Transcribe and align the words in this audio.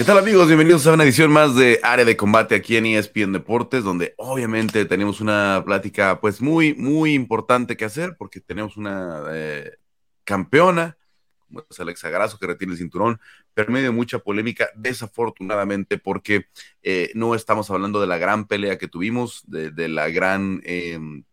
¿Qué 0.00 0.06
tal 0.06 0.16
amigos? 0.16 0.46
Bienvenidos 0.46 0.86
a 0.86 0.94
una 0.94 1.04
edición 1.04 1.30
más 1.30 1.54
de 1.54 1.78
Área 1.82 2.06
de 2.06 2.16
Combate 2.16 2.54
aquí 2.54 2.78
en 2.78 2.86
ESPN 2.86 3.32
Deportes, 3.32 3.84
donde 3.84 4.14
obviamente 4.16 4.86
tenemos 4.86 5.20
una 5.20 5.62
plática 5.66 6.22
pues 6.22 6.40
muy, 6.40 6.72
muy 6.72 7.12
importante 7.12 7.76
que 7.76 7.84
hacer 7.84 8.16
porque 8.16 8.40
tenemos 8.40 8.78
una 8.78 9.24
eh, 9.30 9.72
campeona, 10.24 10.96
como 11.46 11.66
es 11.68 11.80
Alexa 11.80 12.08
Grasso, 12.08 12.38
que 12.38 12.46
retiene 12.46 12.72
el 12.72 12.78
cinturón, 12.78 13.20
pero 13.52 13.70
medio 13.70 13.88
de 13.88 13.94
mucha 13.94 14.20
polémica, 14.20 14.70
desafortunadamente, 14.74 15.98
porque 15.98 16.46
eh, 16.82 17.10
no 17.14 17.34
estamos 17.34 17.70
hablando 17.70 18.00
de 18.00 18.06
la 18.06 18.16
gran 18.16 18.46
pelea 18.46 18.78
que 18.78 18.88
tuvimos, 18.88 19.42
de, 19.48 19.88
la 19.88 20.08
gran... 20.08 20.62
Em, 20.64 21.24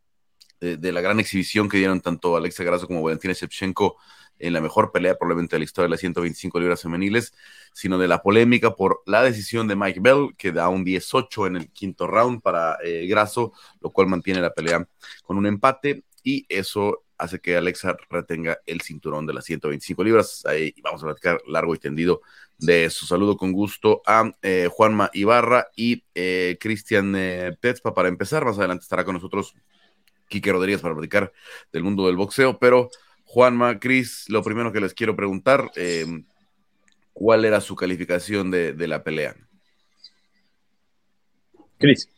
de, 0.60 0.92
la 0.92 1.00
gran 1.00 1.22
exhibición 1.22 1.70
que 1.70 1.78
dieron 1.78 2.02
tanto 2.02 2.36
Alexa 2.36 2.66
Grasso 2.66 2.86
como 2.86 3.02
Valentina 3.02 3.34
Shevchenko 3.34 3.96
en 4.40 4.54
la 4.54 4.62
mejor 4.62 4.92
pelea 4.92 5.18
probablemente 5.18 5.56
de 5.56 5.60
la 5.60 5.66
historia 5.66 5.86
de 5.86 5.92
las 5.92 6.00
125 6.00 6.60
libras 6.60 6.82
femeniles, 6.82 7.34
sino 7.74 7.98
de 7.98 8.08
la 8.08 8.22
polémica 8.22 8.76
por 8.76 9.02
la 9.06 9.24
decisión 9.24 9.68
de 9.68 9.76
Mike 9.76 10.00
Bell, 10.02 10.36
que 10.38 10.52
da 10.52 10.70
un 10.70 10.84
18 10.84 11.48
en 11.48 11.56
el 11.58 11.72
quinto 11.72 12.08
round 12.08 12.42
para 12.42 12.78
eh, 12.84 13.08
Grasso, 13.08 13.54
lo 13.82 13.92
cual 13.92 14.08
mantiene 14.08 14.42
la 14.42 14.54
pelea 14.54 14.88
con 15.24 15.38
un 15.38 15.46
empate 15.46 16.04
y 16.24 16.46
eso 16.50 17.04
hace 17.18 17.40
que 17.40 17.58
Alexa 17.58 17.98
retenga 18.10 18.60
el 18.66 18.82
cinturón 18.82 19.26
de 19.26 19.34
las 19.34 19.46
125 19.46 20.04
libras. 20.04 20.46
Ahí 20.46 20.76
vamos 20.84 21.02
a 21.02 21.08
platicar 21.08 21.42
largo 21.48 21.74
y 21.74 21.80
tendido 21.80 22.22
de 22.60 22.90
su 22.90 23.06
saludo 23.06 23.38
con 23.38 23.54
gusto 23.54 24.02
a 24.06 24.32
eh, 24.42 24.68
Juanma 24.72 25.10
Ibarra 25.14 25.68
y 25.76 26.04
eh, 26.14 26.58
Cristian 26.60 27.14
Petzpa 27.60 27.94
para 27.94 28.08
empezar. 28.08 28.46
Más 28.46 28.60
adelante 28.60 28.84
estará 28.84 29.04
con 29.04 29.16
nosotros 29.16 29.56
Quique 30.28 30.52
Rodríguez 30.52 30.82
para 30.82 30.94
platicar 30.94 31.32
del 31.72 31.84
mundo 31.84 32.06
del 32.08 32.18
boxeo, 32.18 32.60
pero 32.60 32.90
Juanma, 33.28 33.78
Cris, 33.78 34.24
lo 34.30 34.42
primero 34.42 34.72
que 34.72 34.80
les 34.80 34.94
quiero 34.94 35.14
preguntar, 35.14 35.70
em, 35.76 36.26
¿cuál 37.12 37.44
era 37.44 37.60
su 37.60 37.76
calificación 37.76 38.50
de, 38.50 38.88
la 38.88 39.04
pelea? 39.04 39.36
Cris. 41.78 42.10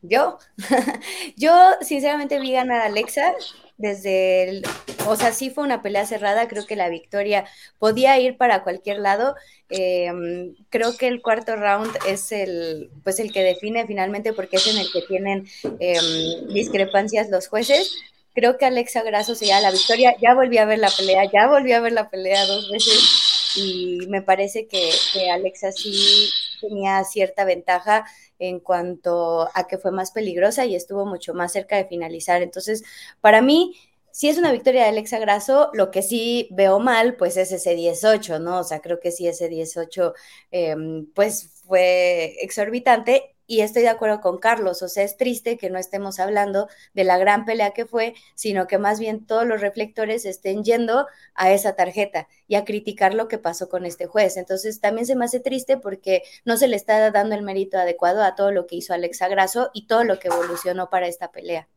Yo, 0.00 0.38
yo 1.36 1.52
sinceramente 1.82 2.40
vi 2.40 2.52
ganar 2.52 2.80
a 2.80 2.86
Alexa 2.86 3.34
desde 3.76 4.48
el, 4.48 4.62
o 5.06 5.16
sea, 5.16 5.32
sí 5.32 5.50
fue 5.50 5.64
una 5.64 5.82
pelea 5.82 6.06
cerrada, 6.06 6.48
creo 6.48 6.64
que 6.66 6.76
la 6.76 6.88
victoria 6.88 7.44
podía 7.78 8.18
ir 8.18 8.38
para 8.38 8.62
cualquier 8.62 9.00
lado. 9.00 9.36
Em, 9.68 10.54
creo 10.70 10.96
que 10.96 11.08
el 11.08 11.20
cuarto 11.20 11.56
round 11.56 11.90
es 12.08 12.32
el, 12.32 12.90
pues 13.04 13.20
el 13.20 13.32
que 13.32 13.42
define 13.42 13.86
finalmente 13.86 14.32
porque 14.32 14.56
es 14.56 14.66
en 14.66 14.78
el 14.78 14.90
que 14.90 15.02
tienen 15.02 15.46
em, 15.78 16.48
discrepancias 16.54 17.28
los 17.28 17.48
jueces 17.48 17.94
creo 18.32 18.58
que 18.58 18.64
Alexa 18.64 19.02
Grasso 19.02 19.34
se 19.34 19.46
la 19.46 19.70
victoria. 19.70 20.14
Ya 20.20 20.34
volví 20.34 20.58
a 20.58 20.64
ver 20.64 20.78
la 20.78 20.90
pelea, 20.90 21.24
ya 21.30 21.48
volví 21.48 21.72
a 21.72 21.80
ver 21.80 21.92
la 21.92 22.10
pelea 22.10 22.46
dos 22.46 22.70
veces 22.70 23.56
y 23.56 24.06
me 24.08 24.22
parece 24.22 24.66
que, 24.66 24.90
Alexa 25.30 25.72
sí 25.72 26.28
tenía 26.60 27.02
cierta 27.04 27.44
ventaja 27.44 28.06
en 28.38 28.60
cuanto 28.60 29.48
a 29.54 29.66
que 29.66 29.78
fue 29.78 29.90
más 29.92 30.10
peligrosa 30.12 30.64
y 30.64 30.74
estuvo 30.74 31.06
mucho 31.06 31.34
más 31.34 31.52
cerca 31.52 31.76
de 31.76 31.86
finalizar. 31.86 32.42
Entonces, 32.42 32.82
para 33.20 33.42
mí, 33.42 33.76
si 34.10 34.28
es 34.28 34.38
una 34.38 34.52
victoria 34.52 34.82
de 34.82 34.88
Alexa 34.88 35.18
Grasso, 35.18 35.70
lo 35.74 35.90
que 35.90 36.02
sí 36.02 36.48
veo 36.50 36.78
mal, 36.78 37.16
pues 37.16 37.36
es 37.36 37.52
ese 37.52 37.74
18, 37.74 38.38
¿no? 38.38 38.60
O 38.60 38.64
sea, 38.64 38.80
creo 38.80 39.00
que 39.00 39.10
sí 39.10 39.26
ese 39.26 39.48
18, 39.48 40.14
em, 40.50 41.06
pues 41.14 41.62
fue 41.66 42.36
exorbitante 42.42 43.34
y 43.52 43.60
estoy 43.60 43.82
de 43.82 43.90
acuerdo 43.90 44.22
con 44.22 44.38
Carlos, 44.38 44.80
o 44.80 44.88
sea, 44.88 45.04
es 45.04 45.18
triste 45.18 45.58
que 45.58 45.68
no 45.68 45.78
estemos 45.78 46.18
hablando 46.20 46.68
de 46.94 47.04
la 47.04 47.18
gran 47.18 47.44
pelea 47.44 47.72
que 47.72 47.84
fue, 47.84 48.14
sino 48.34 48.66
que 48.66 48.78
más 48.78 48.98
bien 48.98 49.26
todos 49.26 49.46
los 49.46 49.60
reflectores 49.60 50.24
estén 50.24 50.64
yendo 50.64 51.06
a 51.34 51.52
esa 51.52 51.76
tarjeta 51.76 52.28
y 52.48 52.54
a 52.54 52.64
criticar 52.64 53.12
lo 53.12 53.28
que 53.28 53.36
pasó 53.36 53.68
con 53.68 53.84
este 53.84 54.06
juez. 54.06 54.38
Entonces, 54.38 54.80
también 54.80 55.04
se 55.06 55.16
me 55.16 55.26
hace 55.26 55.38
triste 55.38 55.76
porque 55.76 56.22
no 56.46 56.56
se 56.56 56.66
le 56.66 56.76
está 56.76 57.10
dando 57.10 57.34
el 57.34 57.42
mérito 57.42 57.76
adecuado 57.76 58.22
a 58.22 58.34
todo 58.36 58.52
lo 58.52 58.66
que 58.66 58.76
hizo 58.76 58.94
Alexa 58.94 59.28
Grasso 59.28 59.68
y 59.74 59.86
todo 59.86 60.04
lo 60.04 60.18
que 60.18 60.28
evolucionó 60.28 60.88
para 60.88 61.06
esta 61.06 61.30
pelea. 61.30 61.68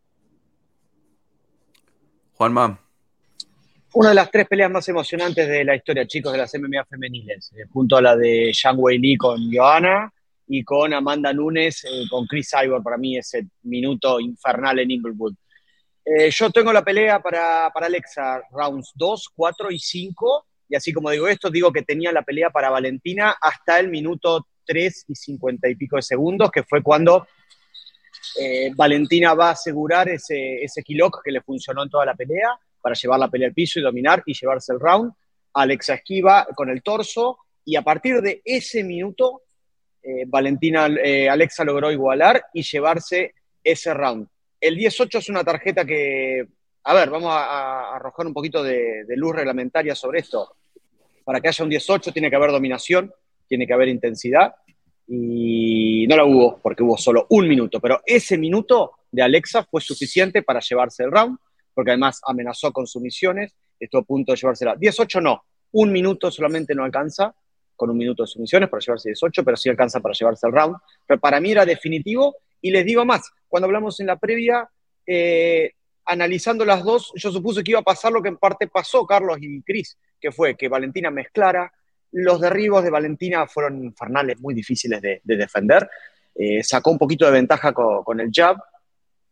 Juanma. 2.36 2.80
Una 3.96 4.10
de 4.10 4.16
las 4.16 4.32
tres 4.32 4.48
peleas 4.48 4.72
más 4.72 4.88
emocionantes 4.88 5.46
de 5.46 5.66
la 5.66 5.76
historia, 5.76 6.08
chicos, 6.08 6.32
de 6.32 6.38
las 6.38 6.54
MMA 6.54 6.86
femeniles, 6.86 7.52
eh, 7.58 7.66
junto 7.74 7.98
a 7.98 8.02
la 8.02 8.16
de 8.16 8.54
Zhang 8.54 8.78
Wei 8.80 8.98
Li 8.98 9.18
con 9.18 9.54
Johanna 9.54 10.14
y 10.48 10.64
con 10.64 10.94
Amanda 10.94 11.34
Nunes, 11.34 11.84
eh, 11.86 12.04
con 12.10 12.26
Chris 12.28 12.52
Cyborg, 12.52 12.84
para 12.84 12.98
mí 12.98 13.18
ese 13.18 13.48
minuto 13.64 14.20
infernal 14.20 14.80
en 14.80 14.92
Inglewood. 14.92 15.34
Eh, 16.06 16.30
yo 16.30 16.52
tengo 16.52 16.72
la 16.72 16.84
pelea 16.84 17.20
para, 17.20 17.70
para 17.74 17.88
Alexa, 17.88 18.42
rounds 18.52 18.92
2, 18.96 19.30
4 19.36 19.72
y 19.72 19.80
5, 19.80 20.46
y 20.70 20.76
así 20.76 20.94
como 20.94 21.10
digo 21.10 21.28
esto, 21.28 21.50
digo 21.50 21.72
que 21.72 21.82
tenía 21.82 22.12
la 22.12 22.22
pelea 22.22 22.52
para 22.52 22.70
Valentina 22.70 23.36
hasta 23.42 23.80
el 23.80 23.90
minuto 23.90 24.48
3 24.66 25.06
y 25.08 25.16
50 25.16 25.68
y 25.68 25.76
pico 25.76 25.96
de 25.96 26.04
segundos, 26.04 26.52
que 26.52 26.64
fue 26.64 26.84
cuando 26.84 27.28
eh, 28.40 28.72
Valentina 28.76 29.34
va 29.34 29.50
a 29.50 29.52
asegurar 29.52 30.10
ese, 30.10 30.64
ese 30.64 30.84
que 30.84 31.32
le 31.32 31.42
funcionó 31.42 31.84
en 31.84 31.90
toda 31.90 32.06
la 32.06 32.16
pelea, 32.16 32.50
para 32.82 32.94
llevar 32.94 33.20
la 33.20 33.30
pelea 33.30 33.48
al 33.48 33.54
piso 33.54 33.80
y 33.80 33.84
dominar 33.84 34.22
y 34.28 34.34
llevarse 34.34 34.74
el 34.74 34.80
round. 34.80 35.12
Alexa 35.54 35.96
esquiva 35.96 36.46
con 36.56 36.70
el 36.70 36.84
torso, 36.84 37.40
y 37.64 37.76
a 37.76 37.82
partir 37.82 38.22
de 38.22 38.42
ese 38.46 38.84
minuto 38.84 39.42
eh, 40.08 40.26
Valentina 40.28 40.88
eh, 41.04 41.28
Alexa 41.28 41.64
logró 41.64 41.92
igualar 41.92 42.46
y 42.54 42.62
llevarse 42.62 43.34
ese 43.64 43.92
round. 43.92 44.28
El 44.62 44.76
18 44.76 45.18
es 45.18 45.30
una 45.30 45.44
tarjeta 45.44 45.84
que, 45.84 46.46
a 46.84 46.94
ver, 46.94 47.10
vamos 47.10 47.32
a, 47.32 47.96
arrojar 47.96 48.28
un 48.28 48.34
poquito 48.34 48.62
de, 48.62 49.04
luz 49.16 49.36
reglamentaria 49.36 49.96
sobre 49.96 50.20
esto. 50.20 50.58
Para 51.24 51.42
que 51.42 51.48
haya 51.48 51.64
un 51.64 51.72
18 51.72 52.14
tiene 52.14 52.30
que 52.30 52.36
haber 52.36 52.52
dominación, 52.52 53.12
tiene 53.48 53.66
que 53.66 53.74
haber 53.74 53.88
intensidad 53.88 54.54
y 55.08 56.06
no 56.08 56.16
la 56.16 56.26
hubo 56.26 56.60
porque 56.60 56.84
hubo 56.84 56.98
solo 56.98 57.26
un 57.30 57.48
minuto, 57.48 57.80
pero 57.80 58.02
ese 58.06 58.38
minuto 58.38 58.92
de 59.12 59.24
Alexa 59.24 59.64
fue 59.64 59.82
suficiente 59.82 60.44
para 60.44 60.60
llevarse 60.60 61.04
el 61.04 61.12
round, 61.12 61.40
porque 61.74 61.92
además 61.92 62.22
amenazó 62.26 62.72
con 62.72 62.86
sumisiones, 62.86 63.56
estuvo 63.80 64.02
a 64.02 64.06
punto 64.06 64.34
de 64.34 64.38
llevársela. 64.38 64.76
18 64.76 65.20
no, 65.22 65.44
un 65.72 65.92
minuto 65.92 66.30
solamente 66.30 66.76
no 66.76 66.84
alcanza 66.84 67.34
con 67.76 67.90
un 67.90 67.98
minuto 67.98 68.24
de 68.24 68.28
sumisiones 68.28 68.70
para 68.70 68.82
llevarse 68.82 69.10
18, 69.10 69.44
pero 69.44 69.58
sí 69.58 69.70
alcanza 69.70 70.00
para 70.00 70.14
llevarse 70.14 70.48
el 70.48 70.54
round. 70.54 70.78
Pero 71.06 71.20
para 71.20 71.40
mí 71.40 71.52
era 71.52 71.66
definitivo 71.66 72.36
y 72.62 72.72
les 72.72 72.86
digo 72.86 73.06
más, 73.06 73.32
cuando 73.48 73.66
hablamos 73.66 74.00
en 74.00 74.08
la 74.08 74.18
previa, 74.18 74.70
eh, 75.06 75.72
analizando 76.06 76.66
las 76.66 76.84
dos, 76.84 77.12
yo 77.16 77.32
supuse 77.32 77.64
que 77.64 77.72
iba 77.72 77.80
a 77.80 77.84
pasar 77.84 78.12
lo 78.12 78.22
que 78.22 78.30
en 78.30 78.38
parte 78.38 78.68
pasó 78.68 79.06
Carlos 79.06 79.38
y 79.42 79.62
Cris, 79.62 79.98
que 80.20 80.32
fue 80.32 80.56
que 80.56 80.68
Valentina 80.68 81.12
mezclara, 81.12 81.72
los 82.12 82.40
derribos 82.40 82.84
de 82.84 82.90
Valentina 82.90 83.46
fueron 83.48 83.84
infernales, 83.84 84.40
muy 84.40 84.54
difíciles 84.54 85.02
de, 85.02 85.22
defender, 85.24 85.90
eh, 86.34 86.64
sacó 86.64 86.92
un 86.92 86.98
poquito 86.98 87.26
de 87.26 87.32
ventaja 87.32 87.74
con, 87.74 88.20
el 88.20 88.30
jab 88.34 88.58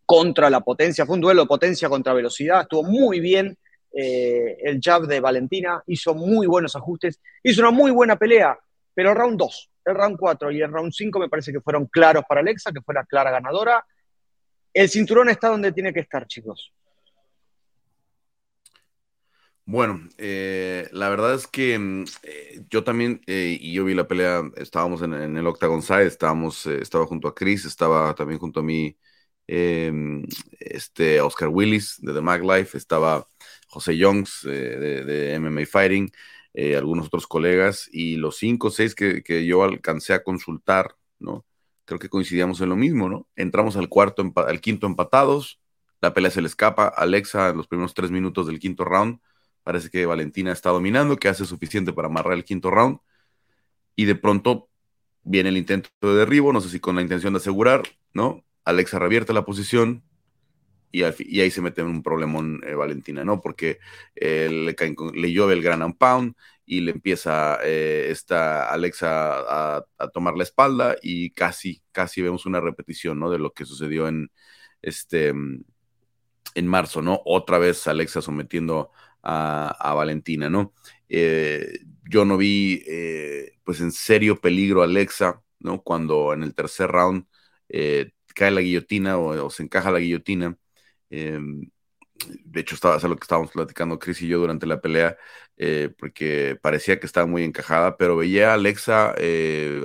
contra 0.06 0.50
la 0.50 0.60
potencia, 0.60 1.06
fue 1.06 1.16
un 1.16 1.22
duelo 1.22 1.48
potencia 1.48 1.88
contra 1.88 2.14
velocidad, 2.14 2.62
estuvo 2.62 2.84
muy 2.84 3.20
bien 3.20 3.58
eh, 3.96 4.58
el 4.64 4.80
jab 4.82 5.04
de 5.04 5.20
Valentina, 5.20 5.84
hizo 5.86 6.16
muy 6.16 6.48
buenos 6.48 6.76
ajustes, 6.76 7.22
hizo 7.44 7.62
una 7.62 7.70
muy 7.70 7.92
buena 7.92 8.16
pelea, 8.16 8.58
pero 8.94 9.12
el 9.12 9.16
round 9.16 9.38
2, 9.38 9.72
el 9.86 9.96
round 9.96 10.18
4 10.18 10.52
y 10.52 10.62
el 10.62 10.72
round 10.72 10.92
5 10.92 11.20
me 11.20 11.30
parece 11.30 11.52
que 11.52 11.62
fueron 11.62 11.86
claros 11.86 12.24
para 12.28 12.42
Alexa, 12.42 12.72
que 12.72 12.82
fue 12.82 12.96
la 12.96 13.06
clara 13.06 13.30
ganadora. 13.30 13.86
El 14.74 14.90
cinturón 14.90 15.30
está 15.30 15.50
donde 15.50 15.72
tiene 15.72 15.94
que 15.94 16.00
estar, 16.00 16.26
chicos. 16.26 16.74
Bueno, 19.66 20.10
eh, 20.18 20.90
la 20.92 21.10
verdad 21.10 21.36
es 21.36 21.48
que 21.48 21.78
mm, 21.78 22.06
eh, 22.24 22.66
yo 22.70 22.84
también, 22.84 23.22
y 23.28 23.72
yo 23.74 23.86
vi 23.86 23.94
la 23.94 24.08
pelea, 24.08 24.42
estábamos 24.58 25.04
en, 25.04 25.14
el 25.14 25.48
Octagon 25.48 25.82
Side, 25.84 26.08
estábamos, 26.08 26.66
estaba 26.66 27.06
junto 27.06 27.28
a 27.28 27.36
Chris, 27.36 27.66
estaba 27.66 28.14
también 28.16 28.40
junto 28.40 28.60
a 28.60 28.64
mí 28.64 28.98
em, 29.48 30.24
este 30.60 31.22
Oscar 31.22 31.50
Willis 31.50 31.98
de 32.00 32.14
The 32.14 32.22
Mag 32.22 32.44
Life, 32.44 32.78
estaba 32.78 33.26
José 33.74 33.98
Youngs 33.98 34.46
eh, 34.46 35.04
de, 35.06 35.40
MMA 35.40 35.66
Fighting, 35.66 36.12
eh, 36.54 36.76
algunos 36.76 37.08
otros 37.08 37.26
colegas, 37.26 37.90
y 37.92 38.18
los 38.18 38.38
cinco 38.38 38.68
o 38.68 38.72
seis 38.72 38.94
que, 38.94 39.46
yo 39.46 39.64
alcancé 39.64 40.14
a 40.14 40.24
consultar, 40.24 40.96
¿no? 41.20 41.46
Creo 41.86 42.00
que 42.00 42.10
coincidíamos 42.10 42.62
en 42.62 42.70
lo 42.70 42.76
mismo, 42.76 43.10
¿no? 43.10 43.28
Entramos 43.36 43.76
al 43.76 43.90
cuarto, 43.90 44.32
al 44.36 44.62
quinto 44.62 44.86
empatados, 44.86 45.60
la 46.02 46.14
pelea 46.14 46.32
se 46.32 46.42
le 46.42 46.48
escapa, 46.48 46.88
Alexa 46.88 47.50
en 47.50 47.58
los 47.58 47.68
primeros 47.68 47.94
tres 47.94 48.12
minutos 48.12 48.46
del 48.48 48.60
quinto 48.60 48.86
round, 48.86 49.20
parece 49.64 49.90
que 49.90 50.06
Valentina 50.06 50.52
está 50.52 50.70
dominando, 50.70 51.18
que 51.18 51.30
hace 51.30 51.46
suficiente 51.46 51.94
para 51.94 52.08
amarrar 52.08 52.34
el 52.34 52.44
quinto 52.44 52.70
round, 52.70 53.00
y 53.96 54.06
de 54.06 54.16
pronto 54.16 54.70
viene 55.24 55.50
el 55.50 55.58
intento 55.58 55.90
de 56.02 56.16
derribo, 56.16 56.54
no 56.54 56.62
sé 56.62 56.70
si 56.70 56.80
con 56.80 56.96
la 56.96 57.02
intención 57.02 57.34
de 57.34 57.38
asegurar, 57.38 57.84
¿no? 58.14 58.44
Alexa 58.66 59.00
revierte 59.00 59.34
la 59.34 59.46
posición, 59.46 60.04
y, 60.94 61.04
ahí 61.42 61.52
se 61.52 61.62
mete 61.62 61.82
en 61.82 61.88
un 61.88 62.04
problemón 62.04 62.62
eh, 62.66 62.76
Valentina, 62.76 63.26
¿no? 63.26 63.42
Porque 63.42 63.80
eh, 64.16 64.48
le, 64.50 65.34
llueve 65.34 65.54
el 65.54 65.64
gran 65.64 65.94
pound 65.94 66.36
y 66.66 66.82
le 66.82 66.92
empieza 66.92 67.58
eh, 67.64 68.10
esta 68.12 68.72
Alexa 68.72 69.78
a, 69.78 69.86
tomar 70.14 70.36
la 70.38 70.44
espalda 70.44 70.96
y 71.02 71.32
casi, 71.32 71.82
casi 71.92 72.22
vemos 72.22 72.46
una 72.46 72.62
repetición, 72.62 73.20
¿no? 73.20 73.32
De 73.32 73.40
lo 73.40 73.54
que 73.54 73.66
sucedió 73.66 74.08
en, 74.08 74.32
este, 74.84 75.30
en 75.30 76.68
marzo, 76.68 77.02
¿no? 77.02 77.22
Otra 77.26 77.58
vez 77.58 77.88
Alexa 77.88 78.22
sometiendo 78.22 78.92
a, 79.24 79.94
Valentina, 79.96 80.50
¿no? 80.50 80.74
Eh, 81.10 81.80
yo 82.08 82.24
no 82.24 82.38
vi, 82.38 82.84
pues 83.64 83.82
en 83.82 83.92
serio 83.92 84.40
peligro 84.40 84.82
a 84.82 84.86
Alexa, 84.86 85.42
¿no? 85.60 85.82
Cuando 85.82 86.34
en 86.34 86.44
el 86.44 86.54
tercer 86.54 86.92
round 86.92 87.26
cae 88.36 88.52
la 88.52 88.62
guillotina 88.62 89.18
o, 89.18 89.50
se 89.50 89.64
encaja 89.64 89.92
la 89.92 90.00
guillotina. 90.00 90.58
Em, 91.14 91.70
de 92.46 92.62
hecho, 92.62 92.76
estaba, 92.76 92.98
es 92.98 93.04
lo 93.04 93.16
que 93.18 93.24
estábamos 93.24 93.52
platicando 93.52 94.00
Chris 94.00 94.22
y 94.22 94.28
yo 94.28 94.40
durante 94.40 94.66
la 94.68 94.82
pelea, 94.82 95.18
porque 96.00 96.58
parecía 96.62 97.00
que 97.00 97.06
estaba 97.06 97.28
muy 97.28 97.44
encajada, 97.44 97.98
pero 97.98 98.18
veía 98.18 98.52
a 98.52 98.54
Alexa, 98.56 99.16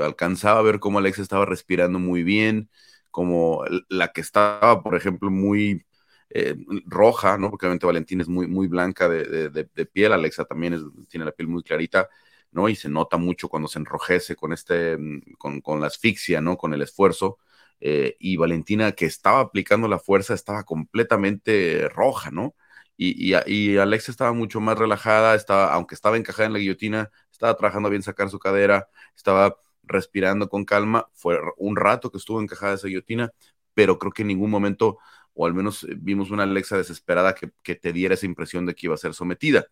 alcanzaba 0.03 0.61
a 0.61 0.63
ver 0.63 0.81
cómo 0.81 0.99
Alexa 0.99 1.23
estaba 1.23 1.47
respirando 1.47 1.99
muy 1.99 2.23
bien, 2.23 2.71
como 3.11 3.65
la 3.89 4.13
que 4.13 4.21
estaba, 4.21 4.83
por 4.83 4.95
ejemplo, 4.97 5.31
muy 5.31 5.85
eh, 6.31 6.57
roja, 6.87 7.39
¿no? 7.39 7.51
Porque 7.51 7.67
obviamente 7.67 7.87
Valentín 7.87 8.21
es 8.21 8.29
muy, 8.29 8.47
muy 8.47 8.69
blanca 8.69 9.09
de, 9.09 9.89
piel, 9.93 10.13
Alexa 10.13 10.45
también 10.45 10.79
tiene 11.09 11.25
la 11.25 11.33
piel 11.33 11.49
muy 11.49 11.63
clarita, 11.63 12.09
¿no? 12.53 12.69
Y 12.69 12.77
se 12.77 12.89
nota 12.89 13.17
mucho 13.17 13.49
cuando 13.49 13.69
se 13.69 13.79
enrojece 13.79 14.37
con 14.37 14.53
este, 14.53 14.97
mm, 14.99 15.63
con, 15.63 15.81
la 15.81 15.87
asfixia, 15.87 16.41
¿no? 16.41 16.57
Con 16.59 16.75
el 16.75 16.83
esfuerzo. 16.83 17.39
Eh, 17.81 18.17
y 18.19 18.37
Valentina, 18.37 18.93
que 18.93 19.07
estaba 19.07 19.41
aplicando 19.41 19.89
la 19.89 19.99
fuerza, 19.99 20.35
estaba 20.35 20.65
completamente 20.65 21.89
roja, 21.89 22.31
¿no? 22.31 22.55
Y, 22.97 23.33
y, 23.47 23.79
Alexa 23.79 24.11
estaba 24.11 24.33
mucho 24.33 24.61
más 24.61 24.77
relajada, 24.77 25.37
estaba, 25.37 25.73
aunque 25.73 25.95
estaba 25.95 26.17
encajada 26.17 26.47
en 26.49 26.53
la 26.55 26.59
guillotina, 26.59 27.11
estaba 27.31 27.57
trabajando 27.57 27.91
bien 27.91 28.03
sacar 28.03 28.29
su 28.29 28.41
cadera, 28.41 28.89
estaba 29.17 29.57
respirando 29.85 30.49
con 30.49 30.65
calma. 30.65 31.09
Fue 31.15 31.39
un 31.59 31.77
rato 31.77 32.11
que 32.11 32.19
estuvo 32.19 32.41
encajada 32.41 32.75
esa 32.75 32.89
guillotina, 32.89 33.33
pero 33.75 33.99
creo 33.99 34.13
que 34.13 34.23
en 34.23 34.29
ningún 34.29 34.51
momento 34.51 34.99
o 35.39 35.47
al 35.47 35.55
menos 35.55 35.85
eh, 35.85 35.95
vimos 35.97 36.31
una 36.31 36.43
Alexa 36.43 36.77
desesperada 36.77 37.35
que, 37.35 37.75
te 37.77 37.93
diera 37.93 38.15
esa 38.15 38.27
impresión 38.27 38.67
de 38.67 38.75
que 38.75 38.87
iba 38.89 38.95
a 38.95 38.99
ser 38.99 39.15
sometida. 39.15 39.69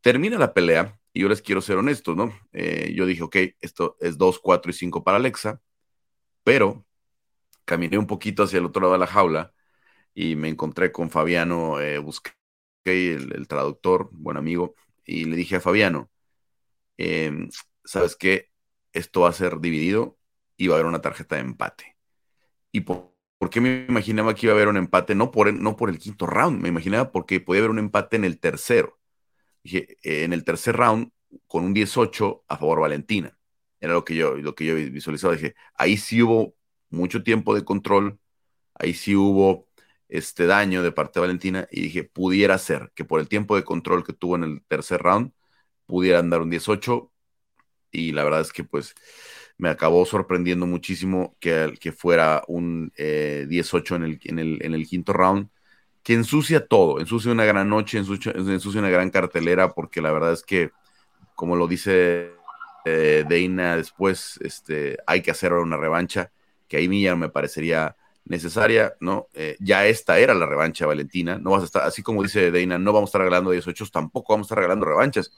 Termina 0.00 0.38
la 0.38 0.54
pelea 0.54 0.98
y 1.12 1.20
yo 1.20 1.28
les 1.28 1.42
quiero 1.42 1.60
ser 1.60 1.76
honesto, 1.76 2.14
¿no? 2.14 2.32
Eh, 2.52 2.92
yo 2.94 3.06
dije, 3.06 3.22
ok, 3.22 3.36
esto 3.60 3.96
es 4.00 4.16
2, 4.16 4.38
4 4.38 4.70
y 4.70 4.74
5 4.74 5.04
para 5.04 5.18
Alexa, 5.18 5.60
pero 6.46 6.86
caminé 7.64 7.98
un 7.98 8.06
poquito 8.06 8.44
hacia 8.44 8.60
el 8.60 8.66
otro 8.66 8.82
lado 8.82 8.92
de 8.94 9.00
la 9.00 9.08
jaula 9.08 9.52
y 10.14 10.36
me 10.36 10.48
encontré 10.48 10.92
con 10.92 11.10
Fabiano, 11.10 11.80
eh, 11.80 12.00
el, 12.84 13.48
traductor, 13.48 14.10
buen 14.12 14.36
amigo, 14.36 14.76
y 15.04 15.24
le 15.26 15.36
dije 15.36 15.56
a 15.56 15.60
Fabiano, 15.60 16.10
em, 16.98 17.50
¿sabes 17.84 18.16
qué? 18.16 18.50
Esto 18.92 19.22
va 19.22 19.30
a 19.30 19.32
ser 19.32 19.60
dividido 19.60 20.18
y 20.56 20.68
va 20.68 20.76
a 20.76 20.78
haber 20.78 20.86
una 20.88 21.02
tarjeta 21.02 21.36
de 21.36 21.42
empate. 21.42 21.96
Y 22.72 22.82
por 22.82 23.16
porque 23.38 23.60
me 23.60 23.86
imaginaba 23.88 24.34
que 24.34 24.46
iba 24.46 24.52
a 24.54 24.56
haber 24.56 24.68
un 24.68 24.76
empate, 24.78 25.14
no 25.14 25.30
por, 25.30 25.48
el, 25.48 25.62
no 25.62 25.76
por 25.76 25.90
el 25.90 25.98
quinto 25.98 26.26
round, 26.26 26.60
me 26.62 26.68
imaginaba 26.70 27.12
porque 27.12 27.40
podía 27.40 27.60
haber 27.60 27.70
un 27.72 27.78
empate 27.80 28.16
en 28.16 28.24
el 28.24 28.40
tercero. 28.40 28.98
Dije, 29.64 29.96
en 30.02 30.32
el 30.32 30.44
tercer 30.44 30.76
round, 30.76 31.10
con 31.46 31.64
un 31.64 31.74
18 31.74 32.44
a 32.48 32.56
favor 32.56 32.80
Valentina. 32.80 33.35
Era 33.80 33.94
lo 33.94 34.04
que 34.04 34.14
yo, 34.14 34.36
lo 34.36 34.54
que 34.54 34.66
yo 34.66 34.74
visualizaba. 34.76 35.34
Dije, 35.34 35.54
ahí 35.74 35.96
sí 35.96 36.22
hubo 36.22 36.54
mucho 36.90 37.22
tiempo 37.22 37.54
de 37.54 37.64
control, 37.64 38.18
ahí 38.74 38.94
sí 38.94 39.16
hubo 39.16 39.68
este 40.08 40.46
daño 40.46 40.82
de 40.82 40.92
parte 40.92 41.18
de 41.20 41.26
Valentina 41.26 41.68
y 41.70 41.82
dije, 41.82 42.04
pudiera 42.04 42.58
ser 42.58 42.92
que 42.94 43.04
por 43.04 43.20
el 43.20 43.28
tiempo 43.28 43.56
de 43.56 43.64
control 43.64 44.04
que 44.04 44.12
tuvo 44.12 44.36
en 44.36 44.44
el 44.44 44.62
tercer 44.66 45.02
round, 45.02 45.32
pudieran 45.86 46.30
dar 46.30 46.42
un 46.42 46.50
18 46.50 47.12
y 47.90 48.12
la 48.12 48.24
verdad 48.24 48.40
es 48.42 48.52
que 48.52 48.64
pues 48.64 48.94
me 49.58 49.68
acabó 49.68 50.04
sorprendiendo 50.04 50.66
muchísimo 50.66 51.36
que, 51.40 51.74
que 51.80 51.92
fuera 51.92 52.42
un 52.46 52.92
18 52.96 53.94
eh, 53.94 53.96
en 53.96 54.04
el, 54.04 54.20
en, 54.24 54.38
el, 54.38 54.58
en 54.62 54.74
el 54.74 54.86
quinto 54.86 55.12
round, 55.12 55.48
que 56.02 56.14
ensucia 56.14 56.66
todo, 56.66 57.00
ensucia 57.00 57.32
una 57.32 57.44
gran 57.44 57.68
noche, 57.68 57.98
ensucia, 57.98 58.32
ensucia 58.32 58.80
una 58.80 58.90
gran 58.90 59.10
cartelera, 59.10 59.74
porque 59.74 60.00
la 60.00 60.12
verdad 60.12 60.32
es 60.32 60.42
que, 60.42 60.70
como 61.34 61.56
lo 61.56 61.66
dice 61.66 62.32
eh, 62.86 63.24
Deina 63.28 63.76
después, 63.76 64.38
este, 64.42 64.96
hay 65.06 65.22
que 65.22 65.30
hacer 65.30 65.52
una 65.52 65.76
revancha, 65.76 66.30
que 66.68 66.78
ahí 66.78 66.88
Milla 66.88 67.16
me 67.16 67.28
parecería 67.28 67.96
necesaria, 68.24 68.94
¿no? 69.00 69.28
Eh, 69.34 69.56
ya 69.60 69.86
esta 69.86 70.18
era 70.18 70.34
la 70.34 70.46
revancha, 70.46 70.86
Valentina, 70.86 71.38
no 71.38 71.50
vas 71.50 71.62
a 71.62 71.66
estar, 71.66 71.82
así 71.82 72.02
como 72.02 72.22
dice 72.22 72.50
Deina, 72.50 72.78
no 72.78 72.92
vamos 72.92 73.08
a 73.08 73.10
estar 73.10 73.20
regalando 73.20 73.50
18, 73.50 73.86
tampoco 73.92 74.32
vamos 74.32 74.46
a 74.46 74.48
estar 74.48 74.58
regalando 74.58 74.86
revanchas. 74.86 75.32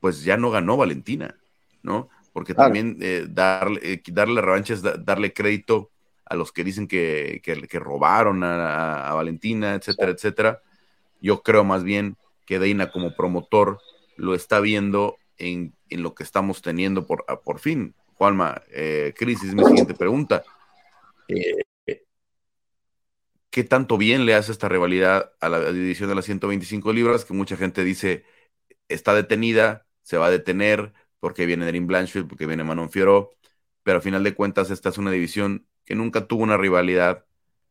pues 0.00 0.22
ya 0.24 0.36
no 0.36 0.50
ganó 0.50 0.76
Valentina, 0.76 1.36
¿no? 1.82 2.08
porque 2.38 2.54
también 2.54 2.96
eh, 3.00 3.26
darle, 3.28 3.80
eh, 3.82 4.02
darle 4.12 4.34
la 4.34 4.42
revancha 4.42 4.72
es 4.72 4.82
darle 4.82 5.32
crédito 5.32 5.90
a 6.24 6.36
los 6.36 6.52
que 6.52 6.62
dicen 6.62 6.86
que, 6.86 7.40
que, 7.42 7.78
robaron 7.80 8.44
a, 8.44 9.12
Valentina, 9.12 9.74
etcétera, 9.74 10.12
etcétera. 10.12 10.62
Yo 11.20 11.42
creo 11.42 11.64
más 11.64 11.82
bien 11.82 12.16
que 12.46 12.60
Deina 12.60 12.92
como 12.92 13.16
promotor 13.16 13.80
lo 14.16 14.36
está 14.36 14.60
viendo 14.60 15.16
en, 15.38 15.74
lo 15.90 16.14
que 16.14 16.22
estamos 16.24 16.62
teniendo 16.62 17.06
por, 17.06 17.24
por 17.44 17.58
fin. 17.58 17.94
Juanma, 18.14 18.62
eh, 18.70 19.14
Crisis, 19.16 19.54
mi 19.54 19.64
siguiente 19.64 19.94
pregunta. 19.94 20.42
Eh, 21.28 21.62
¿Qué 23.50 23.64
tanto 23.64 23.96
bien 23.96 24.26
le 24.26 24.34
hace 24.34 24.52
esta 24.52 24.68
rivalidad 24.68 25.32
a 25.40 25.48
la 25.48 25.72
división 25.72 26.08
de 26.08 26.14
las 26.14 26.26
125 26.26 26.92
libras? 26.92 27.24
Que 27.24 27.34
mucha 27.34 27.56
gente 27.56 27.82
dice 27.84 28.24
está 28.88 29.14
detenida, 29.14 29.86
se 30.02 30.16
va 30.16 30.26
a 30.26 30.30
detener, 30.30 30.92
porque 31.20 31.46
viene 31.46 31.64
Derin 31.64 31.86
Blanchfield, 31.86 32.28
porque 32.28 32.46
viene 32.46 32.64
Manon 32.64 32.90
Fioró, 32.90 33.30
pero 33.82 33.98
a 33.98 34.00
final 34.00 34.24
de 34.24 34.34
cuentas 34.34 34.70
esta 34.70 34.88
es 34.88 34.98
una 34.98 35.10
división 35.10 35.66
que 35.84 35.94
nunca 35.94 36.26
tuvo 36.26 36.42
una 36.42 36.56
rivalidad, 36.56 37.26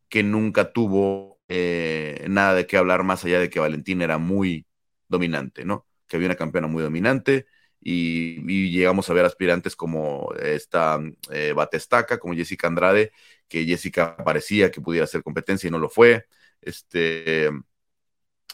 que 0.08 0.22
nunca 0.22 0.72
tuvo 0.72 1.40
eh, 1.48 2.26
nada 2.28 2.54
de 2.54 2.66
qué 2.66 2.76
hablar 2.76 3.04
más 3.04 3.24
allá 3.24 3.40
de 3.40 3.50
que 3.50 3.60
Valentín 3.60 4.02
era 4.02 4.18
muy 4.18 4.66
dominante, 5.08 5.64
¿no? 5.64 5.86
Que 6.06 6.16
había 6.16 6.28
una 6.28 6.36
campeona 6.36 6.68
muy 6.68 6.82
dominante 6.82 7.46
y, 7.80 8.70
llegamos 8.70 9.08
a 9.08 9.14
ver 9.14 9.24
aspirantes 9.24 9.76
como 9.76 10.32
esta 10.40 11.00
eh, 11.30 11.52
Batestaca, 11.54 12.18
como 12.18 12.34
Jessica 12.34 12.66
Andrade, 12.66 13.12
que 13.48 13.64
Jessica 13.64 14.16
parecía 14.16 14.70
que 14.70 14.80
pudiera 14.80 15.04
hacer 15.04 15.22
competencia 15.22 15.68
y 15.68 15.70
no 15.70 15.78
lo 15.78 15.88
fue. 15.88 16.26
Este, 16.60 17.50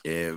eh, 0.05 0.37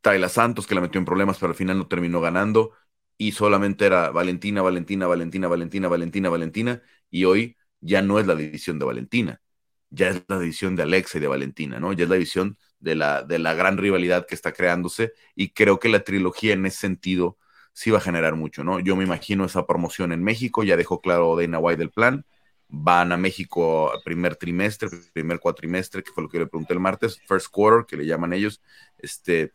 Tayla 0.00 0.28
Santos, 0.28 0.66
que 0.66 0.74
la 0.74 0.80
metió 0.80 0.98
en 0.98 1.04
problemas, 1.04 1.38
pero 1.38 1.50
al 1.50 1.56
final 1.56 1.78
no 1.78 1.88
terminó 1.88 2.20
ganando 2.20 2.72
y 3.18 3.32
solamente 3.32 3.86
era 3.86 4.10
Valentina, 4.10 4.62
Valentina, 4.62 5.06
Valentina, 5.06 5.48
Valentina, 5.48 5.88
Valentina, 5.88 6.28
Valentina, 6.30 6.82
y 7.10 7.24
hoy 7.24 7.56
ya 7.80 8.02
no 8.02 8.18
es 8.20 8.26
la 8.26 8.34
división 8.36 8.78
de 8.78 8.86
Valentina, 8.86 9.42
ya 9.90 10.10
es 10.10 10.22
la 10.28 10.38
división 10.38 10.76
de 10.76 10.84
Alexa 10.84 11.18
y 11.18 11.20
de 11.20 11.28
Valentina, 11.28 11.80
¿no? 11.80 11.92
Ya 11.92 12.04
es 12.04 12.10
la 12.10 12.16
división 12.16 12.58
de 12.80 12.94
la, 12.94 13.22
de 13.24 13.38
la 13.38 13.54
gran 13.54 13.76
rivalidad 13.78 14.26
que 14.26 14.34
está 14.34 14.52
creándose 14.52 15.12
y 15.34 15.50
creo 15.50 15.80
que 15.80 15.88
la 15.88 16.04
trilogía 16.04 16.54
en 16.54 16.66
ese 16.66 16.78
sentido 16.78 17.38
sí 17.78 17.92
va 17.92 17.98
a 17.98 18.00
generar 18.00 18.34
mucho, 18.34 18.64
¿no? 18.64 18.80
Yo 18.80 18.96
me 18.96 19.04
imagino 19.04 19.44
esa 19.44 19.64
promoción 19.64 20.10
en 20.10 20.24
México, 20.24 20.64
ya 20.64 20.76
dejó 20.76 21.00
claro 21.00 21.36
Dana 21.36 21.60
White 21.60 21.78
del 21.78 21.90
plan, 21.92 22.26
van 22.66 23.12
a 23.12 23.16
México 23.16 23.92
primer 24.04 24.34
trimestre, 24.34 24.88
primer 25.12 25.38
cuatrimestre, 25.38 26.02
que 26.02 26.10
fue 26.10 26.24
lo 26.24 26.28
que 26.28 26.40
le 26.40 26.48
pregunté 26.48 26.72
el 26.72 26.80
martes, 26.80 27.20
first 27.28 27.46
quarter, 27.52 27.86
que 27.86 27.96
le 27.96 28.04
llaman 28.04 28.32
ellos, 28.32 28.60
este, 28.98 29.52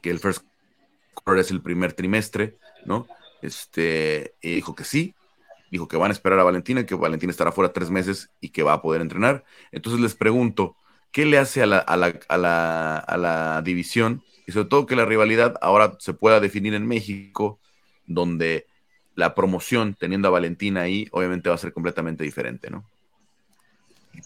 que 0.00 0.08
el 0.08 0.18
first 0.18 0.46
es 1.36 1.50
el 1.50 1.60
primer 1.60 1.92
trimestre, 1.92 2.56
¿no? 2.86 3.06
Este, 3.42 4.34
y 4.40 4.54
dijo 4.54 4.74
que 4.74 4.84
sí, 4.84 5.14
dijo 5.70 5.86
que 5.88 5.98
van 5.98 6.10
a 6.10 6.14
esperar 6.14 6.38
a 6.38 6.44
Valentina, 6.44 6.86
que 6.86 6.94
Valentina 6.94 7.32
estará 7.32 7.52
fuera 7.52 7.74
tres 7.74 7.90
meses 7.90 8.30
y 8.40 8.48
que 8.48 8.62
va 8.62 8.72
a 8.72 8.80
poder 8.80 9.02
entrenar. 9.02 9.44
Entonces 9.72 10.00
les 10.00 10.14
pregunto, 10.14 10.74
¿qué 11.12 11.26
le 11.26 11.36
hace 11.36 11.62
a 11.62 11.66
la, 11.66 11.80
a 11.80 11.98
la, 11.98 12.18
a 12.30 12.38
la, 12.38 12.96
a 12.96 13.16
la 13.18 13.60
división? 13.60 14.22
Y 14.46 14.52
sobre 14.52 14.68
todo 14.68 14.86
que 14.86 14.96
la 14.96 15.04
rivalidad 15.04 15.54
ahora 15.60 15.96
se 15.98 16.14
pueda 16.14 16.40
definir 16.40 16.74
en 16.74 16.86
México, 16.86 17.58
donde 18.06 18.66
la 19.14 19.34
promoción 19.34 19.94
teniendo 19.94 20.28
a 20.28 20.32
Valentina 20.32 20.82
ahí, 20.82 21.08
obviamente 21.12 21.48
va 21.48 21.54
a 21.54 21.58
ser 21.58 21.72
completamente 21.72 22.24
diferente, 22.24 22.70
¿no? 22.70 22.84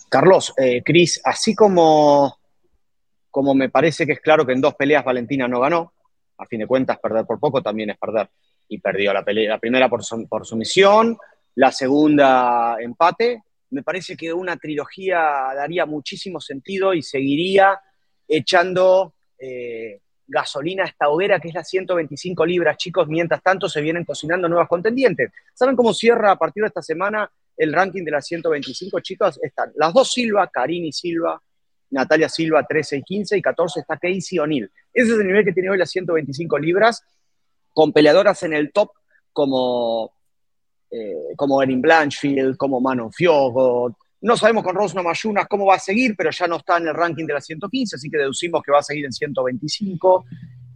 Carlos, 0.08 0.52
eh, 0.56 0.82
Cris, 0.84 1.20
así 1.24 1.54
como, 1.54 2.38
como 3.30 3.54
me 3.54 3.68
parece 3.68 4.06
que 4.06 4.12
es 4.12 4.20
claro 4.20 4.44
que 4.46 4.52
en 4.52 4.60
dos 4.60 4.74
peleas 4.74 5.04
Valentina 5.04 5.48
no 5.48 5.60
ganó, 5.60 5.92
a 6.38 6.46
fin 6.46 6.60
de 6.60 6.66
cuentas 6.66 6.98
perder 6.98 7.26
por 7.26 7.38
poco 7.38 7.62
también 7.62 7.90
es 7.90 7.98
perder. 7.98 8.28
Y 8.68 8.78
perdió 8.78 9.12
la, 9.12 9.24
pelea, 9.24 9.50
la 9.50 9.58
primera 9.58 9.88
por, 9.88 10.02
por 10.28 10.46
sumisión, 10.46 11.16
la 11.54 11.72
segunda 11.72 12.76
empate. 12.80 13.42
Me 13.70 13.82
parece 13.82 14.16
que 14.16 14.32
una 14.32 14.56
trilogía 14.56 15.18
daría 15.54 15.86
muchísimo 15.86 16.40
sentido 16.40 16.92
y 16.92 17.02
seguiría 17.02 17.80
echando 18.26 19.14
eh, 19.38 20.00
gasolina 20.28 20.84
esta 20.84 21.08
hoguera 21.08 21.40
que 21.40 21.48
es 21.48 21.54
la 21.54 21.64
125 21.64 22.46
libras, 22.46 22.76
chicos. 22.76 23.08
Mientras 23.08 23.42
tanto 23.42 23.68
se 23.68 23.80
vienen 23.80 24.04
cocinando 24.04 24.48
nuevas 24.48 24.68
contendientes. 24.68 25.32
¿Saben 25.54 25.74
cómo 25.74 25.92
cierra 25.92 26.32
a 26.32 26.36
partir 26.36 26.62
de 26.62 26.68
esta 26.68 26.82
semana 26.82 27.28
el 27.56 27.72
ranking 27.72 28.04
de 28.04 28.10
las 28.12 28.26
125, 28.26 29.00
chicos? 29.00 29.40
Están 29.42 29.72
las 29.74 29.92
dos 29.92 30.12
Silva, 30.12 30.48
Karini 30.48 30.92
Silva, 30.92 31.40
Natalia 31.90 32.28
Silva 32.28 32.64
13 32.64 32.98
y 32.98 33.02
15 33.02 33.38
y 33.38 33.42
14 33.42 33.80
está 33.80 33.96
Casey 33.96 34.38
O'Neill. 34.38 34.70
Ese 34.92 35.12
es 35.12 35.18
el 35.18 35.26
nivel 35.26 35.44
que 35.44 35.52
tiene 35.52 35.70
hoy 35.70 35.78
las 35.78 35.90
125 35.90 36.58
libras, 36.58 37.02
con 37.72 37.92
peleadoras 37.92 38.42
en 38.42 38.52
el 38.52 38.70
top 38.72 38.90
como, 39.32 40.12
eh, 40.90 41.34
como 41.36 41.62
Erin 41.62 41.80
Blanchfield, 41.80 42.56
como 42.56 42.80
Manon 42.80 43.12
Fiogo, 43.12 43.96
No 44.20 44.36
sabemos 44.36 44.64
con 44.64 44.74
Rosna 44.74 45.02
Mayunas 45.02 45.46
cómo 45.48 45.66
va 45.66 45.76
a 45.76 45.78
seguir, 45.78 46.14
pero 46.16 46.30
ya 46.30 46.46
no 46.48 46.56
está 46.56 46.78
en 46.78 46.88
el 46.88 46.94
ranking 46.94 47.24
de 47.24 47.34
las 47.34 47.44
115, 47.46 47.96
así 47.96 48.10
que 48.10 48.18
deducimos 48.18 48.62
que 48.62 48.72
va 48.72 48.80
a 48.80 48.82
seguir 48.82 49.04
en 49.04 49.12
125. 49.12 50.24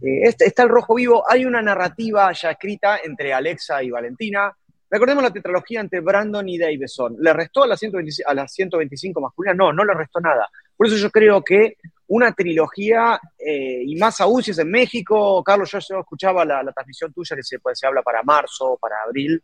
Eh, 0.01 0.21
este, 0.23 0.45
está 0.45 0.63
el 0.63 0.69
rojo 0.69 0.95
vivo. 0.95 1.23
Hay 1.29 1.45
una 1.45 1.61
narrativa 1.61 2.31
ya 2.31 2.51
escrita 2.51 2.99
entre 3.03 3.33
Alexa 3.33 3.83
y 3.83 3.89
Valentina. 3.89 4.55
Recordemos 4.89 5.23
la 5.23 5.33
tetralogía 5.33 5.81
entre 5.81 5.99
Brandon 5.99 6.47
y 6.47 6.57
Davison. 6.57 7.15
¿Le 7.19 7.33
restó 7.33 7.63
a 7.63 7.67
las 7.67 7.79
125, 7.79 8.29
a 8.29 8.47
125 8.47 9.19
masculinas? 9.19 9.57
No, 9.57 9.73
no 9.73 9.83
le 9.83 9.93
restó 9.93 10.21
nada. 10.21 10.47
Por 10.77 10.87
eso 10.87 10.95
yo 10.95 11.09
creo 11.09 11.43
que 11.43 11.77
una 12.07 12.31
trilogía, 12.31 13.19
eh, 13.39 13.81
y 13.85 13.95
más 13.95 14.21
aún 14.21 14.43
si 14.43 14.51
es 14.51 14.59
en 14.59 14.69
México, 14.69 15.43
Carlos, 15.43 15.71
yo, 15.71 15.99
escuchaba 15.99 16.45
la, 16.45 16.63
transmisión 16.71 17.11
tuya 17.11 17.35
que 17.35 17.43
se, 17.43 17.59
pues, 17.59 17.79
se 17.79 17.87
habla 17.87 18.03
para 18.03 18.21
marzo, 18.23 18.77
para 18.79 19.01
abril. 19.01 19.41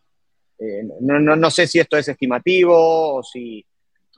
Eh, 0.60 0.84
no, 1.02 1.20
no, 1.20 1.36
no 1.36 1.50
sé 1.50 1.66
si 1.66 1.80
esto 1.80 1.98
es 1.98 2.08
estimativo 2.08 3.18
o 3.18 3.24
si 3.24 3.66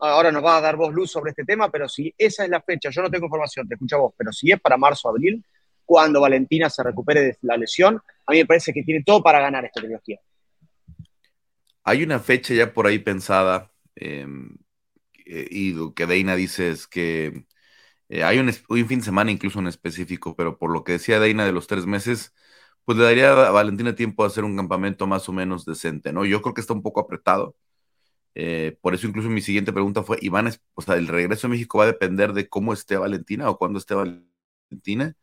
ahora 0.01 0.31
nos 0.31 0.43
va 0.43 0.57
a 0.57 0.61
dar 0.61 0.75
vos 0.75 0.93
luz 0.93 1.11
sobre 1.11 1.29
este 1.29 1.43
tema, 1.43 1.69
pero 1.69 1.87
si 1.87 2.13
esa 2.17 2.43
es 2.43 2.49
la 2.49 2.61
fecha, 2.61 2.89
yo 2.89 3.01
no 3.01 3.09
tengo 3.09 3.25
información, 3.25 3.67
te 3.67 3.75
escucho 3.75 3.99
vos, 3.99 4.13
pero 4.17 4.31
si 4.31 4.51
es 4.51 4.59
para 4.59 4.77
marzo 4.77 5.09
abril, 5.09 5.43
cuando 5.85 6.21
Valentina 6.21 6.69
se 6.69 6.83
recupere 6.83 7.21
de 7.21 7.37
la 7.41 7.57
lesión, 7.57 8.01
a 8.25 8.31
mí 8.31 8.39
me 8.39 8.45
parece 8.45 8.73
que 8.73 8.83
tiene 8.83 9.03
todo 9.03 9.21
para 9.21 9.39
ganar 9.39 9.65
esta 9.65 9.81
trilogía. 9.81 10.19
Hay 11.83 12.03
una 12.03 12.19
fecha 12.19 12.53
ya 12.53 12.73
por 12.73 12.87
ahí 12.87 12.99
pensada, 12.99 13.71
em, 13.95 14.55
eh, 15.25 15.47
y 15.49 15.73
lo 15.73 15.93
que 15.93 16.05
Deina 16.05 16.35
dice 16.35 16.69
es 16.69 16.87
que 16.87 17.45
eh, 18.09 18.23
hay 18.23 18.39
un, 18.39 18.51
fin 18.51 18.99
de 18.99 19.05
semana 19.05 19.31
incluso 19.31 19.59
en 19.59 19.67
específico, 19.67 20.35
pero 20.35 20.57
por 20.57 20.71
lo 20.71 20.83
que 20.83 20.93
decía 20.93 21.19
Deina 21.19 21.45
de 21.45 21.51
los 21.51 21.67
tres 21.67 21.85
meses, 21.85 22.33
pues 22.85 22.97
le 22.97 23.03
daría 23.03 23.31
a 23.31 23.51
Valentina 23.51 23.95
tiempo 23.95 24.23
a 24.23 24.27
hacer 24.27 24.43
un 24.43 24.55
campamento 24.55 25.07
más 25.07 25.29
o 25.29 25.33
menos 25.33 25.65
decente, 25.65 26.11
¿no? 26.11 26.25
Yo 26.25 26.41
creo 26.41 26.53
que 26.53 26.61
está 26.61 26.73
un 26.73 26.81
poco 26.81 27.01
apretado 27.01 27.55
eh, 28.35 28.77
por 28.81 28.93
eso 28.93 29.07
incluso 29.07 29.29
mi 29.29 29.41
siguiente 29.41 29.73
pregunta 29.73 30.03
fue, 30.03 30.17
Iván, 30.21 30.49
o 30.73 30.81
sea, 30.81 30.95
el 30.95 31.07
regreso 31.07 31.47
a 31.47 31.49
México 31.49 31.79
va 31.79 31.85
a 31.85 31.87
depender 31.87 32.33
de 32.33 32.47
cómo 32.49 32.73
esté 32.73 32.97
Valentina 32.97 33.49
o 33.49 33.57
cuándo 33.57 33.79
esté 33.79 33.95
Valentina, 33.95 35.15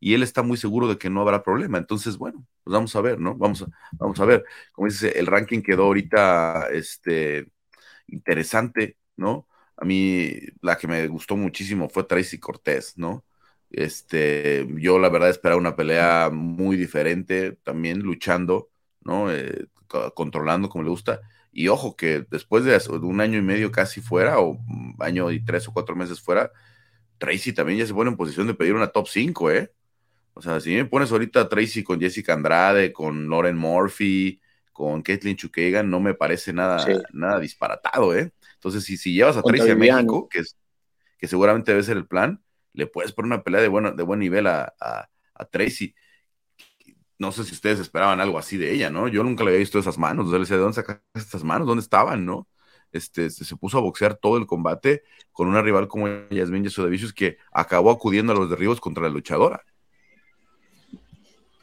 y 0.00 0.14
él 0.14 0.22
está 0.22 0.42
muy 0.42 0.56
seguro 0.56 0.88
de 0.88 0.98
que 0.98 1.10
no 1.10 1.22
habrá 1.22 1.42
problema. 1.42 1.78
Entonces, 1.78 2.18
bueno, 2.18 2.46
pues 2.64 2.72
vamos 2.74 2.94
a 2.96 3.00
ver, 3.00 3.18
¿no? 3.20 3.34
Vamos 3.36 3.62
a, 3.62 3.66
vamos 3.92 4.20
a 4.20 4.24
ver. 4.26 4.44
Como 4.72 4.88
dice, 4.88 5.18
el 5.18 5.26
ranking 5.26 5.62
quedó 5.62 5.84
ahorita 5.84 6.68
este, 6.72 7.48
interesante, 8.08 8.98
¿no? 9.16 9.48
A 9.76 9.84
mí 9.84 10.34
la 10.62 10.76
que 10.78 10.88
me 10.88 11.06
gustó 11.08 11.36
muchísimo 11.36 11.88
fue 11.88 12.04
Tracy 12.04 12.38
Cortés, 12.38 12.96
¿no? 12.98 13.24
Este, 13.70 14.66
yo 14.76 14.98
la 14.98 15.08
verdad 15.08 15.30
esperaba 15.30 15.60
una 15.60 15.76
pelea 15.76 16.30
muy 16.32 16.76
diferente, 16.76 17.52
también 17.62 18.00
luchando, 18.00 18.70
¿no? 19.00 19.32
Eh, 19.32 19.66
controlando 20.14 20.68
como 20.68 20.84
le 20.84 20.90
gusta 20.90 21.20
y 21.56 21.68
ojo 21.68 21.96
que 21.96 22.26
después 22.30 22.64
de 22.64 22.78
un 23.00 23.18
año 23.22 23.38
y 23.38 23.42
medio 23.42 23.72
casi 23.72 24.02
fuera, 24.02 24.40
o 24.40 24.50
un 24.50 24.94
año 24.98 25.30
y 25.32 25.42
tres 25.42 25.66
o 25.66 25.72
cuatro 25.72 25.96
meses 25.96 26.20
fuera, 26.20 26.52
Tracy 27.16 27.54
también 27.54 27.78
ya 27.78 27.86
se 27.86 27.94
pone 27.94 28.10
en 28.10 28.16
posición 28.18 28.46
de 28.46 28.52
pedir 28.52 28.74
una 28.74 28.88
top 28.88 29.08
5, 29.08 29.50
¿eh? 29.50 29.72
O 30.34 30.42
sea, 30.42 30.60
si 30.60 30.74
me 30.74 30.84
pones 30.84 31.10
ahorita 31.10 31.48
Tracy 31.48 31.82
con 31.82 31.98
Jessica 31.98 32.34
Andrade, 32.34 32.92
con 32.92 33.30
Lauren 33.30 33.56
Murphy, 33.56 34.38
con 34.70 35.00
Kathleen 35.00 35.36
Chukagan, 35.38 35.88
no 35.88 35.98
me 35.98 36.12
parece 36.12 36.52
nada, 36.52 36.86
nada 37.14 37.40
disparatado, 37.40 38.14
¿eh? 38.14 38.34
Entonces, 38.56 38.84
si, 38.84 38.98
si 38.98 39.14
llevas 39.14 39.38
a 39.38 39.42
Tracy 39.42 39.70
a 39.70 39.76
México, 39.76 40.28
que, 40.28 40.40
es, 40.40 40.58
que 41.16 41.26
seguramente 41.26 41.72
debe 41.72 41.84
ser 41.84 41.96
el 41.96 42.06
plan, 42.06 42.42
le 42.74 42.86
puedes 42.86 43.12
poner 43.12 43.32
una 43.32 43.42
pelea 43.42 43.62
de, 43.62 43.68
bueno, 43.68 43.92
de 43.92 44.02
buen 44.02 44.20
nivel 44.20 44.46
a, 44.46 44.74
a, 44.78 45.08
a 45.32 45.44
Tracy 45.46 45.94
no 47.18 47.32
sé 47.32 47.44
si 47.44 47.54
ustedes 47.54 47.78
esperaban 47.80 48.20
algo 48.20 48.38
así 48.38 48.56
de 48.56 48.72
ella, 48.72 48.90
¿no? 48.90 49.08
Yo 49.08 49.22
nunca 49.24 49.44
le 49.44 49.50
había 49.50 49.60
visto 49.60 49.78
esas 49.78 49.98
manos, 49.98 50.28
o 50.28 50.32
le 50.32 50.40
decía, 50.40 50.56
¿de 50.56 50.62
dónde 50.62 50.76
sacaste 50.76 51.02
estas 51.14 51.44
manos? 51.44 51.66
¿Dónde 51.66 51.82
estaban, 51.82 52.24
no? 52.26 52.48
Este, 52.92 53.30
se 53.30 53.56
puso 53.56 53.78
a 53.78 53.80
boxear 53.80 54.16
todo 54.16 54.36
el 54.38 54.46
combate 54.46 55.02
con 55.32 55.48
una 55.48 55.62
rival 55.62 55.88
como 55.88 56.08
Yasmin 56.30 56.64
Yesodavicius 56.64 57.12
que 57.12 57.38
acabó 57.52 57.90
acudiendo 57.90 58.32
a 58.32 58.36
los 58.36 58.48
derribos 58.50 58.80
contra 58.80 59.04
la 59.04 59.10
luchadora. 59.10 59.62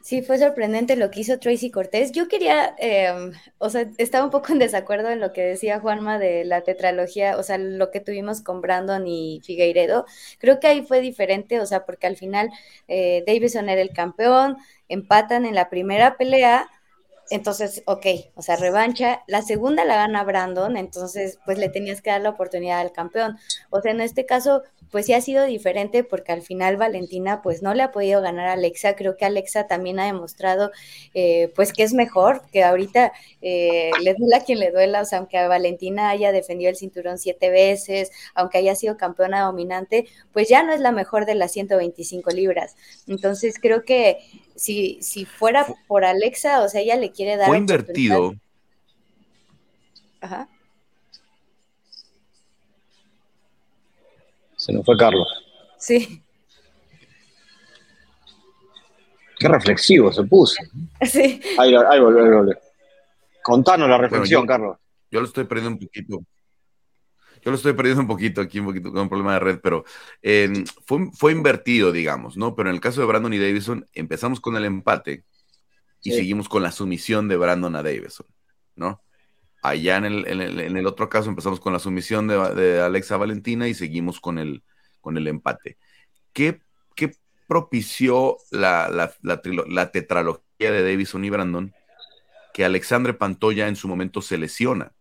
Sí, 0.04 0.22
fue 0.22 0.38
sorprendente 0.38 0.98
lo 0.98 1.10
que 1.10 1.22
hizo 1.22 1.40
Tracy 1.40 1.72
Cortés. 1.72 2.12
Yo 2.12 2.28
quería, 2.28 2.76
em, 2.78 3.32
o 3.58 3.70
sea, 3.70 3.90
estaba 3.98 4.26
un 4.26 4.32
poco 4.32 4.52
en 4.52 4.60
desacuerdo 4.60 5.10
en 5.10 5.22
lo 5.22 5.32
que 5.32 5.42
decía 5.44 5.80
Juanma 5.80 6.20
de 6.20 6.44
la 6.44 6.62
tetralogía, 6.62 7.38
o 7.38 7.44
sea, 7.44 7.58
lo 7.58 7.90
que 7.90 8.02
tuvimos 8.02 8.42
con 8.42 8.60
Brandon 8.60 9.08
y 9.08 9.40
Figueiredo. 9.46 10.06
Creo 10.40 10.60
que 10.60 10.68
ahí 10.68 10.82
fue 10.86 11.00
diferente, 11.00 11.62
o 11.62 11.66
sea, 11.66 11.86
porque 11.86 12.08
al 12.08 12.18
final 12.18 12.50
eh, 12.90 13.24
Davison 13.26 13.70
era 13.70 13.82
el 13.82 13.92
campeón, 13.94 14.58
empatan 14.90 15.46
en 15.46 15.56
la 15.56 15.70
primera 15.70 16.18
pelea, 16.18 16.70
entonces, 17.30 17.84
ok, 17.86 18.06
o 18.36 18.42
sea, 18.42 18.58
revancha. 18.58 19.24
La 19.28 19.42
segunda 19.42 19.86
la 19.86 19.96
gana 19.96 20.24
Brandon, 20.24 20.76
entonces, 20.78 21.40
pues 21.46 21.58
le 21.58 21.70
tenías 21.70 22.02
que 22.02 22.10
dar 22.12 22.22
la 22.22 22.30
oportunidad 22.32 22.80
al 22.82 22.92
campeón. 22.92 23.38
O 23.70 23.82
sea, 23.82 23.92
en 23.92 24.02
este 24.02 24.26
caso, 24.26 24.64
pues 24.94 25.08
sí 25.08 25.14
ha 25.14 25.22
sido 25.22 25.44
diferente 25.46 26.04
porque 26.04 26.34
al 26.34 26.44
final 26.44 26.78
Valentina, 26.78 27.42
pues 27.42 27.64
no 27.64 27.74
le 27.74 27.82
ha 27.82 27.92
podido 27.92 28.22
ganar 28.22 28.48
a 28.48 28.54
Alexa. 28.54 28.96
Creo 28.96 29.18
que 29.18 29.26
Alexa 29.26 29.66
también 29.66 30.00
ha 30.00 30.06
demostrado, 30.06 30.70
eh, 31.16 31.52
pues 31.56 31.74
que 31.74 31.82
es 31.82 31.96
mejor, 31.96 32.44
que 32.52 32.64
ahorita 32.64 33.12
eh, 33.42 33.90
le 34.04 34.14
duela 34.14 34.38
a 34.38 34.44
quien 34.44 34.60
le 34.60 34.70
duela. 34.70 35.02
O 35.02 35.06
sea, 35.06 35.18
aunque 35.18 35.40
a 35.40 35.48
Valentina 35.48 36.12
haya 36.12 36.32
defendido 36.32 36.70
el 36.70 36.76
cinturón 36.76 37.18
siete 37.18 37.50
veces, 37.50 38.12
aunque 38.36 38.60
haya 38.60 38.76
sido 38.76 38.96
campeona 38.96 39.42
dominante, 39.42 40.06
pues 40.32 40.48
ya 40.48 40.62
no 40.62 40.72
es 40.72 40.80
la 40.80 40.92
mejor 40.92 41.26
de 41.26 41.34
las 41.34 41.52
125 41.54 42.30
libras. 42.30 42.76
Entonces, 43.08 43.58
creo 43.60 43.86
que 43.86 44.20
si, 44.56 45.00
si 45.02 45.26
fuera 45.26 45.66
por 45.88 46.06
Alexa, 46.06 46.62
o 46.62 46.70
sea, 46.70 46.82
ella 46.82 46.98
le 46.98 47.10
quiere 47.10 47.36
dar. 47.36 47.48
Fue 47.48 47.58
invertido. 47.58 48.36
Ajá. 50.22 50.48
Se 54.64 54.72
nos 54.72 54.86
fue 54.86 54.96
Carlos. 54.96 55.28
Sí. 55.78 56.24
Qué 59.38 59.50
reflexivo 59.50 60.10
se 60.14 60.24
puso. 60.24 60.56
Sí. 61.02 61.42
Ahí, 61.58 61.76
ahí 61.76 62.00
volvió, 62.00 62.46
Contanos 63.44 63.90
la 63.90 63.98
reflexión, 63.98 64.48
Carlos. 64.48 64.78
Yo 65.12 65.20
lo 65.20 65.26
estoy 65.26 65.44
perdiendo 65.44 65.72
un 65.72 65.80
poquito. 65.80 66.24
Yo 67.44 67.52
lo 67.52 67.58
estoy 67.58 67.74
perdiendo 67.74 68.04
un 68.04 68.08
poquito 68.08 68.40
aquí, 68.40 68.60
un 68.60 68.68
poquito 68.68 68.90
con 68.94 69.02
un 69.02 69.10
problema 69.10 69.34
de 69.34 69.40
red, 69.40 69.60
pero 69.62 69.84
eh, 70.22 70.64
fue, 70.86 71.10
fue 71.12 71.34
invertido, 71.34 71.92
digamos, 71.92 72.38
¿no? 72.38 72.56
Pero 72.56 72.70
en 72.70 72.76
el 72.76 72.82
caso 72.82 73.02
de 73.02 73.08
Brandon 73.08 73.34
y 73.34 73.40
Davison, 73.40 73.86
empezamos 73.92 74.40
con 74.40 74.56
el 74.56 74.64
empate 74.64 75.26
y 76.02 76.12
seguimos 76.12 76.48
con 76.48 76.64
la 76.64 76.72
sumisión 76.72 77.28
de 77.28 77.36
Brandon 77.36 77.76
a 77.76 77.84
Davison, 77.84 78.28
¿no? 78.78 79.02
Allá 79.64 79.98
en 79.98 80.06
el, 80.06 80.28
en 80.28 80.78
el, 80.78 80.86
otro 80.86 81.10
caso 81.10 81.30
empezamos 81.30 81.60
con 81.60 81.74
la 81.74 81.80
sumisión 81.80 82.28
de, 82.28 82.82
Alexa 82.82 83.18
Valentina 83.18 83.68
y 83.68 83.74
seguimos 83.74 84.20
con 84.20 84.38
el, 84.38 84.62
empate. 85.04 85.78
¿Qué, 86.34 86.62
propició 87.48 88.38
la, 88.52 88.90
la, 88.90 89.14
la, 89.22 89.92
tetralogía 89.92 90.72
de 90.72 90.82
Davison 90.82 91.24
y 91.26 91.30
Brandon? 91.30 91.74
Que 92.54 92.66
Alexandre 92.66 93.14
Pantoya 93.14 93.68
en 93.68 93.76
su 93.76 93.88
momento 93.88 94.22
se 94.22 94.38
lesiona 94.38 94.94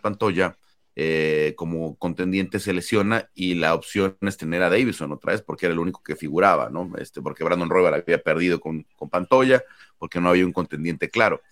Pantoya 0.00 0.56
eh, 0.96 1.54
como 1.56 1.96
contendiente 1.96 2.60
se 2.60 2.72
lesiona 2.72 3.28
y 3.34 3.54
la 3.54 3.74
opción 3.74 4.16
es 4.20 4.36
tener 4.36 4.62
a 4.62 4.70
Davison 4.70 5.10
otra 5.10 5.32
vez 5.32 5.42
porque 5.42 5.66
era 5.66 5.72
el 5.72 5.80
único 5.80 6.02
que 6.02 6.14
figuraba, 6.14 6.70
¿no? 6.70 6.92
Este, 6.98 7.20
porque 7.20 7.42
Brandon 7.42 7.68
Royal 7.68 7.94
había 7.94 8.22
perdido 8.22 8.60
con, 8.60 8.86
con 8.94 9.10
Pantoya, 9.10 9.64
porque 9.98 10.20
no 10.20 10.28
había 10.28 10.46
un 10.46 10.52
contendiente 10.52 11.10
claro. 11.10 11.42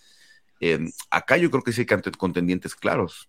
Acá 1.10 1.36
yo 1.36 1.50
creo 1.50 1.62
que 1.62 1.72
sí 1.72 1.80
hay 1.80 2.12
contendientes 2.18 2.74
claros, 2.74 3.28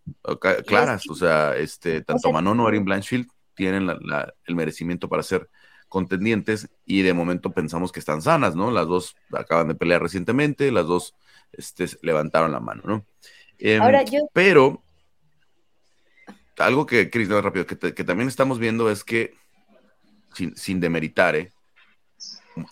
claras, 0.65 1.09
o 1.09 1.15
sea, 1.15 1.55
este, 1.55 2.01
tanto 2.01 2.31
Manon 2.31 2.59
o 2.59 2.69
Erin 2.69 2.85
Blanchfield 2.85 3.27
tienen 3.55 3.89
el 3.89 4.55
merecimiento 4.55 5.09
para 5.09 5.23
ser 5.23 5.49
contendientes 5.89 6.69
y 6.85 7.01
de 7.01 7.13
momento 7.13 7.51
pensamos 7.51 7.91
que 7.91 7.99
están 7.99 8.21
sanas, 8.21 8.55
¿no? 8.55 8.71
Las 8.71 8.87
dos 8.87 9.15
acaban 9.31 9.67
de 9.67 9.75
pelear 9.75 10.01
recientemente, 10.01 10.71
las 10.71 10.85
dos 10.85 11.15
este, 11.51 11.87
levantaron 12.01 12.51
la 12.51 12.59
mano, 12.59 12.81
¿no? 12.85 13.05
Em, 13.59 13.81
pero 14.33 14.83
algo 16.57 16.85
que, 16.85 17.09
Cris, 17.09 17.29
rápido, 17.29 17.65
que, 17.65 17.75
también 18.03 18.27
estamos 18.27 18.59
viendo 18.59 18.89
es 18.89 19.03
que, 19.03 19.35
sin, 20.55 20.79
demeritar, 20.79 21.35
¿eh? 21.35 21.51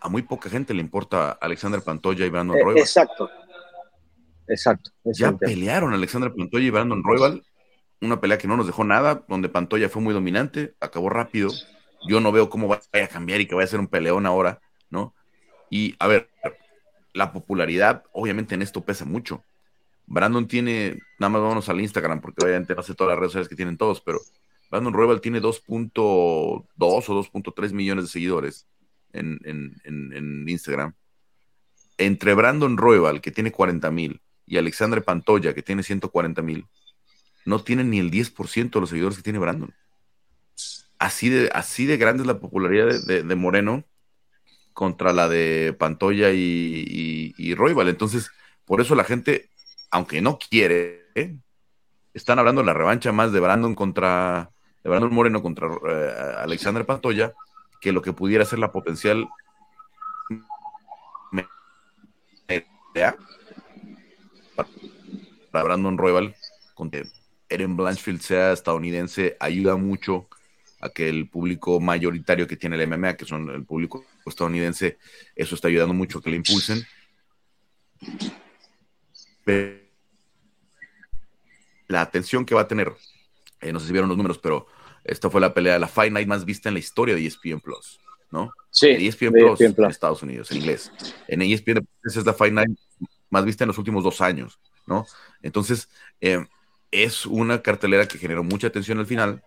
a 0.01 0.09
muy 0.09 0.21
poca 0.21 0.49
gente 0.49 0.73
le 0.73 0.81
importa 0.81 1.31
Alexander 1.31 1.81
Pantoya 1.81 2.25
y 2.25 2.29
Brandon 2.29 2.57
eh. 2.57 2.79
Exacto. 2.79 3.29
Exacto. 4.51 4.91
Ya 5.05 5.35
pelearon 5.35 5.93
Alexander 5.93 6.33
Pantoya 6.33 6.65
y 6.65 6.69
Brandon 6.69 7.03
Roybal. 7.03 7.43
Una 8.01 8.19
pelea 8.19 8.37
que 8.37 8.47
no 8.47 8.57
nos 8.57 8.67
dejó 8.67 8.83
nada, 8.83 9.23
donde 9.27 9.49
Pantoya 9.49 9.87
fue 9.87 10.01
muy 10.01 10.13
dominante, 10.13 10.75
acabó 10.79 11.09
rápido. 11.09 11.51
Yo 12.07 12.19
no 12.19 12.31
veo 12.31 12.49
cómo 12.49 12.67
vaya 12.67 13.05
a 13.05 13.07
cambiar 13.07 13.41
y 13.41 13.45
que 13.45 13.55
vaya 13.55 13.65
a 13.65 13.69
ser 13.69 13.79
un 13.79 13.87
peleón 13.87 14.25
ahora, 14.25 14.59
¿no? 14.89 15.13
Y 15.69 15.95
a 15.99 16.07
ver, 16.07 16.29
la 17.13 17.31
popularidad 17.31 18.03
obviamente 18.11 18.55
en 18.55 18.61
esto 18.61 18.83
pesa 18.83 19.05
mucho. 19.05 19.43
Brandon 20.07 20.47
tiene, 20.47 20.99
nada 21.19 21.29
más 21.29 21.41
vámonos 21.41 21.69
al 21.69 21.79
Instagram, 21.79 22.19
porque 22.19 22.43
obviamente 22.43 22.75
no 22.75 22.83
sé 22.83 22.95
todas 22.95 23.11
las 23.11 23.19
redes 23.19 23.31
sociales 23.31 23.47
que 23.47 23.55
tienen 23.55 23.77
todos, 23.77 24.01
pero 24.01 24.19
Brandon 24.69 24.93
Royal 24.93 25.21
tiene 25.21 25.41
2.2 25.41 25.91
o 25.95 26.65
2.3 26.77 27.71
millones 27.71 28.05
de 28.05 28.09
seguidores 28.09 28.67
en, 29.13 30.45
Instagram. 30.47 30.93
Entre 31.97 32.33
Brandon 32.33 32.77
Royal, 32.77 33.21
que 33.21 33.31
tiene 33.31 33.51
40 33.51 33.91
mil, 33.91 34.21
y 34.51 34.57
Alexandre 34.57 34.99
Pantoya, 34.99 35.53
que 35.53 35.61
tiene 35.61 35.81
140 35.81 36.41
mil, 36.41 36.67
no 37.45 37.63
tienen 37.63 37.89
ni 37.89 37.99
el 37.99 38.11
10% 38.11 38.69
de 38.69 38.79
los 38.81 38.89
seguidores 38.89 39.15
que 39.15 39.23
tiene 39.23 39.39
Brandon. 39.39 39.73
Así 40.99 41.29
de, 41.29 41.49
así 41.53 41.85
de 41.85 41.95
grande 41.95 42.23
es 42.23 42.27
la 42.27 42.41
popularidad 42.41 42.89
de, 43.05 43.35
Moreno 43.35 43.85
contra 44.73 45.13
la 45.13 45.29
de 45.29 45.73
Pantoya 45.79 46.31
y, 46.31 47.33
y, 47.37 47.55
Roybal. 47.55 47.87
Entonces, 47.87 48.29
por 48.65 48.81
eso 48.81 48.93
la 48.93 49.05
gente, 49.05 49.49
aunque 49.89 50.21
no 50.21 50.37
quiere, 50.37 51.05
¿eh? 51.15 51.37
están 52.13 52.37
hablando 52.37 52.59
de 52.61 52.65
la 52.65 52.73
revancha 52.73 53.13
más 53.13 53.31
de 53.31 53.39
Brandon 53.39 53.73
contra 53.73 54.51
de 54.83 54.89
Brandon 54.89 55.13
Moreno 55.13 55.41
contra 55.41 55.69
eh, 55.87 56.13
Alexander 56.39 56.85
Pantoya 56.85 57.31
que 57.79 57.93
lo 57.93 58.01
que 58.01 58.11
pudiera 58.11 58.43
ser 58.43 58.59
la 58.59 58.73
potencial 58.73 59.29
para 65.51 65.65
Brandon 65.65 65.97
Royal, 65.97 66.35
con 66.73 66.89
que 66.89 67.03
Eren 67.49 67.75
Blanchfield 67.75 68.21
sea 68.21 68.53
estadounidense, 68.53 69.35
ayuda 69.39 69.75
mucho 69.75 70.27
a 70.79 70.89
que 70.89 71.09
el 71.09 71.29
público 71.29 71.79
mayoritario 71.79 72.47
que 72.47 72.57
tiene 72.57 72.81
el 72.81 72.87
MMA, 72.87 73.15
que 73.15 73.25
son 73.25 73.49
el 73.49 73.65
público 73.65 74.05
estadounidense, 74.25 74.97
eso 75.35 75.55
está 75.55 75.67
ayudando 75.67 75.93
mucho 75.93 76.19
a 76.19 76.21
que 76.23 76.31
le 76.31 76.37
impulsen. 76.37 76.83
La 81.87 82.01
atención 82.01 82.45
que 82.45 82.55
va 82.55 82.61
a 82.61 82.67
tener, 82.67 82.91
eh, 83.59 83.71
no 83.71 83.79
sé 83.79 83.87
si 83.87 83.91
vieron 83.91 84.09
los 84.09 84.17
números, 84.17 84.39
pero 84.39 84.65
esta 85.03 85.29
fue 85.29 85.41
la 85.41 85.53
pelea, 85.53 85.77
la 85.77 85.87
Fight 85.87 86.11
Night 86.11 86.27
más 86.27 86.45
vista 86.45 86.69
en 86.69 86.75
la 86.75 86.79
historia 86.79 87.13
de 87.13 87.25
ESPN 87.25 87.59
Plus, 87.59 87.99
¿no? 88.31 88.51
Sí, 88.69 88.87
ESPN, 88.87 89.31
Plus, 89.31 89.61
en 89.61 89.75
Estados 89.85 90.23
Unidos, 90.23 90.49
en 90.51 90.57
inglés. 90.57 90.91
En 91.27 91.41
ESPN 91.41 91.85
es 92.03 92.25
la 92.25 92.33
Fight 92.33 92.53
Night 92.53 92.71
más 93.29 93.45
vista 93.45 93.65
en 93.65 93.69
los 93.69 93.77
últimos 93.77 94.03
dos 94.03 94.21
años, 94.21 94.59
Entonces, 95.41 95.89
eh, 96.21 96.45
es 96.91 97.25
una 97.25 97.61
cartelera 97.61 98.07
que 98.07 98.17
generó 98.17 98.43
mucha 98.43 98.67
atención 98.67 98.99
al 98.99 99.05
final 99.05 99.43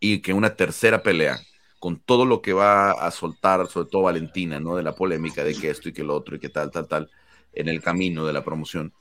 y 0.00 0.20
que 0.20 0.32
una 0.32 0.56
tercera 0.56 1.02
pelea 1.02 1.38
con 1.78 2.00
todo 2.00 2.24
lo 2.24 2.40
que 2.40 2.52
va 2.52 2.92
a 2.92 3.10
soltar, 3.10 3.66
sobre 3.68 3.90
todo 3.90 4.02
Valentina, 4.02 4.58
¿no? 4.58 4.76
De 4.76 4.82
la 4.82 4.94
polémica 4.94 5.44
de 5.44 5.54
que 5.54 5.70
esto 5.70 5.88
y 5.88 5.92
que 5.92 6.02
lo 6.02 6.14
otro 6.14 6.36
y 6.36 6.38
que 6.40 6.48
tal, 6.48 6.70
tal, 6.70 6.88
tal, 6.88 7.10
en 7.52 7.68
el 7.68 7.82
camino 7.82 8.24
de 8.24 8.32
la 8.32 8.44
promoción, 8.44 8.92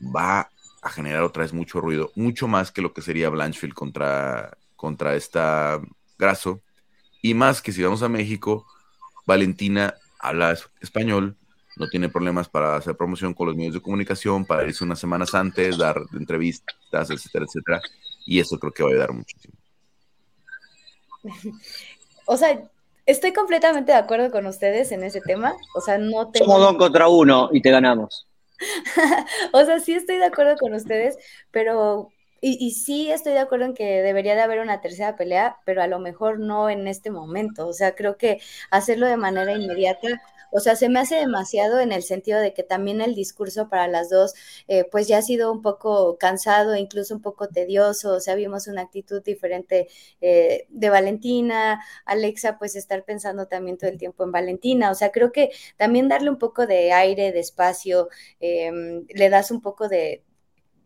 va 0.00 0.50
a 0.80 0.90
generar 0.90 1.22
otra 1.22 1.42
vez 1.42 1.52
mucho 1.52 1.80
ruido, 1.80 2.10
mucho 2.14 2.48
más 2.48 2.70
que 2.72 2.82
lo 2.82 2.92
que 2.92 3.02
sería 3.02 3.28
Blanchfield 3.28 3.74
contra, 3.74 4.56
contra 4.76 5.16
esta 5.16 5.80
Graso. 6.18 6.62
Y 7.20 7.34
más 7.34 7.62
que 7.62 7.72
si 7.72 7.82
vamos 7.82 8.02
a 8.02 8.08
México, 8.08 8.66
Valentina 9.26 9.94
habla 10.18 10.56
español, 10.80 11.36
no 11.78 11.88
tiene 11.88 12.08
problemas 12.08 12.48
para 12.48 12.76
hacer 12.76 12.96
promoción 12.96 13.34
con 13.34 13.46
los 13.46 13.56
medios 13.56 13.74
de 13.74 13.80
comunicación, 13.80 14.44
para 14.44 14.64
irse 14.64 14.84
unas 14.84 14.98
semanas 14.98 15.34
antes, 15.34 15.78
dar 15.78 16.00
entrevistas, 16.12 17.10
etcétera, 17.10 17.44
etcétera. 17.46 17.80
Y 18.26 18.40
eso 18.40 18.58
creo 18.58 18.72
que 18.72 18.82
va 18.82 18.88
a 18.88 18.92
ayudar 18.92 19.12
muchísimo. 19.12 19.54
O 22.30 22.36
sea, 22.36 22.62
estoy 23.06 23.32
completamente 23.32 23.90
de 23.90 23.96
acuerdo 23.96 24.30
con 24.30 24.44
ustedes 24.44 24.92
en 24.92 25.02
ese 25.02 25.22
tema. 25.22 25.54
O 25.74 25.80
sea, 25.80 25.96
no 25.96 26.30
tengo... 26.30 26.44
Somos 26.44 26.60
dos 26.60 26.76
contra 26.76 27.08
uno 27.08 27.48
y 27.50 27.62
te 27.62 27.70
ganamos. 27.70 28.28
o 29.52 29.64
sea, 29.64 29.80
sí 29.80 29.94
estoy 29.94 30.16
de 30.16 30.26
acuerdo 30.26 30.56
con 30.58 30.74
ustedes, 30.74 31.16
pero 31.50 32.10
y, 32.40 32.70
sí 32.72 33.10
estoy 33.10 33.32
de 33.32 33.40
acuerdo 33.40 33.66
en 33.66 33.74
que 33.74 34.02
debería 34.02 34.34
de 34.34 34.42
haber 34.42 34.60
una 34.60 34.80
tercera 34.80 35.16
pelea, 35.16 35.58
pero 35.64 35.82
a 35.82 35.86
lo 35.86 35.98
mejor 35.98 36.38
no 36.38 36.70
en 36.70 36.86
este 36.88 37.10
momento. 37.10 37.66
O 37.66 37.72
sea, 37.72 37.94
creo 37.94 38.16
que 38.16 38.40
hacerlo 38.70 39.06
de 39.06 39.16
manera 39.16 39.52
inmediata, 39.52 40.08
o 40.50 40.60
sea, 40.60 40.76
se 40.76 40.88
me 40.88 41.00
hace 41.00 41.16
demasiado 41.16 41.80
en 41.80 41.92
el 41.92 42.02
sentido 42.02 42.40
de 42.40 42.54
que 42.54 42.62
también 42.62 43.00
el 43.00 43.14
discurso 43.14 43.68
para 43.68 43.86
las 43.88 44.08
dos, 44.08 44.34
eh, 44.66 44.84
pues 44.90 45.06
ya 45.08 45.18
ha 45.18 45.22
sido 45.22 45.52
un 45.52 45.62
poco 45.62 46.16
cansado, 46.18 46.74
incluso 46.76 47.14
un 47.14 47.22
poco 47.22 47.48
tedioso. 47.48 48.12
O 48.14 48.20
sea, 48.20 48.34
vimos 48.34 48.66
una 48.66 48.82
actitud 48.82 49.22
diferente 49.22 49.88
eh, 50.20 50.66
de 50.70 50.90
Valentina, 50.90 51.84
Alexa, 52.04 52.58
pues 52.58 52.76
estar 52.76 53.04
pensando 53.04 53.46
también 53.46 53.76
todo 53.78 53.90
el 53.90 53.98
tiempo 53.98 54.24
en 54.24 54.32
Valentina. 54.32 54.90
O 54.90 54.94
sea, 54.94 55.10
creo 55.12 55.32
que 55.32 55.50
también 55.76 56.08
darle 56.08 56.30
un 56.30 56.38
poco 56.38 56.66
de 56.66 56.92
aire, 56.92 57.32
de 57.32 57.40
espacio, 57.40 58.08
em, 58.40 59.04
le 59.08 59.28
das 59.30 59.50
un 59.50 59.60
poco 59.60 59.88
de 59.88 60.22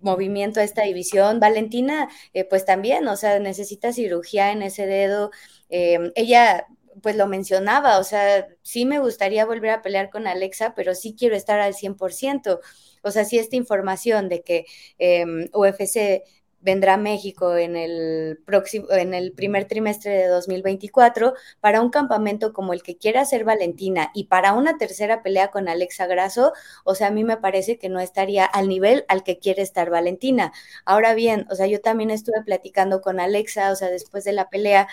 movimiento 0.02 0.60
a 0.60 0.64
esta 0.64 0.82
división. 0.82 1.40
Valentina, 1.40 2.08
eh, 2.34 2.44
pues 2.44 2.64
también, 2.64 3.06
o 3.08 3.16
sea, 3.16 3.38
necesita 3.38 3.92
cirugía 3.92 4.52
en 4.52 4.62
ese 4.62 4.86
dedo. 4.86 5.30
Eh, 5.70 6.12
ella 6.14 6.66
pues 7.02 7.16
lo 7.16 7.26
mencionaba, 7.26 7.98
o 7.98 8.04
sea, 8.04 8.46
sí 8.62 8.84
me 8.84 8.98
gustaría 8.98 9.46
volver 9.46 9.70
a 9.70 9.82
pelear 9.82 10.10
con 10.10 10.26
Alexa, 10.26 10.74
pero 10.74 10.94
sí 10.94 11.16
quiero 11.18 11.34
estar 11.36 11.58
al 11.60 11.74
100%. 11.74 12.60
O 13.02 13.10
sea, 13.10 13.24
si 13.24 13.38
esta 13.38 13.56
información 13.56 14.28
de 14.28 14.42
que 14.42 14.66
em, 14.98 15.48
UFC 15.54 16.24
vendrá 16.62 16.94
a 16.94 16.96
México 16.96 17.56
en 17.56 17.76
el 17.76 18.38
próximo, 18.44 18.90
en 18.90 19.14
el 19.14 19.32
primer 19.32 19.66
trimestre 19.66 20.12
de 20.12 20.28
2024 20.28 21.34
para 21.60 21.80
un 21.80 21.90
campamento 21.90 22.52
como 22.52 22.72
el 22.72 22.82
que 22.82 22.96
quiere 22.96 23.18
hacer 23.18 23.44
Valentina 23.44 24.10
y 24.14 24.24
para 24.24 24.54
una 24.54 24.78
tercera 24.78 25.22
pelea 25.22 25.48
con 25.48 25.68
Alexa 25.68 26.06
Grasso, 26.06 26.52
o 26.84 26.94
sea, 26.94 27.08
a 27.08 27.10
mí 27.10 27.24
me 27.24 27.36
parece 27.36 27.78
que 27.78 27.88
no 27.88 28.00
estaría 28.00 28.44
al 28.44 28.68
nivel 28.68 29.04
al 29.08 29.22
que 29.24 29.38
quiere 29.38 29.62
estar 29.62 29.90
Valentina. 29.90 30.52
Ahora 30.84 31.14
bien, 31.14 31.46
o 31.50 31.54
sea, 31.54 31.66
yo 31.66 31.80
también 31.80 32.10
estuve 32.10 32.42
platicando 32.44 33.00
con 33.00 33.20
Alexa, 33.20 33.70
o 33.72 33.76
sea, 33.76 33.88
después 33.90 34.24
de 34.24 34.32
la 34.32 34.48
pelea, 34.48 34.88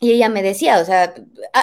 y 0.00 0.12
ella 0.12 0.28
me 0.28 0.42
decía, 0.42 0.80
o 0.80 0.84
sea, 0.84 1.14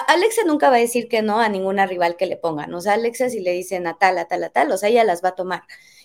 Alexa 0.08 0.42
nunca 0.44 0.68
va 0.70 0.76
a 0.76 0.78
decir 0.80 1.08
que 1.08 1.22
no 1.22 1.38
a 1.38 1.48
ninguna 1.48 1.86
rival 1.86 2.16
que 2.16 2.26
le 2.26 2.36
pongan. 2.36 2.74
O 2.74 2.80
sea, 2.80 2.94
Alexa 2.94 3.28
si 3.30 3.40
le 3.40 3.52
dicen 3.52 3.86
a 3.86 3.98
tal, 3.98 4.18
a 4.18 4.26
tal, 4.26 4.42
a 4.44 4.50
tal, 4.50 4.72
o 4.72 4.78
sea, 4.78 4.88
ella 4.88 5.04
las 5.04 5.22
va 5.22 5.30
a 5.30 5.34
tomar. 5.34 5.62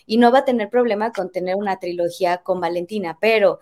Y 0.08 0.18
no 0.18 0.32
va 0.32 0.40
a 0.40 0.46
tener 0.46 0.70
problema 0.70 1.12
con 1.12 1.32
tener 1.32 1.56
una 1.56 1.78
trilogía 1.80 2.38
con 2.40 2.60
Valentina, 2.60 3.20
pero 3.22 3.60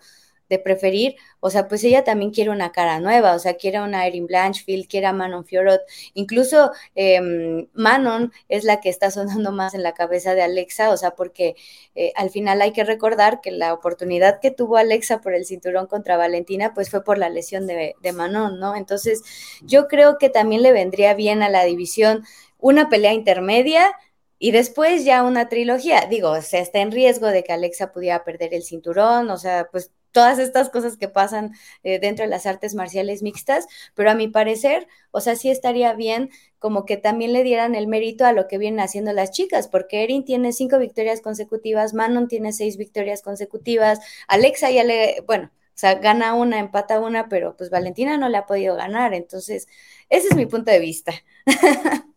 de 0.48 0.58
preferir, 0.58 1.16
o 1.40 1.50
sea, 1.50 1.66
pues 1.68 1.82
ella 1.84 2.04
también 2.04 2.30
quiere 2.30 2.50
una 2.50 2.70
cara 2.72 3.00
nueva, 3.00 3.34
o 3.34 3.38
sea, 3.38 3.54
quiere 3.54 3.80
una 3.80 4.06
Erin 4.06 4.26
Blanchfield, 4.26 4.86
quiere 4.86 5.06
a 5.06 5.12
Manon 5.12 5.44
Fiorot, 5.44 5.80
incluso 6.14 6.70
em, 6.94 7.66
Manon 7.74 8.32
es 8.48 8.64
la 8.64 8.80
que 8.80 8.88
está 8.88 9.10
sonando 9.10 9.50
más 9.52 9.74
en 9.74 9.82
la 9.82 9.92
cabeza 9.94 10.34
de 10.34 10.42
Alexa, 10.42 10.90
o 10.90 10.96
sea, 10.96 11.12
porque 11.12 11.56
eh, 11.94 12.12
al 12.16 12.30
final 12.30 12.62
hay 12.62 12.72
que 12.72 12.84
recordar 12.84 13.40
que 13.40 13.50
la 13.50 13.74
oportunidad 13.74 14.40
que 14.40 14.50
tuvo 14.50 14.76
Alexa 14.76 15.20
por 15.20 15.34
el 15.34 15.46
cinturón 15.46 15.86
contra 15.86 16.16
Valentina, 16.16 16.72
pues 16.74 16.90
fue 16.90 17.02
por 17.02 17.18
la 17.18 17.28
lesión 17.28 17.66
de, 17.66 17.94
de 18.00 18.12
Manon, 18.12 18.60
¿no? 18.60 18.76
Entonces, 18.76 19.22
yo 19.62 19.88
creo 19.88 20.16
que 20.18 20.30
también 20.30 20.62
le 20.62 20.72
vendría 20.72 21.14
bien 21.14 21.42
a 21.42 21.48
la 21.48 21.64
división 21.64 22.24
una 22.58 22.88
pelea 22.88 23.12
intermedia, 23.12 23.92
y 24.38 24.50
después 24.52 25.04
ya 25.04 25.22
una 25.22 25.48
trilogía. 25.48 26.06
Digo, 26.10 26.30
o 26.30 26.42
sea, 26.42 26.60
está 26.60 26.80
en 26.80 26.92
riesgo 26.92 27.28
de 27.28 27.44
que 27.44 27.52
Alexa 27.52 27.92
pudiera 27.92 28.24
perder 28.24 28.54
el 28.54 28.62
cinturón, 28.62 29.30
o 29.30 29.38
sea, 29.38 29.68
pues 29.70 29.92
todas 30.16 30.38
estas 30.38 30.70
cosas 30.70 30.96
que 30.96 31.08
pasan 31.08 31.52
eh, 31.82 31.98
dentro 31.98 32.24
de 32.24 32.30
las 32.30 32.46
artes 32.46 32.74
marciales 32.74 33.22
mixtas, 33.22 33.66
pero 33.94 34.10
a 34.10 34.14
mi 34.14 34.28
parecer, 34.28 34.88
o 35.10 35.20
sea, 35.20 35.36
sí 35.36 35.50
estaría 35.50 35.92
bien 35.92 36.30
como 36.58 36.86
que 36.86 36.96
también 36.96 37.34
le 37.34 37.42
dieran 37.42 37.74
el 37.74 37.86
mérito 37.86 38.24
a 38.24 38.32
lo 38.32 38.48
que 38.48 38.56
vienen 38.56 38.80
haciendo 38.80 39.12
las 39.12 39.30
chicas, 39.30 39.68
porque 39.68 40.04
Erin 40.04 40.24
tiene 40.24 40.52
cinco 40.52 40.78
victorias 40.78 41.20
consecutivas, 41.20 41.92
Manon 41.92 42.28
tiene 42.28 42.54
seis 42.54 42.78
victorias 42.78 43.20
consecutivas, 43.20 44.00
Alexa 44.26 44.70
ya 44.70 44.84
le, 44.84 45.22
bueno, 45.26 45.50
o 45.52 45.78
sea, 45.78 45.96
gana 45.96 46.32
una, 46.34 46.60
empata 46.60 46.98
una, 46.98 47.28
pero 47.28 47.54
pues 47.54 47.68
Valentina 47.68 48.16
no 48.16 48.30
le 48.30 48.38
ha 48.38 48.46
podido 48.46 48.74
ganar, 48.74 49.12
entonces, 49.12 49.68
ese 50.08 50.28
es 50.28 50.34
mi 50.34 50.46
punto 50.46 50.70
de 50.70 50.78
vista. 50.78 51.12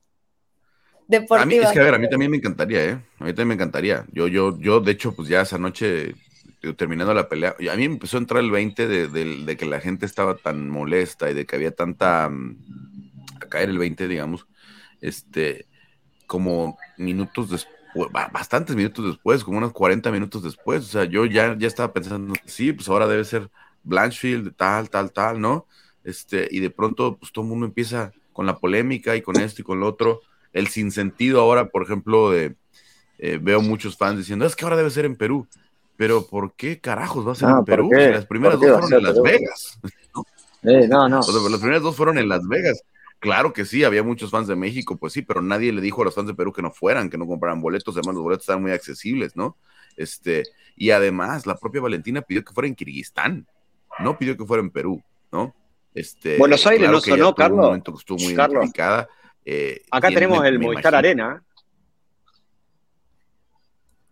A 1.41 1.45
mí, 1.45 1.55
es 1.55 1.71
que 1.71 1.79
a 1.79 1.83
ver, 1.83 1.95
a 1.95 1.97
mí 1.97 2.07
también 2.09 2.29
me 2.29 2.37
encantaría, 2.37 2.85
¿eh? 2.85 2.99
A 3.19 3.23
mí 3.23 3.31
también 3.31 3.47
me 3.47 3.53
encantaría. 3.55 4.05
Yo, 4.11 4.27
yo, 4.27 4.59
yo, 4.59 4.79
de 4.79 4.91
hecho, 4.91 5.13
pues 5.15 5.27
ya 5.27 5.41
esa 5.41 5.57
noche 5.57 6.13
terminando 6.75 7.13
la 7.13 7.29
pelea, 7.29 7.55
a 7.71 7.75
mí 7.75 7.87
me 7.87 7.93
empezó 7.93 8.17
a 8.17 8.19
entrar 8.19 8.43
el 8.43 8.51
20 8.51 8.87
de, 8.87 9.57
que 9.57 9.65
la 9.65 9.79
gente 9.79 10.05
estaba 10.05 10.35
tan 10.35 10.69
molesta 10.69 11.31
y 11.31 11.33
de 11.33 11.45
que 11.45 11.55
había 11.55 11.71
tanta, 11.71 12.29
mm, 12.29 12.57
a 13.41 13.45
caer 13.47 13.69
el 13.69 13.77
20, 13.77 14.07
digamos, 14.07 14.45
este, 14.99 15.67
como 16.27 16.77
minutos 16.97 17.49
después, 17.49 17.75
bastantes 18.11 18.75
minutos 18.75 19.05
después, 19.05 19.43
como 19.43 19.57
unos 19.57 19.71
40 19.71 20.11
minutos 20.11 20.43
después, 20.43 20.83
o 20.83 20.87
sea, 20.87 21.05
yo 21.05 21.25
ya, 21.25 21.57
ya 21.57 21.67
estaba 21.67 21.93
pensando, 21.93 22.33
sí, 22.45 22.73
pues 22.73 22.89
ahora 22.89 23.07
debe 23.07 23.23
ser 23.23 23.49
Blanchfield, 23.83 24.55
tal, 24.55 24.89
tal, 24.89 25.11
tal, 25.11 25.39
¿no? 25.39 25.65
Este, 26.03 26.47
y 26.51 26.59
de 26.59 26.69
pronto, 26.69 27.17
pues 27.17 27.31
todo 27.31 27.45
el 27.45 27.49
mundo 27.49 27.65
empieza 27.65 28.11
con 28.33 28.45
la 28.45 28.57
polémica 28.57 29.15
y 29.15 29.21
con 29.21 29.37
esto 29.37 29.61
y 29.61 29.65
con 29.65 29.79
lo 29.79 29.87
otro, 29.87 30.21
el 30.53 30.67
sinsentido 30.67 31.41
ahora, 31.41 31.69
por 31.69 31.83
ejemplo, 31.83 32.31
de, 32.31 32.55
eh, 33.17 33.39
veo 33.41 33.61
muchos 33.61 33.97
fans 33.97 34.17
diciendo, 34.17 34.45
es 34.45 34.55
que 34.55 34.65
ahora 34.65 34.77
debe 34.77 34.89
ser 34.89 35.05
en 35.05 35.15
Perú 35.15 35.47
pero 35.99 36.25
¿por 36.25 36.53
qué 36.53 36.79
carajos 36.79 37.27
va 37.27 37.33
a 37.33 37.35
ser 37.35 37.49
en 37.49 37.65
Perú? 37.65 37.89
las 37.91 38.25
primeras 38.25 38.57
dos 38.57 38.79
fueron 38.79 38.93
en 38.93 39.03
Las 39.03 39.21
Vegas. 39.21 39.79
Eh, 40.63 40.87
no, 40.87 41.09
no. 41.09 41.19
las 41.19 41.59
primeras 41.59 41.81
dos 41.81 41.97
fueron 41.97 42.17
en 42.17 42.29
Las 42.29 42.47
Vegas. 42.47 42.83
Claro 43.19 43.51
que 43.51 43.65
sí, 43.65 43.83
había 43.83 44.01
muchos 44.01 44.31
fans 44.31 44.47
de 44.47 44.55
México, 44.55 44.95
pues 44.95 45.11
sí, 45.11 45.23
pero 45.23 45.41
nadie 45.41 45.73
le 45.73 45.81
dijo 45.81 46.01
a 46.01 46.05
los 46.05 46.15
fans 46.15 46.27
de 46.27 46.33
Perú 46.35 46.53
que 46.53 46.61
no 46.61 46.71
fueran, 46.71 47.09
que 47.09 47.17
no 47.17 47.27
compraran 47.27 47.59
boletos, 47.59 47.97
además 47.97 48.15
los 48.15 48.23
boletos 48.23 48.43
estaban 48.43 48.61
muy 48.61 48.71
accesibles, 48.71 49.35
¿no? 49.35 49.57
Este, 49.97 50.43
y 50.77 50.91
además 50.91 51.45
la 51.45 51.57
propia 51.57 51.81
Valentina 51.81 52.21
pidió 52.21 52.45
que 52.45 52.53
fuera 52.53 52.69
en 52.69 52.75
Kirguistán, 52.75 53.45
no 53.99 54.17
pidió 54.17 54.37
que 54.37 54.45
fuera 54.45 54.63
en 54.63 54.69
Perú, 54.69 55.03
¿no? 55.33 55.53
Este, 55.93 56.37
Buenos 56.37 56.65
Aires 56.65 56.89
no 56.89 57.01
sonó, 57.01 57.35
Carlos. 57.35 57.59
Un 57.59 57.65
momento 57.65 57.91
que 57.91 57.99
estuvo 57.99 58.19
muy 58.19 58.35
Carlos. 58.35 58.69
Eh, 59.45 59.81
Acá 59.91 60.09
tenemos 60.09 60.43
el 60.45 60.59
Movistar 60.59 60.95
Arena. 60.95 61.43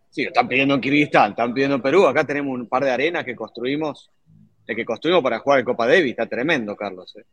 Sí, 0.09 0.23
están 0.23 0.47
pidiendo 0.47 0.73
en 0.73 0.81
Kirguistán, 0.81 1.31
están 1.31 1.53
pidiendo 1.53 1.75
en 1.75 1.81
Perú. 1.81 2.07
Acá 2.07 2.23
tenemos 2.23 2.59
un 2.59 2.67
par 2.67 2.83
de 2.83 2.91
arenas 2.91 3.23
que 3.23 3.35
construimos, 3.35 4.09
de 4.65 4.75
que 4.75 4.83
construimos 4.83 5.21
para 5.21 5.39
jugar 5.39 5.59
el 5.59 5.65
Copa 5.65 5.85
Davis. 5.85 6.11
Está 6.11 6.25
tremendo, 6.25 6.75
Carlos. 6.75 7.15
¿eh? 7.17 7.23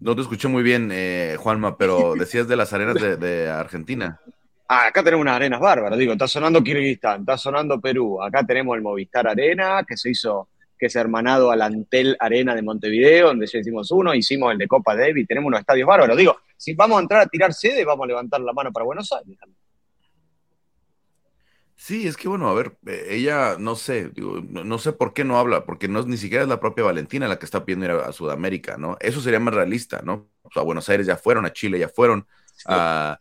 No 0.00 0.14
te 0.14 0.22
escuché 0.22 0.48
muy 0.48 0.62
bien, 0.62 0.90
eh, 0.92 1.36
Juanma, 1.38 1.76
pero 1.76 2.14
decías 2.14 2.46
de 2.46 2.56
las 2.56 2.72
arenas 2.72 2.96
de, 3.18 3.48
Argentina. 3.48 4.20
Ah, 4.70 4.88
acá 4.88 5.02
tenemos 5.02 5.22
unas 5.22 5.36
arenas 5.36 5.60
bárbaras, 5.60 5.98
digo, 5.98 6.12
está 6.12 6.28
sonando 6.28 6.62
Kirguistán, 6.62 7.20
está 7.20 7.38
sonando 7.38 7.80
Perú, 7.80 8.22
acá 8.22 8.44
tenemos 8.44 8.76
el 8.76 8.82
Movistar 8.82 9.26
Arena, 9.26 9.82
que 9.88 9.96
se 9.96 10.10
hizo, 10.10 10.50
que 10.78 10.86
es 10.86 10.96
hermanado 10.96 11.50
al 11.50 11.62
Antel 11.62 12.16
Arena 12.20 12.54
de 12.54 12.62
Montevideo, 12.62 13.28
donde 13.28 13.46
ya 13.46 13.58
hicimos 13.58 13.90
uno, 13.90 14.14
hicimos 14.14 14.52
el 14.52 14.58
de 14.58 14.68
Copa 14.68 14.96
Davis, 14.96 15.26
tenemos 15.26 15.48
unos 15.48 15.60
estadios 15.60 15.86
bárbaros. 15.86 16.16
Digo, 16.16 16.36
si 16.56 16.74
vamos 16.74 16.98
a 16.98 17.02
entrar 17.02 17.20
a 17.22 17.26
tirar 17.26 17.52
sede, 17.52 17.84
vamos 17.84 18.04
a 18.04 18.08
levantar 18.08 18.40
la 18.40 18.52
mano 18.52 18.72
para 18.72 18.84
Buenos 18.84 19.12
Aires. 19.12 19.36
Sí, 21.80 22.08
es 22.08 22.16
que 22.16 22.26
bueno, 22.28 22.48
a 22.48 22.54
ver, 22.54 22.76
eh, 22.86 23.06
ella 23.10 23.56
no 23.56 23.76
sé, 23.76 24.10
no, 24.16 24.78
sé 24.78 24.92
por 24.92 25.14
qué 25.14 25.24
no 25.24 25.38
habla, 25.38 25.64
porque 25.64 25.86
no 25.86 26.00
es 26.00 26.06
ni 26.06 26.16
siquiera 26.16 26.42
es 26.42 26.48
la 26.48 26.58
propia 26.58 26.82
Valentina 26.84 27.28
la 27.28 27.38
que 27.38 27.44
está 27.44 27.64
pidiendo 27.64 27.86
ir 27.86 27.92
a, 27.92 28.12
Sudamérica, 28.12 28.76
¿no? 28.76 28.96
Eso 29.00 29.20
sería 29.20 29.38
más 29.38 29.54
realista, 29.54 30.02
¿no? 30.02 30.28
O 30.42 30.50
sea, 30.52 30.62
a 30.62 30.64
Buenos 30.64 30.88
Aires 30.88 31.06
ya 31.06 31.16
fueron, 31.16 31.46
a 31.46 31.52
Chile 31.52 31.78
ya 31.78 31.88
fueron, 31.88 32.26
a, 32.66 33.16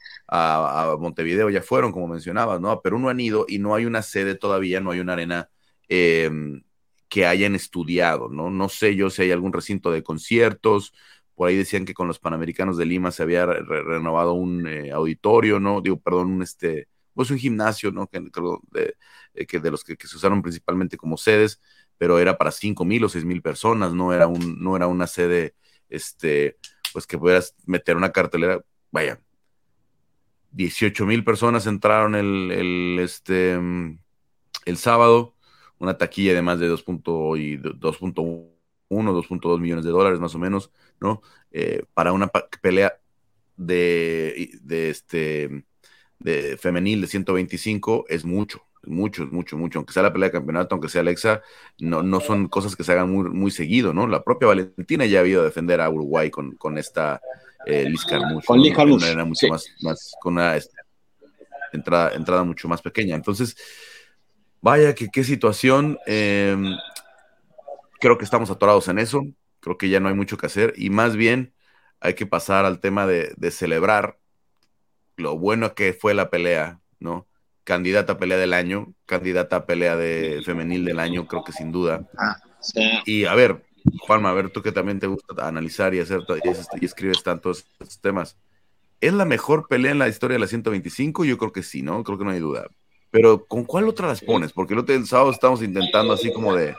Montevideo 0.99 1.51
ya 1.51 1.61
fueron, 1.61 1.91
como 1.91 2.07
mencionabas, 2.07 2.59
¿no? 2.59 2.71
A 2.71 2.81
Perú 2.81 2.97
no 2.97 3.09
han 3.09 3.19
ido 3.19 3.45
y 3.47 3.59
no 3.59 3.75
hay 3.75 3.85
una 3.85 4.01
sede 4.01 4.33
todavía, 4.33 4.79
no 4.79 4.89
hay 4.89 5.01
una 5.01 5.13
arena 5.13 5.49
em, 5.87 6.63
que 7.09 7.25
hayan 7.25 7.55
estudiado, 7.55 8.29
¿no? 8.29 8.49
No 8.49 8.69
sé 8.69 8.95
yo 8.95 9.09
si 9.09 9.23
hay 9.23 9.31
algún 9.31 9.53
recinto 9.53 9.91
de 9.91 10.03
conciertos, 10.03 10.93
por 11.35 11.49
ahí 11.49 11.55
decían 11.55 11.85
que 11.85 11.93
con 11.93 12.07
los 12.07 12.19
Panamericanos 12.19 12.77
de 12.77 12.85
Lima 12.85 13.11
se 13.11 13.23
había 13.23 13.45
renovado 13.45 14.33
un 14.33 14.67
eh, 14.67 14.91
auditorio, 14.91 15.59
¿no? 15.59 15.81
Digo, 15.81 15.99
perdón, 15.99 16.31
un 16.31 16.41
este 16.43 16.87
pues 17.17 17.31
un 17.31 17.39
gimnasio, 17.39 17.91
¿no? 17.91 18.07
Que, 18.07 18.19
de, 18.19 18.95
eh, 19.33 19.45
que 19.47 19.59
de 19.59 19.71
los 19.71 19.83
que, 19.83 19.97
se 19.99 20.15
usaron 20.15 20.43
principalmente 20.43 20.97
como 20.97 21.17
sedes, 21.17 21.59
pero 21.97 22.19
era 22.19 22.37
para 22.37 22.51
cinco 22.51 22.85
mil 22.85 23.03
o 23.03 23.09
seis 23.09 23.25
mil 23.25 23.41
personas, 23.41 23.91
no 23.93 24.13
era, 24.13 24.27
un, 24.27 24.61
no 24.61 24.75
era 24.75 24.85
una 24.85 25.07
sede, 25.07 25.55
este, 25.89 26.57
pues 26.93 27.07
que 27.07 27.17
pudieras 27.17 27.55
meter 27.65 27.97
una 27.97 28.11
cartelera, 28.11 28.61
vaya, 28.91 29.19
18 30.51 31.05
mil 31.05 31.23
personas 31.23 31.65
entraron 31.65 32.15
el, 32.15 32.51
el, 32.51 32.99
este, 32.99 33.53
el 34.65 34.77
sábado, 34.77 35.35
una 35.79 35.97
taquilla 35.97 36.33
de 36.33 36.41
más 36.41 36.59
de 36.59 36.71
2.1, 36.71 37.79
2.2 38.89 39.59
millones 39.59 39.85
de 39.85 39.91
dólares 39.91 40.19
más 40.19 40.35
o 40.35 40.39
menos, 40.39 40.71
¿no? 40.99 41.21
Eh, 41.51 41.83
para 41.93 42.13
una 42.13 42.27
pelea 42.61 42.99
de, 43.55 44.51
de 44.61 44.89
este 44.89 45.65
de 46.19 46.57
femenil 46.57 47.01
de 47.01 47.07
125 47.07 48.05
es 48.09 48.25
mucho, 48.25 48.61
mucho, 48.83 49.27
mucho, 49.27 49.57
mucho. 49.57 49.79
Aunque 49.79 49.93
sea 49.93 50.03
la 50.03 50.13
pelea 50.13 50.29
de 50.29 50.33
campeonato, 50.33 50.75
aunque 50.75 50.89
sea 50.89 51.01
Alexa, 51.01 51.41
no, 51.79 52.03
no 52.03 52.19
son 52.19 52.47
cosas 52.47 52.75
que 52.75 52.83
se 52.83 52.91
hagan 52.93 53.11
muy, 53.11 53.29
muy 53.29 53.51
seguido, 53.51 53.93
¿no? 53.93 54.07
La 54.07 54.23
propia 54.23 54.47
Valentina 54.47 55.05
ya 55.05 55.21
ha 55.21 55.27
ido 55.27 55.41
a 55.41 55.45
defender 55.45 55.81
a 55.81 55.89
Uruguay 55.89 56.29
con, 56.29 56.55
con 56.55 56.77
esta 56.77 57.21
eh, 57.65 57.87
Liz 57.89 58.05
Con 58.45 58.61
Liz 58.61 58.75
mucho 59.25 59.47
más, 59.49 59.65
más, 59.81 60.15
con 60.21 60.33
una 60.33 60.55
este, 60.55 60.75
entrada, 61.73 62.13
entrada 62.15 62.43
mucho 62.43 62.67
más 62.67 62.81
pequeña. 62.81 63.15
Entonces, 63.15 63.55
vaya 64.67 64.93
que 64.95 65.07
qué 65.07 65.23
situación. 65.23 65.97
Em, 66.05 66.75
creo 68.01 68.17
que 68.17 68.25
estamos 68.25 68.51
atorados 68.51 68.89
en 68.89 68.99
eso. 68.99 69.23
Creo 69.61 69.77
que 69.77 69.87
ya 69.87 70.01
no 70.01 70.09
hay 70.09 70.13
mucho 70.13 70.37
que 70.37 70.45
hacer 70.45 70.73
y 70.75 70.89
más 70.89 71.15
bien 71.15 71.53
hay 72.01 72.15
que 72.15 72.25
pasar 72.25 72.65
al 72.65 72.79
tema 72.79 73.07
de, 73.07 73.33
de 73.37 73.51
celebrar 73.51 74.19
lo 75.15 75.37
bueno 75.37 75.73
que 75.73 75.93
fue 75.93 76.13
la 76.13 76.29
pelea, 76.29 76.81
¿no? 76.99 77.27
Candidata 77.63 78.13
a 78.13 78.17
pelea 78.17 78.37
del 78.37 78.53
año, 78.53 78.93
candidata 79.05 79.55
a 79.55 79.65
pelea 79.65 79.95
de 79.95 80.41
femenil 80.45 80.83
del 80.83 80.99
año, 80.99 81.27
creo 81.27 81.43
que 81.43 81.53
sin 81.53 81.71
duda. 81.71 82.07
Ah, 82.17 82.37
y 83.05 83.25
a 83.25 83.35
ver, 83.35 83.63
Juanma, 84.01 84.29
a 84.29 84.33
ver, 84.33 84.49
tú 84.49 84.61
que 84.61 84.73
también 84.73 84.99
te 84.99 85.07
gusta 85.07 85.47
analizar 85.47 85.93
y 85.95 85.99
hacer 85.99 86.21
y, 86.79 86.85
escribes 86.85 87.23
tantos 87.23 87.65
temas. 88.01 88.37
¿Es 88.99 89.13
la 89.13 89.25
mejor 89.25 89.67
pelea 89.67 89.91
en 89.91 89.99
la 89.99 90.09
historia 90.09 90.35
de 90.35 90.39
la 90.39 90.47
125? 90.47 91.23
Yo 91.23 91.37
creo 91.37 91.51
que 91.53 91.63
sí, 91.63 91.81
¿no? 91.81 92.03
Creo 92.03 92.17
que 92.17 92.25
no 92.25 92.31
hay 92.31 92.39
duda. 92.39 92.67
Pero 93.11 93.45
¿con 93.45 93.63
cuál 93.63 93.87
otra 93.87 94.07
las 94.07 94.21
pones? 94.21 94.51
Porque 94.51 94.73
el 94.73 94.79
otro 94.79 95.05
sábado 95.05 95.31
estamos 95.31 95.61
intentando 95.63 96.13
así 96.13 96.31
como 96.31 96.55
de, 96.55 96.75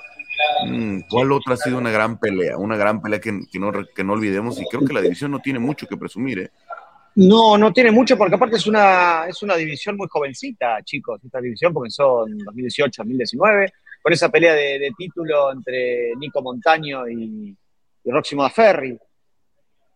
mm, 0.67 1.01
¿cuál 1.09 1.33
otra 1.33 1.55
ha 1.55 1.57
sido 1.57 1.79
una 1.79 1.91
gran 1.91 2.19
pelea? 2.19 2.57
Una 2.59 2.77
gran 2.77 3.01
pelea 3.01 3.21
que, 3.21 3.33
no, 3.33 3.73
que 3.95 4.05
no 4.05 4.13
olvidemos 4.13 4.61
y 4.61 4.65
creo 4.67 4.85
que 4.85 4.93
la 4.93 5.01
división 5.01 5.31
no 5.31 5.41
tiene 5.41 5.59
mucho 5.59 5.87
que 5.87 5.97
presumir, 5.97 6.39
¿eh? 6.41 6.51
No, 7.15 7.59
no 7.59 7.73
tiene 7.73 7.91
mucho 7.91 8.17
porque 8.17 8.37
aparte 8.37 8.57
es 8.57 8.67
una, 8.69 9.27
es 9.27 9.43
una 9.43 9.57
división 9.57 9.97
muy 9.97 10.07
jovencita, 10.09 10.81
chicos. 10.85 11.21
Esta 11.25 11.41
división 11.41 11.75
comenzó 11.75 12.29
en 12.29 12.39
2018-2019 12.39 13.73
con 14.01 14.13
esa 14.13 14.29
pelea 14.29 14.55
de, 14.55 14.93
título 14.97 15.51
entre 15.51 16.15
Nico 16.17 16.41
Montaño 16.43 17.09
y, 17.09 17.57
y 18.05 18.11
Roxy 18.11 18.37
Ferri. 18.55 18.97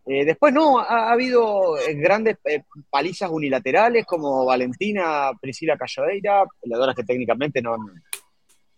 Eh, 0.05 0.25
después 0.25 0.53
no, 0.53 0.79
ha, 0.79 1.11
habido 1.11 1.77
eh, 1.77 1.93
grandes 1.93 2.37
eh, 2.43 2.63
palizas 2.89 3.29
unilaterales 3.29 4.05
como 4.05 4.45
Valentina 4.45 5.31
Priscila 5.39 5.77
Calladeira, 5.77 6.43
peleadoras 6.61 6.93
que 6.93 7.05
técnicamente 7.05 7.61
no, 7.61 7.77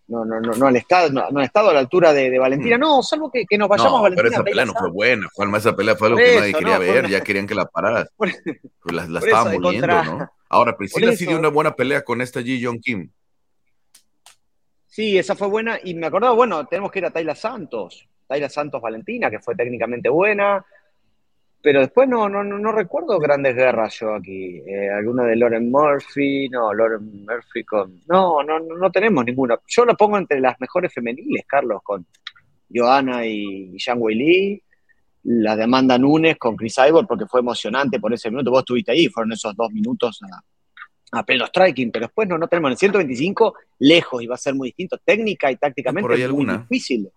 no, 0.08 0.24
no, 0.24 0.40
no, 0.40 0.52
no, 0.54 0.68
han 0.68 0.76
estado, 0.76 1.10
no, 1.10 1.42
estado 1.42 1.72
a 1.72 1.74
la 1.74 1.80
altura 1.80 2.14
de, 2.14 2.38
Valentina. 2.38 2.78
Mm. 2.78 2.80
No, 2.80 3.02
salvo 3.02 3.32
que, 3.32 3.46
que 3.46 3.58
nos 3.58 3.68
vayamos 3.68 4.00
a 4.00 4.02
Valentina. 4.04 4.30
Pero 4.30 4.36
esa 4.36 4.44
pelea 4.44 4.66
no 4.66 4.74
fue 4.74 4.92
buena, 4.92 5.28
Juanma, 5.34 5.58
esa 5.58 5.76
pelea 5.76 5.96
fue 5.96 6.10
algo 6.10 6.20
que 6.20 6.40
nadie 6.40 6.54
quería 6.54 6.78
ver, 6.78 7.10
ya 7.10 7.22
querían 7.22 7.48
que 7.48 7.56
la 7.56 7.66
pararas. 7.66 8.08
pues 8.16 8.36
la, 8.84 9.08
la 9.08 9.20
estaban 9.20 9.60
moliendo, 9.60 9.88
¿no? 9.88 10.32
Ahora, 10.48 10.78
Priscila 10.78 11.12
sí 11.14 11.26
dio 11.26 11.40
una 11.40 11.50
buena 11.50 11.76
pelea 11.76 12.04
con 12.04 12.22
esta 12.22 12.40
Ji 12.42 12.64
Jong 12.64 12.80
Kim. 12.82 13.10
Sí, 14.86 15.18
esa 15.18 15.36
fue 15.36 15.48
buena. 15.48 15.80
Y 15.84 15.96
me 15.96 16.06
acordaba, 16.06 16.36
bueno, 16.36 16.68
tenemos 16.68 16.92
que 16.92 17.00
ir 17.00 17.06
a 17.06 17.12
Tayla 17.12 17.34
Santos. 17.34 18.08
Tayla 18.28 18.48
Santos 18.48 18.80
Valentina, 18.80 19.32
que 19.32 19.40
fue 19.40 19.56
técnicamente 19.56 20.08
buena 20.08 20.64
pero 21.66 21.80
después 21.80 22.08
no, 22.08 22.30
no, 22.30 22.44
no, 22.44 22.72
recuerdo 22.72 23.18
grandes 23.18 23.56
guerras 23.56 23.98
yo 24.00 24.14
aquí. 24.14 24.62
Eh, 24.68 24.88
alguna 24.88 25.24
de 25.24 25.36
Lauren 25.36 25.72
Murphy, 25.72 26.48
no, 26.48 26.72
Lauren 26.72 27.26
Murphy 27.26 27.64
con... 27.64 28.02
No, 28.08 28.44
no, 28.44 28.60
no 28.60 28.92
tenemos 28.92 29.26
ninguna. 29.26 29.60
Yo 29.66 29.84
lo 29.84 29.98
pongo 29.98 30.20
entre 30.20 30.40
las 30.40 30.60
mejores 30.60 30.94
femeniles, 30.94 31.44
Carlos, 31.48 31.82
con 31.84 32.06
Johanna 32.72 33.26
y 33.26 33.76
Wei 33.96 34.16
Li, 34.16 34.64
la 35.24 35.56
de 35.56 35.64
Amanda 35.64 35.98
Nunes 35.98 36.38
con 36.38 36.56
Chris 36.56 36.76
Ivor, 36.88 37.08
porque 37.08 37.26
fue 37.26 37.40
emocionante 37.40 38.00
por 38.00 38.14
ese 38.14 38.30
minuto. 38.30 38.52
Vos 38.52 38.60
estuviste 38.60 38.92
ahí, 38.92 39.08
fueron 39.08 39.32
esos 39.32 39.56
dos 39.56 39.72
minutos 39.72 40.20
a, 40.22 41.18
a 41.18 41.26
pleno 41.26 41.48
striking, 41.48 41.90
pero 41.92 42.06
después 42.06 42.30
no, 42.30 42.38
no 42.38 42.48
tenemos 42.48 42.70
en 42.70 42.74
el 42.74 42.78
125 42.78 43.56
lejos 43.80 44.22
y 44.22 44.28
va 44.28 44.36
a 44.36 44.38
ser 44.38 44.54
muy 44.54 44.68
distinto. 44.68 45.00
Técnica 45.04 45.50
y 45.50 45.56
tácticamente 45.56 46.14
es 46.14 46.30
muy 46.30 46.46
difícil 46.46 47.10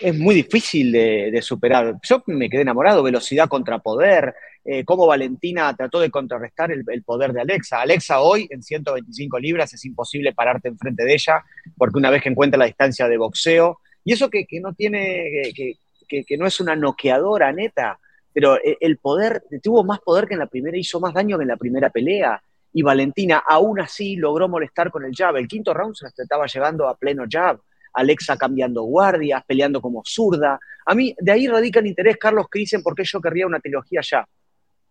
es 0.00 0.16
muy 0.16 0.34
difícil 0.34 0.92
de, 0.92 1.40
superar. 1.42 1.96
Yo 2.02 2.22
me 2.26 2.48
quedé 2.48 2.62
enamorado, 2.62 3.02
velocidad 3.02 3.48
contra 3.48 3.78
poder, 3.78 4.34
eh, 4.64 4.84
cómo 4.84 5.06
Valentina 5.06 5.74
trató 5.76 6.00
de 6.00 6.10
contrarrestar 6.10 6.72
el, 6.72 6.84
poder 7.04 7.32
de 7.32 7.40
Alexa. 7.40 7.80
Alexa 7.80 8.20
hoy 8.20 8.46
en 8.50 8.62
125 8.62 9.38
libras 9.38 9.72
es 9.74 9.84
imposible 9.84 10.32
pararte 10.32 10.68
enfrente 10.68 11.04
de 11.04 11.14
ella, 11.14 11.44
porque 11.76 11.98
una 11.98 12.10
vez 12.10 12.22
que 12.22 12.28
encuentra 12.28 12.58
la 12.58 12.66
distancia 12.66 13.08
de 13.08 13.16
boxeo, 13.16 13.80
y 14.04 14.12
eso 14.12 14.28
que, 14.28 14.46
no 14.60 14.74
tiene, 14.74 15.52
que, 15.54 16.24
que, 16.24 16.36
no 16.36 16.46
es 16.46 16.60
una 16.60 16.76
noqueadora 16.76 17.52
neta, 17.52 17.98
pero 18.32 18.56
e, 18.56 18.76
el 18.80 18.98
poder, 18.98 19.44
tuvo 19.62 19.84
más 19.84 20.00
poder 20.00 20.26
que 20.26 20.34
en 20.34 20.40
la 20.40 20.46
primera, 20.46 20.76
hizo 20.76 21.00
más 21.00 21.14
daño 21.14 21.38
que 21.38 21.42
en 21.42 21.48
la 21.48 21.56
primera 21.56 21.90
pelea. 21.90 22.42
Y 22.72 22.82
Valentina 22.82 23.42
aún 23.46 23.80
así 23.80 24.16
logró 24.16 24.48
molestar 24.48 24.90
con 24.90 25.04
el 25.04 25.14
jab. 25.14 25.36
El 25.36 25.46
quinto 25.46 25.72
round 25.72 25.94
se 25.94 26.08
estaba 26.22 26.46
llegando 26.46 26.88
a 26.88 26.96
pleno 26.96 27.24
jab 27.30 27.60
Alexa 27.94 28.36
cambiando 28.36 28.82
guardias, 28.82 29.42
peleando 29.46 29.80
como 29.80 30.02
zurda. 30.04 30.58
A 30.84 30.94
mí, 30.94 31.14
de 31.18 31.32
ahí 31.32 31.46
radica 31.46 31.80
el 31.80 31.86
interés, 31.86 32.16
Carlos 32.16 32.46
Cris, 32.50 32.72
en 32.74 32.82
por 32.82 32.94
qué 32.94 33.04
yo 33.04 33.20
querría 33.20 33.46
una 33.46 33.60
trilogía 33.60 34.00
ya, 34.02 34.26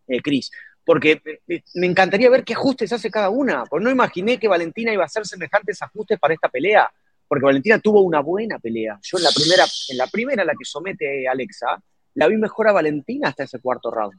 eh, 0.08 0.22
Cris. 0.22 0.50
Porque 0.86 1.22
eh, 1.48 1.62
me 1.76 1.88
encantaría 1.88 2.30
ver 2.30 2.44
qué 2.44 2.54
ajustes 2.54 2.92
hace 2.94 3.12
cada 3.12 3.30
una. 3.30 3.66
Porque 3.66 3.84
no 3.84 3.92
imaginé 3.92 4.40
que 4.40 4.48
Valentina 4.48 4.94
iba 4.94 5.04
a 5.04 5.06
hacer 5.06 5.26
semejantes 5.26 5.82
ajustes 5.82 6.18
para 6.20 6.34
esta 6.34 6.50
pelea. 6.50 6.90
Porque 7.28 7.46
Valentina 7.46 7.80
tuvo 7.80 8.02
una 8.02 8.22
buena 8.22 8.58
pelea. 8.60 9.00
Yo 9.02 9.18
en 9.18 9.24
la 9.24 9.32
primera, 9.32 9.66
en 9.90 9.98
la 9.98 10.08
primera, 10.08 10.46
la 10.46 10.54
que 10.54 10.66
somete 10.66 11.28
Alexa, 11.28 11.82
la 12.16 12.28
vi 12.28 12.38
mejor 12.38 12.68
a 12.68 12.72
Valentina 12.72 13.30
hasta 13.30 13.44
ese 13.44 13.60
cuarto 13.60 13.92
round. 13.92 14.18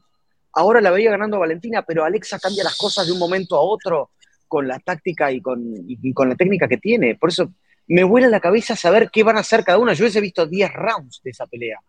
Ahora 0.53 0.79
la 0.79 0.91
veía 0.91 1.11
ganando 1.11 1.37
a 1.37 1.41
Valentina, 1.41 1.81
pero 1.81 2.03
Alexa 2.03 2.39
cambia 2.39 2.63
las 2.63 2.77
cosas 2.77 3.05
de 3.05 3.13
un 3.13 3.19
momento 3.19 3.55
a 3.55 3.61
otro 3.61 4.11
con 4.47 4.67
la 4.67 4.79
táctica 4.79 5.31
y 5.31 5.41
con, 5.41 5.61
y 5.87 6.13
con 6.13 6.29
la 6.29 6.35
técnica 6.35 6.67
que 6.67 6.77
tiene. 6.77 7.15
Por 7.15 7.29
eso 7.29 7.51
me 7.87 8.03
vuela 8.03 8.27
la 8.27 8.39
cabeza 8.39 8.75
saber 8.75 9.09
qué 9.11 9.23
van 9.23 9.37
a 9.37 9.41
hacer 9.41 9.63
cada 9.63 9.77
una. 9.77 9.93
Yo 9.93 10.05
he 10.05 10.21
visto 10.21 10.45
10 10.45 10.73
rounds 10.73 11.21
de 11.23 11.31
esa 11.31 11.45
pelea. 11.45 11.79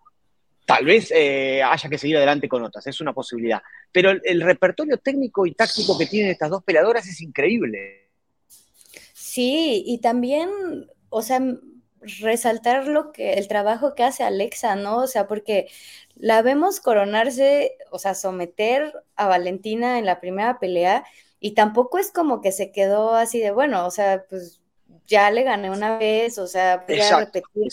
Tal 0.67 0.85
vez 0.85 1.13
eh, 1.15 1.63
haya 1.63 1.89
que 1.89 1.97
seguir 1.97 2.17
adelante 2.17 2.49
con 2.49 2.65
otras, 2.65 2.87
es 2.87 3.01
una 3.01 3.13
posibilidad. 3.13 3.63
Pero 3.93 4.11
el, 4.11 4.41
repertorio 4.41 4.99
técnico 4.99 5.47
y 5.47 5.55
táctico 5.55 5.97
que 5.97 6.07
tienen 6.07 6.33
estas 6.33 6.51
dos 6.51 6.65
peleadoras 6.65 7.07
es 7.07 7.21
increíble. 7.21 8.11
Sí, 9.15 9.85
y 9.87 9.99
también, 9.99 10.51
o 11.09 11.23
sea, 11.23 11.41
resaltar 12.21 12.89
lo 12.89 13.13
que, 13.13 13.35
el 13.35 13.47
trabajo 13.47 13.95
que 13.95 14.03
hace 14.03 14.25
Alexa, 14.25 14.75
¿no? 14.75 14.99
O 14.99 15.07
sea, 15.07 15.29
porque 15.29 15.69
la 16.17 16.43
vemos 16.43 16.81
coronarse, 16.81 17.77
o 17.91 17.99
sea, 18.01 18.15
someter 18.15 18.93
a 19.15 19.29
Valentina 19.29 19.99
en 19.99 20.07
la 20.07 20.21
primera 20.21 20.59
pelea 20.59 21.05
y 21.39 21.53
tampoco 21.55 21.99
es 21.99 22.11
como 22.11 22.41
que 22.41 22.51
se 22.51 22.73
quedó 22.73 23.15
así 23.15 23.39
de, 23.39 23.53
bueno, 23.53 23.87
o 23.87 23.91
sea, 23.91 24.25
pues 24.29 24.61
ya 25.07 25.31
le 25.31 25.43
gané 25.43 25.71
una 25.71 25.99
vez, 25.99 26.39
o 26.39 26.47
sea, 26.47 26.85
voy 26.87 27.01
a 27.01 27.21
repetir 27.21 27.69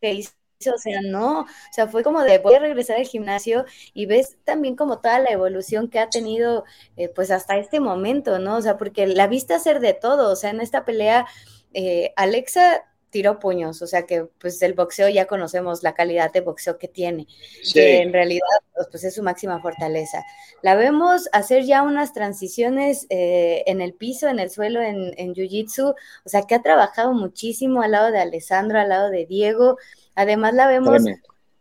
que 0.00 0.12
hizo, 0.12 0.32
o 0.74 0.78
sea, 0.78 1.00
no, 1.02 1.40
o 1.42 1.46
sea, 1.72 1.88
fue 1.88 2.02
como 2.02 2.22
de 2.22 2.38
voy 2.38 2.54
a 2.54 2.58
regresar 2.58 2.96
al 2.96 3.06
gimnasio 3.06 3.64
y 3.94 4.06
ves 4.06 4.38
también 4.44 4.76
como 4.76 5.00
toda 5.00 5.18
la 5.18 5.30
evolución 5.30 5.88
que 5.88 5.98
ha 5.98 6.10
tenido, 6.10 6.64
eh, 6.96 7.08
pues 7.08 7.30
hasta 7.30 7.58
este 7.58 7.80
momento, 7.80 8.38
¿no? 8.38 8.56
O 8.56 8.62
sea, 8.62 8.76
porque 8.78 9.06
la 9.06 9.26
viste 9.26 9.54
hacer 9.54 9.80
de 9.80 9.94
todo, 9.94 10.32
o 10.32 10.36
sea, 10.36 10.50
en 10.50 10.60
esta 10.60 10.84
pelea, 10.84 11.26
eh, 11.74 12.12
Alexa 12.16 12.84
tiró 13.16 13.38
puños, 13.38 13.80
o 13.80 13.86
sea 13.86 14.02
que 14.04 14.26
pues 14.38 14.58
del 14.58 14.74
boxeo 14.74 15.08
ya 15.08 15.24
conocemos 15.24 15.82
la 15.82 15.94
calidad 15.94 16.30
de 16.30 16.42
boxeo 16.42 16.76
que 16.76 16.86
tiene, 16.86 17.26
que 17.72 18.02
en 18.02 18.12
realidad 18.12 18.42
pues, 18.74 18.88
pues, 18.90 19.04
es 19.04 19.14
su 19.14 19.22
máxima 19.22 19.58
fortaleza. 19.62 20.22
La 20.60 20.74
vemos 20.74 21.26
hacer 21.32 21.64
ya 21.64 21.82
unas 21.82 22.12
transiciones 22.12 23.06
eh, 23.08 23.64
en 23.68 23.80
el 23.80 23.94
piso, 23.94 24.28
en 24.28 24.38
el 24.38 24.50
suelo, 24.50 24.82
en, 24.82 25.14
en 25.16 25.34
Jiu-Jitsu, 25.34 25.94
o 25.94 26.28
sea 26.28 26.42
que 26.42 26.56
ha 26.56 26.60
trabajado 26.60 27.14
muchísimo 27.14 27.80
al 27.80 27.92
lado 27.92 28.10
de 28.10 28.18
Alessandro, 28.18 28.78
al 28.78 28.90
lado 28.90 29.08
de 29.08 29.24
Diego, 29.24 29.78
además 30.14 30.52
la 30.52 30.68
vemos... 30.68 31.02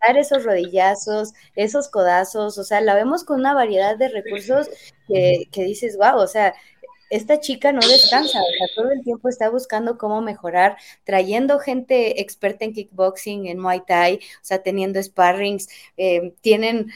dar 0.05 0.17
esos 0.17 0.43
rodillazos, 0.43 1.33
esos 1.55 1.87
codazos, 1.87 2.59
o 2.59 2.63
sea, 2.63 2.79
la 2.79 2.93
vemos 2.93 3.23
con 3.23 3.39
una 3.39 3.55
variedad 3.55 3.97
de 3.97 4.09
recursos 4.09 4.69
que, 5.07 5.47
que 5.51 5.63
dices, 5.63 5.97
wow, 5.97 6.17
o 6.17 6.27
sea, 6.27 6.53
esta 7.15 7.39
chica 7.39 7.71
no 7.71 7.79
descansa, 7.79 8.39
o 8.41 8.45
sea, 8.57 8.67
todo 8.75 8.91
el 8.91 9.03
tiempo 9.03 9.29
está 9.29 9.49
buscando 9.49 9.97
cómo 9.97 10.21
mejorar, 10.21 10.77
trayendo 11.03 11.59
gente 11.59 12.21
experta 12.21 12.65
en 12.65 12.73
kickboxing, 12.73 13.47
en 13.47 13.59
Muay 13.59 13.81
Thai, 13.85 14.15
o 14.15 14.19
sea, 14.43 14.61
teniendo 14.61 15.01
sparrings, 15.01 15.69
eh, 15.97 16.33
tienen 16.41 16.91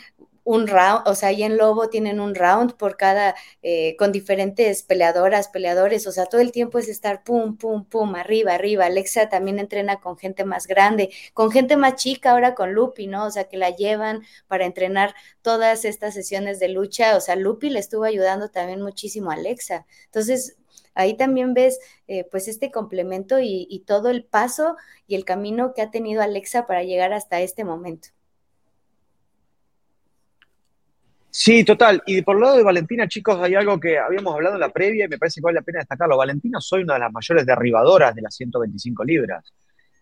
un 0.49 0.65
round, 0.67 1.07
o 1.07 1.13
sea, 1.13 1.29
ahí 1.29 1.43
en 1.43 1.57
Lobo 1.57 1.89
tienen 1.89 2.19
un 2.19 2.33
round 2.33 2.73
por 2.75 2.97
cada, 2.97 3.35
eh, 3.62 3.95
con 3.97 4.12
diferentes 4.12 4.81
peleadoras, 4.81 5.47
peleadores, 5.47 6.07
o 6.07 6.12
sea, 6.12 6.25
todo 6.25 6.41
el 6.41 6.51
tiempo 6.51 6.79
es 6.79 6.89
estar 6.89 7.23
pum, 7.23 7.55
pum, 7.55 7.85
pum, 7.85 8.15
arriba, 8.15 8.55
arriba. 8.55 8.88
Alexa 8.88 9.29
también 9.29 9.59
entrena 9.59 9.99
con 10.01 10.17
gente 10.17 10.45
más 10.45 10.65
grande, 10.65 11.12
con 11.35 11.51
gente 11.51 11.77
más 11.77 11.97
chica, 11.97 12.31
ahora 12.31 12.55
con 12.55 12.73
Lupi, 12.73 13.05
¿no? 13.05 13.27
O 13.27 13.31
sea, 13.31 13.43
que 13.43 13.57
la 13.57 13.69
llevan 13.69 14.23
para 14.47 14.65
entrenar 14.65 15.13
todas 15.43 15.85
estas 15.85 16.15
sesiones 16.15 16.59
de 16.59 16.69
lucha, 16.69 17.15
o 17.15 17.21
sea, 17.21 17.35
Lupi 17.35 17.69
le 17.69 17.79
estuvo 17.79 18.03
ayudando 18.05 18.49
también 18.49 18.81
muchísimo 18.81 19.29
a 19.29 19.35
Alexa. 19.35 19.85
Entonces, 20.05 20.57
ahí 20.95 21.15
también 21.15 21.53
ves 21.53 21.79
eh, 22.07 22.23
pues 22.31 22.47
este 22.47 22.71
complemento 22.71 23.39
y, 23.39 23.67
y 23.69 23.81
todo 23.81 24.09
el 24.09 24.23
paso 24.25 24.77
y 25.05 25.13
el 25.15 25.25
camino 25.25 25.73
que 25.75 25.83
ha 25.83 25.91
tenido 25.91 26.23
Alexa 26.23 26.65
para 26.65 26.83
llegar 26.83 27.13
hasta 27.13 27.39
este 27.41 27.63
momento. 27.63 28.09
Sí, 31.32 31.63
total. 31.63 32.02
Y 32.08 32.22
por 32.24 32.36
el 32.36 32.42
lado 32.42 32.58
de 32.58 32.63
Valentina, 32.63 33.08
chicos, 33.08 33.39
hay 33.39 33.54
algo 33.54 33.80
que 33.80 34.00
habíamos 34.00 34.34
hablado 34.34 34.56
en 34.56 34.62
la 34.62 34.70
previa 34.70 35.06
y 35.06 35.08
me 35.08 35.18
parece 35.18 35.39
que 35.39 35.46
vale 35.46 35.60
la 35.60 35.62
pena 35.62 35.80
destacarlo. 35.80 36.18
Valentina 36.18 36.60
soy 36.60 36.82
una 36.84 36.96
de 36.96 37.02
las 37.02 37.12
mayores 37.12 37.46
derribadoras 37.46 38.15
de 38.15 38.22
las 38.24 38.36
125 38.36 39.04
libras. 39.04 39.54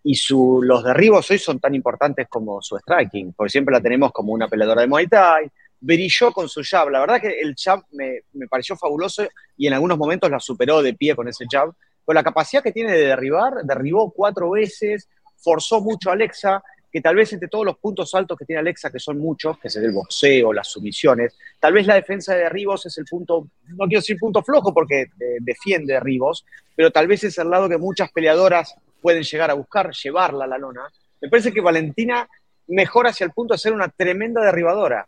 Y 0.02 0.14
su, 0.14 0.60
los 0.62 0.82
derribos 0.82 1.30
hoy 1.30 1.38
son 1.38 1.60
tan 1.60 1.74
importantes 1.74 2.28
como 2.28 2.62
su 2.62 2.78
striking, 2.78 3.34
porque 3.34 3.50
siempre 3.50 3.74
la 3.74 3.80
tenemos 3.80 4.10
como 4.12 4.32
una 4.32 4.48
peleadora 4.48 4.80
de 4.80 4.86
Muay 4.86 5.06
Thai. 5.06 5.50
Brilló 5.80 6.32
con 6.32 6.48
su 6.48 6.62
jab. 6.64 6.88
La 6.88 7.00
verdad 7.00 7.20
que 7.20 7.40
el 7.40 7.54
jab 7.54 7.84
me, 7.92 8.22
me 8.32 8.48
pareció 8.48 8.74
fabuloso 8.74 9.28
y 9.56 9.66
en 9.66 9.74
algunos 9.74 9.98
momentos 9.98 10.30
la 10.30 10.40
superó 10.40 10.82
de 10.82 10.94
pie 10.94 11.14
con 11.14 11.28
ese 11.28 11.44
jab. 11.50 11.72
Con 12.04 12.14
la 12.14 12.22
capacidad 12.22 12.62
que 12.62 12.72
tiene 12.72 12.92
de 12.92 13.06
derribar, 13.06 13.64
derribó 13.64 14.10
cuatro 14.10 14.50
veces, 14.50 15.08
forzó 15.36 15.82
mucho 15.82 16.08
a 16.08 16.14
Alexa 16.14 16.62
que 16.90 17.00
tal 17.00 17.16
vez 17.16 17.32
entre 17.32 17.48
todos 17.48 17.64
los 17.64 17.78
puntos 17.78 18.14
altos 18.14 18.38
que 18.38 18.44
tiene 18.44 18.60
Alexa, 18.60 18.90
que 18.90 18.98
son 18.98 19.18
muchos, 19.18 19.58
que 19.58 19.68
es 19.68 19.76
el 19.76 19.92
boxeo, 19.92 20.52
las 20.52 20.68
sumisiones, 20.68 21.36
tal 21.60 21.74
vez 21.74 21.86
la 21.86 21.94
defensa 21.94 22.34
de 22.34 22.44
derribos 22.44 22.86
es 22.86 22.96
el 22.98 23.04
punto, 23.04 23.48
no 23.68 23.86
quiero 23.86 24.00
decir 24.00 24.18
punto 24.18 24.42
flojo 24.42 24.72
porque 24.72 25.02
eh, 25.02 25.36
defiende 25.40 25.94
derribos, 25.94 26.44
pero 26.74 26.90
tal 26.90 27.06
vez 27.06 27.24
es 27.24 27.36
el 27.38 27.50
lado 27.50 27.68
que 27.68 27.78
muchas 27.78 28.10
peleadoras 28.10 28.74
pueden 29.00 29.22
llegar 29.22 29.50
a 29.50 29.54
buscar, 29.54 29.92
llevarla 29.92 30.44
a 30.44 30.48
la 30.48 30.58
lona. 30.58 30.82
Me 31.20 31.28
parece 31.28 31.52
que 31.52 31.60
Valentina 31.60 32.28
mejora 32.68 33.10
hacia 33.10 33.24
el 33.24 33.32
punto 33.32 33.54
de 33.54 33.58
ser 33.58 33.72
una 33.72 33.88
tremenda 33.88 34.42
derribadora. 34.42 35.06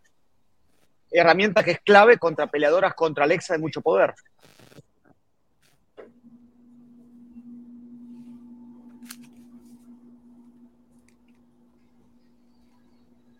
Herramienta 1.09 1.63
que 1.63 1.71
es 1.71 1.79
clave 1.79 2.17
contra 2.17 2.47
peleadoras 2.47 2.93
contra 2.93 3.25
Alexa 3.25 3.53
de 3.53 3.59
mucho 3.59 3.81
poder. 3.81 4.13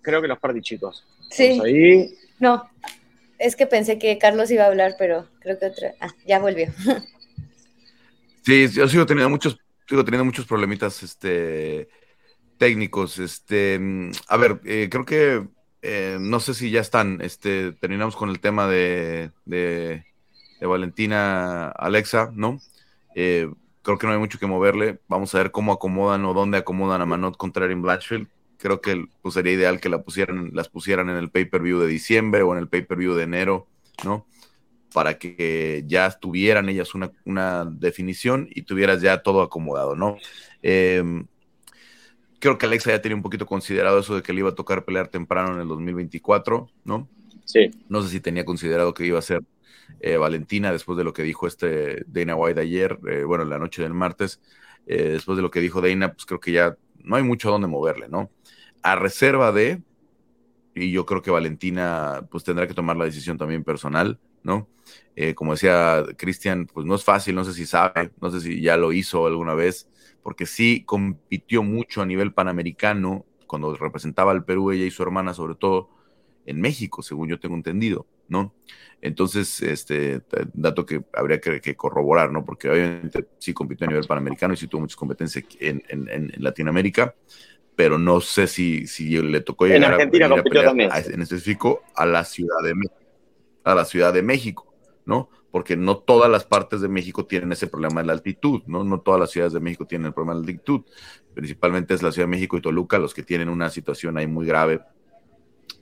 Creo 0.02 0.22
que 0.22 0.28
los 0.28 0.40
perdí, 0.40 0.62
chicos. 0.62 1.06
Sí. 1.30 2.16
No, 2.40 2.70
es 3.38 3.56
que 3.56 3.66
pensé 3.66 3.98
que 3.98 4.18
Carlos 4.18 4.52
iba 4.52 4.64
a 4.64 4.68
hablar, 4.68 4.96
pero 4.98 5.28
creo 5.40 5.58
que 5.58 5.66
otra. 5.68 5.94
Ah, 6.00 6.14
ya 6.26 6.40
volvió. 6.40 6.68
Sí, 8.44 8.68
yo 8.70 8.88
sigo 8.88 9.06
teniendo 9.06 9.30
muchos, 9.30 9.56
sigo 9.88 10.04
teniendo 10.04 10.26
muchos 10.26 10.48
problemitas 10.48 11.04
este, 11.04 11.88
técnicos. 12.58 13.20
Este, 13.20 13.80
a 14.28 14.36
ver, 14.36 14.60
eh, 14.66 14.88
creo 14.90 15.06
que 15.06 15.48
eh, 15.84 16.18
no 16.20 16.40
sé 16.40 16.56
si 16.56 16.72
ya 16.72 16.82
están. 16.82 17.22
Este, 17.22 17.72
terminamos 17.74 18.16
con 18.16 18.32
el 18.32 18.40
tema 18.40 18.68
de, 18.68 19.30
de, 19.46 20.04
Valentina 20.60 21.68
Alexa, 21.68 22.32
¿no? 22.34 22.60
Eh, 23.16 23.48
creo 23.84 24.00
que 24.00 24.08
no 24.08 24.14
hay 24.14 24.20
mucho 24.20 24.40
que 24.40 24.48
moverle. 24.48 24.98
Vamos 25.08 25.36
a 25.36 25.38
ver 25.38 25.52
cómo 25.52 25.72
acomodan 25.72 26.26
o 26.26 26.34
dónde 26.34 26.58
acomodan 26.58 27.02
a 27.02 27.06
Manot 27.06 27.38
contra 27.38 27.66
Erin 27.66 27.84
Blatchfield 27.84 28.28
creo 28.62 28.80
que 28.80 29.06
pues, 29.22 29.34
sería 29.34 29.54
ideal 29.54 29.82
que 29.82 29.90
la 29.90 30.04
pusieran, 30.04 30.52
las 30.54 30.70
pusieran 30.70 31.10
en 31.10 31.18
el 31.18 31.32
pay-per-view 31.32 31.80
de 31.80 31.88
diciembre 31.88 32.44
o 32.44 32.54
en 32.54 32.60
el 32.60 32.70
pay-per-view 32.70 33.16
de 33.16 33.24
enero, 33.24 33.68
¿no? 34.06 34.28
Para 34.94 35.18
que 35.18 35.84
ya 35.88 36.10
tuvieran 36.12 36.70
ellas 36.70 36.94
una, 36.94 37.66
definición 37.66 38.48
y 38.52 38.62
tuvieras 38.64 39.02
ya 39.02 39.24
todo 39.24 39.42
acomodado, 39.42 39.96
¿no? 39.96 40.18
Em, 40.62 41.26
creo 42.40 42.58
que 42.58 42.68
Alexa 42.68 42.92
ya 42.92 43.02
tenía 43.02 43.16
un 43.16 43.24
poquito 43.24 43.46
considerado 43.48 44.00
eso 44.00 44.16
de 44.16 44.22
que 44.22 44.32
le 44.32 44.40
iba 44.40 44.50
a 44.50 44.56
tocar 44.56 44.86
pelear 44.86 45.08
temprano 45.08 45.54
en 45.56 45.62
el 45.62 45.68
2024, 45.68 46.70
¿no? 46.86 47.10
Sí. 47.46 47.72
No 47.90 48.02
sé 48.04 48.10
si 48.10 48.20
tenía 48.20 48.46
considerado 48.46 48.94
que 48.94 49.06
iba 49.06 49.18
a 49.18 49.24
ser 49.24 49.42
eh, 50.00 50.18
Valentina 50.18 50.72
después 50.72 50.98
de 50.98 51.04
lo 51.04 51.14
que 51.14 51.24
dijo 51.24 51.48
este 51.48 52.04
Dana 52.08 52.36
White 52.36 52.62
ayer, 52.62 53.00
eh, 53.10 53.24
bueno, 53.24 53.44
la 53.44 53.58
noche 53.58 53.82
del 53.82 53.94
martes, 53.94 54.40
eh, 54.86 55.10
después 55.14 55.36
de 55.36 55.42
lo 55.42 55.50
que 55.50 55.62
dijo 55.62 55.82
Dana, 55.82 56.14
pues 56.14 56.26
creo 56.26 56.40
que 56.40 56.52
ya 56.52 56.78
no 57.04 57.16
hay 57.16 57.24
mucho 57.24 57.50
a 57.50 57.54
dónde 57.54 57.68
moverle, 57.68 58.08
¿no? 58.08 58.30
A 58.84 58.96
reserva 58.96 59.52
de, 59.52 59.82
y 60.74 60.92
yo 60.92 61.06
creo 61.06 61.22
que 61.22 61.32
Valentina 61.32 62.28
pues 62.32 62.44
tendrá 62.44 62.68
que 62.68 62.74
tomar 62.74 62.98
la 62.98 63.06
decisión 63.06 63.38
también 63.38 63.64
personal, 63.64 64.20
¿no? 64.44 64.68
Eh, 65.16 65.36
como 65.36 65.52
decía 65.52 66.04
Cristian, 66.18 66.66
pues 66.66 66.86
no 66.86 66.96
es 66.96 67.04
fácil, 67.04 67.36
no 67.36 67.44
sé 67.44 67.54
si 67.54 67.66
sabe, 67.66 68.12
no 68.22 68.32
sé 68.32 68.42
si 68.42 68.62
ya 68.62 68.78
lo 68.78 68.94
hizo 68.94 69.26
alguna 69.28 69.54
vez, 69.54 69.90
porque 70.24 70.46
sí 70.46 70.84
compitió 70.86 71.64
mucho 71.64 72.02
a 72.02 72.06
nivel 72.06 72.34
panamericano 72.34 73.26
cuando 73.48 73.76
representaba 73.76 74.32
al 74.32 74.46
Perú, 74.46 74.72
ella 74.72 74.86
y 74.86 74.92
su 74.92 75.04
hermana 75.04 75.34
sobre 75.34 75.56
todo, 75.56 75.90
en 76.46 76.60
México, 76.62 77.04
según 77.04 77.30
yo 77.30 77.40
tengo 77.40 77.56
entendido, 77.56 78.08
¿no? 78.28 78.54
Entonces, 79.02 79.62
este 79.62 80.22
dato 80.54 80.86
que 80.86 81.04
habría 81.14 81.40
que, 81.42 81.76
corroborar, 81.76 82.32
¿no? 82.32 82.46
Porque 82.46 82.70
obviamente 82.70 83.28
sí 83.40 83.54
compitió 83.54 83.86
a 83.86 83.90
nivel 83.90 84.06
panamericano 84.06 84.54
y 84.54 84.58
sí 84.58 84.68
tuvo 84.68 84.82
muchas 84.82 84.96
competencias 84.96 85.46
en, 85.60 85.84
en 85.90 86.32
Latinoamérica, 86.38 87.16
pero 87.76 87.98
no 87.98 88.22
sé 88.22 88.48
si, 88.48 88.88
si 88.88 89.22
le 89.22 89.42
tocó 89.42 89.66
llegar 89.66 89.84
en 89.84 89.94
Argentina 89.94 90.26
a, 90.28 90.64
también. 90.64 90.90
en 90.94 91.22
específico 91.22 91.84
a 91.96 92.06
la 92.06 92.24
Ciudad 92.24 92.62
de 92.64 92.76
México, 92.76 92.96
a 93.64 93.76
la 93.76 93.86
Ciudad 93.86 94.14
de 94.14 94.22
México, 94.22 94.74
¿no? 95.06 95.30
Porque 95.52 95.76
no 95.76 95.98
todas 95.98 96.30
las 96.30 96.46
partes 96.46 96.82
de 96.82 96.88
México 96.88 97.26
tienen 97.26 97.52
ese 97.52 97.68
problema 97.68 98.02
de 98.02 98.08
la 98.08 98.14
altitud, 98.14 98.62
¿no? 98.68 98.84
No 98.84 99.02
todas 99.02 99.20
las 99.20 99.32
ciudades 99.32 99.54
de 99.54 99.60
México 99.60 99.86
tienen 99.86 100.08
el 100.08 100.14
problema 100.14 100.34
de 100.34 100.40
la 100.40 100.52
altitud. 100.52 100.82
Principalmente 101.34 101.94
es 101.94 102.04
la 102.04 102.12
Ciudad 102.12 102.28
de 102.28 102.32
México 102.32 102.58
y 102.58 102.62
Toluca 102.62 103.00
los 103.00 103.14
que 103.14 103.24
tienen 103.24 103.50
una 103.50 103.70
situación 103.70 104.18
ahí 104.18 104.28
muy 104.28 104.46
grave 104.46 104.82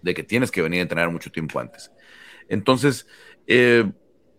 de 0.02 0.14
que 0.14 0.24
tienes 0.24 0.52
que 0.52 0.62
venir 0.62 0.80
a 0.80 0.84
entrenar 0.84 1.12
mucho 1.12 1.32
tiempo 1.32 1.60
antes. 1.60 1.92
Entonces, 2.48 3.08
eh, 3.46 3.92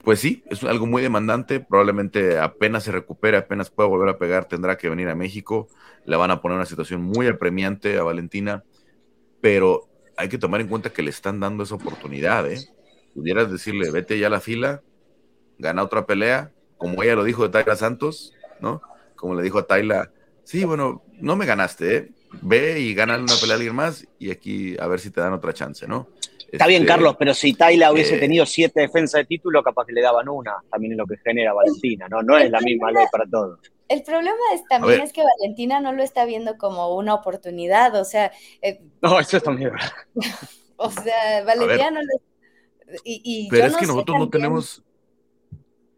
pues 0.02 0.20
sí, 0.20 0.42
es 0.46 0.62
algo 0.64 0.86
muy 0.86 1.02
demandante. 1.02 1.60
Probablemente 1.60 2.38
apenas 2.38 2.84
se 2.84 2.92
recupere, 2.92 3.36
apenas 3.36 3.70
pueda 3.70 3.88
volver 3.88 4.08
a 4.08 4.18
pegar, 4.18 4.46
tendrá 4.46 4.76
que 4.76 4.88
venir 4.88 5.08
a 5.08 5.14
México. 5.14 5.68
Le 6.06 6.16
van 6.16 6.30
a 6.30 6.40
poner 6.40 6.56
una 6.56 6.66
situación 6.66 7.02
muy 7.02 7.26
apremiante 7.26 7.98
a 7.98 8.02
Valentina, 8.02 8.64
pero 9.40 9.88
hay 10.16 10.28
que 10.28 10.38
tomar 10.38 10.60
en 10.60 10.68
cuenta 10.68 10.90
que 10.90 11.02
le 11.02 11.10
están 11.10 11.40
dando 11.40 11.64
esa 11.64 11.74
oportunidad. 11.74 12.50
¿eh? 12.50 12.58
Pudieras 13.14 13.50
decirle, 13.50 13.90
vete 13.90 14.18
ya 14.18 14.28
a 14.28 14.30
la 14.30 14.40
fila, 14.40 14.82
gana 15.58 15.82
otra 15.82 16.06
pelea, 16.06 16.52
como 16.78 17.02
ella 17.02 17.16
lo 17.16 17.24
dijo 17.24 17.42
de 17.42 17.50
Tayla 17.50 17.76
Santos, 17.76 18.32
¿no? 18.60 18.80
Como 19.16 19.34
le 19.34 19.42
dijo 19.42 19.58
a 19.58 19.66
Tayla, 19.66 20.12
sí, 20.44 20.64
bueno, 20.64 21.02
no 21.18 21.36
me 21.36 21.44
ganaste, 21.44 21.96
¿eh? 21.96 22.10
ve 22.42 22.80
y 22.80 22.94
gana 22.94 23.18
una 23.18 23.34
pelea 23.40 23.54
a 23.54 23.56
alguien 23.56 23.74
más 23.74 24.06
y 24.18 24.30
aquí 24.30 24.76
a 24.78 24.86
ver 24.86 25.00
si 25.00 25.10
te 25.10 25.20
dan 25.20 25.32
otra 25.32 25.52
chance, 25.52 25.86
¿no? 25.86 26.08
Está 26.52 26.66
bien, 26.66 26.82
este, 26.82 26.92
Carlos, 26.92 27.16
pero 27.18 27.34
si 27.34 27.54
Tayla 27.54 27.92
hubiese 27.92 28.16
eh, 28.16 28.20
tenido 28.20 28.46
siete 28.46 28.80
defensas 28.80 29.20
de 29.20 29.24
título, 29.26 29.62
capaz 29.62 29.86
que 29.86 29.92
le 29.92 30.02
daban 30.02 30.28
una. 30.28 30.56
También 30.70 30.92
es 30.92 30.98
lo 30.98 31.06
que 31.06 31.16
genera 31.18 31.52
Valentina, 31.52 32.08
¿no? 32.08 32.22
No 32.22 32.36
es 32.38 32.50
la 32.50 32.60
misma 32.60 32.90
ley 32.90 33.04
para 33.10 33.24
todos. 33.26 33.60
el 33.88 34.02
problema 34.02 34.38
es, 34.54 34.64
también 34.68 35.00
es 35.00 35.12
que 35.12 35.22
Valentina 35.22 35.80
no 35.80 35.92
lo 35.92 36.02
está 36.02 36.24
viendo 36.24 36.56
como 36.58 36.94
una 36.96 37.14
oportunidad, 37.14 37.94
o 37.94 38.04
sea... 38.04 38.32
Eh, 38.62 38.80
no, 39.02 39.18
eso 39.20 39.36
es 39.36 39.42
también 39.42 39.72
o 40.76 40.90
sea, 40.90 41.44
Valentina 41.44 41.90
no 41.90 42.00
lo... 42.00 42.08
Y, 43.04 43.48
Pero 43.50 43.66
es 43.66 43.76
que 43.76 43.86
nosotros 43.86 44.18
no 44.18 44.30
tenemos... 44.30 44.82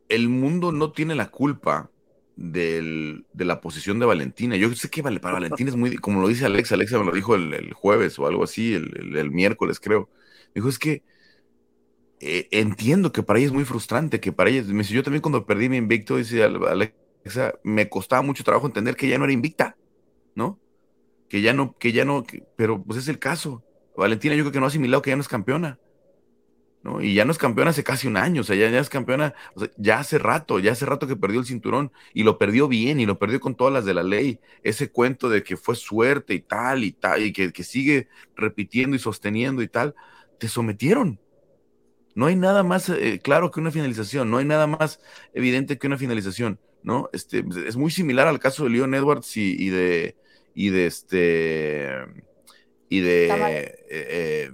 El 0.08 0.28
mundo 0.28 0.72
no 0.72 0.92
tiene 0.92 1.14
la 1.14 1.30
culpa 1.30 1.90
del, 2.36 3.24
de 3.32 3.44
la 3.44 3.60
posición 3.60 3.98
de 3.98 4.06
Valentina. 4.06 4.56
Yo 4.56 4.74
sé 4.74 4.90
que 4.90 5.02
vale, 5.02 5.20
para 5.20 5.34
Valentina 5.34 5.70
es 5.70 5.76
muy... 5.76 5.96
Como 5.96 6.20
lo 6.20 6.28
dice 6.28 6.44
Alexa, 6.44 6.74
Alexa 6.74 6.98
me 6.98 7.04
lo 7.04 7.12
dijo 7.12 7.34
el, 7.34 7.72
jueves 7.72 8.18
o 8.18 8.26
algo 8.26 8.44
así, 8.44 8.74
el, 8.74 9.30
miércoles 9.30 9.78
creo. 9.80 10.08
Dijo, 10.54 10.68
es 10.68 10.78
que... 10.78 11.02
Eh, 12.24 12.46
entiendo 12.52 13.10
que 13.10 13.24
para 13.24 13.40
ella 13.40 13.48
es 13.48 13.52
muy 13.52 13.64
frustrante, 13.64 14.20
que 14.20 14.30
para 14.30 14.48
ella, 14.48 14.62
me 14.68 14.78
dice, 14.78 14.94
yo 14.94 15.02
también 15.02 15.22
cuando 15.22 15.44
perdí 15.44 15.68
mi 15.68 15.76
invicto, 15.76 16.16
dice 16.16 16.44
Alexa, 16.44 17.54
me 17.64 17.88
costaba 17.88 18.22
mucho 18.22 18.44
trabajo 18.44 18.68
entender 18.68 18.94
que 18.94 19.08
ya 19.08 19.18
no 19.18 19.24
era 19.24 19.32
invicta, 19.32 19.76
¿no? 20.36 20.60
Que 21.28 21.42
ya 21.42 21.52
no, 21.52 21.76
que 21.78 21.90
ya 21.90 22.04
no, 22.04 22.24
pero 22.54 22.80
pues 22.80 23.00
es 23.00 23.08
el 23.08 23.18
caso. 23.18 23.64
Valentina 23.96 24.36
yo 24.36 24.44
creo 24.44 24.52
que 24.52 24.60
no 24.60 24.66
ha 24.66 24.68
asimilado 24.68 25.02
que 25.02 25.10
ya 25.10 25.16
no 25.16 25.22
es 25.22 25.26
campeona, 25.26 25.80
¿no? 26.84 27.00
Y 27.02 27.14
ya 27.14 27.24
no 27.24 27.32
es 27.32 27.38
campeona 27.38 27.70
hace 27.70 27.82
casi 27.82 28.06
un 28.06 28.16
año, 28.16 28.42
o 28.42 28.44
sea, 28.44 28.54
ya, 28.54 28.70
ya 28.70 28.78
es 28.78 28.88
campeona, 28.88 29.34
ya 29.76 29.98
hace 29.98 30.18
rato, 30.18 30.58
ya 30.60 30.72
hace 30.72 30.86
rato 30.86 31.08
que 31.08 31.16
perdió 31.16 31.40
el 31.40 31.46
cinturón 31.46 31.90
y 32.14 32.22
lo 32.22 32.38
perdió 32.38 32.68
bien 32.68 33.00
y 33.00 33.06
lo 33.06 33.18
perdió 33.18 33.40
con 33.40 33.56
todas 33.56 33.72
las 33.72 33.84
de 33.84 33.94
la 33.94 34.02
ley. 34.02 34.38
Ese 34.62 34.90
cuento 34.90 35.28
de 35.28 35.42
que 35.42 35.56
fue 35.56 35.74
suerte 35.74 36.34
y 36.34 36.40
tal 36.40 36.84
y 36.84 36.92
tal, 36.92 37.22
y 37.22 37.32
que, 37.32 37.52
que 37.52 37.64
sigue 37.64 38.08
repitiendo 38.36 38.94
y 38.94 39.00
sosteniendo 39.00 39.62
y 39.62 39.68
tal, 39.68 39.94
te 40.42 40.48
sometieron. 40.48 41.20
No 42.16 42.26
hay 42.26 42.34
nada 42.34 42.64
más 42.64 42.88
eh, 42.88 43.20
claro 43.22 43.52
que 43.52 43.60
una 43.60 43.70
finalización, 43.70 44.28
no 44.28 44.38
hay 44.38 44.44
nada 44.44 44.66
más 44.66 44.98
evidente 45.34 45.78
que 45.78 45.86
una 45.86 45.96
finalización. 45.96 46.58
¿no? 46.82 47.08
Este, 47.12 47.44
es 47.64 47.76
muy 47.76 47.92
similar 47.92 48.26
al 48.26 48.40
caso 48.40 48.64
de 48.64 48.70
Leon 48.70 48.92
Edwards 48.92 49.36
y, 49.36 49.70
de, 49.70 50.16
y 50.52 50.70
de 50.70 50.86
este, 50.86 51.92
y 52.88 52.98
de, 52.98 53.28
eh, 53.28 53.74
eh, 53.88 54.50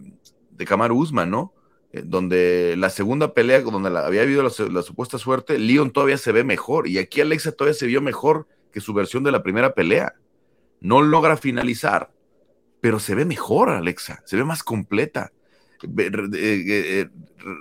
de 0.51 0.65
Kamaru 0.67 0.99
Usman, 0.99 1.31
¿no? 1.31 1.55
Donde 2.05 2.75
la 2.77 2.91
segunda 2.91 3.33
pelea, 3.33 3.63
donde 3.63 3.89
había 3.99 4.21
habido 4.21 4.43
la, 4.43 4.83
supuesta 4.83 5.17
suerte, 5.17 5.59
Leon 5.59 5.91
todavía 5.91 6.19
se 6.19 6.33
ve 6.33 6.45
mejor, 6.45 6.87
y 6.87 6.99
aquí 6.99 7.23
Alexa 7.23 7.53
todavía 7.53 7.79
se 7.79 7.87
vio 7.87 8.03
mejor 8.03 8.47
que 8.71 8.83
su 8.83 8.93
versión 8.93 9.25
de 9.25 9.33
la 9.33 9.43
primera 9.43 9.73
pelea. 9.73 10.13
No 10.81 11.01
logra 11.01 11.39
finalizar, 11.39 12.13
pero 12.83 12.99
se 12.99 13.15
ve 13.15 13.25
mejor, 13.25 13.71
Alexa, 13.71 14.23
se 14.27 14.37
ve 14.37 14.45
más 14.45 14.63
completa. 14.63 15.33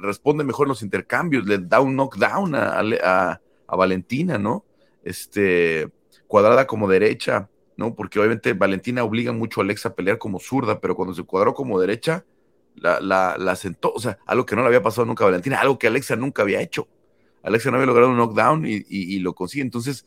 Responde 0.02 0.44
mejor 0.44 0.68
los 0.68 0.82
intercambios, 0.82 1.46
le 1.46 1.60
da 1.60 1.80
un 1.82 1.96
knockdown 1.96 2.56
a, 2.56 3.42
a 3.68 3.76
Valentina, 3.76 4.38
¿no? 4.38 4.66
Este, 5.04 5.90
cuadrada 6.28 6.68
como 6.68 6.88
derecha, 6.88 7.50
¿no? 7.76 7.96
Porque 7.96 8.20
obviamente 8.20 8.54
Valentina 8.54 9.04
obliga 9.04 9.32
mucho 9.32 9.62
a 9.62 9.64
Alexa 9.64 9.90
a 9.90 9.96
pelear 9.96 10.18
como 10.18 10.40
zurda, 10.40 10.80
pero 10.80 10.96
cuando 10.96 11.14
se 11.14 11.24
cuadró 11.24 11.54
como 11.54 11.80
derecha, 11.80 12.26
la, 12.76 13.00
la, 13.38 13.56
sentó, 13.56 13.92
o 13.92 14.00
sea, 14.00 14.20
algo 14.26 14.46
que 14.46 14.56
no 14.56 14.62
le 14.62 14.68
había 14.68 14.84
pasado 14.84 15.06
nunca 15.06 15.24
a 15.24 15.28
Valentina, 15.28 15.60
algo 15.60 15.80
que 15.80 15.88
Alexa 15.88 16.16
nunca 16.16 16.44
había 16.44 16.62
hecho. 16.62 16.88
Alexa 17.42 17.72
no 17.72 17.78
había 17.78 17.88
logrado 17.88 18.12
un 18.12 18.18
knockdown 18.18 18.66
y, 18.68 19.20
lo 19.20 19.34
consigue. 19.34 19.64
Entonces, 19.64 20.06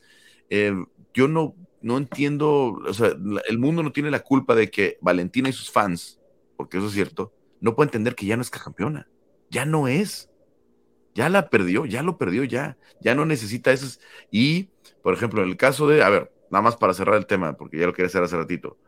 eh, 0.50 0.72
yo 1.14 1.26
no, 1.26 1.54
no 1.80 1.96
entiendo, 1.96 2.80
o 2.86 2.94
sea, 2.94 3.12
el 3.48 3.58
mundo 3.58 3.82
no 3.82 3.92
tiene 3.92 4.10
la 4.10 4.20
culpa 4.20 4.54
de 4.54 4.70
que 4.70 4.98
Valentina 5.00 5.48
y 5.48 5.52
sus 5.52 5.70
fans, 5.70 6.20
porque 6.56 6.78
eso 6.78 6.86
es 6.86 6.92
cierto, 6.92 7.32
no 7.60 7.74
puede 7.74 7.88
entender 7.88 8.14
que 8.14 8.26
ya 8.26 8.36
no 8.36 8.42
es 8.42 8.50
campeona. 8.50 9.08
Ya 9.50 9.64
no 9.64 9.88
es. 9.88 10.30
Ya 11.14 11.28
la 11.28 11.50
perdió, 11.50 11.86
ya 11.86 12.02
lo 12.02 12.18
perdió, 12.18 12.44
ya, 12.44 12.78
ya 13.00 13.14
no 13.14 13.26
necesita 13.26 13.72
eso. 13.72 13.98
Y, 14.30 14.70
por 15.02 15.12
ejemplo, 15.12 15.42
en 15.42 15.48
el 15.48 15.56
caso 15.56 15.88
de, 15.88 16.02
a 16.02 16.08
ver, 16.08 16.32
nada 16.50 16.62
más 16.62 16.76
para 16.76 16.94
cerrar 16.94 17.16
el 17.16 17.26
tema, 17.26 17.54
porque 17.54 17.78
ya 17.78 17.86
lo 17.86 17.92
quería 17.92 18.06
hacer 18.06 18.22
hace 18.22 18.36
ratito, 18.36 18.78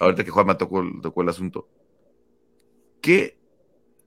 ahorita 0.00 0.24
que 0.24 0.30
Juan 0.30 0.46
me 0.46 0.54
tocó, 0.54 0.80
el 0.80 1.28
asunto. 1.28 1.68
¿Qué, 3.02 3.38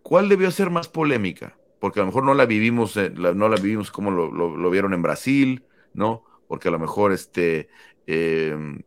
¿Cuál 0.02 0.28
debió 0.28 0.50
ser 0.52 0.69
más 0.71 0.88
polémica? 0.88 1.58
Porque 1.80 2.00
a 2.00 2.04
lo 2.04 2.08
mejor 2.08 2.24
no 2.24 2.34
la 2.34 2.45
vivimos, 2.45 2.97
eh, 2.97 3.12
no 3.12 3.47
la 3.47 3.56
vivimos 3.56 3.91
como 3.91 4.12
lo, 4.12 4.69
vieron 4.69 4.93
en 4.93 5.02
Brasil, 5.02 5.63
¿no? 5.93 6.24
Porque 6.47 6.67
a 6.67 6.71
lo 6.71 6.80
mejor 6.80 7.12
este, 7.12 7.69
em, 8.08 8.82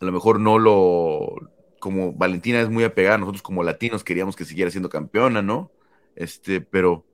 a 0.00 0.04
lo 0.04 0.12
mejor 0.12 0.40
no 0.40 0.58
lo, 0.58 1.36
como 1.84 2.14
Valentina 2.14 2.62
es 2.62 2.70
muy 2.70 2.82
apegada, 2.82 3.18
nosotros 3.18 3.42
como 3.42 3.62
latinos 3.62 4.02
queríamos 4.04 4.36
que 4.36 4.46
siguiera 4.46 4.70
siendo 4.70 4.88
campeona, 4.88 5.42
¿no? 5.42 5.70
Este, 6.16 6.62
pero 6.62 7.04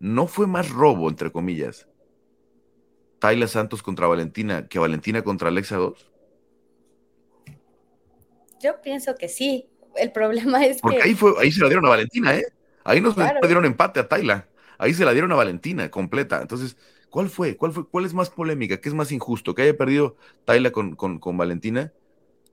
no 0.00 0.26
fue 0.26 0.46
más 0.46 0.70
robo, 0.70 1.10
entre 1.10 1.30
comillas, 1.30 1.86
Tayla 3.18 3.46
Santos 3.46 3.82
contra 3.82 4.06
Valentina 4.06 4.68
que 4.68 4.78
Valentina 4.78 5.20
contra 5.20 5.48
Alexa 5.48 5.76
2? 5.76 6.10
Yo 8.62 8.80
pienso 8.80 9.16
que 9.16 9.28
sí. 9.28 9.68
El 9.96 10.12
problema 10.12 10.64
es 10.64 10.80
Porque 10.80 10.96
que. 10.96 11.02
ahí, 11.02 11.14
fue, 11.14 11.34
ahí 11.38 11.52
se 11.52 11.60
la 11.60 11.66
dieron 11.66 11.84
a 11.84 11.90
Valentina, 11.90 12.34
¿eh? 12.34 12.46
Ahí 12.84 13.02
no 13.02 13.12
se 13.12 13.20
dieron 13.46 13.66
empate 13.66 14.00
a 14.00 14.08
Tayla. 14.08 14.48
Ahí 14.78 14.94
se 14.94 15.04
la 15.04 15.12
dieron 15.12 15.30
a 15.30 15.34
Valentina 15.34 15.90
completa. 15.90 16.40
Entonces, 16.40 16.78
¿cuál 17.10 17.28
fue? 17.28 17.58
¿Cuál 17.58 17.72
fue? 17.72 17.86
¿Cuál 17.86 18.06
es 18.06 18.14
más 18.14 18.30
polémica? 18.30 18.78
¿Qué 18.78 18.88
es 18.88 18.94
más 18.94 19.12
injusto? 19.12 19.54
¿Que 19.54 19.60
haya 19.60 19.76
perdido 19.76 20.16
Tayla 20.46 20.70
con, 20.72 20.96
con, 20.96 21.36
Valentina? 21.36 21.92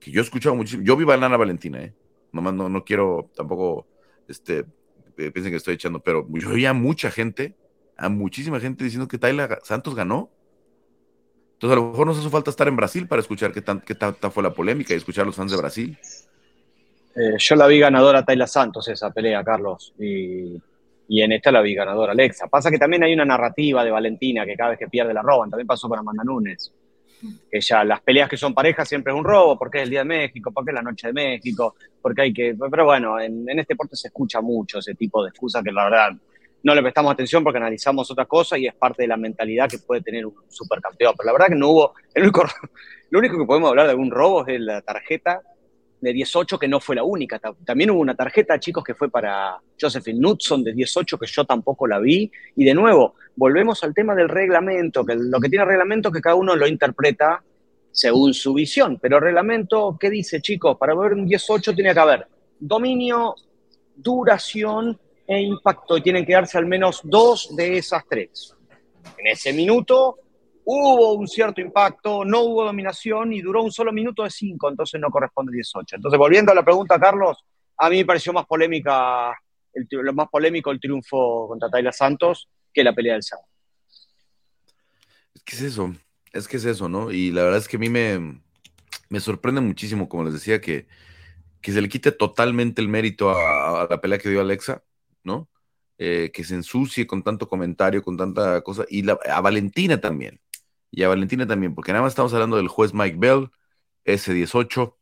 Que 0.02 0.12
yo 0.12 0.20
he 0.20 0.24
escuchado 0.24 0.56
muchísimo. 0.56 0.84
Yo 0.84 0.98
vi 0.98 1.06
banana 1.06 1.38
Valentina, 1.38 1.82
¿eh? 1.82 1.94
Nomás 2.34 2.54
no, 2.54 2.68
no 2.68 2.84
quiero 2.84 3.30
tampoco 3.36 3.88
este, 4.28 4.66
piensen 5.16 5.52
que 5.52 5.58
estoy 5.58 5.76
echando, 5.76 6.00
pero 6.00 6.28
yo 6.30 6.50
oía 6.50 6.72
a 6.72 6.74
mucha 6.74 7.12
gente, 7.12 7.56
a 7.98 8.10
muchísima 8.10 8.60
gente 8.60 8.84
diciendo 8.84 9.08
que 9.08 9.20
Tayla 9.20 9.60
Santos 9.64 9.94
ganó. 9.94 10.32
Entonces, 11.54 11.78
a 11.78 11.82
lo 11.82 11.92
mejor 11.92 12.08
nos 12.08 12.18
hace 12.18 12.30
falta 12.30 12.50
estar 12.50 12.68
en 12.68 12.76
Brasil 12.76 13.08
para 13.08 13.22
escuchar 13.22 13.52
qué, 13.52 13.62
tan, 13.62 13.82
qué 13.82 13.94
tanta 13.94 14.32
fue 14.32 14.42
la 14.42 14.52
polémica 14.52 14.96
y 14.96 14.98
escuchar 14.98 15.24
a 15.24 15.26
los 15.28 15.36
fans 15.36 15.52
de 15.52 15.58
Brasil. 15.58 15.98
Eh, 17.16 17.36
yo 17.38 17.56
la 17.56 17.68
vi 17.68 17.78
ganadora 17.78 18.26
Tayla 18.26 18.48
Santos 18.48 18.88
esa 18.88 19.12
pelea, 19.12 19.44
Carlos, 19.44 19.94
y, 20.00 20.60
en 21.10 21.32
esta 21.34 21.52
la 21.52 21.62
vi 21.62 21.76
ganadora 21.76 22.14
Alexa. 22.14 22.48
Pasa 22.48 22.72
que 22.72 22.80
también 22.80 23.04
hay 23.04 23.14
una 23.14 23.26
narrativa 23.26 23.84
de 23.84 23.92
Valentina 23.92 24.46
que 24.46 24.56
cada 24.56 24.72
vez 24.72 24.80
que 24.80 24.88
pierde 24.88 25.14
la 25.14 25.22
roban, 25.22 25.52
también 25.52 25.68
pasó 25.68 25.88
con 25.88 26.00
Amanda 26.00 26.24
Nunes 26.24 26.72
que 27.50 27.62
ya 27.62 27.84
las 27.84 28.02
peleas 28.02 28.30
que 28.30 28.38
son 28.38 28.54
parejas 28.54 28.88
siempre 28.88 29.14
es 29.14 29.18
un 29.18 29.26
robo, 29.26 29.58
porque 29.58 29.80
es 29.80 29.84
el 29.84 29.90
Día 29.90 30.00
de 30.00 30.06
México, 30.06 30.52
porque 30.52 30.72
es 30.72 30.76
la 30.76 30.82
Noche 30.82 31.08
de 31.08 31.14
México, 31.14 31.76
porque 32.02 32.22
hay 32.22 32.34
que... 32.34 32.56
Pero 32.70 32.86
bueno, 32.86 33.20
en, 33.20 33.48
este 33.50 33.74
deporte 33.74 33.96
se 33.96 34.08
escucha 34.08 34.42
mucho 34.42 34.80
ese 34.80 34.96
tipo 34.96 35.24
de 35.24 35.30
excusas 35.30 35.64
que 35.64 35.72
la 35.72 35.86
verdad 35.86 36.10
no 36.64 36.76
le 36.76 36.82
prestamos 36.82 37.14
atención 37.14 37.44
porque 37.44 37.58
analizamos 37.58 38.10
otra 38.12 38.26
cosa 38.26 38.58
y 38.58 38.68
es 38.68 38.74
parte 38.76 39.04
de 39.04 39.08
la 39.08 39.18
mentalidad 39.18 39.70
que 39.70 39.80
puede 39.80 40.02
tener 40.02 40.26
un 40.26 40.36
supercampeón. 40.48 41.14
Pero 41.18 41.28
la 41.28 41.34
verdad 41.34 41.48
que 41.48 41.56
no 41.56 41.70
hubo... 41.70 41.94
El 42.14 42.24
único, 42.24 42.44
lo 43.10 43.20
único 43.20 43.38
que 43.38 43.46
podemos 43.46 43.70
hablar 43.70 43.88
de 43.88 43.92
algún 43.92 44.12
robo 44.12 44.46
es 44.48 44.60
la 44.60 44.82
tarjeta 44.82 45.42
de 46.02 46.14
18, 46.14 46.58
que 46.58 46.68
no 46.68 46.80
fue 46.80 46.96
la 46.96 47.04
única. 47.04 47.40
También 47.64 47.92
hubo 47.92 48.00
una 48.00 48.16
tarjeta, 48.16 48.60
chicos, 48.60 48.84
que 48.84 48.96
fue 48.96 49.10
para 49.10 49.62
Josephine 49.80 50.20
Knudson 50.20 50.64
de 50.64 50.74
18, 50.74 51.18
que 51.18 51.28
yo 51.28 51.46
tampoco 51.46 51.88
la 51.88 52.00
vi. 52.00 52.30
Y 52.56 52.66
de 52.66 52.74
nuevo, 52.74 53.14
volvemos 53.36 53.84
al 53.84 53.94
tema 53.94 54.16
del 54.16 54.28
reglamento, 54.28 55.06
que 55.06 55.16
lo 55.16 55.40
que 55.40 55.48
tiene 55.48 55.64
el 55.64 55.70
reglamento 55.70 56.10
es 56.10 56.16
que 56.16 56.22
cada 56.22 56.36
uno 56.36 56.56
lo 56.56 56.68
interpreta 56.68 57.44
según 57.92 58.34
su 58.34 58.54
visión. 58.54 58.98
Pero 59.00 59.18
el 59.18 59.24
reglamento, 59.24 59.96
¿qué 60.00 60.10
dice, 60.10 60.42
chicos? 60.42 60.76
Para 60.78 60.96
ver 60.96 61.14
un 61.14 61.28
18 61.28 61.74
tiene 61.76 61.94
que 61.94 62.00
haber 62.00 62.28
dominio, 62.60 63.36
duración 63.96 65.00
e 65.28 65.40
impacto. 65.40 65.98
Y 65.98 66.02
tienen 66.02 66.26
que 66.26 66.34
darse 66.34 66.58
al 66.58 66.66
menos 66.66 67.02
dos 67.04 67.56
de 67.56 67.78
esas 67.78 68.04
tres. 68.10 68.56
En 69.18 69.28
ese 69.28 69.54
minuto 69.54 70.18
hubo 70.66 71.14
un 71.14 71.28
cierto 71.28 71.62
impacto, 71.62 72.24
no 72.26 72.42
hubo 72.42 72.66
dominación 72.66 73.34
y 73.34 73.42
duró 73.42 73.64
un 73.64 73.72
solo 73.72 73.92
minuto 73.92 74.24
de 74.24 74.30
cinco, 74.30 74.70
entonces 74.70 75.00
no 75.00 75.10
corresponde 75.10 75.52
18. 75.54 75.96
Entonces, 75.96 76.18
volviendo 76.18 76.52
a 76.52 76.56
la 76.56 76.64
pregunta, 76.64 77.00
Carlos, 77.00 77.38
a 77.78 77.90
mí 77.90 77.98
me 77.98 78.06
pareció 78.06 78.34
más 78.34 78.46
polémica, 78.46 79.32
el, 79.74 79.88
lo 79.90 80.14
más 80.14 80.30
polémico 80.30 80.72
el 80.72 80.80
triunfo 80.80 81.48
contra 81.48 81.70
Tayla 81.70 81.92
Santos 81.92 82.48
que 82.74 82.84
la 82.84 82.94
pelea 82.94 83.14
del 83.14 83.24
sábado. 83.24 83.48
Es 85.34 85.44
que 85.44 85.56
es 85.56 85.62
eso, 85.62 85.94
es 86.32 86.48
que 86.48 86.58
es 86.58 86.66
eso, 86.66 86.88
¿no? 86.88 87.12
Y 87.12 87.32
la 87.32 87.44
verdad 87.44 87.60
es 87.60 87.68
que 87.68 87.78
a 87.78 87.80
mí 87.80 87.90
me, 87.90 88.40
me 89.10 89.20
sorprende 89.20 89.62
muchísimo, 89.62 90.08
como 90.08 90.26
les 90.26 90.34
decía, 90.34 90.62
que, 90.62 90.88
que 91.62 91.72
se 91.72 91.82
le 91.82 91.90
quite 91.90 92.12
totalmente 92.12 92.82
el 92.82 92.88
mérito 92.88 93.32
a, 93.32 93.88
la 93.90 94.00
pelea 94.00 94.20
que 94.20 94.30
dio 94.30 94.42
Alexa, 94.42 94.84
¿no? 95.24 95.50
Eh, 95.98 96.32
que 96.34 96.44
se 96.44 96.56
ensucie 96.56 97.06
con 97.06 97.24
tanto 97.24 97.48
comentario, 97.48 98.02
con 98.02 98.18
tanta 98.18 98.62
cosa, 98.62 98.86
y 98.90 99.04
a 99.10 99.42
Valentina 99.42 100.00
también 100.00 100.40
y 100.92 101.04
a 101.04 101.08
Valentina 101.08 101.48
también, 101.48 101.74
porque 101.76 101.92
nada 101.94 102.04
más 102.04 102.12
estamos 102.12 102.34
hablando 102.34 102.58
del 102.58 102.68
juez 102.68 102.94
Mike 102.94 103.18
Bell, 103.18 103.50
S18, 104.06 104.98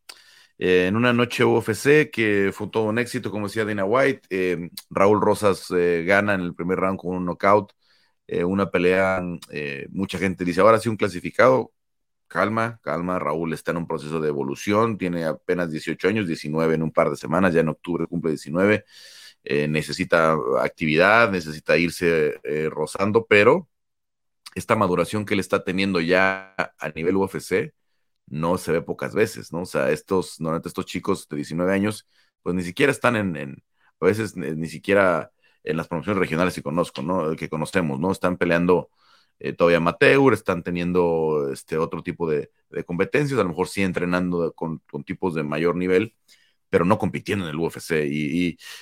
eh, 0.59 0.87
en 0.87 0.95
una 0.97 1.13
noche 1.13 1.45
UFC 1.45 2.11
que 2.11 2.51
fue 2.53 2.67
todo 2.69 2.83
un 2.83 2.99
éxito, 2.99 3.31
como 3.31 3.47
decía 3.47 3.65
Dana 3.65 3.85
White. 3.85 4.27
Eh, 4.29 4.69
Raúl 4.89 5.21
Rosas 5.21 5.67
eh, 5.71 6.03
gana 6.05 6.33
en 6.35 6.41
el 6.41 6.53
primer 6.55 6.79
round 6.79 6.99
con 6.99 7.15
un 7.15 7.25
knockout, 7.25 7.73
una 8.45 8.69
pelea. 8.71 9.21
mucha 9.89 10.19
gente 10.19 10.45
dice, 10.45 10.61
ahora 10.61 10.79
sí 10.79 10.89
un 10.89 10.97
clasificado. 10.97 11.73
Calma, 12.27 12.79
calma. 12.83 13.19
Raúl 13.19 13.53
está 13.53 13.71
en 13.71 13.77
un 13.77 13.87
proceso 13.87 14.21
de 14.21 14.29
evolución, 14.29 14.97
tiene 14.97 15.25
apenas 15.25 15.71
18 15.71 16.07
años, 16.09 16.27
19 16.27 16.75
en 16.75 16.83
un 16.83 16.91
par 16.91 17.09
de 17.09 17.17
semanas, 17.17 17.53
ya 17.53 17.61
en 17.61 17.69
octubre 17.69 18.07
cumple 18.07 18.31
19. 18.31 18.85
necesita 19.69 20.37
actividad, 20.61 21.31
necesita 21.31 21.77
irse 21.77 22.39
rozando, 22.69 23.25
pero 23.27 23.68
esta 24.59 24.75
maduración 24.75 25.25
que 25.25 25.33
él 25.33 25.39
está 25.39 25.63
teniendo 25.63 26.01
ya 26.01 26.55
a 26.57 26.89
nivel 26.95 27.17
UFC 27.17 27.73
no 28.27 28.57
se 28.57 28.71
ve 28.71 28.81
pocas 28.81 29.15
veces, 29.15 29.51
¿no? 29.51 29.61
O 29.61 29.65
sea, 29.65 29.91
estos, 29.91 30.39
normalmente 30.39 30.69
estos 30.69 30.85
chicos 30.85 31.27
de 31.29 31.37
19 31.37 31.73
años, 31.73 32.07
pues 32.43 32.55
ni 32.55 32.63
siquiera 32.63 32.91
están 32.91 33.15
en, 33.15 33.63
a 33.99 34.05
veces 34.05 34.35
ni 34.35 34.67
siquiera 34.67 35.31
en 35.63 35.77
las 35.77 35.87
promociones 35.87 36.19
regionales 36.19 36.53
que 36.55 36.63
conozco, 36.63 37.01
¿no? 37.01 37.35
Que 37.35 37.49
conocemos, 37.49 37.99
¿no? 37.99 38.11
Están 38.11 38.37
peleando 38.37 38.89
eh, 39.39 39.53
todavía 39.53 39.77
amateur, 39.77 40.33
están 40.33 40.63
teniendo 40.63 41.49
este 41.51 41.77
otro 41.77 42.03
tipo 42.03 42.29
de, 42.29 42.51
competencias, 42.85 43.39
a 43.39 43.43
lo 43.43 43.49
mejor 43.49 43.67
sí 43.67 43.81
entrenando 43.81 44.53
con, 44.53 44.81
tipos 45.05 45.33
de 45.33 45.43
mayor 45.43 45.75
nivel, 45.75 46.15
pero 46.69 46.85
no 46.85 46.97
compitiendo 46.97 47.45
en 47.45 47.51
el 47.51 47.57
UFC. 47.57 48.05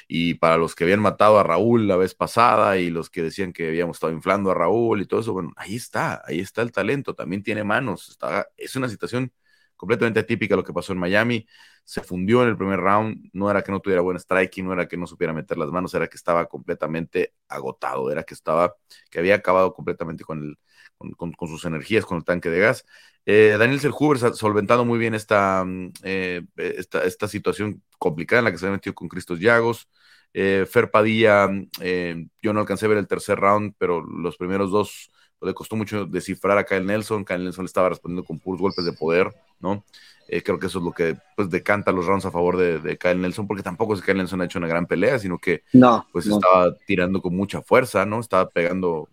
Y, 0.08 0.34
para 0.36 0.58
los 0.58 0.76
que 0.76 0.84
habían 0.84 1.00
matado 1.02 1.40
a 1.40 1.44
Raúl 1.44 1.88
la 1.88 1.98
vez 1.98 2.14
pasada 2.16 2.78
y 2.78 2.90
los 2.90 3.10
que 3.10 3.24
decían 3.24 3.54
que 3.54 3.68
habíamos 3.68 3.98
estado 3.98 4.14
inflando 4.14 4.52
a 4.52 4.54
Raúl 4.54 5.02
y 5.02 5.06
todo 5.06 5.22
eso, 5.22 5.34
bueno, 5.34 5.52
ahí 5.56 5.76
está, 5.76 6.22
ahí 6.26 6.40
está 6.40 6.62
el 6.62 6.72
talento, 6.72 7.16
también 7.16 7.44
tiene 7.44 7.64
manos. 7.64 8.10
Está, 8.10 8.48
es 8.58 8.76
una 8.76 8.90
situación 8.90 9.32
completamente 9.76 10.20
atípica 10.20 10.56
lo 10.56 10.64
que 10.64 10.74
pasó 10.74 10.94
en 10.94 11.00
Miami. 11.00 11.48
Se 11.84 12.02
fundió 12.04 12.44
en 12.44 12.50
el 12.50 12.58
primer 12.58 12.80
round, 12.80 13.30
no 13.34 13.50
era 13.50 13.64
que 13.64 13.72
no 13.72 13.80
tuviera 13.80 14.02
buen 14.02 14.20
striking, 14.20 14.66
no 14.66 14.74
era 14.74 14.88
que 14.88 14.98
no 14.98 15.08
supiera 15.08 15.34
meter 15.34 15.58
las 15.58 15.70
manos, 15.70 15.94
era 15.94 16.08
que 16.08 16.18
estaba 16.18 16.48
completamente 16.48 17.34
agotado, 17.48 18.12
era 18.12 18.24
que 18.24 18.34
estaba, 18.34 18.76
que 19.10 19.20
había 19.20 19.36
acabado 19.36 19.74
completamente 19.74 20.24
con, 20.26 20.40
el, 20.44 20.60
con, 20.98 21.36
sus 21.48 21.66
energías, 21.66 22.06
con 22.06 22.18
el 22.18 22.24
tanque 22.24 22.50
de 22.50 22.60
gas. 22.60 22.86
Eh, 23.26 23.56
Daniel 23.60 23.80
Selhuber 23.80 24.18
solventando 24.36 24.86
muy 24.86 25.00
bien 25.00 25.14
esta, 25.14 25.64
mm, 25.66 25.92
eh, 26.04 26.44
esta, 26.56 27.04
esta, 27.04 27.28
situación 27.28 27.84
complicada 27.98 28.40
en 28.40 28.46
la 28.46 28.52
que 28.52 28.58
se 28.58 28.66
había 28.66 28.78
metido 28.78 28.96
con 28.96 29.10
Cristos 29.10 29.40
Llagos. 29.40 29.90
Eh, 30.34 30.66
Fer 30.70 30.92
Padilla, 30.92 31.48
mm, 31.48 32.30
yo 32.42 32.54
no 32.54 32.62
alcancé 32.62 32.86
a 32.86 32.90
ver 32.90 32.98
el 32.98 33.08
tercer 33.08 33.40
round, 33.40 33.74
pero 33.78 34.02
los 34.02 34.38
primeros 34.38 34.72
dos 34.72 35.12
le 35.42 35.54
costó 35.54 35.76
mucho 35.76 36.06
descifrar 36.06 36.58
a 36.58 36.66
Kyle 36.66 36.86
Nelson. 36.86 37.26
Kyle 37.26 37.44
Nelson 37.44 37.66
le 37.66 37.68
estaba 37.68 37.90
respondiendo 37.90 38.26
con 38.26 38.40
puros 38.40 38.62
golpes 38.62 38.86
de 38.86 38.94
poder, 38.94 39.34
¿no? 39.60 39.84
Eh, 40.30 40.44
creo 40.44 40.60
que 40.60 40.68
eso 40.68 40.80
es 40.80 40.86
lo 40.86 40.92
que 40.92 41.18
pues 41.36 41.50
decanta 41.50 41.92
los 41.92 42.06
rounds 42.06 42.26
a 42.26 42.32
favor 42.32 42.58
de, 42.58 42.98
Kyle 42.98 43.20
Nelson, 43.20 43.48
porque 43.48 43.64
tampoco 43.64 43.94
es 43.94 44.02
que 44.02 44.08
Kyle 44.08 44.18
Nelson 44.18 44.42
ha 44.42 44.46
hecho 44.46 44.60
una 44.60 44.68
gran 44.68 44.86
pelea, 44.86 45.20
sino 45.20 45.38
que 45.38 45.64
no, 45.72 46.06
pues 46.12 46.28
estaba 46.28 46.76
tirando 46.86 47.22
con 47.22 47.36
mucha 47.36 47.62
fuerza, 47.62 48.06
¿no? 48.06 48.20
Estaba 48.20 48.50
pegando 48.50 49.08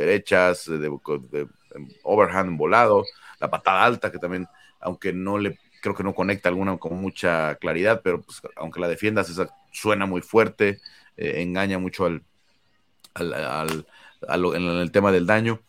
derechas, 0.00 0.66
de, 0.66 1.48
overhand 2.02 2.56
volado, 2.56 3.04
la 3.40 3.50
patada 3.50 3.84
alta, 3.84 4.12
que 4.12 4.18
también, 4.18 4.46
aunque 4.80 5.12
no 5.12 5.38
le, 5.38 5.58
creo 5.80 5.94
que 5.94 6.04
no 6.04 6.14
conecta 6.14 6.48
alguna 6.48 6.76
con 6.78 7.00
mucha 7.00 7.56
claridad, 7.56 8.00
pero 8.02 8.22
pues, 8.22 8.40
aunque 8.56 8.80
la 8.80 8.88
defiendas, 8.88 9.30
esa 9.30 9.48
suena 9.72 10.06
muy 10.06 10.22
fuerte, 10.22 10.80
eh, 11.16 11.42
engaña 11.42 11.78
mucho 11.78 12.06
al, 12.06 12.22
al 13.14 13.86
en 14.28 14.62
el 14.62 14.90
tema 14.90 15.12
del 15.12 15.26
daño. 15.26 15.60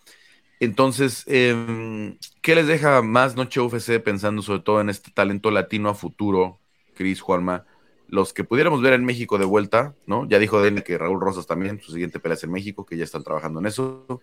Entonces, 0.59 1.23
em, 1.28 2.17
¿qué 2.41 2.55
les 2.55 2.67
deja 2.67 3.01
más 3.01 3.36
Noche 3.36 3.59
UFC 3.59 3.99
pensando 3.99 4.41
sobre 4.41 4.61
todo 4.61 4.82
en 4.82 4.89
este 4.89 5.11
talento 5.11 5.51
latino 5.51 5.89
a 5.89 5.95
futuro, 5.95 6.59
Cris, 6.95 7.21
Juanma? 7.21 7.65
Los 8.08 8.34
que 8.34 8.43
pudiéramos 8.43 8.82
ver 8.82 8.93
en 8.93 9.05
México 9.05 9.38
de 9.38 9.45
vuelta, 9.45 9.95
¿no? 10.05 10.28
Ya 10.28 10.39
dijo 10.39 10.62
Dene 10.62 10.84
que 10.84 10.97
Raúl 10.97 11.20
Rosas 11.20 11.45
también, 11.45 11.82
su 11.82 11.91
siguiente 11.91 12.20
pelea 12.20 12.36
es 12.36 12.43
en 12.43 12.51
México, 12.51 12.86
que 12.86 12.97
ya 12.97 13.03
están 13.03 13.24
trabajando 13.24 13.60
en 13.60 13.66
eso. 13.66 14.22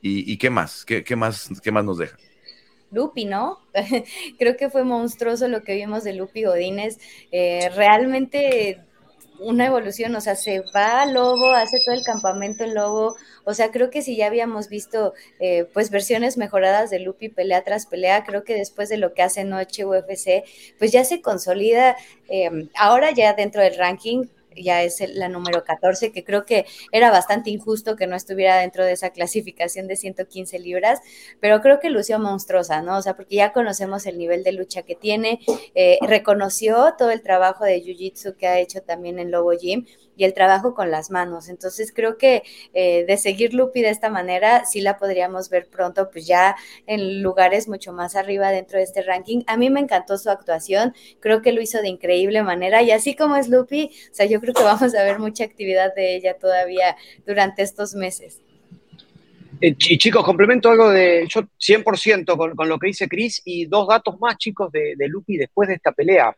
¿Y, 0.00 0.36
qué 0.38 0.48
más? 0.48 0.84
¿Qué, 0.84 1.16
más? 1.16 1.50
¿Qué 1.62 1.72
más 1.72 1.84
nos 1.84 1.98
deja? 1.98 2.16
Lupi, 2.92 3.24
¿no? 3.24 3.58
Creo 4.38 4.56
que 4.56 4.70
fue 4.70 4.84
monstruoso 4.84 5.48
lo 5.48 5.62
que 5.62 5.74
vimos 5.74 6.04
de 6.04 6.14
Lupi 6.14 6.44
Godínez. 6.44 6.98
Eh, 7.32 7.68
realmente 7.74 8.80
una 9.40 9.66
evolución, 9.66 10.14
o 10.16 10.20
sea, 10.20 10.34
se 10.34 10.62
va 10.74 11.06
Lobo, 11.06 11.52
hace 11.52 11.78
todo 11.84 11.94
el 11.94 12.04
campamento 12.04 12.66
Lobo, 12.66 13.16
o 13.44 13.54
sea, 13.54 13.70
creo 13.70 13.90
que 13.90 14.02
si 14.02 14.16
ya 14.16 14.26
habíamos 14.26 14.68
visto 14.68 15.14
eh, 15.40 15.66
pues 15.72 15.90
versiones 15.90 16.36
mejoradas 16.36 16.90
de 16.90 17.00
Lupi 17.00 17.28
pelea 17.28 17.64
tras 17.64 17.86
pelea, 17.86 18.24
creo 18.24 18.44
que 18.44 18.54
después 18.54 18.88
de 18.88 18.98
lo 18.98 19.14
que 19.14 19.22
hace 19.22 19.44
Noche 19.44 19.84
UFC, 19.84 20.44
pues 20.78 20.92
ya 20.92 21.04
se 21.04 21.22
consolida, 21.22 21.96
eh, 22.28 22.68
ahora 22.76 23.10
ya 23.12 23.32
dentro 23.34 23.62
del 23.62 23.76
ranking, 23.76 24.24
ya 24.62 24.82
es 24.82 25.02
la 25.14 25.28
número 25.28 25.64
14, 25.64 26.12
que 26.12 26.24
creo 26.24 26.44
que 26.44 26.66
era 26.92 27.10
bastante 27.10 27.50
injusto 27.50 27.96
que 27.96 28.06
no 28.06 28.16
estuviera 28.16 28.58
dentro 28.58 28.84
de 28.84 28.92
esa 28.92 29.10
clasificación 29.10 29.86
de 29.88 29.96
115 29.96 30.58
libras, 30.58 31.00
pero 31.40 31.60
creo 31.60 31.80
que 31.80 31.90
lució 31.90 32.18
monstruosa, 32.18 32.82
¿no? 32.82 32.98
O 32.98 33.02
sea, 33.02 33.16
porque 33.16 33.36
ya 33.36 33.52
conocemos 33.52 34.06
el 34.06 34.18
nivel 34.18 34.44
de 34.44 34.52
lucha 34.52 34.82
que 34.82 34.94
tiene, 34.94 35.40
eh, 35.74 35.98
reconoció 36.02 36.94
todo 36.98 37.10
el 37.10 37.22
trabajo 37.22 37.64
de 37.64 37.82
Jiu-Jitsu 37.82 38.36
que 38.36 38.46
ha 38.46 38.58
hecho 38.58 38.82
también 38.82 39.18
en 39.18 39.30
Lobo 39.30 39.52
Gym 39.52 39.86
y 40.18 40.24
el 40.24 40.34
trabajo 40.34 40.74
con 40.74 40.90
las 40.90 41.10
manos. 41.10 41.48
Entonces 41.48 41.92
creo 41.94 42.18
que 42.18 42.42
eh, 42.74 43.04
de 43.06 43.16
seguir 43.16 43.54
Lupi 43.54 43.80
de 43.80 43.90
esta 43.90 44.10
manera, 44.10 44.64
sí 44.66 44.80
la 44.80 44.98
podríamos 44.98 45.48
ver 45.48 45.68
pronto, 45.68 46.10
pues 46.10 46.26
ya 46.26 46.56
en 46.86 47.22
lugares 47.22 47.68
mucho 47.68 47.92
más 47.92 48.16
arriba 48.16 48.50
dentro 48.50 48.78
de 48.78 48.84
este 48.84 49.02
ranking. 49.02 49.42
A 49.46 49.56
mí 49.56 49.70
me 49.70 49.80
encantó 49.80 50.18
su 50.18 50.28
actuación, 50.28 50.92
creo 51.20 51.40
que 51.40 51.52
lo 51.52 51.62
hizo 51.62 51.80
de 51.80 51.88
increíble 51.88 52.42
manera 52.42 52.82
y 52.82 52.90
así 52.90 53.14
como 53.14 53.36
es 53.36 53.48
Lupi, 53.48 53.92
o 54.10 54.14
sea, 54.14 54.26
yo 54.26 54.40
creo 54.40 54.52
que 54.52 54.64
vamos 54.64 54.94
a 54.94 55.04
ver 55.04 55.20
mucha 55.20 55.44
actividad 55.44 55.94
de 55.94 56.16
ella 56.16 56.36
todavía 56.36 56.96
durante 57.24 57.62
estos 57.62 57.94
meses. 57.94 58.40
Eh, 59.60 59.74
y 59.78 59.98
chicos, 59.98 60.24
complemento 60.24 60.68
algo 60.68 60.90
de 60.90 61.26
yo 61.28 61.42
100% 61.60 62.36
con, 62.36 62.56
con, 62.56 62.68
lo 62.68 62.78
que 62.78 62.88
dice 62.88 63.08
Chris 63.08 63.40
y 63.44 63.66
dos 63.66 63.86
datos 63.88 64.18
más, 64.20 64.36
chicos, 64.36 64.70
de, 64.72 64.96
Lupi 65.08 65.36
después 65.36 65.68
de 65.68 65.76
esta 65.76 65.92
pelea. 65.92 66.36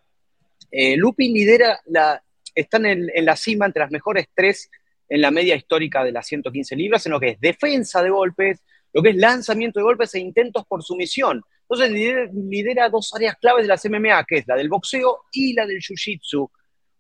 Eh, 0.71 0.97
Lupi 0.97 1.31
lidera 1.31 1.81
la, 1.87 2.23
están 2.55 2.87
en, 2.87 3.09
la 3.25 3.37
cima 3.37 3.67
entre 3.67 3.81
las 3.81 3.91
mejores 3.91 4.27
tres 4.35 4.71
en 5.09 5.21
la 5.21 5.31
media 5.31 5.57
histórica 5.57 6.05
de 6.05 6.13
las 6.13 6.27
115 6.27 6.77
libras, 6.77 7.05
en 7.05 7.13
lo 7.13 7.21
que 7.21 7.31
es 7.31 7.41
defensa 7.41 8.03
de 8.03 8.11
golpes, 8.11 8.63
lo 8.93 9.03
que 9.03 9.11
es 9.11 9.17
lanzamiento 9.17 9.81
de 9.81 9.85
golpes 9.85 10.15
e 10.15 10.21
intentos 10.21 10.65
por 10.67 10.83
sumisión. 10.83 11.43
Entonces 11.63 11.91
lidera, 12.33 12.89
dos 12.89 13.13
áreas 13.15 13.37
claves 13.41 13.65
de 13.65 13.69
las 13.69 13.85
MMA, 13.85 14.25
que 14.25 14.39
es 14.39 14.47
la 14.47 14.57
del 14.57 14.69
boxeo 14.69 15.25
y 15.33 15.53
la 15.55 15.67
del 15.67 15.79
jiu-jitsu. 15.79 16.49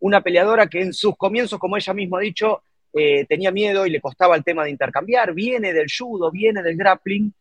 Una 0.00 0.22
peleadora 0.22 0.66
que 0.66 0.80
en 0.80 0.92
sus 0.92 1.16
comienzos, 1.16 1.58
como 1.58 1.76
ella 1.76 1.94
misma 1.94 2.18
ha 2.18 2.22
dicho, 2.22 2.62
eh, 2.92 3.24
tenía 3.26 3.52
miedo 3.52 3.86
y 3.86 3.90
le 3.90 4.00
costaba 4.00 4.36
el 4.36 4.42
tema 4.42 4.64
de 4.64 4.70
intercambiar, 4.70 5.32
viene 5.32 5.72
del 5.72 5.86
judo, 5.96 6.30
viene 6.30 6.62
del 6.62 6.76
grappling, 6.76 7.32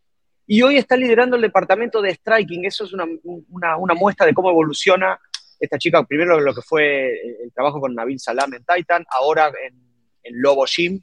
y 0.52 0.64
hoy 0.64 0.78
está 0.78 0.98
liderando 0.98 1.36
el 1.36 1.44
departamento 1.44 2.02
de 2.02 2.16
striking. 2.16 2.66
Eso 2.66 2.86
es 2.86 2.94
una, 2.94 3.06
una 3.78 3.94
muestra 3.94 4.26
de 4.26 4.34
cómo 4.34 4.50
evoluciona 4.50 5.20
esta 5.60 5.78
chica, 5.78 6.04
primero 6.04 6.40
lo 6.40 6.54
que 6.54 6.62
fue 6.62 7.12
el 7.44 7.52
trabajo 7.54 7.82
con 7.82 7.94
Nabil 7.94 8.20
Salam 8.20 8.54
en 8.54 8.64
Titan, 8.64 9.06
ahora 9.12 9.52
en, 9.66 9.90
Lobo 10.32 10.66
Gym, 10.66 11.02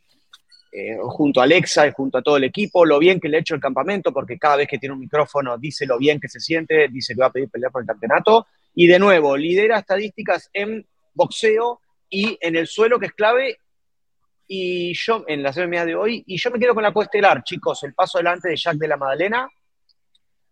eh, 0.70 0.96
junto 1.00 1.40
a 1.40 1.44
Alexa 1.44 1.86
y 1.88 1.92
junto 1.92 2.18
a 2.18 2.22
todo 2.22 2.36
el 2.36 2.44
equipo, 2.44 2.84
lo 2.84 3.00
bien 3.00 3.18
que 3.18 3.28
le 3.28 3.38
ha 3.38 3.40
hecho 3.40 3.56
el 3.56 3.60
campamento, 3.60 4.12
porque 4.12 4.38
cada 4.38 4.56
vez 4.56 4.68
que 4.68 4.78
tiene 4.78 4.92
un 4.92 5.00
micrófono 5.00 5.58
dice 5.58 5.84
lo 5.84 5.98
bien 5.98 6.20
que 6.20 6.28
se 6.28 6.38
siente, 6.38 6.86
dice 6.88 7.14
que 7.14 7.20
va 7.22 7.26
a 7.26 7.32
pedir 7.32 7.50
pelear 7.50 7.72
por 7.72 7.82
el 7.82 7.88
campeonato, 7.88 8.46
y 8.72 8.86
de 8.86 9.00
nuevo, 9.00 9.36
lidera 9.36 9.78
estadísticas 9.78 10.48
en 10.52 10.86
boxeo 11.12 11.80
y 12.08 12.38
en 12.40 12.54
el 12.54 12.68
suelo, 12.68 13.00
que 13.00 13.06
es 13.06 13.14
clave, 13.14 13.58
y 14.46 14.94
yo, 14.94 15.24
en 15.26 15.42
la 15.42 15.50
MMA 15.50 15.84
de 15.86 15.96
hoy, 15.96 16.22
y 16.24 16.38
yo 16.38 16.50
me 16.52 16.60
quedo 16.60 16.74
con 16.74 16.84
la 16.84 16.92
coestelar, 16.92 17.42
chicos, 17.42 17.82
el 17.82 17.94
paso 17.94 18.18
adelante 18.18 18.48
de 18.48 18.56
Jack 18.56 18.76
de 18.76 18.86
la 18.86 18.96
Madalena, 18.96 19.48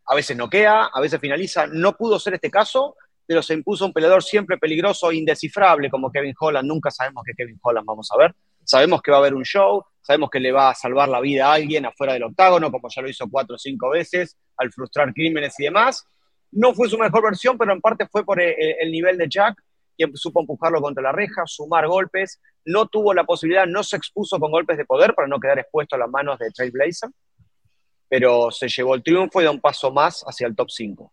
a 0.06 0.14
veces 0.14 0.36
noquea, 0.36 0.86
a 0.92 1.00
veces 1.00 1.20
finaliza, 1.20 1.66
no 1.66 1.96
pudo 1.96 2.18
ser 2.18 2.34
este 2.34 2.50
caso, 2.50 2.96
pero 3.26 3.42
se 3.42 3.54
impuso 3.54 3.86
un 3.86 3.92
peleador 3.92 4.22
siempre 4.22 4.58
peligroso 4.58 5.10
e 5.10 5.16
indescifrable 5.16 5.90
como 5.90 6.10
Kevin 6.10 6.34
Holland. 6.38 6.68
Nunca 6.68 6.90
sabemos 6.90 7.22
que 7.24 7.32
Kevin 7.34 7.58
Holland 7.62 7.86
vamos 7.86 8.08
a 8.12 8.18
ver. 8.18 8.34
Sabemos 8.64 9.02
que 9.02 9.10
va 9.10 9.18
a 9.18 9.20
haber 9.20 9.34
un 9.34 9.44
show, 9.44 9.84
sabemos 10.00 10.30
que 10.30 10.40
le 10.40 10.52
va 10.52 10.70
a 10.70 10.74
salvar 10.74 11.08
la 11.08 11.20
vida 11.20 11.46
a 11.46 11.54
alguien 11.54 11.86
afuera 11.86 12.14
del 12.14 12.24
octágono, 12.24 12.70
como 12.70 12.88
ya 12.94 13.02
lo 13.02 13.08
hizo 13.08 13.28
cuatro 13.30 13.56
o 13.56 13.58
cinco 13.58 13.90
veces, 13.90 14.36
al 14.56 14.72
frustrar 14.72 15.12
crímenes 15.12 15.58
y 15.58 15.64
demás. 15.64 16.06
No 16.52 16.72
fue 16.74 16.88
su 16.88 16.98
mejor 16.98 17.22
versión, 17.22 17.58
pero 17.58 17.72
en 17.72 17.80
parte 17.80 18.06
fue 18.10 18.24
por 18.24 18.40
eh, 18.40 18.76
el, 18.80 18.90
nivel 18.90 19.18
de 19.18 19.26
Jack, 19.28 19.62
quien 19.96 20.16
supo 20.16 20.40
empujarlo 20.40 20.80
contra 20.80 21.02
la 21.02 21.12
reja, 21.12 21.42
sumar 21.46 21.86
golpes. 21.86 22.40
No 22.64 22.86
tuvo 22.86 23.12
la 23.12 23.24
posibilidad, 23.24 23.66
no 23.66 23.82
se 23.82 23.96
expuso 23.96 24.38
con 24.38 24.50
golpes 24.50 24.76
de 24.76 24.84
poder 24.84 25.14
para 25.14 25.28
no 25.28 25.40
quedar 25.40 25.58
expuesto 25.58 25.96
a 25.96 25.98
las 25.98 26.08
manos 26.08 26.38
de 26.38 26.50
Trailblazer, 26.50 27.10
pero 28.08 28.50
se 28.50 28.68
llevó 28.68 28.94
el 28.94 29.02
triunfo 29.02 29.40
y 29.40 29.44
da 29.44 29.50
un 29.50 29.60
paso 29.60 29.90
más 29.90 30.22
hacia 30.26 30.46
el 30.46 30.54
top 30.54 30.70
5. 30.70 31.12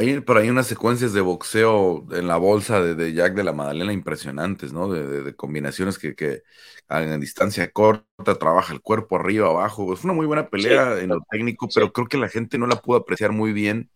Hay 0.00 0.18
por 0.20 0.38
ahí 0.38 0.48
unas 0.48 0.66
secuencias 0.66 1.12
de 1.12 1.20
boxeo 1.20 2.06
en 2.12 2.26
la 2.26 2.38
bolsa 2.38 2.80
de, 2.80 3.12
Jack 3.12 3.34
de 3.34 3.44
la 3.44 3.52
Madalena 3.52 3.92
impresionantes, 3.92 4.72
¿no? 4.72 4.90
De, 4.90 5.34
combinaciones 5.36 5.98
que, 5.98 6.14
que 6.14 6.42
a 6.88 7.02
distancia 7.18 7.70
corta 7.70 8.34
trabaja 8.38 8.72
el 8.72 8.80
cuerpo 8.80 9.16
arriba, 9.16 9.48
abajo. 9.48 9.92
Es 9.92 10.02
una 10.02 10.14
muy 10.14 10.24
buena 10.24 10.48
pelea 10.48 10.98
en 11.00 11.08
lo 11.08 11.20
técnico, 11.30 11.68
pero 11.74 11.92
creo 11.92 12.08
que 12.08 12.16
la 12.16 12.30
gente 12.30 12.56
no 12.56 12.66
la 12.66 12.76
pudo 12.76 12.96
apreciar 12.96 13.32
muy 13.32 13.52
bien. 13.52 13.90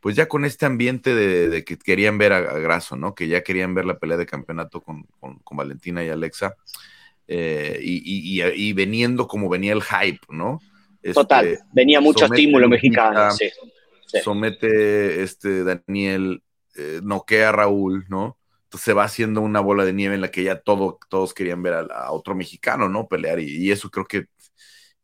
Pues 0.00 0.16
ya 0.16 0.28
con 0.28 0.46
este 0.46 0.64
ambiente 0.64 1.14
de, 1.14 1.62
que 1.62 1.76
querían 1.76 2.16
ver 2.16 2.32
a, 2.32 2.40
Graso, 2.40 2.96
¿no? 2.96 3.14
Que 3.14 3.28
ya 3.28 3.42
querían 3.42 3.74
ver 3.74 3.84
la 3.84 3.98
pelea 3.98 4.16
de 4.16 4.24
campeonato 4.24 4.80
con, 4.80 5.06
Valentina 5.50 6.02
y 6.02 6.08
Alexa. 6.08 6.54
Eh, 7.28 7.80
y, 7.82 8.40
y, 8.54 8.72
veniendo 8.72 9.26
como 9.28 9.50
venía 9.50 9.74
el 9.74 9.82
hype, 9.82 10.20
¿no? 10.30 10.58
Total, 11.12 11.48
este, 11.48 11.64
venía 11.74 12.00
mucho 12.00 12.24
estímulo 12.24 12.66
mexicano, 12.66 13.30
sí 13.32 13.50
somete 14.22 15.22
este 15.22 15.64
Daniel, 15.64 16.42
eh, 16.76 17.00
noquea 17.02 17.50
a 17.50 17.52
Raúl, 17.52 18.06
¿no? 18.08 18.38
Entonces 18.64 18.84
se 18.84 18.92
va 18.92 19.04
haciendo 19.04 19.40
una 19.40 19.60
bola 19.60 19.84
de 19.84 19.92
nieve 19.92 20.14
en 20.14 20.20
la 20.20 20.30
que 20.30 20.42
ya 20.42 20.60
todo, 20.60 20.98
todos 21.08 21.34
querían 21.34 21.62
ver 21.62 21.74
a, 21.74 22.10
otro 22.12 22.34
mexicano, 22.34 22.88
¿no? 22.88 23.08
Pelear 23.08 23.40
y, 23.40 23.70
eso 23.70 23.90
creo 23.90 24.06
que 24.06 24.26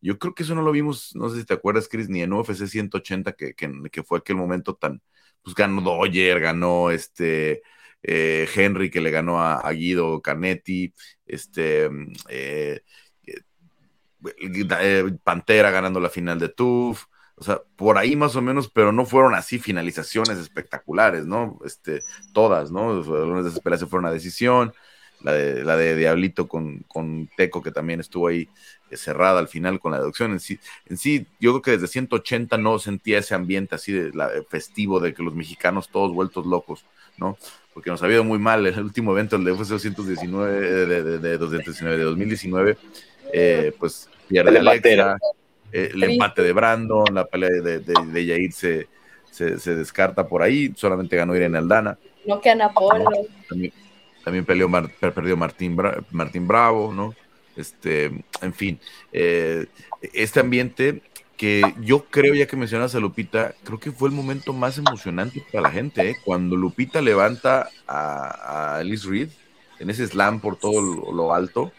Yo 0.00 0.18
creo 0.18 0.34
que 0.34 0.44
eso 0.44 0.54
no 0.54 0.62
lo 0.62 0.72
vimos, 0.72 1.14
no 1.14 1.28
sé 1.30 1.40
si 1.40 1.46
te 1.46 1.54
acuerdas, 1.54 1.88
Chris, 1.88 2.08
ni 2.08 2.22
en 2.22 2.32
UFC 2.32 2.66
180, 2.66 3.32
que, 3.32 3.54
que, 3.54 4.02
fue 4.04 4.18
aquel 4.18 4.36
momento 4.36 4.74
tan, 4.74 5.02
pues 5.42 5.54
ganó 5.54 5.82
Doyer, 5.82 6.40
ganó 6.40 6.90
este 6.90 7.62
eh, 8.02 8.48
Henry, 8.54 8.90
que 8.90 9.00
le 9.00 9.11
ganó 9.11 9.40
a, 9.42 9.70
Guido 9.72 10.22
Canetti, 10.22 10.94
este 11.26 11.90
eh, 12.28 12.80
Pantera 15.22 15.70
ganando 15.70 16.00
la 16.00 16.11
final 16.11 16.38
de 16.38 16.48
TUF, 16.48 17.06
o 17.41 17.43
sea, 17.43 17.62
por 17.76 17.97
ahí 17.97 18.16
más 18.16 18.36
o 18.36 18.43
menos, 18.43 18.68
pero 18.68 18.93
no 18.93 19.07
fueron 19.07 19.34
así 19.34 19.59
finalizaciones 19.59 20.36
espectaculares, 20.36 21.24
¿no? 21.24 21.59
Este, 21.64 22.03
todas, 22.34 22.70
¿no? 22.70 22.91
Algunas 22.91 23.45
de 23.45 23.51
esas 23.51 23.62
peleas 23.62 23.82
fueron 23.86 24.05
a 24.05 24.12
decisión, 24.12 24.74
la 25.22 25.32
de, 25.32 25.64
la 25.64 25.74
de 25.74 25.97
Diablito 25.97 26.47
con, 26.47 26.80
con 26.86 27.30
Teco, 27.38 27.62
que 27.62 27.72
también 27.72 27.99
estuvo 27.99 28.28
ahí 28.28 28.47
eh, 28.91 28.97
cerrada 28.99 29.38
al 29.38 29.49
final 29.49 29.80
con 29.80 29.93
la 29.93 29.99
deducción. 29.99 30.32
En 30.32 30.41
sí, 30.41 30.59
en 30.84 30.99
sí, 30.99 31.26
yo 31.41 31.53
creo 31.53 31.62
que 31.62 31.70
desde 31.70 31.86
180 31.86 32.59
no 32.59 32.78
sentía 32.78 33.20
ese 33.20 33.34
ambiente 33.34 33.74
así 33.74 33.91
de 33.91 34.12
la, 34.12 34.28
festivo 34.51 35.01
de 35.01 35.14
que 35.14 35.22
los 35.22 35.34
mexicanos 35.34 35.88
todos 35.88 36.12
vueltos 36.12 36.45
locos, 36.45 36.84
¿no? 37.16 37.38
Porque 37.72 37.88
nos 37.88 38.03
ha 38.03 38.09
ido 38.11 38.22
muy 38.22 38.38
mal 38.38 38.66
el 38.66 38.78
último 38.84 39.12
evento, 39.12 39.36
el 39.36 39.45
de 39.45 39.53
UFC 39.53 39.70
219, 39.70 40.61
de, 40.61 41.03
de, 41.03 41.18
de, 41.18 41.38
2019, 41.38 42.76
eh, 43.32 43.72
pues 43.78 44.11
pierde 44.28 44.59
el 44.59 44.68
Alexa, 44.68 45.16
eh, 45.72 45.90
el 45.92 46.02
empate 46.02 46.42
de 46.42 46.52
Brandon, 46.52 47.04
la 47.12 47.24
pelea 47.24 47.50
de, 47.50 47.80
de, 47.80 47.94
de 48.06 48.26
Yair 48.26 48.52
se, 48.52 48.88
se, 49.30 49.74
descarta 49.74 50.26
por 50.26 50.42
ahí, 50.42 50.72
solamente 50.76 51.16
ganó 51.16 51.34
Irene 51.34 51.58
Aldana. 51.58 51.98
No 52.26 52.40
quedan 52.40 52.62
Apolo. 52.62 53.10
También, 53.48 53.72
también 54.24 54.44
peleó 54.44 54.68
perdió 55.00 55.36
Martín, 55.36 55.76
Martín 56.10 56.46
Bravo, 56.46 56.92
¿no? 56.92 57.14
Este, 57.56 58.10
en 58.42 58.54
fin, 58.54 58.78
eh, 59.12 59.66
este 60.12 60.40
ambiente 60.40 61.02
que 61.36 61.62
yo 61.80 62.04
creo, 62.04 62.34
ya 62.34 62.46
que 62.46 62.56
mencionas 62.56 62.94
a 62.94 63.00
Lupita, 63.00 63.54
creo 63.64 63.80
que 63.80 63.92
fue 63.92 64.10
el 64.10 64.14
momento 64.14 64.52
más 64.52 64.76
emocionante 64.76 65.42
para 65.50 65.62
la 65.62 65.70
gente, 65.70 66.10
¿eh? 66.10 66.16
cuando 66.22 66.54
Lupita 66.54 67.00
levanta 67.00 67.70
a, 67.86 68.74
a 68.74 68.76
Alice 68.76 69.08
Reed 69.08 69.30
en 69.78 69.88
ese 69.88 70.06
slam 70.06 70.40
por 70.40 70.56
todo 70.56 70.82
lo, 71.12 71.34
alto, 71.34 71.72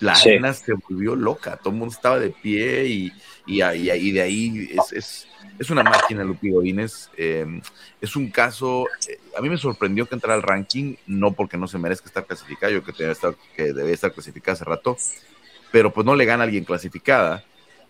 la 0.00 0.12
arena 0.12 0.52
se 0.52 0.74
volvió 0.74 1.14
loca, 1.16 1.56
todo 1.56 1.70
el 1.70 1.78
mundo 1.78 1.94
estaba 1.94 2.18
de 2.18 2.30
pie 2.30 2.86
y, 2.86 3.12
y, 3.46 3.62
y, 3.62 4.12
de 4.12 4.22
ahí 4.22 4.70
es 4.92 5.26
es 5.58 5.70
una 5.70 5.82
máquina, 5.82 6.24
Lupi 6.24 6.50
Godínez. 6.50 7.10
Em, 7.16 7.60
es 8.00 8.16
un 8.16 8.30
caso, 8.30 8.86
eh, 9.08 9.18
a 9.36 9.40
mí 9.40 9.48
me 9.48 9.56
sorprendió 9.56 10.06
que 10.06 10.14
entrara 10.14 10.34
al 10.34 10.42
ranking, 10.42 10.96
no 11.06 11.32
porque 11.32 11.56
no 11.56 11.68
se 11.68 11.78
merezca 11.78 12.06
estar 12.06 12.26
clasificada, 12.26 12.72
yo 12.72 12.82
creo 12.82 12.94
que 12.94 13.02
debe 13.04 13.12
estar, 13.12 13.34
que 13.56 13.72
debe 13.72 13.92
estar 13.92 14.12
clasificada 14.12 14.54
hace 14.54 14.64
rato, 14.64 14.96
pero 15.70 15.92
pues 15.92 16.04
no 16.04 16.16
le 16.16 16.24
gana 16.24 16.42
a 16.42 16.46
alguien 16.46 16.64
clasificada. 16.64 17.44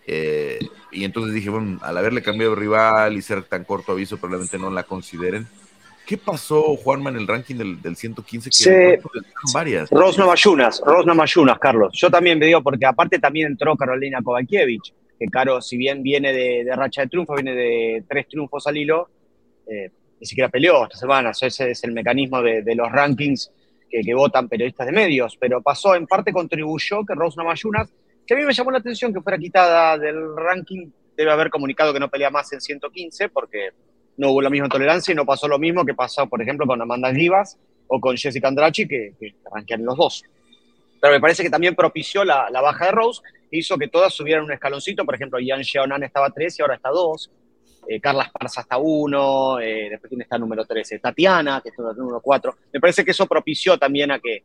Eh, 0.07 0.59
y 0.91 1.03
entonces 1.03 1.33
dije, 1.33 1.49
bueno, 1.49 1.79
al 1.81 1.97
haberle 1.97 2.21
cambiado 2.21 2.53
de 2.53 2.61
rival 2.61 3.17
y 3.17 3.21
ser 3.21 3.43
tan 3.43 3.63
corto 3.63 3.93
aviso, 3.93 4.17
probablemente 4.17 4.59
no 4.59 4.69
la 4.69 4.83
consideren. 4.83 5.47
¿Qué 6.05 6.17
pasó, 6.17 6.75
Juanma, 6.75 7.09
en 7.09 7.17
el 7.17 7.27
ranking 7.27 7.55
del, 7.55 7.81
del 7.81 7.95
115? 7.95 8.49
Que 8.49 8.99
sí. 9.01 9.19
varias. 9.53 9.89
Rosna 9.89 10.25
Mayunas, 10.25 10.81
Rosna 10.85 11.13
Mayunas, 11.13 11.59
Carlos. 11.59 11.93
Yo 11.95 12.11
también 12.11 12.37
me 12.37 12.45
digo, 12.45 12.61
porque 12.61 12.85
aparte 12.85 13.19
también 13.19 13.47
entró 13.47 13.75
Carolina 13.75 14.21
Kovakiewicz 14.21 14.93
que 15.17 15.27
Caro, 15.27 15.61
si 15.61 15.77
bien 15.77 16.03
viene 16.03 16.33
de, 16.33 16.69
racha 16.75 17.01
de 17.01 17.07
triunfo, 17.07 17.35
viene 17.35 17.55
de 17.55 18.03
tres 18.07 18.27
triunfos 18.27 18.67
al 18.67 18.77
hilo, 18.77 19.09
eh, 19.67 19.89
ni 20.19 20.25
siquiera 20.25 20.49
peleó 20.49 20.83
esta 20.83 20.97
semana. 20.97 21.31
Ese 21.31 21.71
es 21.71 21.83
el 21.83 21.93
mecanismo 21.93 22.41
de, 22.41 22.75
los 22.75 22.91
rankings 22.91 23.51
que, 23.89 24.13
votan 24.13 24.49
periodistas 24.49 24.87
de 24.87 24.91
medios. 24.91 25.37
Pero 25.39 25.61
pasó, 25.61 25.95
en 25.95 26.07
parte 26.07 26.33
contribuyó 26.33 27.05
que 27.05 27.15
Rose 27.15 27.37
Namayunas, 27.37 27.89
que 28.25 28.33
a 28.33 28.37
mí 28.37 28.43
me 28.43 28.53
llamó 28.53 28.71
la 28.71 28.79
atención 28.79 29.13
que 29.13 29.21
fuera 29.21 29.37
quitada 29.37 29.97
del 29.97 30.35
ranking, 30.35 30.89
debe 31.15 31.31
haber 31.31 31.49
comunicado 31.49 31.93
que 31.93 31.99
no 31.99 32.09
pelea 32.09 32.29
más 32.29 32.51
en 32.51 32.59
115 32.59 33.29
porque 33.29 33.69
no 34.17 34.31
hubo 34.31 34.41
la 34.41 34.49
misma 34.49 34.69
tolerancia 34.69 35.11
y 35.11 35.15
no 35.15 35.25
pasó 35.25 35.47
lo 35.47 35.59
mismo 35.59 35.85
que 35.85 35.93
pasó, 35.93 36.27
por 36.27 36.41
ejemplo, 36.41 36.65
con 36.65 36.81
Amanda 36.81 37.11
Rivas 37.11 37.57
o 37.87 37.99
con 37.99 38.17
Jessica 38.17 38.47
Andrachi, 38.47 38.87
que, 38.87 39.13
que 39.19 39.77
los 39.77 39.97
dos. 39.97 40.23
Pero 41.01 41.13
me 41.13 41.19
parece 41.19 41.43
que 41.43 41.49
también 41.49 41.75
propició 41.75 42.23
la, 42.23 42.49
la 42.49 42.61
baja 42.61 42.85
de 42.85 42.91
Rose 42.91 43.21
hizo 43.51 43.77
que 43.77 43.87
todas 43.87 44.13
subieran 44.13 44.43
un 44.43 44.51
escaloncito. 44.51 45.05
Por 45.05 45.15
ejemplo, 45.15 45.39
Ian 45.39 45.61
Sheonan 45.61 46.03
estaba 46.03 46.29
3 46.29 46.59
y 46.59 46.61
ahora 46.61 46.75
está 46.75 46.89
2. 46.89 47.31
Eh, 47.87 47.99
Carla 47.99 48.23
Esparza 48.23 48.61
está 48.61 48.77
1. 48.77 49.59
Eh, 49.59 49.87
después 49.91 50.09
tiene 50.09 50.23
está 50.23 50.37
número 50.37 50.65
13. 50.65 50.99
Tatiana, 50.99 51.61
que 51.61 51.69
está 51.69 51.83
número 51.93 52.19
4. 52.21 52.55
Me 52.73 52.79
parece 52.79 53.03
que 53.03 53.11
eso 53.11 53.25
propició 53.27 53.77
también 53.77 54.11
a 54.11 54.19
que, 54.19 54.43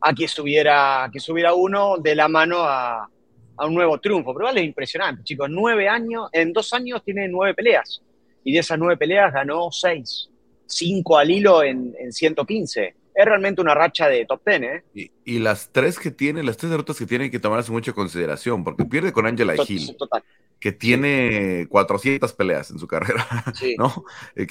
a 0.00 0.12
que, 0.12 0.28
subiera, 0.28 1.08
que 1.12 1.20
subiera 1.20 1.54
uno 1.54 1.98
de 1.98 2.14
la 2.14 2.28
mano 2.28 2.58
a, 2.60 3.08
a 3.56 3.66
un 3.66 3.74
nuevo 3.74 3.98
triunfo. 3.98 4.34
Pero 4.34 4.46
vale, 4.46 4.60
es 4.60 4.66
impresionante, 4.66 5.22
chicos. 5.22 5.48
Nueve 5.50 5.88
años, 5.88 6.28
en 6.32 6.52
dos 6.52 6.72
años 6.72 7.02
tiene 7.04 7.28
nueve 7.28 7.54
peleas. 7.54 8.02
Y 8.44 8.52
de 8.52 8.58
esas 8.60 8.78
nueve 8.78 8.96
peleas 8.96 9.32
ganó 9.32 9.70
seis. 9.70 10.28
Cinco 10.66 11.18
al 11.18 11.30
hilo 11.30 11.62
en, 11.62 11.94
en 11.98 12.12
115 12.12 12.94
es 13.14 13.24
realmente 13.24 13.60
una 13.60 13.74
racha 13.74 14.08
de 14.08 14.24
top 14.24 14.42
ten, 14.44 14.64
¿eh? 14.64 14.84
Y, 15.24 15.38
las 15.38 15.70
tres 15.70 15.98
que 15.98 16.10
tiene, 16.10 16.42
las 16.42 16.56
tres 16.56 16.70
derrotas 16.70 16.98
que 16.98 17.06
tiene 17.06 17.24
hay 17.24 17.30
que 17.30 17.38
tomarse 17.38 17.70
mucho 17.70 17.94
consideración, 17.94 18.64
porque 18.64 18.84
pierde 18.84 19.12
con 19.12 19.26
Angela 19.26 19.54
Hill, 19.56 19.96
que 20.58 20.72
tiene 20.72 21.66
400 21.68 22.32
peleas 22.32 22.70
en 22.70 22.78
su 22.78 22.86
carrera, 22.86 23.26
¿no? 23.78 24.04
Eh, 24.34 24.46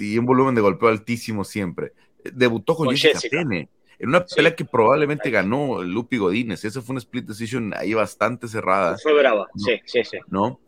y 0.00 0.18
un 0.18 0.26
volumen 0.26 0.54
de 0.54 0.60
golpeo 0.60 0.88
altísimo 0.88 1.44
siempre. 1.44 1.92
Debutó 2.32 2.74
con, 2.74 2.94
Jessica, 2.96 3.28
Tene, 3.30 3.68
en 3.98 4.08
una 4.08 4.24
pelea 4.24 4.56
que 4.56 4.64
probablemente 4.64 5.30
ganó 5.30 5.82
Lupi 5.82 6.16
Godínez. 6.16 6.64
Esa 6.64 6.82
fue 6.82 6.94
una 6.94 7.00
split 7.00 7.26
decision 7.26 7.72
ahí 7.74 7.94
bastante 7.94 8.48
cerrada. 8.48 8.96
Fue 8.98 9.14
brava, 9.14 9.48
sí, 9.56 9.80
sí, 9.84 10.04
sí. 10.04 10.18
¿No? 10.28 10.60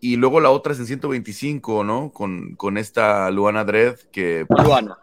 Y 0.00 0.16
luego 0.16 0.40
la 0.40 0.50
otra 0.50 0.72
es 0.72 0.78
en 0.78 0.86
125, 0.86 1.84
¿no? 1.84 2.12
Con, 2.12 2.54
con 2.54 2.78
esta 2.78 3.30
Luana 3.30 3.64
Dredd 3.64 3.96
que... 4.12 4.46
Luana 4.48 4.96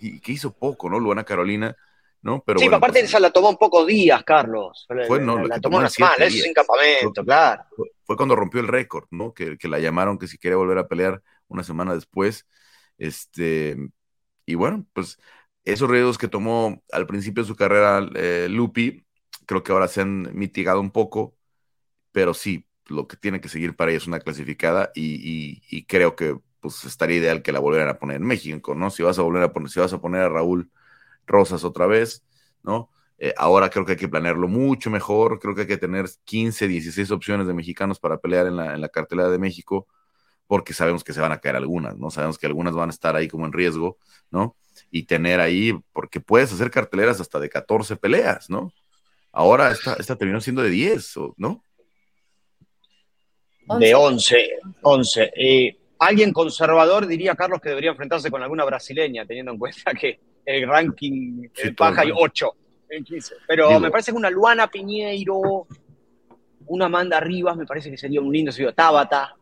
y 0.00 0.20
que 0.20 0.32
hizo 0.32 0.52
poco, 0.52 0.88
¿no? 0.88 0.98
Luana 0.98 1.24
Carolina, 1.24 1.76
¿no? 2.22 2.42
Pero 2.44 2.58
sí, 2.58 2.66
aparte 2.66 3.00
pues, 3.00 3.04
esa 3.04 3.20
la 3.20 3.30
tomó 3.30 3.50
un 3.50 3.56
poco 3.56 3.84
días, 3.84 4.22
Carlos. 4.24 4.86
Fue, 5.06 5.20
no, 5.20 5.46
la, 5.46 5.60
tomó 5.60 5.78
una 5.78 5.90
semana, 5.90 6.24
eso 6.24 6.42
sin 6.42 6.52
campamento, 6.52 7.24
claro. 7.24 7.64
Fue, 8.04 8.16
cuando 8.16 8.36
rompió 8.36 8.60
el 8.60 8.68
récord, 8.68 9.06
¿no? 9.10 9.32
Que, 9.32 9.56
que, 9.58 9.68
la 9.68 9.78
llamaron 9.78 10.18
que 10.18 10.28
si 10.28 10.38
quería 10.38 10.56
volver 10.56 10.78
a 10.78 10.88
pelear 10.88 11.22
una 11.48 11.62
semana 11.62 11.94
después. 11.94 12.46
Este, 12.98 13.76
y 14.44 14.54
bueno, 14.54 14.86
pues 14.92 15.18
esos 15.64 15.90
riesgos 15.90 16.18
que 16.18 16.28
tomó 16.28 16.82
al 16.92 17.06
principio 17.06 17.42
de 17.42 17.48
su 17.48 17.56
carrera 17.56 18.06
eh, 18.14 18.46
Lupi, 18.48 19.04
creo 19.46 19.62
que 19.62 19.72
ahora 19.72 19.88
se 19.88 20.02
han 20.02 20.30
mitigado 20.36 20.80
un 20.80 20.90
poco, 20.90 21.34
pero 22.12 22.34
sí, 22.34 22.66
lo 22.88 23.06
que 23.06 23.16
tiene 23.16 23.40
que 23.40 23.48
seguir 23.48 23.76
para 23.76 23.90
ella 23.90 23.98
es 23.98 24.06
una 24.06 24.20
clasificada 24.20 24.90
y, 24.94 25.84
creo 25.86 26.16
que 26.16 26.38
pues 26.60 26.84
estaría 26.84 27.18
ideal 27.18 27.42
que 27.42 27.52
la 27.52 27.60
volvieran 27.60 27.88
a 27.88 27.98
poner 27.98 28.16
en 28.16 28.26
México, 28.26 28.74
¿no? 28.74 28.90
Si 28.90 29.02
vas 29.02 29.18
a 29.18 29.22
volver 29.22 29.42
a 29.42 29.52
poner, 29.52 29.70
si 29.70 29.80
vas 29.80 29.92
a 29.92 30.00
poner 30.00 30.22
a 30.22 30.28
Raúl 30.28 30.70
Rosas 31.26 31.64
otra 31.64 31.86
vez, 31.86 32.24
¿no? 32.62 32.90
Eh, 33.18 33.34
ahora 33.36 33.70
creo 33.70 33.84
que 33.86 33.92
hay 33.92 33.98
que 33.98 34.08
planearlo 34.08 34.48
mucho 34.48 34.90
mejor, 34.90 35.38
creo 35.38 35.54
que 35.54 35.62
hay 35.62 35.66
que 35.66 35.78
tener 35.78 36.06
15, 36.24 36.68
16 36.68 37.10
opciones 37.10 37.46
de 37.46 37.54
mexicanos 37.54 37.98
para 37.98 38.18
pelear 38.18 38.46
en 38.46 38.56
la, 38.56 38.74
en 38.74 38.80
la 38.80 38.88
cartelera 38.88 39.30
de 39.30 39.38
México, 39.38 39.86
porque 40.46 40.74
sabemos 40.74 41.04
que 41.04 41.12
se 41.12 41.20
van 41.20 41.32
a 41.32 41.38
caer 41.38 41.56
algunas, 41.56 41.96
¿no? 41.98 42.10
Sabemos 42.10 42.38
que 42.38 42.46
algunas 42.46 42.74
van 42.74 42.90
a 42.90 42.92
estar 42.92 43.16
ahí 43.16 43.28
como 43.28 43.46
en 43.46 43.52
riesgo, 43.52 43.98
¿no? 44.30 44.56
Y 44.90 45.04
tener 45.04 45.40
ahí, 45.40 45.78
porque 45.92 46.20
puedes 46.20 46.52
hacer 46.52 46.70
carteleras 46.70 47.20
hasta 47.20 47.40
de 47.40 47.48
14 47.48 47.96
peleas, 47.96 48.50
¿no? 48.50 48.72
Ahora 49.32 49.70
esta, 49.70 49.94
esta 49.94 50.16
terminó 50.16 50.40
siendo 50.40 50.62
de 50.62 50.70
10, 50.70 51.14
¿no? 51.36 51.62
De 53.78 53.94
11, 53.94 54.50
11. 54.82 55.32
Y 55.36 55.76
Alguien 55.98 56.32
conservador 56.32 57.06
diría, 57.06 57.34
Carlos, 57.34 57.60
que 57.60 57.70
debería 57.70 57.90
enfrentarse 57.90 58.30
con 58.30 58.42
alguna 58.42 58.64
brasileña, 58.64 59.24
teniendo 59.24 59.52
en 59.52 59.58
cuenta 59.58 59.92
que 59.94 60.20
el 60.44 60.68
ranking 60.68 61.48
sí, 61.54 61.70
baja 61.76 62.02
hay 62.02 62.10
8 62.14 62.50
en 62.90 63.04
15. 63.04 63.34
Pero 63.48 63.80
me 63.80 63.90
parece 63.90 64.12
que 64.12 64.16
una 64.16 64.30
Luana 64.30 64.68
Piñeiro, 64.68 65.66
una 66.66 66.86
Amanda 66.86 67.18
Rivas, 67.20 67.56
me 67.56 67.64
parece 67.64 67.90
que 67.90 67.96
sería 67.96 68.20
un 68.20 68.30
lindo 68.30 68.52
sería 68.52 68.72
Tabata. 68.72 69.36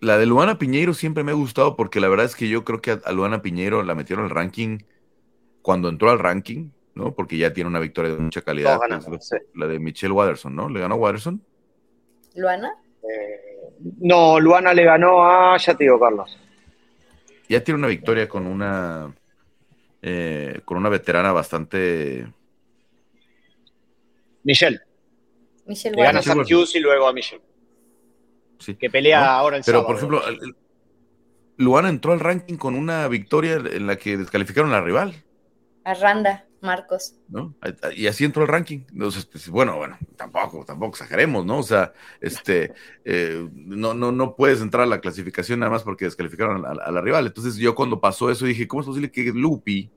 La 0.00 0.18
de 0.18 0.26
Luana 0.26 0.58
Piñeiro 0.58 0.94
siempre 0.94 1.24
me 1.24 1.32
ha 1.32 1.34
gustado 1.34 1.76
porque 1.76 2.00
la 2.00 2.08
verdad 2.08 2.26
es 2.26 2.36
que 2.36 2.48
yo 2.48 2.64
creo 2.64 2.80
que 2.80 2.98
a 3.04 3.12
Luana 3.12 3.42
Piñeiro 3.42 3.82
la 3.82 3.94
metieron 3.94 4.24
al 4.24 4.30
ranking 4.30 4.78
cuando 5.62 5.88
entró 5.88 6.10
al 6.10 6.18
ranking, 6.18 6.70
¿no? 6.94 7.14
Porque 7.14 7.38
ya 7.38 7.52
tiene 7.52 7.68
una 7.68 7.78
victoria 7.80 8.12
de 8.12 8.18
mucha 8.18 8.42
calidad. 8.42 8.80
la, 9.54 9.66
de 9.66 9.78
Michelle 9.80 10.12
Watterson, 10.12 10.54
¿no? 10.54 10.68
¿Le 10.68 10.80
ganó 10.80 10.94
Watterson? 10.96 11.42
¿Luana? 12.34 12.81
Eh, 13.02 13.74
no, 14.00 14.38
Luana 14.38 14.72
le 14.72 14.84
ganó 14.84 15.24
a, 15.24 15.56
ya 15.56 15.74
te 15.74 15.84
digo, 15.84 15.98
Carlos. 15.98 16.38
Ya 17.48 17.62
tiene 17.62 17.78
una 17.78 17.88
victoria 17.88 18.28
con 18.28 18.46
una 18.46 19.12
eh, 20.02 20.60
con 20.64 20.76
una 20.76 20.88
veterana 20.88 21.32
bastante. 21.32 22.26
Michelle. 24.42 24.80
Michelle 25.66 25.94
le 25.94 26.02
gana 26.02 26.18
a 26.18 26.22
Sam 26.22 26.40
Hughes 26.40 26.74
y 26.74 26.80
luego 26.80 27.06
a 27.06 27.12
Michelle. 27.12 27.42
Sí. 28.58 28.74
Que 28.74 28.90
pelea 28.90 29.36
ahora 29.36 29.56
el 29.56 29.62
Pero, 29.64 29.86
por 29.86 29.96
ejemplo, 29.96 30.22
Luana 31.56 31.88
entró 31.88 32.12
al 32.12 32.20
ranking 32.20 32.56
con 32.56 32.74
una 32.74 33.06
victoria 33.06 33.54
en 33.54 33.86
la 33.86 33.96
que 33.96 34.16
descalificaron 34.16 34.70
a 34.70 34.80
la 34.80 34.80
rival. 34.80 35.14
A 35.84 35.94
Randa. 35.94 36.46
Marcos. 36.62 37.16
¿No? 37.28 37.54
Y 37.94 38.06
así 38.06 38.24
entró 38.24 38.42
el 38.42 38.48
ranking. 38.48 38.80
Entonces, 38.92 39.26
pues, 39.26 39.48
bueno, 39.48 39.76
bueno, 39.76 39.98
tampoco, 40.16 40.64
tampoco 40.64 40.92
exageremos, 40.92 41.44
¿no? 41.44 41.58
O 41.58 41.62
sea, 41.62 41.92
este, 42.20 42.72
eh, 43.04 43.48
no, 43.52 43.94
no, 43.94 44.12
no 44.12 44.36
puedes 44.36 44.60
entrar 44.60 44.84
a 44.84 44.86
la 44.86 45.00
clasificación 45.00 45.60
nada 45.60 45.70
más 45.70 45.82
porque 45.82 46.04
descalificaron 46.04 46.64
a, 46.64 46.90
la 46.90 47.00
rival. 47.00 47.26
Entonces, 47.26 47.56
yo 47.56 47.74
cuando 47.74 48.00
pasó 48.00 48.30
eso 48.30 48.46
dije, 48.46 48.68
¿cómo 48.68 48.82
es 48.82 48.86
posible 48.86 49.10
que 49.10 49.24
Lupi, 49.24 49.90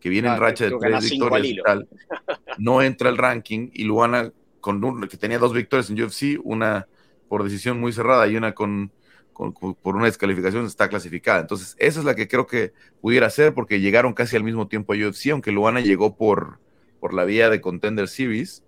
que 0.00 0.08
viene 0.08 0.28
en 0.28 0.34
ah, 0.34 0.38
racha 0.38 0.64
de 0.64 0.76
tres 0.78 1.10
victorias 1.10 1.46
y 1.46 1.62
tal, 1.62 1.88
no 2.58 2.82
entra 2.82 3.08
al 3.08 3.16
ranking 3.16 3.70
y 3.72 3.84
Luana, 3.84 4.32
con 4.60 4.82
un, 4.84 5.06
que 5.08 5.16
tenía 5.16 5.38
dos 5.38 5.52
victorias 5.52 5.88
en 5.88 6.02
UFC, 6.02 6.40
una 6.42 6.86
por 7.28 7.44
decisión 7.44 7.78
muy 7.78 7.92
cerrada 7.92 8.26
y 8.26 8.36
una 8.36 8.54
con 8.54 8.90
por 9.38 9.94
una 9.94 10.06
descalificación 10.06 10.66
está 10.66 10.88
clasificada. 10.88 11.40
Entonces, 11.40 11.76
esa 11.78 12.00
es 12.00 12.04
la 12.04 12.16
que 12.16 12.26
creo 12.26 12.46
que 12.46 12.72
pudiera 13.00 13.30
ser 13.30 13.54
porque 13.54 13.80
llegaron 13.80 14.12
casi 14.12 14.34
al 14.34 14.42
mismo 14.42 14.66
tiempo 14.66 14.92
a 14.92 14.96
UFC, 14.96 15.30
aunque 15.30 15.52
Luana 15.52 15.80
llegó 15.80 16.16
por, 16.16 16.58
por 16.98 17.14
la 17.14 17.24
vía 17.24 17.48
de 17.48 17.60
Contender 17.60 18.08
Series, 18.08 18.64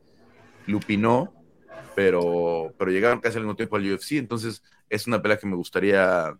Lupinó, 0.66 1.34
pero, 1.96 2.72
pero 2.78 2.92
llegaron 2.92 3.20
casi 3.20 3.36
al 3.36 3.42
mismo 3.42 3.56
tiempo 3.56 3.76
al 3.76 3.92
UFC. 3.92 4.12
Entonces, 4.12 4.62
es 4.88 5.08
una 5.08 5.20
pelea 5.20 5.38
que 5.38 5.48
me 5.48 5.56
gustaría, 5.56 6.38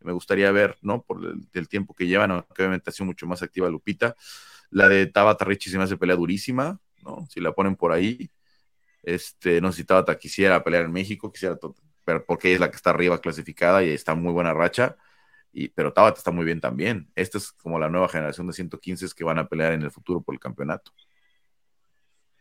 me 0.00 0.12
gustaría 0.12 0.50
ver, 0.52 0.78
¿no? 0.80 1.02
Por 1.02 1.20
el, 1.52 1.68
tiempo 1.68 1.94
que 1.94 2.06
llevan, 2.06 2.30
aunque 2.30 2.62
obviamente 2.62 2.88
ha 2.88 2.92
sido 2.94 3.04
mucho 3.06 3.26
más 3.26 3.42
activa 3.42 3.68
Lupita. 3.68 4.16
La 4.70 4.88
de 4.88 5.06
Tabata 5.06 5.44
Richie 5.44 5.70
se 5.70 5.76
me 5.76 5.84
hace 5.84 5.98
pelea 5.98 6.16
durísima, 6.16 6.80
¿no? 7.02 7.26
Si 7.28 7.40
la 7.40 7.52
ponen 7.52 7.76
por 7.76 7.92
ahí. 7.92 8.30
Este, 9.02 9.60
no 9.60 9.70
sé 9.70 9.78
si 9.78 9.84
Tabata 9.84 10.18
quisiera 10.18 10.64
pelear 10.64 10.86
en 10.86 10.92
México, 10.92 11.30
quisiera 11.30 11.56
pero 12.06 12.24
porque 12.24 12.54
es 12.54 12.60
la 12.60 12.70
que 12.70 12.76
está 12.76 12.90
arriba 12.90 13.20
clasificada 13.20 13.82
y 13.82 13.90
está 13.90 14.14
muy 14.14 14.32
buena 14.32 14.54
racha. 14.54 14.96
Y, 15.52 15.68
pero 15.70 15.92
Tabata 15.92 16.18
está 16.18 16.30
muy 16.30 16.44
bien 16.44 16.60
también. 16.60 17.10
Esta 17.16 17.38
es 17.38 17.50
como 17.50 17.80
la 17.80 17.90
nueva 17.90 18.08
generación 18.08 18.46
de 18.46 18.52
115 18.52 19.08
que 19.14 19.24
van 19.24 19.40
a 19.40 19.48
pelear 19.48 19.72
en 19.72 19.82
el 19.82 19.90
futuro 19.90 20.20
por 20.22 20.32
el 20.32 20.38
campeonato. 20.38 20.92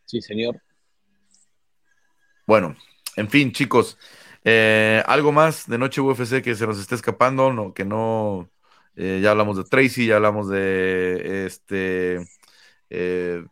Sí, 0.05 0.21
señor. 0.21 0.61
Bueno, 2.45 2.75
en 3.15 3.27
fin, 3.27 3.51
chicos, 3.51 3.97
eh, 4.43 5.01
algo 5.07 5.31
más 5.31 5.67
de 5.67 5.79
Noche 5.79 5.99
UFC 5.99 6.43
que 6.43 6.53
se 6.53 6.67
nos 6.67 6.79
esté 6.79 6.93
escapando, 6.93 7.51
no, 7.51 7.73
que 7.73 7.85
no, 7.85 8.51
eh, 8.95 9.19
ya 9.23 9.31
hablamos 9.31 9.57
de 9.57 9.63
Tracy, 9.63 10.05
ya 10.05 10.17
hablamos 10.17 10.47
de 10.47 11.47
este, 11.47 12.23
eh, 12.91 13.43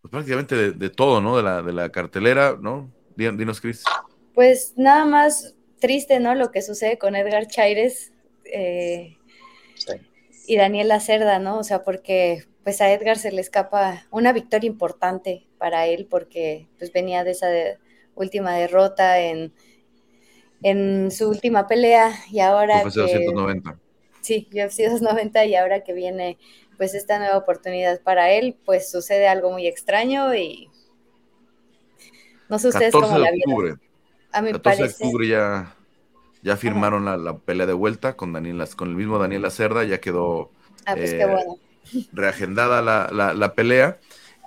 pues 0.00 0.12
prácticamente 0.12 0.70
de, 0.70 0.90
todo, 0.90 1.20
¿no? 1.20 1.36
De 1.36 1.42
la, 1.42 1.62
de 1.62 1.72
la 1.72 1.90
cartelera, 1.90 2.56
¿no? 2.60 2.92
Dinos, 3.16 3.60
Chris 3.60 3.82
pues 4.34 4.74
nada 4.76 5.04
más 5.04 5.54
triste, 5.80 6.20
¿no? 6.20 6.34
Lo 6.34 6.50
que 6.50 6.62
sucede 6.62 6.98
con 6.98 7.16
Edgar 7.16 7.46
Chaires 7.46 8.12
eh, 8.44 9.16
y 10.46 10.56
Daniela 10.56 11.00
Cerda, 11.00 11.38
¿no? 11.38 11.58
O 11.58 11.64
sea, 11.64 11.82
porque 11.82 12.44
pues 12.62 12.80
a 12.80 12.92
Edgar 12.92 13.18
se 13.18 13.32
le 13.32 13.40
escapa 13.40 14.06
una 14.10 14.32
victoria 14.32 14.68
importante 14.68 15.46
para 15.58 15.86
él 15.86 16.06
porque 16.08 16.68
pues 16.78 16.92
venía 16.92 17.24
de 17.24 17.32
esa 17.32 17.48
última 18.14 18.54
derrota 18.54 19.20
en, 19.20 19.52
en 20.62 21.10
su 21.10 21.28
última 21.28 21.66
pelea 21.66 22.12
y 22.30 22.40
ahora 22.40 22.82
UFC 22.84 22.96
290. 22.96 23.78
Sí, 24.20 24.48
UFC 24.52 24.84
290 24.84 25.46
y 25.46 25.54
ahora 25.56 25.82
que 25.82 25.94
viene 25.94 26.38
pues 26.76 26.94
esta 26.94 27.18
nueva 27.18 27.36
oportunidad 27.36 28.00
para 28.02 28.30
él, 28.30 28.56
pues 28.64 28.90
sucede 28.90 29.28
algo 29.28 29.50
muy 29.50 29.66
extraño 29.66 30.34
y 30.34 30.70
no 32.48 32.58
sé 32.58 32.68
ustedes 32.68 32.92
cómo 32.92 33.18
la 33.18 33.30
vieron. 33.30 33.80
A 34.32 34.42
mi 34.42 34.52
14 34.52 34.82
de 34.82 34.88
octubre 34.88 35.26
ya, 35.26 35.74
ya 36.42 36.56
firmaron 36.56 37.04
la, 37.04 37.36
pelea 37.36 37.66
de 37.66 37.72
vuelta 37.72 38.16
con, 38.16 38.32
Daniela, 38.32 38.66
con 38.76 38.88
el 38.88 38.96
mismo 38.96 39.18
Daniel 39.18 39.50
Cerda, 39.50 39.84
ya 39.84 40.00
quedó 40.00 40.50
ah, 40.86 40.94
pues 40.94 41.12
eh, 41.12 41.26
reagendada 42.12 42.82
la, 42.82 43.54
pelea. 43.54 43.98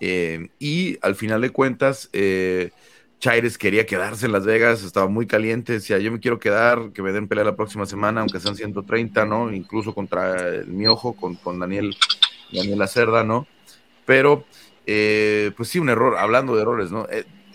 Eh, 0.01 0.49
y 0.59 0.97
al 1.01 1.15
final 1.15 1.41
de 1.41 1.51
cuentas, 1.51 2.09
eh, 2.13 2.71
Chaires 3.19 3.57
quería 3.57 3.86
quedarse 3.86 4.25
en 4.25 4.31
Las 4.31 4.45
Vegas, 4.45 4.84
estaba 4.84 5.07
muy 5.07 5.27
caliente, 5.27 5.73
decía, 5.73 5.99
yo 5.99 6.11
me 6.11 6.19
quiero 6.19 6.39
quedar, 6.39 6.91
que 6.93 7.01
me 7.01 7.11
den 7.11 7.27
pelea 7.27 7.45
la 7.45 7.55
próxima 7.55 7.86
semana, 7.86 8.21
aunque 8.21 8.39
sean 8.39 8.55
130, 8.55 9.25
¿no? 9.25 9.53
Incluso 9.53 9.93
contra 9.93 10.47
el 10.47 10.67
Miojo, 10.67 11.13
con, 11.13 11.36
con 11.36 11.59
Daniel, 11.59 11.95
Daniela 12.51 12.88
Cerda, 12.88 13.23
¿no? 13.23 13.47
Pero, 14.05 14.45
pues 14.86 15.69
sí, 15.69 15.79
un 15.79 15.89
error, 15.89 16.17
hablando 16.17 16.55
de 16.55 16.63
errores, 16.63 16.91
¿no? 16.91 17.07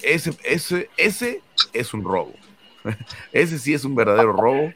Ese, 0.03 0.33
ese, 0.45 0.91
ese 0.97 1.41
es 1.73 1.95
un 1.95 2.05
robo. 2.05 2.35
ese 3.33 3.59
sí 3.59 3.75
es 3.75 3.85
un 3.85 3.95
verdadero 3.95 4.33
robo. 4.33 4.73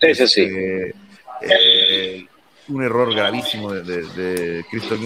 Ese 0.00 0.26
sí. 0.26 0.42
Este, 0.42 0.94
eh, 1.42 2.26
un 2.68 2.82
error 2.82 3.14
gravísimo 3.14 3.72
de, 3.72 4.02
de, 4.02 4.64
Cristo 4.70 4.96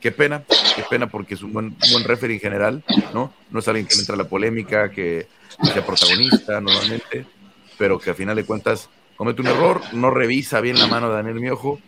Qué 0.00 0.12
pena, 0.12 0.44
qué 0.76 0.84
pena 0.88 1.08
porque 1.08 1.34
es 1.34 1.42
un 1.42 1.52
buen, 1.52 1.76
buen 1.90 2.04
referee 2.04 2.34
en 2.34 2.40
general, 2.40 2.84
¿no? 3.12 3.32
No 3.50 3.58
es 3.58 3.66
alguien 3.66 3.86
que 3.86 3.94
entra 3.94 4.14
a 4.14 4.18
la 4.18 4.28
polémica, 4.28 4.90
que 4.90 5.26
sea 5.72 5.84
protagonista 5.84 6.60
normalmente, 6.60 7.26
pero 7.78 7.98
que 7.98 8.10
a 8.10 8.14
final 8.14 8.36
de 8.36 8.44
cuentas 8.44 8.88
comete 9.16 9.40
un 9.40 9.48
error, 9.48 9.80
no 9.92 10.10
revisa 10.10 10.60
bien 10.60 10.78
la 10.78 10.86
mano 10.86 11.08
de 11.08 11.16
Daniel 11.16 11.40
Miojo 11.40 11.80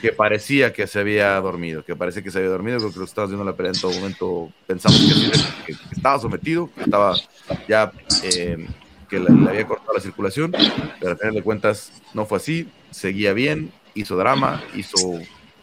que 0.00 0.12
parecía 0.12 0.72
que 0.72 0.86
se 0.86 1.00
había 1.00 1.40
dormido, 1.40 1.84
que 1.84 1.96
parece 1.96 2.22
que 2.22 2.30
se 2.30 2.38
había 2.38 2.50
dormido, 2.50 2.78
creo 2.78 2.92
que 2.92 2.98
lo 2.98 3.04
estaba 3.04 3.26
haciendo 3.26 3.44
la 3.44 3.56
pelea 3.56 3.72
en 3.72 3.80
todo 3.80 3.92
momento, 3.92 4.52
pensamos 4.66 4.98
que, 5.66 5.72
estaba 5.90 6.18
sometido, 6.18 6.70
que 6.74 6.82
estaba 6.82 7.14
ya, 7.68 7.92
eh, 8.22 8.66
que 9.08 9.18
le, 9.18 9.48
había 9.48 9.66
cortado 9.66 9.94
la 9.94 10.00
circulación, 10.00 10.52
pero 11.00 11.12
al 11.12 11.18
final 11.18 11.34
de 11.34 11.42
cuentas 11.42 11.92
no 12.14 12.26
fue 12.26 12.38
así, 12.38 12.68
seguía 12.90 13.32
bien, 13.32 13.72
hizo 13.94 14.16
drama, 14.16 14.62
hizo 14.74 15.20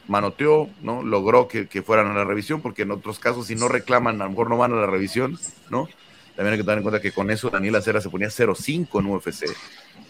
manoteó, 0.08 0.70
¿no? 0.82 1.04
Logró 1.04 1.48
que, 1.48 1.66
fueran 1.82 2.08
a 2.08 2.14
la 2.14 2.24
revisión, 2.24 2.62
porque 2.62 2.84
en 2.84 2.92
otros 2.92 3.20
casos 3.20 3.48
si 3.48 3.56
no 3.56 3.68
reclaman, 3.68 4.22
a 4.22 4.26
lo 4.26 4.32
mejor 4.32 4.50
no 4.50 4.58
van 4.58 4.74
a 4.74 4.76
la 4.76 4.88
revisión, 4.88 5.40
¿no? 5.70 5.88
También 6.36 6.54
hay 6.54 6.60
que 6.60 6.64
tener 6.64 6.80
en 6.80 6.84
cuenta 6.84 7.02
que 7.02 7.12
con 7.12 7.32
eso 7.32 7.50
Daniel 7.50 7.76
Acera 7.76 8.02
se 8.02 8.10
ponía 8.10 8.28
0-5 8.28 9.00
en 9.00 9.06
UFC, 9.06 9.46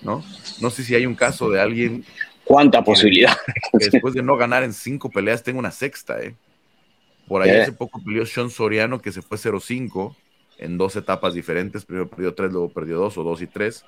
¿no? 0.01 0.23
No 0.59 0.69
sé 0.69 0.83
si 0.83 0.95
hay 0.95 1.05
un 1.05 1.15
caso 1.15 1.49
de 1.49 1.61
alguien 1.61 2.03
¿Cuánta 2.45 2.83
posibilidad? 2.83 3.35
después 3.73 4.13
de 4.13 4.23
no 4.23 4.37
ganar 4.37 4.63
en 4.63 4.73
cinco 4.73 5.09
peleas, 5.09 5.43
tengo 5.43 5.59
una 5.59 5.71
sexta, 5.71 6.21
¿eh? 6.21 6.35
Por 7.27 7.41
ahí 7.41 7.49
hace 7.49 7.71
poco 7.71 8.01
peleó 8.03 8.25
Sean 8.25 8.49
Soriano, 8.49 9.01
que 9.01 9.11
se 9.11 9.21
fue 9.21 9.37
0-5 9.37 10.15
en 10.59 10.77
dos 10.77 10.95
etapas 10.95 11.33
diferentes. 11.33 11.83
Primero 11.83 12.07
perdió 12.07 12.35
tres, 12.35 12.51
luego 12.51 12.69
perdió 12.69 12.97
dos, 12.97 13.17
o 13.17 13.23
dos 13.23 13.41
y 13.41 13.47
tres. 13.47 13.83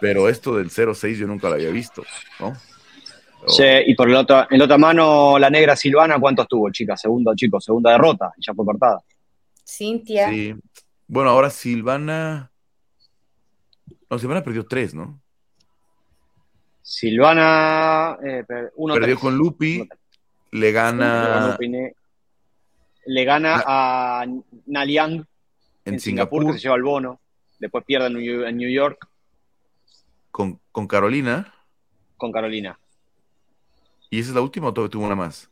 Pero 0.00 0.28
esto 0.28 0.56
del 0.56 0.70
0-6 0.70 1.16
yo 1.16 1.26
nunca 1.26 1.48
lo 1.48 1.54
había 1.54 1.70
visto, 1.70 2.02
¿no? 2.40 2.54
Sí, 3.46 3.64
y 3.86 3.94
por 3.94 4.08
el 4.08 4.14
otro, 4.14 4.46
en 4.50 4.58
la 4.58 4.64
otra 4.64 4.78
mano, 4.78 5.38
la 5.38 5.50
negra 5.50 5.76
Silvana, 5.76 6.18
¿cuántos 6.18 6.48
tuvo, 6.48 6.70
chica? 6.70 6.96
Segundo, 6.96 7.34
chicos, 7.34 7.64
segunda 7.64 7.90
derrota, 7.90 8.32
ya 8.38 8.54
fue 8.54 8.64
cortada. 8.64 9.00
Cintia. 9.66 10.30
Sí. 10.30 10.54
Bueno, 11.06 11.30
ahora 11.30 11.50
Silvana. 11.50 12.50
No, 14.08 14.18
Silvana 14.18 14.42
perdió 14.42 14.64
tres, 14.64 14.94
¿no? 14.94 15.21
Silvana, 16.82 18.18
eh, 18.24 18.44
perdió 18.46 19.18
con 19.18 19.36
Lupi, 19.36 19.88
le 20.50 20.72
gana. 20.72 21.56
le 23.06 23.24
gana 23.24 23.62
a 23.64 24.26
Naliang 24.66 25.24
en, 25.84 26.00
Singapur, 26.00 26.46
que 26.46 26.54
se 26.54 26.58
lleva 26.58 26.76
el 26.76 26.82
bono. 26.82 27.20
Después 27.58 27.84
pierde 27.84 28.06
en 28.08 28.56
New 28.56 28.70
York. 28.70 29.08
Con, 30.32 30.58
Carolina. 30.88 31.54
Con 32.16 32.32
Carolina. 32.32 32.78
¿Y 34.10 34.18
esa 34.18 34.30
es 34.30 34.34
la 34.34 34.40
última 34.40 34.68
o 34.68 34.72
tuvo 34.72 35.04
una 35.04 35.14
más? 35.14 35.48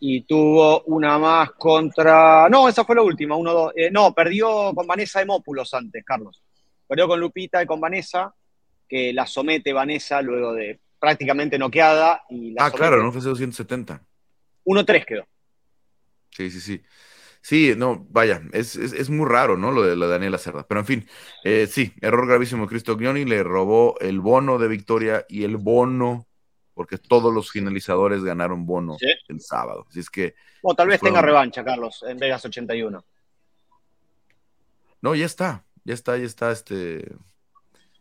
Y 0.00 0.22
tuvo 0.22 0.82
una 0.82 1.18
más 1.18 1.52
contra. 1.52 2.48
No, 2.50 2.68
esa 2.68 2.84
fue 2.84 2.96
la 2.96 3.02
última, 3.02 3.36
uno, 3.36 3.52
dos. 3.52 3.72
Eh, 3.74 3.90
no, 3.90 4.12
perdió 4.12 4.74
con 4.74 4.86
Vanessa 4.86 5.22
Hemópulos 5.22 5.72
antes, 5.72 6.04
Carlos. 6.04 6.42
Perdió 6.86 7.08
con 7.08 7.18
Lupita 7.18 7.62
y 7.62 7.66
con 7.66 7.80
Vanessa 7.80 8.34
que 8.88 9.12
la 9.12 9.26
somete 9.26 9.72
Vanessa 9.72 10.22
luego 10.22 10.52
de 10.52 10.80
prácticamente 10.98 11.58
noqueada. 11.58 12.22
Y 12.30 12.54
ah, 12.58 12.70
claro, 12.70 13.02
no 13.02 13.12
fue 13.12 13.20
270. 13.20 14.02
1-3 14.64 15.04
quedó. 15.04 15.26
Sí, 16.30 16.50
sí, 16.50 16.60
sí. 16.60 16.82
Sí, 17.44 17.74
no, 17.76 18.06
vaya, 18.08 18.40
es, 18.52 19.10
muy 19.10 19.28
raro, 19.28 19.58
¿no? 19.58 19.70
Lo 19.70 19.82
de 19.82 19.96
la 19.96 20.06
Daniela 20.06 20.38
Cerda. 20.38 20.66
Pero 20.66 20.80
en 20.80 20.86
fin, 20.86 21.08
eh, 21.44 21.66
sí, 21.70 21.92
error 22.00 22.26
gravísimo. 22.26 22.66
Cristo 22.66 22.96
Gnoni 22.96 23.26
le 23.26 23.42
robó 23.42 24.00
el 24.00 24.20
bono 24.20 24.58
de 24.58 24.66
victoria 24.66 25.26
y 25.28 25.44
el 25.44 25.58
bono, 25.58 26.26
porque 26.72 26.96
todos 26.96 27.34
los 27.34 27.50
finalizadores 27.50 28.24
ganaron 28.24 28.64
bono 28.64 28.96
el 29.28 29.40
sábado. 29.42 29.84
Así 29.90 30.00
es 30.00 30.08
que. 30.08 30.34
O 30.62 30.74
tal 30.74 30.88
vez 30.88 31.02
tenga 31.02 31.20
revancha, 31.20 31.62
Carlos, 31.62 32.02
en 32.08 32.16
Vegas 32.16 32.42
81. 32.46 33.04
No, 35.02 35.14
ya 35.14 35.26
está, 35.26 35.66
ya 35.84 35.92
está, 35.92 36.16
ya 36.16 36.24
está, 36.24 36.50
este 36.50 37.04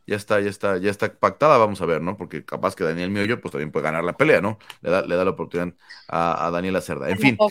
ya 0.06 0.16
está, 0.16 0.40
ya 0.42 0.50
está, 0.50 0.78
ya 0.78 0.92
está 0.92 1.14
pactada, 1.14 1.58
vamos 1.58 1.82
a 1.82 1.86
ver, 1.86 2.02
¿no? 2.02 2.18
Porque 2.18 2.44
capaz 2.44 2.76
que 2.76 2.84
Daniel 2.84 3.10
Mioyo 3.10 3.40
pues 3.40 3.52
también 3.52 3.72
puede 3.72 3.86
ganar 3.86 4.04
la 4.04 4.14
pelea, 4.14 4.42
¿no? 4.42 4.60
Le 4.82 4.90
da, 4.90 5.02
le 5.02 5.16
da 5.16 5.24
la 5.24 5.32
oportunidad 5.32 5.74
a, 6.08 6.48
a 6.48 6.52
Daniela 6.52 6.82
Cerda. 6.82 7.10
En 7.10 7.20
fin. 7.20 7.38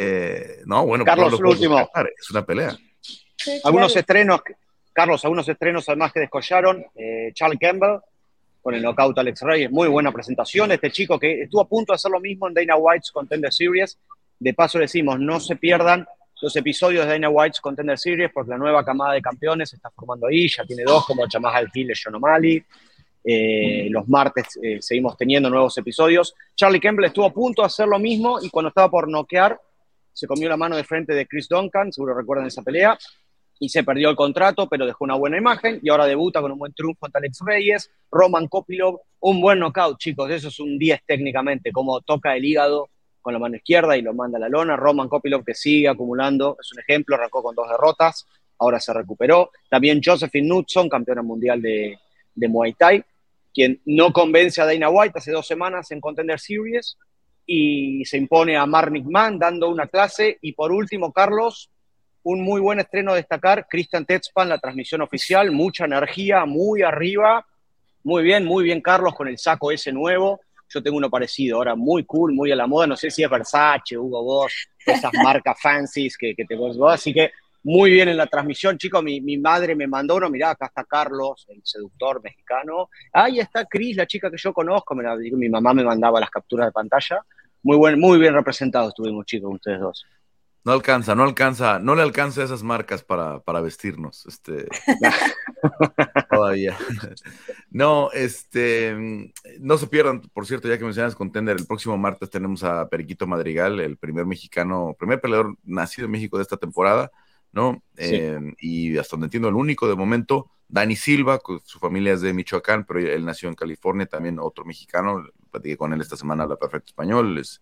Eh, 0.00 0.62
no, 0.66 0.84
bueno, 0.86 1.04
Carlos, 1.04 1.40
último. 1.40 1.90
es 2.18 2.30
una 2.30 2.44
pelea. 2.44 2.76
algunos 3.62 3.94
estrenos, 3.96 4.40
Carlos, 4.92 5.24
algunos 5.24 5.48
estrenos 5.48 5.88
además 5.88 6.12
que 6.12 6.20
descollaron. 6.20 6.84
Eh, 6.94 7.30
Charles 7.34 7.58
Campbell 7.60 7.98
con 8.62 8.74
el 8.74 8.82
knockout 8.82 9.18
Alex 9.18 9.42
Reyes. 9.42 9.70
Muy 9.70 9.88
buena 9.88 10.10
presentación. 10.10 10.72
Este 10.72 10.90
chico 10.90 11.18
que 11.18 11.42
estuvo 11.42 11.60
a 11.60 11.68
punto 11.68 11.92
de 11.92 11.96
hacer 11.96 12.10
lo 12.10 12.20
mismo 12.20 12.48
en 12.48 12.54
Dana 12.54 12.76
White's 12.76 13.10
Contender 13.10 13.52
Series. 13.52 13.98
De 14.38 14.54
paso 14.54 14.78
decimos, 14.78 15.20
no 15.20 15.38
se 15.38 15.56
pierdan 15.56 16.06
los 16.44 16.54
episodios 16.56 17.06
de 17.06 17.12
Dana 17.12 17.30
White's 17.30 17.58
Contender 17.58 17.98
Series 17.98 18.30
porque 18.30 18.50
la 18.50 18.58
nueva 18.58 18.84
camada 18.84 19.14
de 19.14 19.22
campeones 19.22 19.70
se 19.70 19.76
está 19.76 19.90
formando 19.90 20.26
ahí. 20.26 20.46
Ya 20.46 20.62
tiene 20.64 20.82
dos 20.84 21.06
como 21.06 21.24
Jamal 21.26 21.56
Al 21.56 21.70
Hill 21.72 21.90
y 21.90 21.94
John 21.94 22.16
O'Malley. 22.16 22.62
Eh, 23.24 23.88
los 23.88 24.06
martes 24.06 24.58
eh, 24.62 24.76
seguimos 24.82 25.16
teniendo 25.16 25.48
nuevos 25.48 25.76
episodios. 25.78 26.34
Charlie 26.54 26.80
Campbell 26.80 27.06
estuvo 27.06 27.24
a 27.24 27.32
punto 27.32 27.62
de 27.62 27.66
hacer 27.66 27.88
lo 27.88 27.98
mismo 27.98 28.38
y 28.42 28.50
cuando 28.50 28.68
estaba 28.68 28.90
por 28.90 29.08
noquear, 29.08 29.58
se 30.12 30.26
comió 30.26 30.50
la 30.50 30.58
mano 30.58 30.76
de 30.76 30.84
frente 30.84 31.14
de 31.14 31.26
Chris 31.26 31.48
Duncan, 31.48 31.90
seguro 31.90 32.14
recuerdan 32.14 32.46
esa 32.46 32.62
pelea, 32.62 32.98
y 33.58 33.70
se 33.70 33.82
perdió 33.82 34.10
el 34.10 34.16
contrato, 34.16 34.68
pero 34.68 34.84
dejó 34.84 35.04
una 35.04 35.14
buena 35.14 35.38
imagen 35.38 35.80
y 35.82 35.88
ahora 35.88 36.04
debuta 36.04 36.42
con 36.42 36.52
un 36.52 36.58
buen 36.58 36.74
triunfo 36.74 37.00
contra 37.00 37.20
Alex 37.20 37.38
Reyes, 37.44 37.90
Roman 38.12 38.48
Kopilov, 38.48 39.00
un 39.20 39.40
buen 39.40 39.58
knockout, 39.58 39.98
chicos, 39.98 40.30
eso 40.30 40.48
es 40.48 40.60
un 40.60 40.78
10 40.78 41.00
técnicamente, 41.06 41.72
como 41.72 42.02
toca 42.02 42.36
el 42.36 42.44
hígado 42.44 42.90
con 43.24 43.32
la 43.32 43.38
mano 43.38 43.56
izquierda 43.56 43.96
y 43.96 44.02
lo 44.02 44.12
manda 44.12 44.36
a 44.36 44.40
la 44.40 44.50
lona, 44.50 44.76
Roman 44.76 45.08
Kopilov 45.08 45.46
que 45.46 45.54
sigue 45.54 45.88
acumulando, 45.88 46.58
es 46.60 46.70
un 46.74 46.80
ejemplo, 46.80 47.16
arrancó 47.16 47.42
con 47.42 47.54
dos 47.54 47.66
derrotas, 47.70 48.26
ahora 48.58 48.78
se 48.78 48.92
recuperó, 48.92 49.50
también 49.70 50.02
Josephine 50.04 50.46
Knudson, 50.46 50.90
campeona 50.90 51.22
mundial 51.22 51.62
de, 51.62 51.98
Muay 52.36 52.74
Thai, 52.74 53.02
quien 53.54 53.80
no 53.86 54.12
convence 54.12 54.60
a 54.60 54.66
Dana 54.66 54.90
White 54.90 55.18
hace 55.18 55.32
dos 55.32 55.46
semanas 55.46 55.90
en 55.90 56.02
Contender 56.02 56.38
Series 56.38 56.98
y 57.46 58.04
se 58.04 58.18
impone 58.18 58.58
a 58.58 58.66
Mark 58.66 58.92
Mann 59.04 59.38
dando 59.38 59.70
una 59.70 59.86
clase. 59.86 60.36
Y 60.42 60.52
por 60.52 60.70
último, 60.70 61.10
Carlos, 61.10 61.70
un 62.24 62.42
muy 62.42 62.60
buen 62.60 62.78
estreno 62.78 63.12
a 63.12 63.16
destacar, 63.16 63.66
Christian 63.70 64.04
Tetzpan, 64.04 64.50
la 64.50 64.58
transmisión 64.58 65.00
oficial, 65.00 65.50
mucha 65.50 65.86
energía, 65.86 66.44
muy 66.44 66.82
arriba, 66.82 67.46
muy 68.02 68.22
bien, 68.22 68.44
muy 68.44 68.64
bien 68.64 68.82
Carlos 68.82 69.14
con 69.14 69.28
el 69.28 69.38
saco 69.38 69.72
ese 69.72 69.92
nuevo. 69.92 70.40
Yo 70.74 70.82
tengo 70.82 70.96
uno 70.96 71.08
parecido, 71.08 71.58
ahora 71.58 71.76
muy 71.76 72.04
cool, 72.04 72.32
muy 72.32 72.50
a 72.50 72.56
la 72.56 72.66
moda, 72.66 72.88
no 72.88 72.96
sé 72.96 73.08
si 73.10 73.22
es 73.22 73.30
Versace, 73.30 73.96
Hugo 73.96 74.24
Boss, 74.24 74.68
esas 74.84 75.12
marcas 75.22 75.56
fancies 75.60 76.18
que, 76.18 76.34
que 76.34 76.44
te 76.44 76.56
vos, 76.56 76.76
así 76.92 77.14
que 77.14 77.30
muy 77.62 77.92
bien 77.92 78.08
en 78.08 78.16
la 78.16 78.26
transmisión, 78.26 78.76
chicos, 78.76 79.02
mi, 79.02 79.20
mi, 79.20 79.38
madre 79.38 79.76
me 79.76 79.86
mandó 79.86 80.16
uno, 80.16 80.28
mirá, 80.28 80.50
acá 80.50 80.66
está 80.66 80.84
Carlos, 80.84 81.46
el 81.48 81.62
seductor 81.64 82.20
mexicano, 82.22 82.90
ahí 83.12 83.38
está 83.38 83.64
Cris, 83.64 83.96
la 83.96 84.06
chica 84.06 84.30
que 84.30 84.36
yo 84.36 84.52
conozco, 84.52 84.94
me 84.96 85.04
mi 85.16 85.48
mamá 85.48 85.72
me 85.72 85.84
mandaba 85.84 86.18
las 86.18 86.28
capturas 86.28 86.66
de 86.66 86.72
pantalla, 86.72 87.24
muy, 87.62 87.76
buen, 87.76 87.98
muy 87.98 88.18
bien 88.18 88.34
representados 88.34 88.88
estuvimos, 88.88 89.24
chicos, 89.24 89.54
ustedes 89.54 89.80
dos. 89.80 90.04
No 90.64 90.72
alcanza, 90.72 91.14
no 91.14 91.24
alcanza, 91.24 91.78
no 91.78 91.94
le 91.94 92.00
alcanza 92.00 92.42
esas 92.42 92.62
marcas 92.62 93.04
para, 93.04 93.40
para 93.40 93.60
vestirnos, 93.60 94.24
este, 94.24 94.66
todavía. 96.30 96.78
No, 97.70 98.10
este, 98.12 98.96
no 99.60 99.76
se 99.76 99.86
pierdan, 99.88 100.22
por 100.32 100.46
cierto, 100.46 100.66
ya 100.66 100.78
que 100.78 100.84
mencionas 100.84 101.14
Contender, 101.14 101.58
el 101.58 101.66
próximo 101.66 101.98
martes 101.98 102.30
tenemos 102.30 102.64
a 102.64 102.88
Periquito 102.88 103.26
Madrigal, 103.26 103.78
el 103.78 103.98
primer 103.98 104.24
mexicano, 104.24 104.96
primer 104.98 105.20
peleador 105.20 105.58
nacido 105.64 106.06
en 106.06 106.12
México 106.12 106.38
de 106.38 106.44
esta 106.44 106.56
temporada, 106.56 107.12
¿no? 107.52 107.82
Eh, 107.98 108.40
y 108.58 108.96
hasta 108.96 109.16
donde 109.16 109.26
entiendo, 109.26 109.50
el 109.50 109.56
único 109.56 109.86
de 109.86 109.96
momento, 109.96 110.50
Dani 110.68 110.96
Silva, 110.96 111.40
su 111.62 111.78
familia 111.78 112.14
es 112.14 112.22
de 112.22 112.32
Michoacán, 112.32 112.86
pero 112.86 113.00
él 113.00 113.26
nació 113.26 113.50
en 113.50 113.54
California, 113.54 114.06
también 114.06 114.38
otro 114.38 114.64
mexicano, 114.64 115.26
platiqué 115.50 115.76
con 115.76 115.92
él 115.92 116.00
esta 116.00 116.16
semana, 116.16 116.44
habla 116.44 116.56
perfecto 116.56 116.86
español, 116.86 117.36
es, 117.36 117.60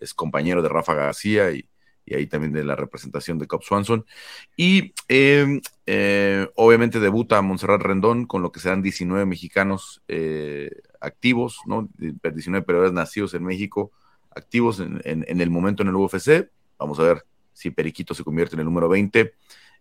es 0.00 0.14
compañero 0.14 0.62
de 0.62 0.68
Rafa 0.68 0.94
García 0.94 1.50
y 1.50 1.68
y 2.06 2.14
ahí 2.14 2.26
también 2.26 2.52
de 2.52 2.64
la 2.64 2.76
representación 2.76 3.38
de 3.38 3.46
Cobb 3.46 3.62
Swanson. 3.62 4.04
Y 4.56 4.92
em, 5.08 5.60
eh, 5.86 6.48
obviamente 6.56 7.00
debuta 7.00 7.40
Montserrat 7.42 7.80
Rendón 7.80 8.26
con 8.26 8.42
lo 8.42 8.52
que 8.52 8.60
serán 8.60 8.82
19 8.82 9.26
mexicanos 9.26 10.02
eh, 10.08 10.70
activos, 11.00 11.58
¿no? 11.66 11.88
19 11.98 12.64
peleadores 12.64 12.92
nacidos 12.92 13.34
en 13.34 13.44
México, 13.44 13.92
activos 14.30 14.80
en, 14.80 15.00
el 15.04 15.50
momento 15.50 15.82
en 15.82 15.88
el 15.88 15.96
UFC. 15.96 16.50
Vamos 16.78 16.98
a 16.98 17.04
ver 17.04 17.24
si 17.52 17.70
Periquito 17.70 18.14
se 18.14 18.24
convierte 18.24 18.56
en 18.56 18.60
el 18.60 18.66
número 18.66 18.88
20 18.88 19.34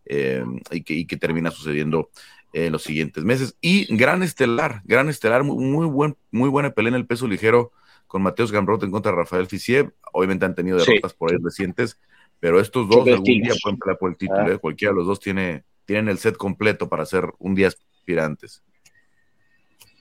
em, 0.05 0.59
y, 0.71 1.05
que, 1.05 1.17
termina 1.17 1.51
sucediendo 1.51 2.09
en 2.53 2.71
los 2.71 2.83
siguientes 2.83 3.23
meses. 3.23 3.57
Y 3.61 3.93
gran 3.95 4.23
estelar, 4.23 4.81
gran 4.85 5.09
estelar, 5.09 5.43
muy, 5.43 5.87
buen, 5.87 6.15
muy 6.31 6.49
buena 6.49 6.71
pelea 6.71 6.89
en 6.89 6.95
el 6.95 7.07
peso 7.07 7.27
ligero 7.27 7.71
con 8.07 8.21
Mateos 8.21 8.51
Gamrot 8.51 8.83
en 8.83 8.91
contra 8.91 9.11
de 9.11 9.17
Rafael 9.17 9.47
Fisiev. 9.47 9.91
Obviamente 10.11 10.45
han 10.45 10.53
tenido 10.53 10.77
derrotas 10.77 11.15
por 11.15 11.31
ahí 11.31 11.37
recientes, 11.43 11.99
pero 12.43 12.59
estos 12.59 12.89
dos 12.89 13.07
algún 13.07 13.23
día 13.23 13.53
pueden 13.63 13.79
pelear 13.79 13.97
por 13.97 14.09
el 14.11 14.17
título. 14.17 14.41
Ah. 14.41 14.51
¿eh? 14.51 14.57
Cualquiera 14.57 14.91
de 14.91 14.97
los 14.97 15.07
dos 15.07 15.17
tiene, 15.17 15.63
tienen 15.85 16.09
el 16.09 16.17
set 16.17 16.35
completo 16.35 16.89
para 16.89 17.05
ser 17.05 17.23
un 17.39 17.55
día 17.55 17.69
aspirantes. 17.69 18.61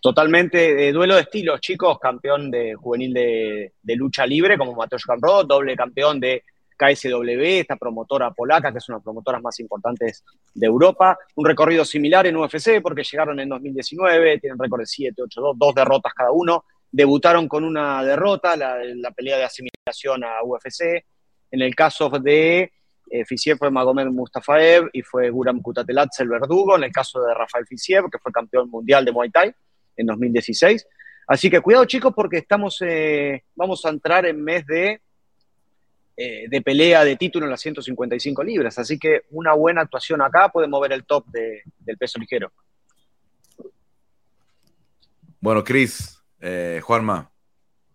Totalmente 0.01 0.89
eh, 0.89 0.93
duelo 0.93 1.15
de 1.15 1.21
estilos, 1.21 1.61
chicos. 1.61 2.01
Campeón 2.01 2.51
de 2.51 2.75
juvenil 2.75 3.15
de, 3.15 3.73
lucha 3.95 4.27
libre 4.27 4.59
como 4.59 4.75
Mateusz 4.75 5.05
Gamrot, 5.07 5.47
doble 5.47 5.77
campeón 5.77 6.19
de 6.19 6.43
KSW, 6.77 7.61
esta 7.61 7.77
promotora 7.77 8.33
polaca, 8.33 8.73
que 8.73 8.79
es 8.79 8.89
una 8.89 8.97
de 8.97 8.99
las 8.99 9.05
promotoras 9.05 9.41
más 9.41 9.61
importantes 9.61 10.25
de 10.53 10.67
Europa. 10.67 11.17
Un 11.37 11.47
recorrido 11.47 11.85
similar 11.85 12.27
en 12.27 12.37
UFC 12.37 12.83
porque 12.83 13.05
llegaron 13.05 13.39
en 13.39 13.51
2019, 13.51 14.41
tienen 14.41 14.59
récord 14.59 14.81
de 14.81 14.87
7, 14.87 15.23
8, 15.23 15.41
2, 15.41 15.57
dos 15.57 15.75
derrotas 15.77 16.13
cada 16.13 16.33
uno. 16.33 16.65
Debutaron 16.91 17.47
con 17.47 17.63
una 17.63 18.03
derrota, 18.03 18.57
la, 18.57 18.79
la 18.83 19.13
pelea 19.13 19.37
de 19.39 19.45
asimilación 19.45 20.25
a 20.25 20.43
UFC. 20.43 21.05
En 21.53 21.61
el 21.61 21.75
caso 21.75 22.09
de 22.09 22.73
eh, 23.11 23.25
Fisiev 23.27 23.59
fue 23.59 23.71
Magomed 23.71 24.07
Mustafaev 24.07 24.89
y 24.95 25.03
fue 25.03 25.29
Guram 25.29 25.61
Kutatelatz 25.61 26.19
el 26.21 26.31
verdugo. 26.31 26.77
En 26.77 26.85
el 26.85 26.91
caso 26.91 27.23
de 27.23 27.35
Rafael 27.35 27.67
Fisiev, 27.67 28.11
que 28.11 28.19
fue 28.19 28.33
campeón 28.33 28.71
mundial 28.71 29.05
de 29.05 29.13
Muay 29.13 29.31
Thai 29.31 29.55
en 29.97 30.07
2016. 30.07 30.87
Así 31.27 31.51
que 31.51 31.61
cuidado 31.61 31.85
chicos 31.85 32.15
porque 32.17 32.39
estamos, 32.39 32.79
eh, 32.81 33.45
vamos 33.55 33.85
a 33.85 33.91
entrar 33.91 34.25
en 34.25 34.43
mes 34.43 34.67
de, 34.67 35.03
eh, 36.17 36.47
de 36.49 36.63
pelea 36.63 37.05
de 37.05 37.17
título 37.17 37.45
en 37.45 37.51
las 37.51 37.61
155 37.61 38.43
libras. 38.43 38.79
Así 38.79 38.99
que 38.99 39.25
una 39.31 39.53
buena 39.53 39.83
actuación 39.83 40.23
acá 40.23 40.49
puede 40.49 40.69
mover 40.69 40.93
el 40.93 41.05
top 41.05 41.27
del 41.27 41.99
peso 41.99 42.19
ligero. 42.19 42.51
Bueno, 45.39 45.63
Cris, 45.63 46.19
Juanma, 46.83 47.32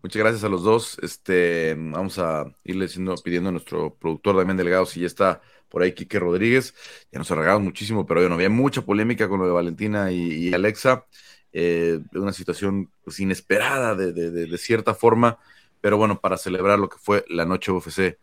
Muchas 0.07 0.21
gracias 0.21 0.43
a 0.45 0.47
los 0.47 0.63
dos. 0.63 0.97
Este, 1.03 1.75
vamos 1.77 2.17
a 2.17 2.45
irle 2.63 2.87
pidiendo 3.21 3.49
a 3.49 3.51
nuestro 3.51 3.93
productor 3.93 4.37
Damián 4.37 4.55
Delgado 4.55 4.85
si 4.85 5.01
ya 5.01 5.05
está 5.05 5.41
por 5.67 5.81
ahí 5.81 5.91
Quique 5.91 6.17
Rodríguez. 6.17 6.73
Ya 7.11 7.19
nos 7.19 7.29
arreglamos 7.29 7.63
muchísimo, 7.63 8.05
pero 8.05 8.21
bueno, 8.21 8.35
había 8.35 8.49
mucha 8.49 8.83
polémica 8.83 9.27
con 9.27 9.41
lo 9.41 9.45
de 9.45 9.51
Valentina 9.51 10.09
y, 10.09 10.53
Alexa. 10.53 11.03
Eh, 11.51 11.99
una 12.13 12.31
situación 12.31 12.89
pues, 13.03 13.19
inesperada 13.19 13.95
de, 13.95 14.57
cierta 14.57 14.93
forma, 14.93 15.39
pero 15.81 15.97
bueno, 15.97 16.21
para 16.21 16.37
celebrar 16.37 16.79
lo 16.79 16.87
que 16.87 16.99
fue 16.99 17.25
la 17.27 17.43
noche 17.43 17.73
UFC. 17.73 18.17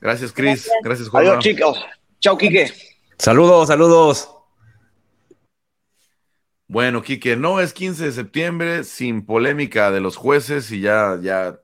Gracias, 0.00 0.32
Cris. 0.32 0.70
Gracias, 0.82 1.10
Juan. 1.10 1.26
Adiós, 1.26 1.44
chicos. 1.44 1.84
Chao, 2.18 2.38
Quique. 2.38 2.72
Saludos, 3.18 3.68
saludos. 3.68 4.30
Bueno, 6.66 7.02
Quique, 7.02 7.36
no 7.36 7.60
es 7.60 7.72
15 7.72 8.04
de 8.04 8.12
septiembre 8.12 8.84
sin 8.84 9.26
polémica 9.26 9.90
de 9.90 10.00
los 10.00 10.16
jueces 10.16 10.70
y 10.70 10.80
ya, 10.80 11.18
ya, 11.22 11.58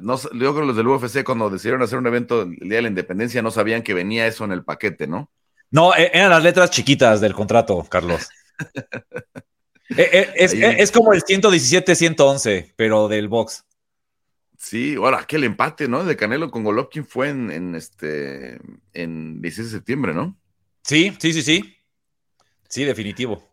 no, 0.00 0.16
yo 0.18 0.30
creo 0.30 0.54
que 0.54 0.66
los 0.66 0.76
del 0.76 0.88
UFC 0.88 1.22
cuando 1.24 1.50
decidieron 1.50 1.82
hacer 1.82 1.98
un 1.98 2.06
evento 2.06 2.42
el 2.42 2.56
Día 2.58 2.76
de 2.76 2.82
la 2.82 2.88
Independencia 2.88 3.42
no 3.42 3.50
sabían 3.50 3.82
que 3.82 3.94
venía 3.94 4.26
eso 4.26 4.44
en 4.44 4.52
el 4.52 4.64
paquete, 4.64 5.06
¿no? 5.06 5.30
No, 5.70 5.94
e, 5.94 6.10
eran 6.12 6.30
las 6.30 6.42
letras 6.42 6.70
chiquitas 6.70 7.20
del 7.20 7.34
contrato, 7.34 7.86
Carlos. 7.88 8.28
E, 9.96 10.02
e, 10.02 10.32
es, 10.36 10.52
es, 10.54 10.92
como 10.92 11.12
el 11.12 11.24
117-111, 11.24 12.74
pero 12.76 13.08
del 13.08 13.26
box. 13.26 13.64
Sí, 14.56 14.94
ahora 14.94 15.18
aquel 15.18 15.42
empate, 15.42 15.88
¿no? 15.88 16.04
De 16.04 16.16
Canelo 16.16 16.52
con 16.52 16.62
Golovkin 16.62 17.04
fue 17.04 17.30
en, 17.30 17.50
en, 17.50 17.74
este 17.74 18.60
en 18.92 19.42
16 19.42 19.72
de 19.72 19.78
septiembre, 19.78 20.14
¿no? 20.14 20.38
Sí, 20.84 21.12
sí, 21.18 21.32
sí, 21.32 21.42
sí. 21.42 21.76
Sí, 22.68 22.84
definitivo. 22.84 23.49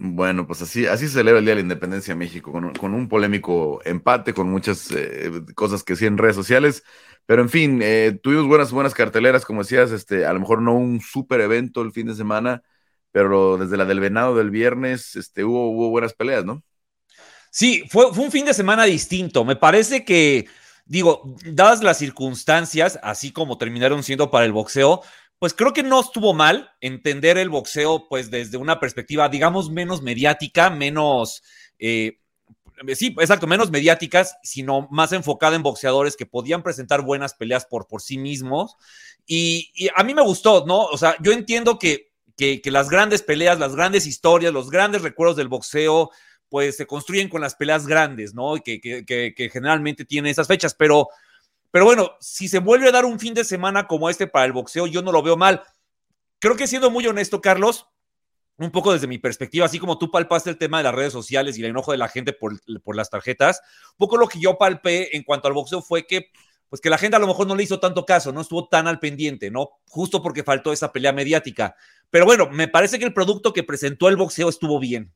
Bueno, 0.00 0.46
pues 0.46 0.62
así, 0.62 0.86
así 0.86 1.08
se 1.08 1.14
celebra 1.14 1.40
el 1.40 1.44
Día 1.44 1.54
de 1.56 1.56
la 1.56 1.62
Independencia 1.62 2.14
de 2.14 2.18
México, 2.18 2.52
con, 2.52 2.94
un 2.94 3.08
polémico 3.08 3.80
empate, 3.84 4.32
con 4.32 4.48
muchas 4.48 4.88
eh, 4.92 5.28
cosas 5.56 5.82
que 5.82 5.96
sí 5.96 6.06
en 6.06 6.18
redes 6.18 6.36
sociales. 6.36 6.84
Pero 7.26 7.42
en 7.42 7.48
fin, 7.50 7.80
eh, 7.82 8.16
tuvimos 8.22 8.46
buenas, 8.46 8.70
buenas 8.70 8.94
carteleras, 8.94 9.44
como 9.44 9.62
decías, 9.62 9.90
este, 9.90 10.24
a 10.24 10.32
lo 10.32 10.38
mejor 10.38 10.62
no 10.62 10.74
un 10.74 11.00
super 11.00 11.40
evento 11.40 11.82
el 11.82 11.90
fin 11.90 12.06
de 12.06 12.14
semana, 12.14 12.62
pero 13.10 13.58
desde 13.58 13.76
la 13.76 13.84
del 13.86 13.98
venado 13.98 14.36
del 14.36 14.50
viernes, 14.50 15.16
este, 15.16 15.42
hubo, 15.42 15.70
hubo 15.70 15.90
buenas 15.90 16.14
peleas, 16.14 16.44
¿no? 16.44 16.62
Sí, 17.50 17.82
fue, 17.90 18.14
fue 18.14 18.24
un 18.24 18.30
fin 18.30 18.44
de 18.44 18.54
semana 18.54 18.84
distinto. 18.84 19.44
Me 19.44 19.56
parece 19.56 20.04
que, 20.04 20.46
digo, 20.86 21.34
dadas 21.44 21.82
las 21.82 21.98
circunstancias, 21.98 23.00
así 23.02 23.32
como 23.32 23.58
terminaron 23.58 24.04
siendo 24.04 24.30
para 24.30 24.44
el 24.44 24.52
boxeo, 24.52 25.02
pues 25.38 25.54
creo 25.54 25.72
que 25.72 25.82
no 25.82 26.00
estuvo 26.00 26.34
mal 26.34 26.72
entender 26.80 27.38
el 27.38 27.48
boxeo, 27.48 28.08
pues 28.08 28.30
desde 28.30 28.56
una 28.56 28.80
perspectiva, 28.80 29.28
digamos, 29.28 29.70
menos 29.70 30.02
mediática, 30.02 30.68
menos, 30.68 31.42
eh, 31.78 32.18
sí, 32.94 33.14
exacto, 33.20 33.46
menos 33.46 33.70
mediáticas, 33.70 34.36
sino 34.42 34.88
más 34.90 35.12
enfocada 35.12 35.54
en 35.54 35.62
boxeadores 35.62 36.16
que 36.16 36.26
podían 36.26 36.62
presentar 36.62 37.02
buenas 37.02 37.34
peleas 37.34 37.66
por, 37.66 37.86
por 37.86 38.02
sí 38.02 38.18
mismos. 38.18 38.76
Y, 39.26 39.88
a 39.94 40.02
mí 40.02 40.14
me 40.14 40.22
gustó, 40.22 40.64
¿no? 40.66 40.86
O 40.86 40.96
sea, 40.96 41.14
yo 41.20 41.32
entiendo 41.32 41.78
que, 41.78 42.10
que, 42.36 42.60
las 42.64 42.88
grandes 42.88 43.22
peleas, 43.22 43.58
las 43.58 43.76
grandes 43.76 44.06
historias, 44.06 44.52
los 44.52 44.70
grandes 44.70 45.02
recuerdos 45.02 45.36
del 45.36 45.48
boxeo, 45.48 46.10
pues 46.48 46.76
se 46.76 46.86
construyen 46.86 47.28
con 47.28 47.42
las 47.42 47.54
peleas 47.54 47.86
grandes, 47.86 48.34
¿no? 48.34 48.56
Y 48.56 48.62
que, 48.62 48.80
que, 48.80 49.50
generalmente 49.52 50.04
tienen 50.04 50.30
esas 50.30 50.48
fechas, 50.48 50.74
pero, 50.74 51.08
pero 51.70 51.84
bueno, 51.84 52.12
si 52.20 52.48
se 52.48 52.58
vuelve 52.58 52.88
a 52.88 52.92
dar 52.92 53.04
un 53.04 53.18
fin 53.18 53.34
de 53.34 53.44
semana 53.44 53.86
como 53.86 54.08
este 54.08 54.26
para 54.26 54.46
el 54.46 54.52
boxeo, 54.52 54.86
yo 54.86 55.02
no 55.02 55.12
lo 55.12 55.22
veo 55.22 55.36
mal. 55.36 55.62
Creo 56.38 56.56
que 56.56 56.66
siendo 56.66 56.90
muy 56.90 57.06
honesto, 57.06 57.40
Carlos, 57.40 57.88
un 58.56 58.70
poco 58.70 58.92
desde 58.92 59.06
mi 59.06 59.18
perspectiva, 59.18 59.66
así 59.66 59.78
como 59.78 59.98
tú 59.98 60.10
palpaste 60.10 60.50
el 60.50 60.58
tema 60.58 60.78
de 60.78 60.84
las 60.84 60.94
redes 60.94 61.12
sociales 61.12 61.56
y 61.56 61.62
el 61.62 61.70
enojo 61.70 61.92
de 61.92 61.98
la 61.98 62.08
gente 62.08 62.32
por, 62.32 62.58
por, 62.82 62.96
las 62.96 63.10
tarjetas, 63.10 63.60
un 63.92 63.98
poco 63.98 64.16
lo 64.16 64.28
que 64.28 64.40
yo 64.40 64.58
palpé 64.58 65.16
en 65.16 65.22
cuanto 65.22 65.46
al 65.46 65.54
boxeo 65.54 65.80
fue 65.80 66.06
que, 66.06 66.30
pues 66.68 66.80
que 66.80 66.90
la 66.90 66.98
gente 66.98 67.16
a 67.16 67.20
lo 67.20 67.26
mejor 67.26 67.46
no 67.46 67.54
le 67.54 67.62
hizo 67.62 67.78
tanto 67.78 68.04
caso, 68.04 68.32
no 68.32 68.40
estuvo 68.40 68.68
tan 68.68 68.88
al 68.88 68.98
pendiente, 68.98 69.50
¿no? 69.50 69.70
Justo 69.86 70.22
porque 70.22 70.42
faltó 70.42 70.72
esa 70.72 70.92
pelea 70.92 71.12
mediática. 71.12 71.76
Pero 72.10 72.24
bueno, 72.24 72.48
me 72.50 72.66
parece 72.66 72.98
que 72.98 73.04
el 73.04 73.14
producto 73.14 73.52
que 73.52 73.62
presentó 73.62 74.08
el 74.08 74.16
boxeo 74.16 74.48
estuvo 74.48 74.80
bien. 74.80 75.14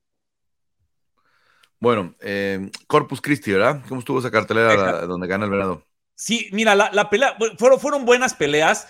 Bueno, 1.80 2.14
eh, 2.20 2.70
Corpus 2.86 3.20
Christi, 3.20 3.52
¿verdad? 3.52 3.82
¿Cómo 3.88 4.00
estuvo 4.00 4.20
esa 4.20 4.30
cartelera 4.30 5.04
donde 5.04 5.26
gana 5.26 5.46
el 5.46 5.50
verano? 5.50 5.84
Sí, 6.24 6.48
mira, 6.52 6.76
la, 6.76 7.10
pelea, 7.10 7.36
fueron, 7.58 7.80
fueron 7.80 8.04
buenas 8.04 8.32
peleas 8.34 8.86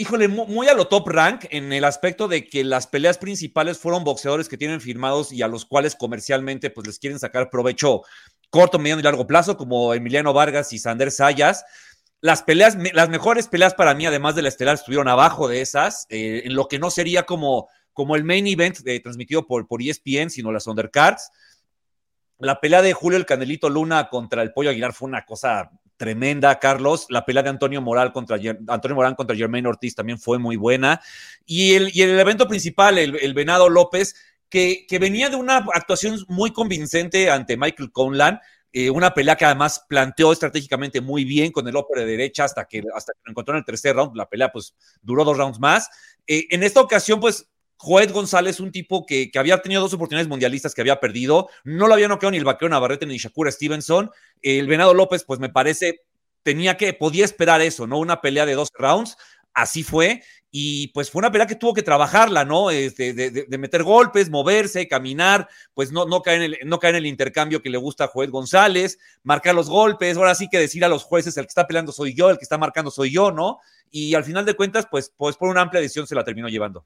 híjole, 0.00 0.28
muy 0.28 0.66
a 0.66 0.72
lo 0.72 0.88
top 0.88 1.08
rank 1.08 1.44
en 1.50 1.74
el 1.74 1.84
aspecto 1.84 2.26
de 2.26 2.48
que 2.48 2.64
las 2.64 2.86
peleas 2.86 3.18
principales 3.18 3.76
fueron 3.76 4.02
boxeadores 4.02 4.48
que 4.48 4.56
tienen 4.56 4.80
firmados 4.80 5.30
y 5.30 5.42
a 5.42 5.46
los 5.46 5.66
cuales 5.66 5.94
comercialmente 5.94 6.70
pues 6.70 6.86
les 6.86 6.98
quieren 6.98 7.18
sacar 7.18 7.50
provecho 7.50 8.00
corto, 8.48 8.78
mediano 8.78 9.00
y 9.00 9.02
largo 9.02 9.26
plazo, 9.26 9.58
como 9.58 9.92
Emiliano 9.92 10.32
Vargas 10.32 10.72
y 10.72 10.78
Sander 10.78 11.10
Sayas. 11.10 11.66
Las 12.22 12.42
peleas, 12.42 12.78
las 12.94 13.10
mejores 13.10 13.46
peleas 13.46 13.74
para 13.74 13.92
mí, 13.92 14.06
además 14.06 14.34
de 14.34 14.40
la 14.40 14.48
estelar, 14.48 14.76
estuvieron 14.76 15.06
abajo 15.06 15.48
de 15.48 15.60
esas, 15.60 16.06
eh, 16.08 16.44
en 16.46 16.54
lo 16.54 16.66
que 16.66 16.78
no 16.78 16.90
sería 16.90 17.24
como, 17.24 17.68
como 17.92 18.16
el 18.16 18.24
main 18.24 18.46
event 18.46 18.78
eh, 18.86 19.00
transmitido 19.00 19.46
por, 19.46 19.68
por 19.68 19.82
ESPN, 19.82 20.30
sino 20.30 20.50
las 20.50 20.66
undercards. 20.66 21.30
La 22.38 22.58
pelea 22.58 22.80
de 22.80 22.94
Julio 22.94 23.18
el 23.18 23.26
Candelito 23.26 23.68
Luna 23.68 24.08
contra 24.08 24.40
el 24.40 24.54
Pollo 24.54 24.70
Aguilar 24.70 24.94
fue 24.94 25.08
una 25.08 25.26
cosa 25.26 25.70
tremenda, 26.00 26.58
Carlos. 26.58 27.04
La 27.10 27.26
pelea 27.26 27.42
de 27.42 27.50
Antonio 27.50 27.82
Moral 27.82 28.10
contra 28.10 28.38
Antonio 28.68 28.94
Morán 28.94 29.14
contra 29.14 29.36
Germain 29.36 29.66
Ortiz 29.66 29.94
también 29.94 30.18
fue 30.18 30.38
muy 30.38 30.56
buena. 30.56 31.02
Y 31.44 31.74
el, 31.74 31.90
y 31.94 32.00
el 32.00 32.18
evento 32.18 32.48
principal, 32.48 32.96
el, 32.96 33.34
Venado 33.34 33.68
López, 33.68 34.14
que, 34.48 34.86
que, 34.88 34.98
venía 34.98 35.28
de 35.28 35.36
una 35.36 35.58
actuación 35.74 36.18
muy 36.26 36.52
convincente 36.54 37.30
ante 37.30 37.58
Michael 37.58 37.92
Conlan. 37.92 38.40
Eh, 38.72 38.88
una 38.88 39.12
pelea 39.12 39.36
que 39.36 39.44
además 39.44 39.84
planteó 39.90 40.32
estratégicamente 40.32 41.02
muy 41.02 41.26
bien 41.26 41.52
con 41.52 41.68
el 41.68 41.74
López 41.74 41.98
de 41.98 42.06
derecha 42.06 42.44
hasta 42.44 42.64
que, 42.64 42.82
hasta 42.94 43.12
lo 43.22 43.32
encontró 43.32 43.52
en 43.52 43.58
el 43.58 43.66
tercer 43.66 43.94
round. 43.94 44.16
La 44.16 44.26
pelea 44.26 44.50
pues 44.50 44.74
duró 45.02 45.22
dos 45.22 45.36
rounds 45.36 45.60
más. 45.60 45.90
Eh, 46.26 46.46
en 46.48 46.62
esta 46.62 46.80
ocasión 46.80 47.20
pues 47.20 47.46
Joed 47.82 48.12
González, 48.12 48.60
un 48.60 48.72
tipo 48.72 49.06
que, 49.06 49.30
había 49.36 49.62
tenido 49.62 49.80
dos 49.80 49.94
oportunidades 49.94 50.28
mundialistas 50.28 50.74
que 50.74 50.82
había 50.82 51.00
perdido, 51.00 51.48
no 51.64 51.88
lo 51.88 51.94
había 51.94 52.08
noqueado 52.08 52.32
ni 52.32 52.36
el 52.36 52.44
vaquero 52.44 52.68
Navarrete 52.68 53.06
ni 53.06 53.16
Shakur 53.16 53.50
Stevenson. 53.50 54.10
El 54.42 54.66
Venado 54.66 54.92
López, 54.92 55.24
pues 55.24 55.40
me 55.40 55.48
parece, 55.48 56.02
tenía 56.42 56.76
que, 56.76 56.92
podía 56.92 57.24
esperar 57.24 57.62
eso, 57.62 57.86
¿no? 57.86 57.98
Una 57.98 58.20
pelea 58.20 58.44
de 58.44 58.52
dos 58.52 58.68
rounds, 58.74 59.16
así 59.54 59.82
fue. 59.82 60.22
Y 60.50 60.88
pues 60.88 61.10
fue 61.10 61.20
una 61.20 61.32
pelea 61.32 61.46
que 61.46 61.54
tuvo 61.54 61.72
que 61.72 61.82
trabajarla, 61.82 62.44
¿no? 62.44 62.70
Este, 62.70 63.14
de, 63.14 63.58
meter 63.58 63.82
golpes, 63.82 64.28
moverse, 64.28 64.86
caminar, 64.86 65.48
pues 65.72 65.90
no, 65.90 66.04
no, 66.04 66.20
caer 66.20 66.42
en 66.42 66.52
el, 66.52 66.58
no 66.68 66.78
caer 66.80 66.96
en 66.96 67.04
el 67.04 67.06
intercambio 67.06 67.62
que 67.62 67.70
le 67.70 67.78
gusta 67.78 68.04
a 68.04 68.08
Joed 68.08 68.28
González, 68.28 68.98
marcar 69.22 69.54
los 69.54 69.70
golpes, 69.70 70.18
ahora 70.18 70.34
sí 70.34 70.48
que 70.50 70.58
decir 70.58 70.84
a 70.84 70.88
los 70.88 71.04
jueces, 71.04 71.34
el 71.38 71.44
que 71.44 71.50
está 71.50 71.66
peleando 71.66 71.92
soy 71.92 72.12
yo, 72.14 72.28
el 72.28 72.36
que 72.36 72.44
está 72.44 72.58
marcando 72.58 72.90
soy 72.90 73.10
yo, 73.10 73.32
¿no? 73.32 73.58
Y 73.90 74.14
al 74.14 74.24
final 74.24 74.44
de 74.44 74.52
cuentas, 74.52 74.86
pues, 74.90 75.14
pues 75.16 75.38
por 75.38 75.48
una 75.48 75.62
amplia 75.62 75.80
decisión 75.80 76.06
se 76.06 76.14
la 76.14 76.24
terminó 76.24 76.48
llevando. 76.50 76.84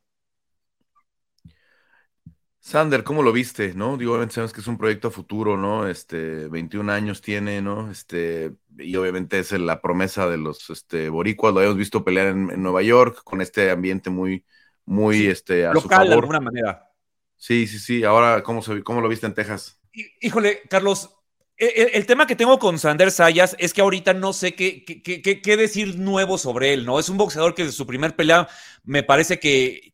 Sander, 2.65 3.05
¿cómo 3.05 3.23
lo 3.23 3.31
viste? 3.31 3.75
¿No? 3.75 3.99
Digo, 3.99 4.13
obviamente 4.13 4.37
sabemos 4.37 4.55
que 4.55 4.63
es 4.63 4.67
un 4.67 4.79
proyecto 4.79 5.09
a 5.09 5.11
futuro, 5.11 5.59
¿no? 5.59 5.87
Este, 5.87 6.49
21 6.49 6.91
años 6.91 7.21
tiene, 7.21 7.61
¿no? 7.61 7.91
Este, 7.91 8.55
y 8.79 8.97
obviamente 8.97 9.39
es 9.39 9.53
la 9.53 9.83
promesa 9.83 10.31
de 10.31 10.39
los 10.39 10.71
este, 10.71 11.11
boricuas, 11.11 11.53
lo 11.53 11.61
habíamos 11.61 11.77
visto 11.77 12.03
pelear 12.03 12.29
en, 12.29 12.63
Nueva 12.63 12.81
York 12.81 13.21
con 13.23 13.43
este 13.43 13.71
ambiente 13.71 14.09
muy, 14.09 14.47
muy, 14.87 15.27
este, 15.27 15.67
a 15.67 15.75
local, 15.75 15.83
su 15.83 15.89
favor. 15.91 16.09
de 16.09 16.15
alguna 16.15 16.41
manera. 16.41 16.91
Sí, 17.37 17.67
sí, 17.67 17.79
sí. 17.79 18.03
Ahora, 18.03 18.43
¿cómo, 18.43 18.63
¿cómo 18.83 19.03
lo 19.03 19.11
viste 19.11 19.27
en 19.27 19.35
Texas? 19.35 19.79
Híjole, 20.23 20.63
Carlos, 20.71 21.15
el, 21.57 22.05
tema 22.07 22.27
que 22.27 22.35
tengo 22.35 22.59
con 22.59 22.81
Sander 22.81 23.13
Sayas 23.13 23.55
es 23.61 23.73
que 23.73 23.81
ahorita 23.81 24.13
no 24.13 24.33
sé 24.33 24.55
qué, 24.55 24.85
qué, 24.85 25.57
decir 25.57 25.97
nuevo 25.97 26.37
sobre 26.37 26.73
él, 26.73 26.85
¿no? 26.85 26.99
Es 26.99 27.09
un 27.09 27.17
boxeador 27.17 27.55
que 27.55 27.63
desde 27.63 27.77
su 27.77 27.87
primer 27.87 28.17
pelea 28.17 28.49
me 28.83 29.05
parece 29.05 29.39
que, 29.39 29.93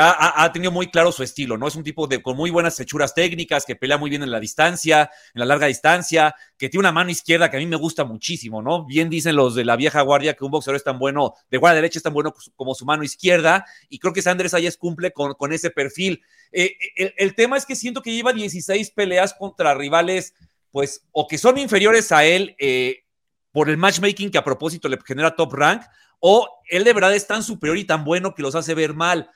ha, 0.00 0.52
tenido 0.52 0.72
muy 0.72 0.86
claro 0.88 1.12
su 1.12 1.22
estilo, 1.22 1.58
¿no? 1.58 1.68
Es 1.68 1.76
un 1.76 1.84
tipo 1.84 2.06
de, 2.06 2.22
con 2.22 2.36
muy 2.36 2.50
buenas 2.50 2.80
hechuras 2.80 3.14
técnicas, 3.14 3.66
que 3.66 3.76
pelea 3.76 3.98
muy 3.98 4.08
bien 4.08 4.22
en 4.22 4.30
la 4.30 4.40
distancia, 4.40 5.10
en 5.34 5.40
la 5.40 5.44
larga 5.44 5.66
distancia, 5.66 6.34
que 6.56 6.70
tiene 6.70 6.80
una 6.80 6.92
mano 6.92 7.10
izquierda 7.10 7.50
que 7.50 7.58
a 7.58 7.60
mí 7.60 7.66
me 7.66 7.76
gusta 7.76 8.04
muchísimo, 8.04 8.62
¿no? 8.62 8.86
Bien 8.86 9.10
dicen 9.10 9.36
los 9.36 9.54
de 9.54 9.66
la 9.66 9.76
vieja 9.76 10.00
guardia 10.00 10.34
que 10.34 10.44
un 10.44 10.50
boxeador 10.50 10.76
es 10.76 10.84
tan 10.84 10.98
bueno, 10.98 11.34
de 11.50 11.58
guardia 11.58 11.76
derecha 11.76 11.98
es 11.98 12.04
tan 12.04 12.14
bueno 12.14 12.34
como 12.54 12.74
su 12.74 12.86
mano 12.86 13.04
izquierda, 13.04 13.66
y 13.90 13.98
creo 13.98 14.14
que 14.14 14.22
Sander 14.22 14.48
Sayas 14.48 14.78
cumple 14.78 15.12
con, 15.12 15.34
con 15.34 15.52
ese 15.52 15.70
perfil. 15.70 16.22
Eh, 16.52 16.74
el, 16.96 17.12
el 17.18 17.34
tema 17.34 17.58
es 17.58 17.66
que 17.66 17.76
siento 17.76 18.00
que 18.00 18.14
lleva 18.14 18.32
16 18.32 18.92
peleas 18.92 19.34
contra 19.34 19.74
rivales 19.74 20.32
pues 20.76 21.06
o 21.10 21.26
que 21.26 21.38
son 21.38 21.56
inferiores 21.56 22.12
a 22.12 22.26
él 22.26 22.54
eh, 22.58 23.04
por 23.50 23.70
el 23.70 23.78
matchmaking 23.78 24.30
que 24.30 24.36
a 24.36 24.44
propósito 24.44 24.90
le 24.90 24.98
genera 25.06 25.34
top 25.34 25.54
rank, 25.54 25.82
o 26.20 26.46
él 26.68 26.84
de 26.84 26.92
verdad 26.92 27.14
es 27.14 27.26
tan 27.26 27.42
superior 27.42 27.78
y 27.78 27.86
tan 27.86 28.04
bueno 28.04 28.34
que 28.34 28.42
los 28.42 28.54
hace 28.54 28.74
ver 28.74 28.92
mal. 28.92 29.30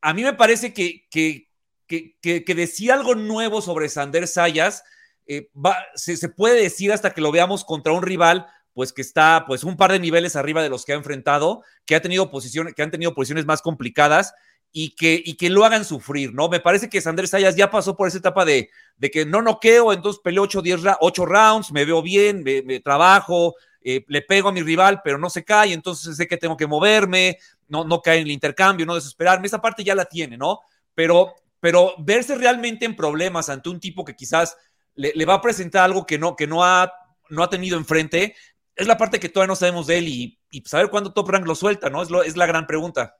A 0.00 0.14
mí 0.14 0.22
me 0.22 0.34
parece 0.34 0.72
que, 0.72 1.08
que, 1.10 1.48
que, 1.88 2.54
decir 2.54 2.92
algo 2.92 3.16
nuevo 3.16 3.60
sobre 3.60 3.88
Sander 3.88 4.28
Sayas 4.28 4.84
eh, 5.26 5.50
se, 5.96 6.28
puede 6.28 6.62
decir 6.62 6.92
hasta 6.92 7.12
que 7.12 7.22
lo 7.22 7.32
veamos 7.32 7.64
contra 7.64 7.92
un 7.92 8.04
rival 8.04 8.46
pues 8.72 8.92
que 8.92 9.02
está 9.02 9.46
pues 9.48 9.64
un 9.64 9.76
par 9.76 9.90
de 9.90 9.98
niveles 9.98 10.36
arriba 10.36 10.62
de 10.62 10.68
los 10.68 10.84
que 10.84 10.92
ha 10.92 10.94
enfrentado, 10.94 11.64
que 11.86 11.96
ha 11.96 12.00
tenido 12.00 12.30
posiciones, 12.30 12.74
que 12.74 12.82
han 12.82 12.92
tenido 12.92 13.16
posiciones 13.16 13.46
más 13.46 13.62
complicadas 13.62 14.32
y 14.72 14.94
que, 14.94 15.20
y 15.24 15.36
que 15.36 15.50
lo 15.50 15.64
hagan 15.64 15.84
sufrir, 15.84 16.34
¿no? 16.34 16.48
Me 16.48 16.60
parece 16.60 16.88
que 16.88 17.00
Sanders 17.00 17.30
Sayas 17.30 17.56
ya 17.56 17.70
pasó 17.70 17.96
por 17.96 18.08
esa 18.08 18.18
etapa 18.18 18.44
de, 18.44 18.70
de 18.96 19.10
que 19.10 19.24
no 19.24 19.42
noqueo, 19.42 19.92
entonces 19.92 20.20
peleo 20.22 20.42
8, 20.42 20.62
10, 20.62 20.80
8 21.00 21.26
rounds, 21.26 21.72
me 21.72 21.84
veo 21.84 22.02
bien, 22.02 22.42
me, 22.42 22.80
trabajo, 22.80 23.54
eh, 23.80 24.04
le 24.08 24.22
pego 24.22 24.50
a 24.50 24.52
mi 24.52 24.62
rival, 24.62 25.00
pero 25.02 25.18
no 25.18 25.30
se 25.30 25.44
cae, 25.44 25.72
entonces 25.72 26.16
sé 26.16 26.26
que 26.28 26.36
tengo 26.36 26.56
que 26.56 26.66
moverme, 26.66 27.38
no, 27.68 27.84
no 27.84 28.02
caer 28.02 28.20
en 28.20 28.26
el 28.26 28.32
intercambio, 28.32 28.84
no 28.84 28.94
desesperarme, 28.94 29.46
esa 29.46 29.60
parte 29.60 29.84
ya 29.84 29.94
la 29.94 30.04
tiene, 30.04 30.36
¿no? 30.36 30.60
Pero, 30.94 31.34
pero 31.60 31.94
verse 31.98 32.34
realmente 32.34 32.84
en 32.84 32.96
problemas 32.96 33.48
ante 33.48 33.68
un 33.68 33.80
tipo 33.80 34.04
que 34.04 34.16
quizás 34.16 34.56
le, 34.94 35.24
va 35.24 35.34
a 35.34 35.40
presentar 35.40 35.84
algo 35.84 36.04
que 36.04 36.18
no, 36.18 36.36
que 36.36 36.46
no 36.46 36.64
ha, 36.64 36.92
no 37.30 37.42
ha 37.42 37.50
tenido 37.50 37.78
enfrente, 37.78 38.34
es 38.74 38.86
la 38.86 38.98
parte 38.98 39.18
que 39.18 39.28
todavía 39.28 39.48
no 39.48 39.56
sabemos 39.56 39.86
de 39.86 39.98
él 39.98 40.08
y, 40.08 40.38
y 40.50 40.60
saber 40.62 40.90
cuándo 40.90 41.12
Top 41.12 41.28
Rank 41.28 41.46
lo 41.46 41.54
suelta, 41.54 41.88
¿no? 41.90 42.02
Es, 42.02 42.10
lo, 42.10 42.22
es 42.22 42.36
la 42.36 42.46
gran 42.46 42.66
pregunta. 42.66 43.17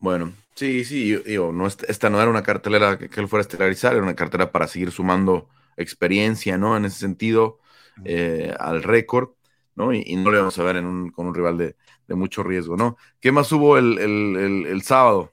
Bueno, 0.00 0.32
sí, 0.54 0.84
sí, 0.84 1.20
yo, 1.26 1.52
no, 1.52 1.66
esta 1.66 2.10
no 2.10 2.20
era 2.20 2.30
una 2.30 2.42
cartelera 2.42 2.98
que, 2.98 3.06
él 3.20 3.28
fuera 3.28 3.40
a 3.40 3.46
estelarizar, 3.48 3.94
era 3.94 4.02
una 4.02 4.14
cartelera 4.14 4.52
para 4.52 4.68
seguir 4.68 4.92
sumando 4.92 5.48
experiencia, 5.76 6.56
¿no? 6.56 6.76
En 6.76 6.84
ese 6.84 6.98
sentido, 6.98 7.58
eh, 8.04 8.54
al 8.58 8.82
récord, 8.82 9.30
¿no? 9.74 9.92
Y, 9.92 10.14
no 10.16 10.30
le 10.30 10.38
vamos 10.38 10.58
a 10.58 10.62
ver 10.62 10.76
en 10.76 10.86
un, 10.86 11.10
con 11.10 11.26
un 11.26 11.34
rival 11.34 11.58
de, 11.58 11.76
mucho 12.14 12.42
riesgo, 12.42 12.76
¿no? 12.76 12.96
¿Qué 13.20 13.32
más 13.32 13.50
hubo 13.52 13.76
el, 13.76 14.82
sábado? 14.82 15.32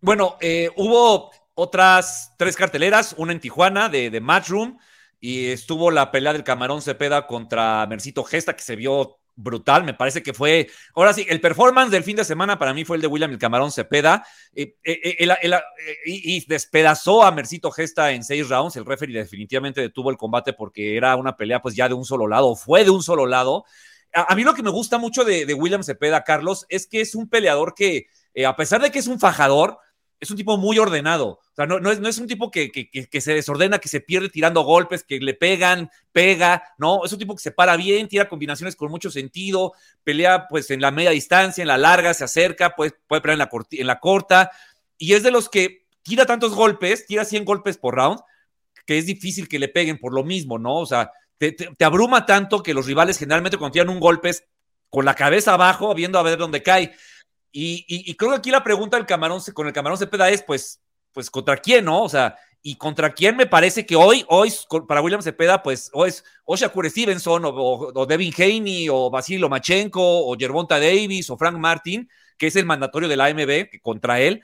Bueno, 0.00 0.36
eh, 0.40 0.70
hubo 0.76 1.30
otras 1.54 2.34
tres 2.36 2.56
carteleras, 2.56 3.14
una 3.16 3.32
en 3.32 3.40
Tijuana 3.40 3.88
de, 3.88 4.10
de 4.10 4.20
Matchroom, 4.20 4.76
y 5.20 5.46
estuvo 5.46 5.90
la 5.90 6.10
pelea 6.10 6.32
del 6.32 6.44
Camarón 6.44 6.82
Cepeda 6.82 7.26
contra 7.26 7.86
Mercito 7.86 8.24
Gesta, 8.24 8.56
que 8.56 8.62
se 8.62 8.76
vio 8.76 9.19
brutal. 9.42 9.84
Me 9.84 9.94
parece 9.94 10.22
que 10.22 10.32
fue, 10.32 10.68
ahora 10.94 11.12
sí, 11.12 11.26
el 11.28 11.40
performance 11.40 11.90
del 11.90 12.04
fin 12.04 12.16
de 12.16 12.24
semana 12.24 12.58
para 12.58 12.74
mí 12.74 12.84
fue 12.84 12.96
el 12.96 13.02
de 13.02 13.08
William 13.08 13.30
el 13.30 13.38
Camarón 13.38 13.72
Cepeda 13.72 14.24
eh, 14.54 14.76
eh, 14.84 15.16
eh, 15.18 15.98
y, 16.04 16.44
despedazó 16.46 17.24
a 17.24 17.32
Mercito 17.32 17.70
Gesta 17.70 18.12
en 18.12 18.24
seis 18.24 18.48
rounds. 18.48 18.76
El 18.76 18.86
referee 18.86 19.14
definitivamente 19.14 19.80
detuvo 19.80 20.10
el 20.10 20.16
combate 20.16 20.52
porque 20.52 20.96
era 20.96 21.16
una 21.16 21.36
pelea 21.36 21.62
pues 21.62 21.74
ya 21.74 21.88
de 21.88 21.94
un 21.94 22.04
solo 22.04 22.26
lado, 22.26 22.54
fue 22.56 22.84
de 22.84 22.90
un 22.90 23.02
solo 23.02 23.26
lado. 23.26 23.64
A, 24.12 24.34
mí 24.34 24.42
lo 24.42 24.54
que 24.54 24.62
me 24.62 24.70
gusta 24.70 24.98
mucho 24.98 25.24
de, 25.24 25.46
de, 25.46 25.54
William 25.54 25.84
Cepeda, 25.84 26.24
Carlos, 26.24 26.66
es 26.68 26.86
que 26.86 27.00
es 27.00 27.14
un 27.14 27.28
peleador 27.28 27.74
que, 27.74 28.06
a 28.44 28.56
pesar 28.56 28.82
de 28.82 28.90
que 28.90 28.98
es 28.98 29.06
un 29.06 29.20
fajador, 29.20 29.78
es 30.20 30.30
un 30.30 30.36
tipo 30.36 30.58
muy 30.58 30.78
ordenado. 30.78 31.28
O 31.28 31.54
sea, 31.56 31.66
no, 31.66 31.90
es, 31.90 32.18
un 32.18 32.26
tipo 32.26 32.50
que, 32.50 32.70
se 33.20 33.34
desordena, 33.34 33.78
que 33.78 33.88
se 33.88 34.00
pierde 34.00 34.28
tirando 34.28 34.62
golpes, 34.62 35.02
que 35.02 35.18
le 35.18 35.34
pegan, 35.34 35.90
pega, 36.12 36.62
no, 36.78 37.04
es 37.04 37.12
un 37.12 37.18
tipo 37.18 37.34
que 37.34 37.42
se 37.42 37.50
para 37.50 37.76
bien, 37.76 38.06
tira 38.06 38.28
combinaciones 38.28 38.76
con 38.76 38.90
mucho 38.90 39.10
sentido, 39.10 39.72
pelea 40.04 40.46
pues 40.48 40.70
en 40.70 40.82
la 40.82 40.90
media 40.90 41.10
distancia, 41.10 41.62
en 41.62 41.68
la 41.68 41.78
larga, 41.78 42.12
se 42.12 42.24
acerca, 42.24 42.76
puede, 42.76 42.92
puede 43.06 43.22
pelear 43.22 43.34
en 43.34 43.38
la, 43.38 43.66
en 43.70 43.86
la 43.86 43.98
corta, 43.98 44.50
y 44.98 45.14
es 45.14 45.22
de 45.22 45.30
los 45.30 45.48
que 45.48 45.86
tira 46.02 46.26
tantos 46.26 46.54
golpes, 46.54 47.06
tira 47.06 47.24
100 47.24 47.44
golpes 47.46 47.78
por 47.78 47.94
round, 47.94 48.20
que 48.84 48.98
es 48.98 49.06
difícil 49.06 49.48
que 49.48 49.58
le 49.58 49.68
peguen 49.68 49.98
por 49.98 50.12
lo 50.12 50.22
mismo, 50.22 50.58
¿no? 50.58 50.76
O 50.76 50.86
sea, 50.86 51.12
te, 51.38 51.52
te 51.52 51.84
abruma 51.84 52.26
tanto 52.26 52.62
que 52.62 52.74
los 52.74 52.86
rivales 52.86 53.18
generalmente 53.18 53.56
cuando 53.56 53.72
tiran 53.72 53.88
un 53.88 54.00
golpe 54.00 54.28
es 54.28 54.44
con 54.90 55.04
la 55.04 55.14
cabeza 55.14 55.54
abajo, 55.54 55.94
viendo 55.94 56.18
a 56.18 56.22
ver 56.22 56.36
dónde 56.36 56.62
cae 56.62 56.92
Y, 57.52 58.14
creo 58.14 58.30
que 58.30 58.36
aquí 58.36 58.50
la 58.50 58.62
pregunta 58.62 58.96
del 58.96 59.06
camarón, 59.06 59.40
con 59.52 59.66
el 59.66 59.72
camarón 59.72 59.98
Cepeda 59.98 60.28
es, 60.30 60.42
pues, 60.42 60.80
pues, 61.12 61.30
¿contra 61.30 61.56
quién, 61.56 61.84
no? 61.84 62.02
O 62.02 62.08
sea, 62.08 62.36
y 62.62 62.76
contra 62.76 63.12
quién 63.12 63.36
me 63.36 63.46
parece 63.46 63.86
que 63.86 63.96
hoy, 63.96 64.24
hoy, 64.28 64.52
para 64.86 65.00
William 65.00 65.22
Cepeda, 65.22 65.62
pues, 65.62 65.90
o 65.92 66.06
es 66.06 66.24
o 66.44 66.56
Shakur 66.56 66.88
Stevenson, 66.88 67.42
o, 67.44 68.06
Devin 68.06 68.32
Haney, 68.36 68.88
o 68.88 69.10
Basil 69.10 69.40
Lomachenko, 69.40 70.00
o 70.00 70.36
Gervonta 70.38 70.78
Davis, 70.78 71.30
o 71.30 71.36
Frank 71.36 71.56
Martin, 71.56 72.08
que 72.36 72.48
es 72.48 72.56
el 72.56 72.66
mandatorio 72.66 73.08
de 73.08 73.16
la 73.16 73.26
AMB 73.26 73.80
contra 73.82 74.20
él. 74.20 74.42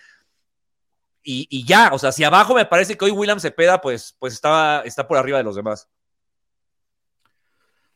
Y, 1.29 1.65
ya, 1.67 1.91
o 1.93 1.99
sea, 1.99 2.13
si 2.13 2.23
abajo 2.23 2.55
me 2.55 2.67
parece 2.67 2.97
que 2.97 3.05
hoy 3.05 3.11
William 3.11 3.41
Cepeda, 3.41 3.81
pues, 3.81 4.15
pues 4.21 4.33
está, 4.33 4.83
está 4.83 5.09
por 5.09 5.19
arriba 5.19 5.39
de 5.39 5.45
los 5.45 5.57
demás. 5.57 5.89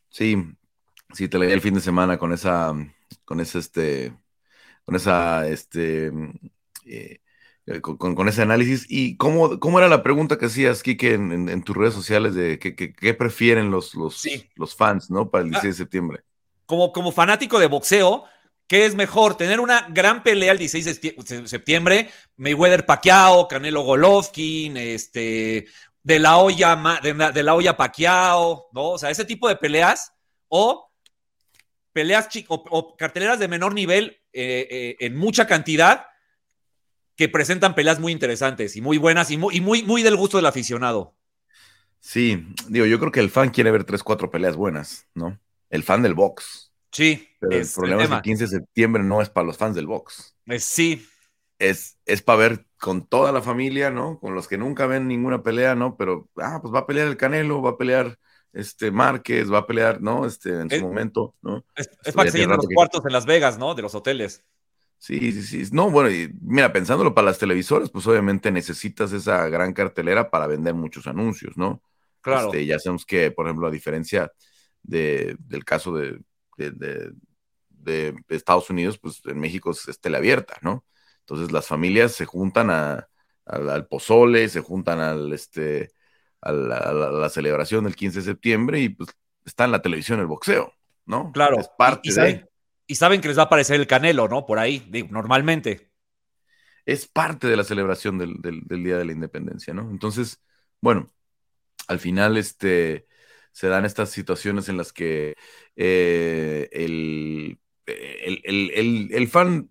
Sí, 0.09 0.37
sí, 1.13 1.29
te 1.29 1.39
leí 1.39 1.53
el 1.53 1.61
fin 1.61 1.75
de 1.75 1.81
semana 1.81 2.19
con 2.19 2.33
esa, 2.33 2.75
con 3.25 3.39
ese, 3.39 3.61
este, 3.61 4.13
con 4.85 4.97
esa, 4.97 5.47
este, 5.49 6.11
eh, 6.85 7.21
con, 7.81 8.29
ese 8.29 8.43
análisis. 8.43 8.87
¿Y 8.89 9.17
cómo, 9.17 9.61
cómo 9.61 9.79
era 9.79 9.89
la 9.89 10.03
pregunta 10.03 10.39
que 10.39 10.47
hacías, 10.47 10.83
Kike, 10.83 11.15
en, 11.15 11.49
en, 11.49 11.63
tus 11.63 11.77
redes 11.77 11.95
sociales 11.95 12.35
de 12.35 12.59
qué 12.59 13.15
prefieren 13.15 13.71
los, 13.71 13.95
los, 13.95 14.23
los, 14.57 14.75
fans, 14.75 15.11
¿no? 15.11 15.31
Para 15.31 15.45
el 15.45 15.51
16 15.51 15.65
ah. 15.65 15.69
de 15.69 15.85
septiembre. 15.85 16.21
Como, 16.67 16.93
como 16.93 17.13
fanático 17.13 17.59
de 17.59 17.67
boxeo, 17.67 18.25
¿Qué 18.71 18.87
es 18.87 18.95
mejor? 18.95 19.37
¿Tener 19.37 19.59
una 19.59 19.89
gran 19.91 20.23
pelea 20.23 20.53
el 20.53 20.59
16 20.59 21.01
de 21.03 21.49
septiembre? 21.49 22.09
Mayweather 22.37 22.87
Pacquiao, 22.87 23.49
Canelo 23.49 23.83
Golovkin, 23.83 24.77
este, 24.77 25.67
de 26.05 26.19
la 26.21 26.37
olla, 26.37 26.81
de, 27.03 27.43
la 27.43 27.55
olla 27.57 27.77
Pacquiao, 27.77 28.69
¿no? 28.71 28.91
O 28.91 28.99
sea, 28.99 29.11
ese 29.11 29.25
tipo 29.25 29.49
de 29.49 29.57
peleas. 29.57 30.13
O 30.47 30.89
peleas 31.93 32.29
o, 32.47 32.63
o 32.71 32.97
carteleras 32.97 33.41
de 33.41 33.49
menor 33.49 33.75
nivel 33.75 34.20
eh, 34.33 34.67
eh, 34.71 34.97
en 35.01 35.17
mucha 35.17 35.47
cantidad 35.47 36.07
que 37.17 37.29
presentan 37.29 37.75
peleas 37.75 38.01
muy 38.01 38.13
interesantes 38.13 38.77
y 38.77 38.81
muy 38.81 38.97
buenas 38.97 39.31
y 39.31 39.37
muy, 39.37 39.61
muy, 39.61 39.83
muy 39.83 40.03
del 40.03 40.17
gusto 40.17 40.39
del 40.39 40.47
aficionado. 40.47 41.15
Sí, 41.99 42.47
digo, 42.69 42.87
yo 42.87 42.99
creo 42.99 43.13
que 43.13 43.21
el 43.21 43.31
fan 43.31 43.51
quiere 43.51 43.71
ver 43.71 43.85
tres, 43.85 44.03
cuatro 44.03 44.31
peleas 44.31 44.57
buenas, 44.57 45.07
¿no? 45.15 45.39
El 45.69 45.83
fan 45.83 46.03
del 46.03 46.15
box. 46.15 46.73
Sí. 46.91 47.29
Pero 47.39 47.57
el 47.57 47.69
problema 47.75 48.03
es 48.03 48.09
que 48.09 48.15
el 48.15 48.23
15 48.23 48.45
de 48.45 48.51
septiembre 48.51 49.03
no 49.03 49.21
es 49.21 49.29
para 49.29 49.47
los 49.47 49.59
fans 49.59 49.77
del 49.77 49.87
box. 49.87 50.37
sí. 50.59 51.07
Es, 51.59 51.99
es 52.07 52.23
para 52.23 52.39
ver 52.39 52.67
con 52.79 53.07
toda 53.07 53.33
la 53.33 53.43
familia, 53.43 53.91
¿no? 53.91 54.19
Con 54.19 54.35
los 54.35 54.49
que 54.49 54.57
nunca 54.57 54.87
ven 54.87 55.07
ninguna 55.07 55.43
pelea, 55.43 55.75
¿no? 55.75 55.95
Pero, 55.99 56.31
ah, 56.37 56.59
pues 56.63 56.73
va 56.73 56.81
a 56.81 56.87
pelear 56.87 57.07
el 57.07 57.19
Canelo, 57.19 57.61
va 57.61 57.73
a 57.73 57.77
pelear 57.77 58.19
este 58.53 58.91
Márquez, 58.91 59.53
va 59.53 59.59
a 59.59 59.67
pelear, 59.67 60.01
¿no? 60.01 60.27
Este, 60.27 60.51
en 60.51 60.71
su 60.71 60.81
momento, 60.81 61.35
¿no? 61.43 61.65
Es, 61.77 61.89
para 62.15 62.27
que 62.27 62.33
se 62.33 62.39
llenen 62.39 62.57
los 62.57 62.67
cuartos 62.75 63.03
en 63.07 63.13
Las 63.13 63.27
Vegas, 63.27 63.59
¿no? 63.59 63.75
De 63.75 63.83
los 63.83 63.95
hoteles. 63.95 64.45
Sí, 64.99 65.33
sí, 65.33 65.43
sí. 65.43 65.71
No, 65.73 65.91
bueno, 65.91 66.11
y 66.11 66.31
mira, 66.43 66.73
pensándolo 66.73 67.15
para 67.15 67.27
las 67.27 67.39
televisoras, 67.39 67.91
pues 67.91 68.07
obviamente 68.07 68.51
necesitas 68.51 69.13
esa 69.13 69.49
gran 69.49 69.73
cartelera 69.73 70.31
para 70.31 70.47
vender 70.47 70.75
muchos 70.75 71.07
anuncios, 71.07 71.57
¿no? 71.57 71.83
Claro. 72.21 72.47
Este, 72.47 72.67
ya 72.67 72.79
sabemos 72.79 73.07
que, 73.07 73.31
por 73.31 73.47
ejemplo, 73.47 73.67
a 73.67 73.71
diferencia 73.71 74.31
de, 74.83 75.37
del 75.39 75.65
caso 75.65 75.95
de, 75.95 76.19
de, 76.59 78.15
Estados 78.29 78.69
Unidos, 78.69 78.99
pues 78.99 79.23
en 79.25 79.39
México 79.39 79.71
es, 79.71 80.01
teleabierta, 80.01 80.59
¿no? 80.61 80.85
Entonces 81.21 81.51
las 81.53 81.67
familias 81.67 82.13
se 82.13 82.27
juntan 82.27 82.71
al 82.71 83.87
pozole, 83.89 84.49
se 84.49 84.61
juntan 84.61 85.01
al, 85.01 85.33
este, 85.33 85.93
a 86.43 86.53
la, 86.53 87.29
celebración 87.29 87.85
del 87.85 87.97
15 87.97 88.21
de 88.21 88.25
septiembre 88.25 88.81
y 88.81 88.89
pues 88.91 89.11
está 89.45 89.65
en 89.65 89.73
la 89.73 89.83
televisión 89.83 90.21
el 90.21 90.27
boxeo, 90.27 90.73
¿no? 91.07 91.33
Claro. 91.33 91.61
Es 91.61 91.69
parte 91.69 92.09
y, 92.09 92.13
saben, 92.13 92.49
y 92.87 92.95
saben 92.95 93.21
que 93.21 93.29
les 93.29 93.39
va 93.39 93.43
a 93.43 93.47
aparecer 93.47 93.81
el 93.81 93.87
canelo, 93.87 94.29
¿no? 94.29 94.47
Por 94.47 94.59
ahí, 94.59 94.89
normalmente. 95.11 95.91
Es 96.87 97.07
parte 97.07 97.47
de 97.47 97.57
la 97.57 97.65
celebración 97.65 98.19
del, 98.19 98.41
del, 98.41 98.85
Día 98.85 98.97
de 98.97 99.05
la 99.05 99.13
Independencia, 99.13 99.75
¿no? 99.75 99.91
Entonces, 99.91 100.43
bueno, 100.81 101.13
al 101.89 101.99
final, 101.99 102.37
este, 102.37 103.07
se 103.53 103.69
dan 103.69 103.85
estas 103.85 104.11
situaciones 104.11 104.69
en 104.69 104.77
las 104.77 104.93
que 104.93 105.37
eh, 105.77 106.69
el, 106.73 107.59
el, 107.87 109.29
fan 109.29 109.71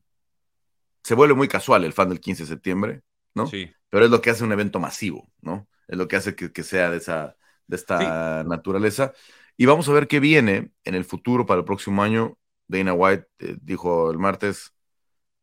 se 1.03 1.15
vuelve 1.15 1.33
muy 1.33 1.47
casual, 1.47 1.83
el 1.83 1.93
fan 1.93 2.09
del 2.09 2.19
15 2.19 2.43
de 2.43 2.49
septiembre, 2.49 3.01
¿no? 3.33 3.47
Sí. 3.47 3.71
Pero 3.89 4.05
es 4.05 4.11
lo 4.11 4.21
que 4.21 4.29
hace 4.29 4.43
un 4.43 4.51
evento 4.51 4.79
masivo, 4.79 5.31
¿no? 5.41 5.67
Es 5.89 5.97
lo 5.97 6.07
que 6.07 6.15
hace 6.15 6.35
que, 6.35 6.63
sea 6.63 6.89
de, 6.89 6.97
esa, 6.97 7.35
de 7.67 7.75
esta 7.75 8.43
naturaleza. 8.45 9.13
Y 9.57 9.65
vamos 9.65 9.89
a 9.89 9.91
ver 9.93 10.07
qué 10.07 10.21
viene 10.21 10.71
en 10.85 10.95
el 10.95 11.03
futuro 11.03 11.45
para 11.45 11.59
el 11.59 11.65
próximo 11.65 12.01
año. 12.01 12.37
Dana 12.67 12.93
White 12.93 13.27
eh, 13.39 13.57
dijo 13.61 14.11
el 14.11 14.19
martes, 14.19 14.73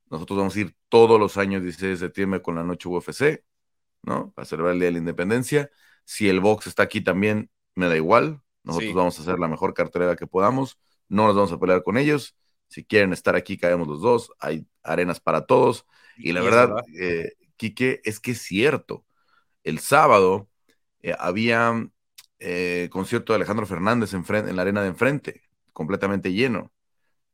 nosotros 0.09 0.39
vamos 0.39 0.57
a 0.57 0.61
ir 0.61 0.77
todos 0.89 1.19
los 1.19 1.37
años 1.37 1.63
16 1.63 2.01
de 2.01 2.07
septiembre 2.07 2.41
con 2.41 2.55
la 2.55 2.63
noche 2.63 2.89
UFC, 2.89 3.45
¿no? 4.03 4.33
Para 4.33 4.47
celebrar 4.47 4.75
el 4.75 4.81
Día 4.81 4.87
de 4.87 4.93
la 4.93 4.99
Independencia. 4.99 5.71
Si 6.05 6.29
el 6.29 6.41
box 6.41 6.69
está 6.69 6.85
aquí 6.85 7.01
también, 7.01 7.51
me 7.75 7.89
da 7.89 7.97
igual. 7.97 8.41
Nosotros 8.63 8.95
vamos 8.95 9.19
a 9.19 9.23
hacer 9.23 9.39
la 9.39 9.49
mejor 9.49 9.75
cartelera 9.75 10.17
que 10.17 10.27
podamos. 10.27 10.79
No 11.09 11.27
nos 11.27 11.37
vamos 11.37 11.53
a 11.53 11.59
pelear 11.59 11.83
con 11.83 11.97
ellos. 11.97 12.37
Si 12.69 12.85
quieren 12.85 13.13
estar 13.13 13.37
aquí, 13.37 13.57
caemos 13.57 13.87
los 13.87 14.01
dos. 14.01 14.33
Hay 14.39 14.67
arenas 14.83 15.21
para 15.21 15.47
todos. 15.47 15.87
Y 16.17 16.33
la 16.33 16.41
verdad, 16.41 16.77
eh, 16.99 17.35
Quique, 17.57 18.01
es 18.05 18.21
que 18.21 18.33
es 18.33 18.43
cierto. 18.43 19.06
El 19.67 19.81
sábado 19.81 20.49
eh, 21.03 21.15
había 21.19 21.91
eh, 22.39 22.89
concierto 22.93 23.33
de 23.33 23.39
Alejandro 23.39 23.67
Fernández 23.67 24.15
en, 24.15 24.25
en 24.49 24.57
la 24.57 24.63
arena 24.63 24.83
de 24.83 24.89
enfrente, 24.89 25.43
completamente 25.73 26.33
lleno. 26.33 26.73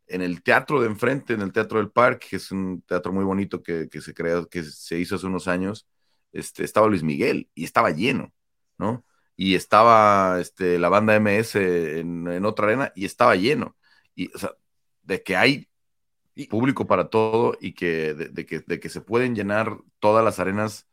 En 0.06 0.22
el 0.22 0.42
teatro 0.42 0.80
de 0.80 0.88
enfrente, 0.88 1.34
en 1.34 1.42
el 1.42 1.52
Teatro 1.52 1.78
del 1.78 1.90
Parque, 1.90 2.28
que 2.30 2.36
es 2.36 2.50
un 2.50 2.82
teatro 2.82 3.12
muy 3.12 3.24
bonito 3.24 3.62
que, 3.62 3.88
se 4.00 4.14
creó, 4.14 4.48
que 4.48 4.62
se 4.64 4.98
hizo 4.98 5.16
hace 5.16 5.26
unos 5.26 5.46
años, 5.46 5.86
este, 6.32 6.64
estaba 6.64 6.88
Luis 6.88 7.02
Miguel 7.02 7.50
y 7.54 7.64
estaba 7.64 7.90
lleno, 7.90 8.32
¿no? 8.78 9.04
y 9.36 9.54
estaba 9.54 10.40
este, 10.40 10.78
la 10.78 10.88
banda 10.88 11.18
MS 11.20 11.56
en, 11.56 12.44
otra 12.46 12.66
arena 12.66 12.92
y 12.94 13.04
estaba 13.04 13.36
lleno. 13.36 13.76
Y, 14.14 14.34
o 14.34 14.38
sea, 14.38 14.52
de 15.02 15.22
que 15.22 15.36
hay 15.36 15.68
público 16.48 16.86
para 16.86 17.10
todo 17.10 17.56
y 17.60 17.74
que 17.74 18.14
de, 18.14 18.46
que 18.46 18.60
de, 18.60 18.80
que 18.80 18.88
se 18.88 19.02
pueden 19.02 19.34
llenar 19.34 19.78
todas 19.98 20.24
las 20.24 20.38
arenas 20.38 20.88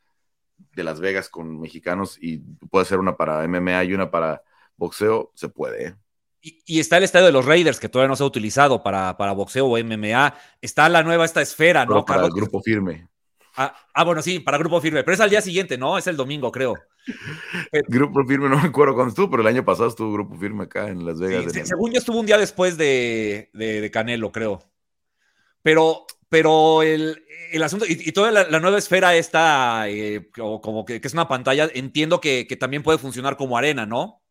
de 0.75 0.83
Las 0.83 0.99
Vegas 0.99 1.29
con 1.29 1.59
mexicanos 1.59 2.17
y 2.21 2.37
puede 2.69 2.85
ser 2.85 2.99
una 2.99 3.15
para 3.15 3.47
MMA 3.47 3.83
y 3.85 3.93
una 3.93 4.11
para 4.11 4.43
boxeo, 4.77 5.31
se 5.35 5.49
puede. 5.49 5.87
¿eh? 5.87 5.95
Y, 6.41 6.79
está 6.79 6.97
el 6.97 7.03
estadio 7.03 7.25
de 7.25 7.31
los 7.31 7.45
Raiders, 7.45 7.79
que 7.79 7.89
todavía 7.89 8.07
no 8.07 8.15
se 8.15 8.23
ha 8.23 8.27
utilizado 8.27 8.81
para, 8.81 9.17
para 9.17 9.33
boxeo 9.33 9.65
o 9.65 9.77
MMA. 9.77 10.35
Está 10.61 10.87
la 10.87 11.03
nueva, 11.03 11.25
esta 11.25 11.41
esfera, 11.41 11.85
¿no? 11.85 12.05
para 12.05 12.25
el 12.25 12.31
grupo 12.31 12.61
firme. 12.61 13.09
Ah, 13.55 13.75
ah, 13.93 14.03
bueno, 14.05 14.21
sí, 14.21 14.39
para 14.39 14.57
grupo 14.57 14.79
firme, 14.79 15.03
pero 15.03 15.15
es 15.15 15.19
al 15.19 15.29
día 15.29 15.41
siguiente, 15.41 15.77
¿no? 15.77 15.97
Es 15.97 16.07
el 16.07 16.15
domingo, 16.15 16.49
creo. 16.49 16.75
grupo 17.89 18.23
firme, 18.25 18.47
no 18.47 18.57
me 18.57 18.67
acuerdo 18.67 18.93
cuándo 18.93 19.09
estuvo, 19.09 19.29
pero 19.31 19.41
el 19.41 19.47
año 19.47 19.65
pasado 19.65 19.89
estuvo 19.89 20.13
grupo 20.13 20.37
firme 20.37 20.63
acá 20.63 20.87
en 20.87 21.05
Las 21.05 21.19
Vegas. 21.19 21.51
según 21.67 21.91
yo 21.91 21.99
estuvo 21.99 22.19
un 22.19 22.25
día 22.25 22.37
después 22.37 22.77
de, 22.77 23.89
Canelo, 23.91 24.31
creo. 24.31 24.63
Pero, 25.61 26.05
pero 26.29 26.83
el, 26.83 27.17
asunto, 27.63 27.85
y, 27.87 28.11
toda 28.11 28.31
la, 28.31 28.59
nueva 28.59 28.77
esfera 28.77 29.15
está 29.15 29.89
eh, 29.89 30.29
como, 30.31 30.85
que, 30.85 31.01
es 31.03 31.13
una 31.13 31.27
pantalla, 31.27 31.67
entiendo 31.73 32.21
que, 32.21 32.45
también 32.59 32.83
puede 32.83 32.99
funcionar 32.99 33.35
como 33.35 33.57
arena, 33.57 33.85
¿no? 33.85 34.21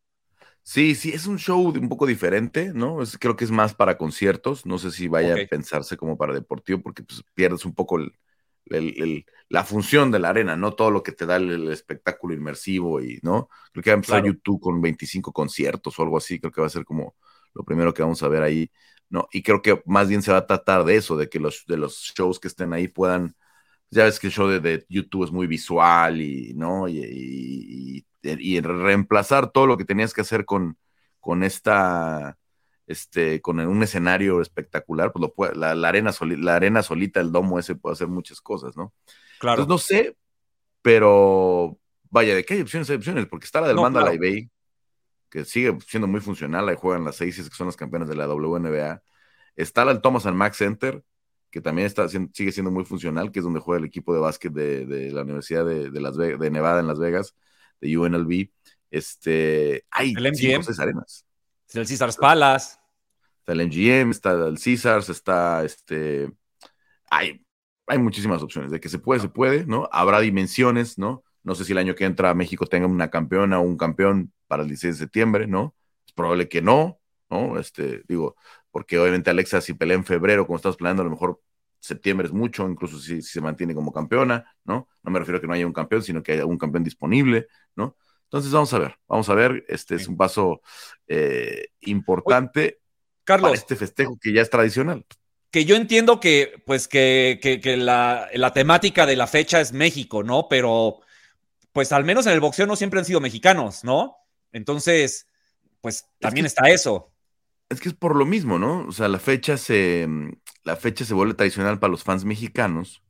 Sí, 0.63 0.95
sí, 0.95 1.11
es 1.11 1.25
un 1.27 1.39
show 1.39 1.61
un 1.67 1.89
poco 1.89 2.05
diferente, 2.05 2.71
¿no? 2.73 2.99
creo 3.19 3.35
que 3.35 3.43
es 3.43 3.51
más 3.51 3.73
para 3.73 3.97
conciertos, 3.97 4.65
no 4.65 4.77
sé 4.77 4.91
si 4.91 5.07
vaya 5.07 5.33
a 5.33 5.47
pensarse 5.47 5.97
como 5.97 6.17
para 6.17 6.33
deportivo, 6.33 6.81
porque 6.81 7.03
pues, 7.03 7.23
pierdes 7.33 7.65
un 7.65 7.73
poco 7.73 7.97
el, 7.97 9.25
la 9.49 9.63
función 9.63 10.11
de 10.11 10.19
la 10.19 10.29
arena, 10.29 10.55
no 10.55 10.73
todo 10.73 10.91
lo 10.91 11.01
que 11.01 11.11
te 11.11 11.25
da 11.25 11.37
el, 11.37 11.69
espectáculo 11.71 12.33
inmersivo 12.33 13.01
y, 13.01 13.19
¿no? 13.23 13.49
Creo 13.71 13.83
que 13.83 13.89
va 13.89 13.95
a 13.95 13.95
empezar 13.95 14.23
YouTube 14.23 14.61
con 14.61 14.81
25 14.81 15.33
conciertos 15.33 15.97
o 15.97 16.03
algo 16.03 16.17
así, 16.17 16.39
creo 16.39 16.51
que 16.51 16.61
va 16.61 16.67
a 16.67 16.71
ser 16.71 16.85
como 16.85 17.15
lo 17.53 17.63
primero 17.63 17.93
que 17.93 18.03
vamos 18.03 18.21
a 18.21 18.27
ver 18.27 18.43
ahí, 18.43 18.69
¿no? 19.09 19.27
Y 19.31 19.43
creo 19.43 19.61
que 19.61 19.81
más 19.85 20.07
bien 20.09 20.21
se 20.21 20.31
va 20.31 20.39
a 20.39 20.47
tratar 20.47 20.83
de 20.85 20.95
eso, 20.95 21.17
de 21.17 21.29
que 21.29 21.39
los, 21.39 21.65
de 21.67 21.77
los 21.77 22.13
shows 22.15 22.39
que 22.39 22.47
estén 22.47 22.73
ahí 22.73 22.87
puedan, 22.87 23.35
ya 23.89 24.03
ves 24.05 24.19
que 24.19 24.27
el 24.27 24.33
show 24.33 24.47
de, 24.47 24.85
YouTube 24.89 25.25
es 25.25 25.31
muy 25.31 25.47
visual 25.47 26.21
y, 26.21 26.53
¿no? 26.53 26.87
Y, 26.87 28.05
y, 28.21 28.61
reemplazar 28.61 29.51
todo 29.51 29.65
lo 29.65 29.77
que 29.77 29.85
tenías 29.85 30.13
que 30.13 30.21
hacer 30.21 30.45
con, 30.45 30.77
con 31.19 31.43
esta 31.43 32.37
este, 32.89 33.39
con 33.39 33.59
un 33.59 33.83
escenario 33.83 34.41
espectacular, 34.41 35.11
pues 35.11 35.21
lo 35.21 35.33
puede, 35.33 35.55
la, 35.55 35.71
arena 35.87 36.11
la 36.19 36.55
arena 36.55 36.81
solita, 36.81 37.19
el 37.21 37.31
domo 37.31 37.59
ese 37.59 37.75
puede 37.75 37.93
hacer 37.93 38.07
muchas 38.07 38.41
cosas, 38.41 38.75
¿no? 38.75 38.93
Claro. 39.39 39.61
Entonces, 39.61 39.69
no 39.69 39.77
sé, 39.77 40.17
pero 40.81 41.77
vaya, 42.09 42.33
¿de 42.33 42.43
qué 42.43 42.55
hay 42.55 42.61
opciones? 42.61 42.89
Hay 42.89 42.95
opciones, 42.95 43.27
porque 43.27 43.45
está 43.45 43.61
la 43.61 43.67
del 43.67 43.77
Manda 43.77 44.03
la 44.03 44.13
eBay, 44.13 44.49
que 45.29 45.45
sigue 45.45 45.77
siendo 45.87 46.07
muy 46.07 46.21
funcional, 46.21 46.67
ahí 46.69 46.75
juegan 46.77 47.05
las 47.05 47.17
seis 47.17 47.35
que 47.37 47.55
son 47.55 47.67
las 47.67 47.75
campeonas 47.75 48.09
de 48.09 48.15
la 48.15 48.27
WNBA. 48.27 49.01
Está 49.55 49.85
del 49.85 50.01
Thomas 50.01 50.25
and 50.25 50.37
Mack 50.37 50.53
Center, 50.53 51.03
que 51.51 51.61
también 51.61 51.85
está, 51.85 52.07
sigue 52.07 52.51
siendo 52.51 52.71
muy 52.71 52.85
funcional, 52.85 53.31
que 53.31 53.39
es 53.39 53.45
donde 53.45 53.59
juega 53.59 53.79
el 53.79 53.85
equipo 53.85 54.13
de 54.13 54.19
básquet 54.19 54.51
de, 54.51 55.11
la 55.11 55.21
Universidad 55.21 55.65
de, 55.65 55.91
Las 55.99 56.15
de 56.15 56.51
Nevada 56.51 56.79
en 56.79 56.87
Las 56.87 56.99
Vegas, 56.99 57.35
de 57.81 57.97
UNLV. 57.97 58.49
Este, 58.91 59.85
hay 59.91 60.15
cinco 60.33 60.63
seis 60.63 60.79
arenas. 60.79 61.25
El 61.73 61.87
Caesars 61.87 62.17
Palace 62.17 62.77
está 63.39 63.53
el 63.53 63.67
MGM, 63.67 64.11
está 64.11 64.31
el 64.31 64.59
Caesars, 64.59 65.09
está 65.09 65.63
este. 65.63 66.31
hay, 67.09 67.45
hay 67.87 67.97
muchísimas 67.97 68.41
opciones. 68.41 68.71
De 68.71 68.79
que 68.79 68.89
se 68.89 68.99
puede, 68.99 69.21
se 69.21 69.29
puede, 69.29 69.65
¿no? 69.65 69.87
Habrá 69.91 70.19
dimensiones, 70.19 70.97
¿no? 70.97 71.23
No 71.49 71.55
sé 71.55 71.65
si 71.65 71.71
el 71.71 71.79
año 71.79 71.95
que 71.95 72.05
entra 72.05 72.35
México 72.35 72.67
tenga 72.67 72.85
una 72.85 73.09
campeona 73.09 73.59
o 73.59 73.63
un 73.63 73.75
campeón 73.75 74.31
para 74.45 74.61
el 74.61 74.69
16 74.69 74.93
de 74.93 75.05
septiembre, 75.05 75.47
¿no? 75.47 75.73
Es 76.05 76.13
probable 76.13 76.47
que 76.47 76.61
no, 76.61 76.99
¿no? 77.27 77.57
Este, 77.57 78.03
digo, 78.07 78.35
porque 78.69 78.99
obviamente 78.99 79.31
Alexa 79.31 79.59
si 79.59 79.73
pelea 79.73 79.97
en 79.97 80.05
febrero, 80.05 80.45
como 80.45 80.57
estamos 80.57 80.77
planeando, 80.77 81.01
a 81.01 81.05
lo 81.05 81.09
mejor 81.09 81.41
septiembre 81.79 82.27
es 82.27 82.33
mucho, 82.33 82.69
incluso 82.69 82.99
si, 82.99 83.23
se 83.23 83.41
mantiene 83.41 83.73
como 83.73 83.91
campeona, 83.91 84.45
¿no? 84.63 84.89
No 85.01 85.11
me 85.11 85.17
refiero 85.17 85.39
a 85.39 85.41
que 85.41 85.47
no 85.47 85.53
haya 85.53 85.65
un 85.65 85.73
campeón, 85.73 86.03
sino 86.03 86.21
que 86.21 86.33
haya 86.33 86.45
un 86.45 86.59
campeón 86.59 86.83
disponible, 86.83 87.47
¿no? 87.75 87.97
Entonces 88.25 88.51
vamos 88.51 88.71
a 88.75 88.77
ver, 88.77 88.95
vamos 89.07 89.27
a 89.27 89.33
ver, 89.33 89.65
este 89.69 89.95
es 89.95 90.07
un 90.07 90.17
paso 90.17 90.61
eh, 91.07 91.69
importante 91.79 92.77
Carlos, 93.23 93.49
para 93.49 93.59
este 93.59 93.75
festejo 93.75 94.19
que 94.21 94.33
ya 94.33 94.43
es 94.43 94.51
tradicional. 94.51 95.03
Que 95.49 95.65
yo 95.65 95.75
entiendo 95.75 96.19
que, 96.19 96.61
pues, 96.67 96.87
que, 96.87 97.39
que, 97.41 97.75
la, 97.75 98.29
la, 98.35 98.53
temática 98.53 99.07
de 99.07 99.15
la 99.15 99.25
fecha 99.25 99.59
es 99.59 99.73
México, 99.73 100.21
¿no? 100.21 100.47
Pero, 100.47 101.01
pues, 101.79 101.93
al 101.93 102.03
menos 102.03 102.27
en 102.27 102.33
el 102.33 102.41
boxeo 102.41 102.65
no 102.65 102.75
siempre 102.75 102.99
han 102.99 103.05
sido 103.05 103.21
mexicanos, 103.21 103.85
¿no? 103.85 104.17
Entonces, 104.51 105.29
pues, 105.79 106.09
también 106.19 106.45
está 106.45 106.69
eso. 106.69 107.13
Es 107.69 107.79
que 107.79 107.87
es 107.87 107.95
por 107.95 108.17
lo 108.17 108.25
mismo, 108.25 108.59
¿no? 108.59 108.85
O 108.85 108.91
sea, 108.91 109.07
la 109.07 109.17
fecha 109.17 109.55
se, 109.55 110.05
la 110.65 110.75
fecha 110.75 111.05
se 111.05 111.13
vuelve 111.13 111.35
tradicional 111.35 111.79
para 111.79 111.91
los 111.91 112.03
fans 112.03 112.25
mexicanos, 112.25 113.01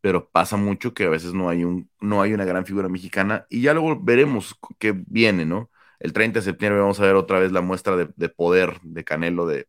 pero 0.00 0.30
pasa 0.30 0.56
mucho 0.56 0.94
que 0.94 1.04
a 1.04 1.10
veces 1.10 1.34
no 1.34 1.50
hay, 1.50 1.62
un, 1.62 1.90
no 2.00 2.22
hay 2.22 2.32
una 2.32 2.46
gran 2.46 2.64
figura 2.64 2.88
mexicana 2.88 3.44
y 3.50 3.60
ya 3.60 3.74
luego 3.74 4.00
veremos 4.00 4.58
qué 4.78 4.94
viene, 4.96 5.44
¿no? 5.44 5.70
El 5.98 6.14
30 6.14 6.38
de 6.38 6.44
septiembre 6.46 6.80
vamos 6.80 7.00
a 7.00 7.04
ver 7.04 7.16
otra 7.16 7.38
vez 7.38 7.52
la 7.52 7.60
muestra 7.60 7.98
de, 7.98 8.28
poder 8.30 8.80
de 8.80 9.04
Canelo, 9.04 9.46
de, 9.46 9.68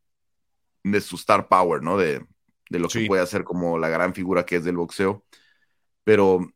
de, 0.86 1.02
su 1.02 1.18
star 1.18 1.50
power, 1.50 1.84
¿no? 1.84 1.98
De, 1.98 2.26
de 2.70 2.80
lo 2.80 2.88
que 2.88 3.08
puede 3.08 3.24
hacer 3.24 3.44
como 3.44 3.78
la 3.78 3.90
gran 3.90 4.14
figura 4.14 4.46
que 4.46 4.56
es 4.56 4.64
del 4.64 4.78
boxeo. 4.78 5.26
Pero 6.06 6.50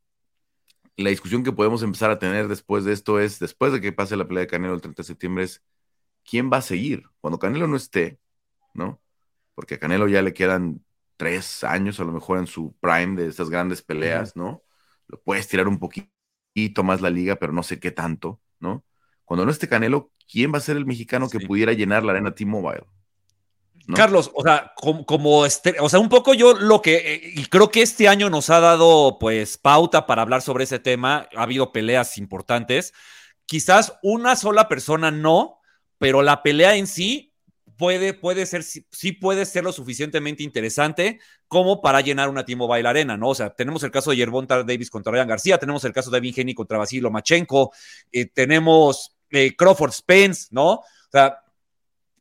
la 1.03 1.09
discusión 1.09 1.43
que 1.43 1.51
podemos 1.51 1.83
empezar 1.83 2.11
a 2.11 2.19
tener 2.19 2.47
después 2.47 2.85
de 2.85 2.93
esto 2.93 3.19
es, 3.19 3.39
después 3.39 3.73
de 3.73 3.81
que 3.81 3.91
pase 3.93 4.15
la 4.17 4.27
pelea 4.27 4.41
de 4.41 4.47
Canelo 4.47 4.73
el 4.75 4.81
30 4.81 5.03
de 5.03 5.07
septiembre, 5.07 5.43
es 5.45 5.63
quién 6.23 6.51
va 6.51 6.57
a 6.57 6.61
seguir. 6.61 7.03
Cuando 7.21 7.39
Canelo 7.39 7.67
no 7.67 7.77
esté, 7.77 8.19
¿no? 8.73 9.01
Porque 9.55 9.75
a 9.75 9.79
Canelo 9.79 10.07
ya 10.07 10.21
le 10.21 10.33
quedan 10.33 10.85
tres 11.17 11.63
años 11.63 11.99
a 11.99 12.05
lo 12.05 12.11
mejor 12.13 12.39
en 12.39 12.47
su 12.47 12.75
prime 12.79 13.21
de 13.21 13.29
estas 13.29 13.49
grandes 13.49 13.81
peleas, 13.81 14.35
¿no? 14.35 14.63
Lo 15.07 15.21
puedes 15.21 15.47
tirar 15.47 15.67
un 15.67 15.79
poquito 15.79 16.83
más 16.83 17.01
la 17.01 17.09
liga, 17.09 17.37
pero 17.37 17.53
no 17.53 17.63
sé 17.63 17.79
qué 17.79 17.91
tanto, 17.91 18.41
¿no? 18.59 18.85
Cuando 19.25 19.45
no 19.45 19.51
esté 19.51 19.67
Canelo, 19.69 20.11
¿quién 20.31 20.53
va 20.53 20.59
a 20.59 20.61
ser 20.61 20.77
el 20.77 20.85
mexicano 20.85 21.29
que 21.29 21.39
pudiera 21.41 21.73
llenar 21.73 22.03
la 22.03 22.13
arena 22.13 22.35
T-Mobile? 22.35 22.85
Carlos, 23.93 24.31
o 24.33 24.41
sea, 24.41 24.73
como, 24.75 25.45
este, 25.45 25.75
o 25.79 25.89
sea, 25.89 25.99
un 25.99 26.09
poco 26.09 26.33
yo 26.33 26.53
lo 26.53 26.81
que, 26.81 26.95
eh, 26.95 27.21
y 27.35 27.45
creo 27.45 27.69
que 27.69 27.81
este 27.81 28.07
año 28.07 28.29
nos 28.29 28.49
ha 28.49 28.59
dado 28.59 29.19
pues 29.19 29.57
pauta 29.57 30.07
para 30.07 30.23
hablar 30.23 30.41
sobre 30.41 30.63
ese 30.63 30.79
tema, 30.79 31.27
ha 31.35 31.43
habido 31.43 31.71
peleas 31.71 32.17
importantes, 32.17 32.93
quizás 33.45 33.93
una 34.01 34.35
sola 34.35 34.67
persona 34.67 35.11
no, 35.11 35.59
pero 35.99 36.23
la 36.23 36.41
pelea 36.41 36.75
en 36.75 36.87
sí 36.87 37.33
puede, 37.77 38.13
puede 38.13 38.45
ser, 38.45 38.63
sí 38.63 39.11
puede 39.11 39.45
ser 39.45 39.63
lo 39.63 39.71
suficientemente 39.71 40.43
interesante 40.43 41.19
como 41.47 41.81
para 41.81 42.01
llenar 42.01 42.29
una 42.29 42.45
T-Mobile 42.45 42.87
Arena, 42.87 43.17
¿no? 43.17 43.29
O 43.29 43.35
sea, 43.35 43.51
tenemos 43.51 43.83
el 43.83 43.91
caso 43.91 44.11
de 44.11 44.17
Yerbonta 44.17 44.63
Davis 44.63 44.89
contra 44.89 45.11
Ryan 45.11 45.27
García, 45.27 45.57
tenemos 45.57 45.83
el 45.85 45.93
caso 45.93 46.09
de 46.09 46.17
Evgeny 46.17 46.53
contra 46.53 46.77
Basilio 46.77 47.11
Machenko, 47.11 47.71
eh, 48.11 48.25
tenemos 48.25 49.15
eh, 49.29 49.55
Crawford 49.55 49.91
Spence, 49.91 50.47
¿no? 50.51 50.71
O 50.73 50.83
sea, 51.11 51.44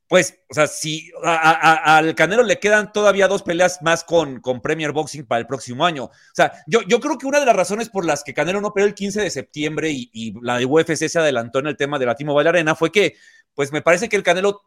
pues, 0.07 0.39
o 0.49 0.53
sea, 0.53 0.67
si 0.67 1.11
al 1.23 2.13
Canelo 2.13 2.43
le 2.43 2.59
quedan 2.59 2.93
todavía 2.93 3.27
dos 3.27 3.41
peleas 3.41 3.81
más 3.81 4.03
con, 4.03 4.39
con 4.39 4.61
Premier 4.61 4.91
Boxing 4.91 5.25
para 5.25 5.39
el 5.39 5.47
próximo 5.47 5.85
año. 5.85 6.05
O 6.05 6.11
sea, 6.33 6.53
yo, 6.67 6.81
yo 6.83 6.99
creo 6.99 7.17
que 7.17 7.25
una 7.25 7.39
de 7.39 7.45
las 7.45 7.55
razones 7.55 7.89
por 7.89 8.05
las 8.05 8.23
que 8.23 8.33
Canelo 8.33 8.61
no 8.61 8.71
peleó 8.71 8.87
el 8.87 8.93
15 8.93 9.21
de 9.21 9.29
septiembre 9.31 9.89
y, 9.91 10.33
la 10.41 10.59
UFC 10.65 11.07
se 11.07 11.19
adelantó 11.19 11.59
en 11.59 11.67
el 11.67 11.77
tema 11.77 11.97
de 11.97 12.05
la 12.05 12.15
T-Mobile 12.15 12.49
Arena 12.49 12.75
fue 12.75 12.91
que, 12.91 13.15
pues 13.55 13.71
me 13.71 13.81
parece 13.81 14.07
que 14.07 14.15
el 14.15 14.23
Canelo 14.23 14.61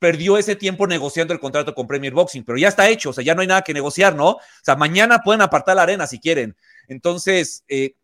perdió 0.00 0.36
ese 0.36 0.56
tiempo 0.56 0.86
negociando 0.86 1.32
el 1.32 1.40
contrato 1.40 1.74
con 1.74 1.86
Premier 1.86 2.12
Boxing, 2.12 2.44
pero 2.44 2.58
ya 2.58 2.68
está 2.68 2.88
hecho, 2.88 3.10
o 3.10 3.12
sea, 3.12 3.22
ya 3.22 3.34
no 3.34 3.42
hay 3.42 3.46
nada 3.46 3.62
que 3.62 3.72
negociar, 3.72 4.16
¿no? 4.16 4.30
O 4.30 4.40
sea, 4.62 4.74
mañana 4.74 5.20
pueden 5.22 5.42
apartar 5.42 5.76
la 5.76 5.82
arena 5.82 6.06
si 6.08 6.18
quieren. 6.18 6.56
Entonces, 6.88 7.64
eh, 7.68 7.94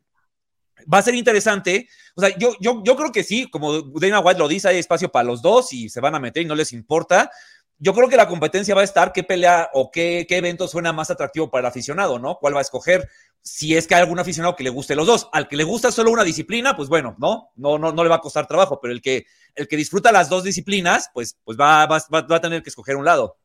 va 0.93 0.99
a 0.99 1.03
ser 1.03 1.15
interesante. 1.15 1.89
O 2.15 2.21
sea, 2.21 2.37
yo, 2.39 2.55
yo, 2.61 2.83
yo 2.85 2.97
creo 2.97 3.13
que 3.13 3.25
sí, 3.25 3.49
como 3.51 3.83
Dana 3.83 4.21
White 4.21 4.39
lo 4.39 4.49
dice, 4.49 4.69
hay 4.69 4.79
espacio 4.79 5.11
para 5.11 5.25
los 5.25 5.43
dos 5.43 5.73
y 5.73 5.89
se 5.89 6.01
van 6.01 6.15
a 6.15 6.21
meter 6.21 6.43
y 6.43 6.47
no 6.47 6.55
les 6.55 6.73
importa. 6.73 7.31
Yo 7.79 7.95
creo 7.95 8.09
que 8.09 8.17
la 8.17 8.29
competencia 8.29 8.75
va 8.75 8.83
a 8.83 8.85
estar 8.85 9.13
qué 9.13 9.23
pelea 9.23 9.71
o 9.73 9.91
qué, 9.91 10.27
qué 10.29 10.37
evento 10.37 10.69
suena 10.69 10.93
más 10.93 11.11
atractivo 11.11 11.51
para 11.51 11.61
el 11.61 11.67
aficionado, 11.67 12.19
¿no? 12.19 12.37
¿Cuál 12.39 12.55
va 12.55 12.59
a 12.59 12.63
escoger? 12.63 13.09
Si 13.43 13.75
es 13.75 13.87
que 13.87 13.95
hay 13.95 14.03
algún 14.03 14.19
aficionado 14.19 14.55
que 14.55 14.65
le 14.65 14.71
guste 14.71 14.95
los 14.95 15.07
dos. 15.07 15.31
Al 15.33 15.49
que 15.49 15.57
le 15.57 15.65
gusta 15.65 15.91
solo 15.91 16.11
una 16.11 16.25
disciplina, 16.25 16.77
pues 16.77 16.91
bueno, 16.91 17.17
¿no? 17.19 17.53
No, 17.57 17.79
no, 17.79 17.91
no 17.93 18.03
le 18.03 18.11
va 18.11 18.17
a 18.17 18.21
costar 18.21 18.47
trabajo, 18.47 18.81
pero 18.83 18.93
el 18.93 19.01
que, 19.01 19.25
el 19.55 19.67
que 19.67 19.79
disfruta 19.79 20.13
las 20.13 20.29
dos 20.29 20.45
disciplinas, 20.45 21.11
pues, 21.15 21.39
pues 21.43 21.59
va, 21.59 21.87
va, 21.87 22.05
va 22.11 22.37
a 22.37 22.41
tener 22.41 22.63
que 22.63 22.69
escoger 22.69 22.97
un 22.97 23.07
lado. 23.07 23.39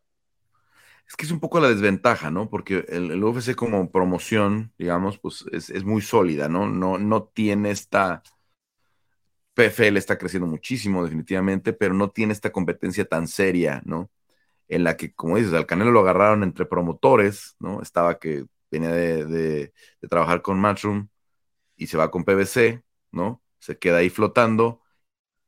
Es 1.08 1.16
que 1.16 1.26
es 1.26 1.32
un 1.32 1.40
poco 1.40 1.60
la 1.60 1.70
desventaja, 1.70 2.32
¿no? 2.32 2.50
Porque 2.50 2.86
el, 2.90 3.24
UFC 3.24 3.56
como 3.56 3.92
promoción, 3.92 4.74
digamos, 4.78 5.20
pues 5.20 5.46
es, 5.52 5.84
muy 5.84 6.02
sólida, 6.02 6.50
¿no? 6.50 6.68
¿no? 6.68 6.98
No 6.98 7.24
tiene 7.26 7.72
esta... 7.72 8.24
PFL 9.54 9.98
está 9.98 10.18
creciendo 10.18 10.48
muchísimo, 10.48 11.04
definitivamente, 11.04 11.72
pero 11.74 11.94
no 11.94 12.10
tiene 12.12 12.34
esta 12.34 12.52
competencia 12.52 13.06
tan 13.06 13.28
seria, 13.28 13.82
¿no? 13.86 14.12
En 14.68 14.84
la 14.84 14.98
que, 14.98 15.14
como 15.14 15.38
dices, 15.38 15.54
al 15.54 15.66
Canelo 15.66 15.92
lo 15.92 16.02
agarraron 16.02 16.44
entre 16.44 16.66
promotores, 16.66 17.56
¿no? 17.60 17.82
Estaba 17.82 18.20
que 18.20 18.46
venía 18.72 18.92
de, 18.92 19.26
de 19.26 19.74
trabajar 20.10 20.42
con 20.42 20.60
Matchroom 20.60 21.08
y 21.78 21.88
se 21.88 21.98
va 21.98 22.12
con 22.12 22.26
PBC, 22.26 22.84
¿no? 23.12 23.44
Se 23.60 23.78
queda 23.80 23.98
ahí 23.98 24.10
flotando 24.10 24.82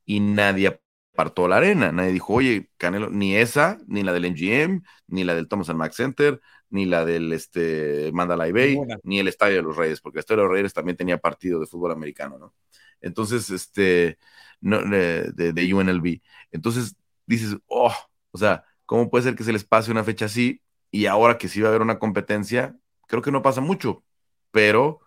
y 0.04 0.20
nadie 0.20 0.80
apartó 1.18 1.48
la 1.48 1.56
arena. 1.56 1.90
Nadie 1.90 2.12
dijo, 2.12 2.34
oye, 2.34 2.70
Canelo, 2.76 3.10
ni 3.10 3.34
esa, 3.34 3.78
ni 3.88 4.04
la 4.04 4.12
del 4.12 4.30
MGM, 4.30 4.82
ni 5.08 5.24
la 5.24 5.34
del 5.34 5.48
Thomas 5.48 5.68
Max 5.74 5.96
Center, 5.96 6.40
ni 6.70 6.86
la 6.86 7.04
del 7.04 7.32
este, 7.32 8.12
Mandalay 8.12 8.52
Bay, 8.52 8.78
ni 9.02 9.18
el 9.18 9.26
Estadio 9.26 9.56
de 9.56 9.62
los 9.62 9.76
Reyes, 9.76 10.00
porque 10.00 10.18
el 10.18 10.20
Estadio 10.20 10.42
de 10.42 10.48
los 10.48 10.52
Reyes 10.56 10.72
también 10.72 10.96
tenía 10.96 11.18
partido 11.18 11.58
de 11.58 11.66
fútbol 11.66 11.90
americano, 11.90 12.38
¿no? 12.38 12.54
Entonces, 13.00 13.50
este, 13.50 14.16
no, 14.60 14.80
de, 14.80 15.32
de, 15.32 15.74
UNLV. 15.74 16.20
Entonces 16.52 16.94
dices, 17.26 17.56
oh, 17.66 17.92
o 18.30 18.38
sea, 18.38 18.64
¿cómo 18.86 19.10
puede 19.10 19.24
ser 19.24 19.34
que 19.34 19.44
se 19.44 19.52
les 19.52 19.64
pase 19.64 19.90
una 19.90 20.04
fecha 20.04 20.26
así? 20.26 20.62
Y 20.92 21.06
ahora 21.06 21.36
que 21.36 21.48
sí 21.48 21.60
va 21.60 21.68
a 21.68 21.70
haber 21.70 21.82
una 21.82 21.98
competencia, 21.98 22.76
creo 23.08 23.22
que 23.22 23.32
no 23.32 23.42
pasa 23.42 23.60
mucho, 23.60 24.04
pero 24.52 25.00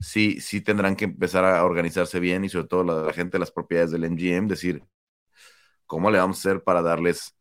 sí, 0.00 0.40
sí 0.40 0.62
tendrán 0.62 0.96
que 0.96 1.04
empezar 1.06 1.44
a 1.44 1.62
organizarse 1.64 2.20
bien 2.20 2.44
y 2.44 2.48
sobre 2.48 2.68
todo 2.68 2.84
la, 2.84 3.02
la 3.02 3.12
gente 3.12 3.32
de 3.32 3.40
las 3.40 3.50
propiedades 3.50 3.90
del 3.90 4.10
MGM, 4.10 4.48
decir, 4.48 4.82
¿cómo 5.88 6.12
le 6.12 6.18
vamos 6.18 6.36
a 6.36 6.40
hacer 6.40 6.62
para 6.62 6.82
darles 6.82 7.34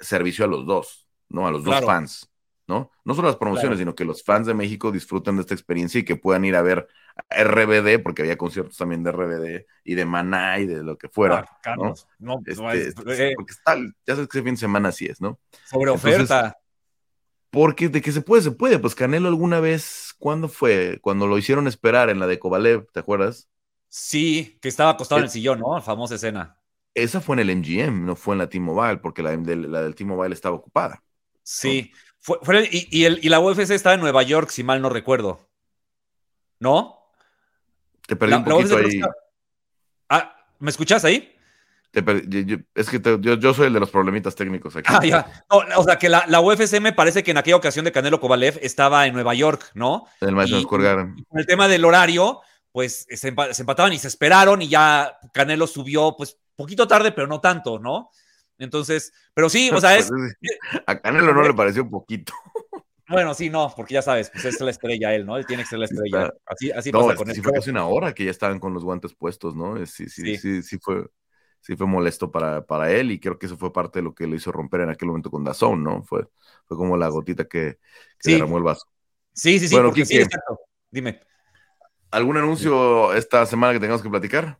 servicio 0.00 0.44
a 0.44 0.48
los 0.48 0.66
dos, 0.66 1.06
¿no? 1.28 1.46
A 1.46 1.52
los 1.52 1.62
dos 1.62 1.84
fans, 1.84 2.28
¿no? 2.66 2.90
No 3.04 3.14
solo 3.14 3.28
las 3.28 3.36
promociones, 3.36 3.78
sino 3.78 3.94
que 3.94 4.04
los 4.04 4.24
fans 4.24 4.48
de 4.48 4.54
México 4.54 4.90
disfruten 4.90 5.36
de 5.36 5.42
esta 5.42 5.54
experiencia 5.54 6.00
y 6.00 6.04
que 6.04 6.16
puedan 6.16 6.44
ir 6.44 6.56
a 6.56 6.62
ver 6.62 6.88
RBD, 7.30 8.02
porque 8.02 8.22
había 8.22 8.38
conciertos 8.38 8.76
también 8.76 9.04
de 9.04 9.12
RBD 9.12 9.66
y 9.84 9.94
de 9.94 10.04
Maná 10.04 10.58
y 10.58 10.66
de 10.66 10.82
lo 10.82 10.96
que 10.96 11.08
fuera. 11.08 11.44
Ah, 11.46 11.58
Carlos, 11.62 12.08
¿no? 12.18 12.40
Este, 12.46 12.88
este, 12.88 13.28
eh, 13.28 13.32
porque 13.36 13.52
está, 13.52 13.76
ya 13.76 14.14
sabes 14.14 14.28
que 14.28 14.38
ese 14.38 14.44
fin 14.44 14.54
de 14.54 14.60
semana 14.60 14.88
así 14.88 15.06
es, 15.06 15.20
¿no? 15.20 15.38
Sobre 15.70 15.90
oferta. 15.90 16.56
Porque 17.50 17.88
de 17.88 18.02
que 18.02 18.12
se 18.12 18.20
puede, 18.20 18.42
se 18.42 18.50
puede. 18.50 18.78
Pues 18.78 18.94
Canelo 18.94 19.28
alguna 19.28 19.60
vez, 19.60 20.14
¿cuándo 20.18 20.48
fue? 20.48 20.98
Cuando 21.00 21.26
lo 21.26 21.38
hicieron 21.38 21.66
esperar 21.66 22.10
en 22.10 22.18
la 22.18 22.26
de 22.26 22.38
Kovalev, 22.38 22.90
¿te 22.92 23.00
acuerdas? 23.00 23.48
Sí, 23.88 24.58
que 24.60 24.68
estaba 24.68 24.90
acostado 24.90 25.20
en 25.20 25.24
el 25.24 25.30
sillón, 25.30 25.60
¿no? 25.60 25.74
La 25.74 25.80
famosa 25.80 26.16
escena. 26.16 26.57
Esa 27.02 27.20
fue 27.20 27.36
en 27.36 27.48
el 27.48 27.56
MGM, 27.56 28.04
no 28.04 28.16
fue 28.16 28.34
en 28.34 28.38
la 28.38 28.48
T-Mobile, 28.48 28.98
porque 28.98 29.22
la, 29.22 29.36
la 29.36 29.82
del 29.82 29.94
T-Mobile 29.94 30.34
estaba 30.34 30.56
ocupada. 30.56 31.02
Sí, 31.42 31.92
fue, 32.18 32.68
y, 32.70 33.04
el, 33.04 33.20
y, 33.22 33.28
la 33.28 33.40
UFC 33.40 33.70
estaba 33.70 33.94
en 33.94 34.00
Nueva 34.00 34.22
York, 34.22 34.50
si 34.50 34.62
mal 34.62 34.82
no 34.82 34.90
recuerdo. 34.90 35.48
¿No? 36.60 36.98
Te 38.06 38.16
perdí 38.16 38.34
un 38.34 38.44
poquito 38.44 38.76
ahí. 38.76 39.00
Ah, 40.08 40.36
¿me 40.58 40.70
escuchas 40.70 41.04
ahí? 41.04 41.34
es 42.74 42.90
que 42.90 43.00
yo, 43.20 43.54
soy 43.54 43.68
el 43.68 43.72
de 43.72 43.80
los 43.80 43.90
problemitas 43.90 44.34
técnicos 44.34 44.76
aquí. 44.76 44.92
Ah, 44.92 45.00
ya. 45.04 45.44
o 45.48 45.84
sea, 45.84 45.98
que 45.98 46.08
la, 46.08 46.24
la, 46.28 46.40
UFC 46.40 46.80
me 46.80 46.92
parece 46.92 47.22
que 47.22 47.30
en 47.30 47.38
aquella 47.38 47.56
ocasión 47.56 47.84
de 47.84 47.92
Canelo 47.92 48.20
Kovalev 48.20 48.58
estaba 48.60 49.06
en 49.06 49.14
Nueva 49.14 49.34
York, 49.34 49.70
¿no? 49.74 50.06
El 50.20 50.34
maestro 50.34 50.62
Con 50.64 50.84
el 50.84 51.46
tema 51.46 51.66
del 51.66 51.84
horario, 51.84 52.40
pues 52.72 53.06
se, 53.10 53.28
empataban 53.28 53.92
y 53.92 53.98
se 53.98 54.08
esperaron 54.08 54.60
y 54.60 54.68
ya 54.68 55.18
Canelo 55.32 55.66
subió, 55.66 56.14
pues 56.16 56.38
poquito 56.58 56.86
tarde, 56.86 57.12
pero 57.12 57.26
no 57.26 57.40
tanto, 57.40 57.78
¿no? 57.78 58.10
Entonces, 58.58 59.12
pero 59.32 59.48
sí, 59.48 59.70
o 59.72 59.80
sea, 59.80 59.96
es. 59.96 60.10
A 60.86 61.00
Canelo 61.00 61.32
no 61.32 61.42
le 61.42 61.54
pareció 61.54 61.82
un 61.84 61.90
poquito. 61.90 62.34
Bueno, 63.10 63.32
sí, 63.32 63.48
no, 63.48 63.72
porque 63.74 63.94
ya 63.94 64.02
sabes, 64.02 64.28
pues 64.28 64.44
es 64.44 64.60
la 64.60 64.70
estrella 64.70 65.14
él, 65.14 65.24
¿no? 65.24 65.38
Él 65.38 65.46
tiene 65.46 65.62
que 65.62 65.68
ser 65.70 65.78
la 65.78 65.86
estrella. 65.86 66.30
Así, 66.44 66.70
así 66.70 66.92
pasa 66.92 67.14
con 67.14 67.34
sí 67.34 67.40
fue 67.40 67.54
casi 67.54 67.70
una 67.70 67.86
hora 67.86 68.12
que 68.12 68.26
ya 68.26 68.30
estaban 68.30 68.60
con 68.60 68.74
los 68.74 68.84
guantes 68.84 69.14
puestos, 69.14 69.56
¿no? 69.56 69.78
Sí, 69.86 70.10
sí, 70.10 70.36
sí, 70.36 70.62
sí, 70.62 70.78
fue. 70.78 71.06
sí 71.62 71.74
fue 71.74 71.86
molesto 71.86 72.30
para, 72.30 72.66
para 72.66 72.90
él 72.90 73.10
y 73.10 73.18
creo 73.18 73.38
que 73.38 73.46
eso 73.46 73.56
fue 73.56 73.72
parte 73.72 74.00
de 74.00 74.02
lo 74.02 74.14
que 74.14 74.26
le 74.26 74.36
hizo 74.36 74.52
romper 74.52 74.82
en 74.82 74.90
aquel 74.90 75.08
momento 75.08 75.30
con 75.30 75.42
Dazón, 75.42 75.82
¿no? 75.82 76.02
Fue, 76.02 76.28
fue 76.66 76.76
como 76.76 76.98
la 76.98 77.08
gotita 77.08 77.46
que, 77.46 77.78
que 78.18 78.32
derramó 78.32 78.58
el 78.58 78.64
vaso. 78.64 78.84
Sí, 79.32 79.58
sí, 79.58 79.68
sí, 79.68 79.74
bueno, 79.74 79.90
sí, 79.94 80.20
Dime. 80.90 81.22
¿Algún 82.10 82.36
anuncio 82.36 83.14
esta 83.14 83.46
semana 83.46 83.72
que 83.72 83.80
tengamos 83.80 84.02
que 84.02 84.10
platicar? 84.10 84.58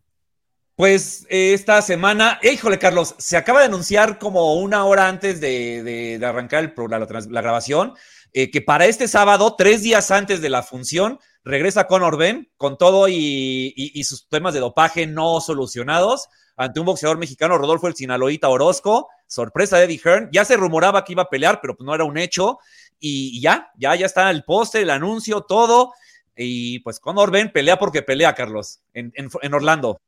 Pues 0.79 1.27
esta 1.29 1.83
semana, 1.83 2.39
híjole 2.41 2.79
Carlos, 2.79 3.17
se 3.19 3.37
acaba 3.37 3.59
de 3.59 3.65
anunciar 3.65 4.21
como 4.21 4.55
una 4.55 4.85
hora 4.85 5.09
antes 5.09 5.41
de, 5.41 6.21
arrancar 6.25 6.63
el, 6.63 6.73
la, 6.89 7.01
la, 7.01 7.43
grabación 7.43 7.95
eh, 8.33 8.53
que 8.53 8.63
para 8.63 8.87
este 8.87 9.09
sábado, 9.09 9.57
tres 9.59 9.83
días 9.83 10.13
antes 10.13 10.41
de 10.41 10.51
la 10.51 10.63
función, 10.63 11.19
regresa 11.43 11.89
Conor 11.89 12.17
Ben 12.17 12.53
con 12.57 12.79
todo 12.79 13.09
y, 13.09 14.05
sus 14.05 14.29
temas 14.29 14.55
de 14.55 14.61
dopaje 14.61 15.09
no 15.09 15.41
solucionados 15.41 16.29
ante 16.57 16.79
un 16.79 16.87
boxeador 16.87 17.19
mexicano, 17.19 17.59
Rodolfo 17.59 17.89
el 17.89 17.97
Sinaloita 17.97 18.49
Orozco, 18.49 19.09
sorpresa 19.27 19.79
de 19.79 19.87
Eddie 19.87 20.01
Hearn. 20.05 20.29
Ya 20.31 20.45
se 20.45 20.57
rumoraba 20.57 21.05
que 21.05 21.15
iba 21.15 21.25
a 21.25 21.29
pelear, 21.29 21.59
pero 21.61 21.77
pues 21.77 21.87
no 21.89 21.95
era 21.97 22.05
un 22.05 22.17
hecho. 22.17 22.61
Y, 23.01 23.41
ya, 23.41 23.73
ya, 23.77 23.97
ya 23.97 24.07
está 24.07 24.31
el 24.31 24.45
póster, 24.45 24.83
el 24.83 24.91
anuncio, 24.91 25.41
todo. 25.41 25.93
Y 26.37 26.79
pues 26.81 27.01
Conor 27.01 27.33
Ben 27.33 27.51
pelea 27.51 27.81
porque 27.81 28.03
pelea, 28.03 28.33
Carlos, 28.37 28.79
en, 28.93 29.13
en 29.17 29.55
Orlando 29.55 30.01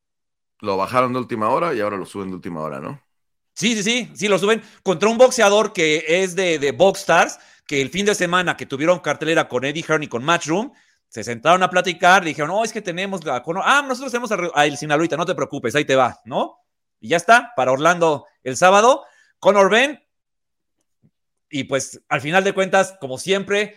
lo 0.61 0.77
bajaron 0.77 1.13
de 1.13 1.19
última 1.19 1.49
hora 1.49 1.75
y 1.75 1.81
ahora 1.81 1.97
lo 1.97 2.07
suben 2.07 2.29
de 2.29 2.37
última 2.37 2.61
hora, 2.61 2.81
¿no? 2.81 3.03
Sí, 3.55 3.75
sí, 3.75 3.83
sí, 3.83 4.11
sí, 4.15 4.29
lo 4.29 4.39
suben 4.39 4.63
contra 4.83 5.09
un 5.09 5.19
boxeador 5.19 5.73
que 5.73 6.05
es 6.07 6.35
de, 6.35 6.59
de 6.59 6.73
Boxstars, 6.73 7.39
que 7.67 7.81
el 7.81 7.91
fin 7.91 8.07
de 8.07 8.15
semana 8.15 8.57
que 8.57 8.67
tuvieron 8.67 9.01
cartelera 9.01 9.49
con 9.49 9.65
Eddie 9.65 9.85
Hearn 9.87 10.03
y 10.03 10.09
con 10.09 10.25
Matchroom, 10.25 10.73
se 11.09 11.25
sentaron 11.25 11.63
a 11.63 11.71
platicar, 11.71 12.25
dijeron, 12.25 12.51
no, 12.51 12.65
es 12.65 12.73
que 12.73 12.81
tenemos 12.81 13.25
la... 13.25 13.43
Ah, 13.65 13.85
nosotros 13.87 14.13
tenemos 14.13 14.31
a, 14.55 14.67
el 14.67 14.77
Sinaloita, 14.77 15.17
no 15.17 15.27
te 15.27 15.35
preocupes, 15.35 15.75
ahí 15.75 15.85
te 15.85 15.97
va, 15.97 16.21
¿no? 16.25 16.59
Y 17.01 17.09
ya 17.09 17.17
está, 17.17 17.53
para 17.57 17.73
Orlando 17.73 18.27
el 18.45 18.57
sábado, 18.57 19.05
Conor 19.41 19.71
Ben, 19.71 20.03
y 21.51 21.65
pues 21.65 22.01
al 22.09 22.21
final 22.21 22.45
de 22.45 22.53
cuentas, 22.53 22.97
como 23.01 23.19
siempre, 23.19 23.77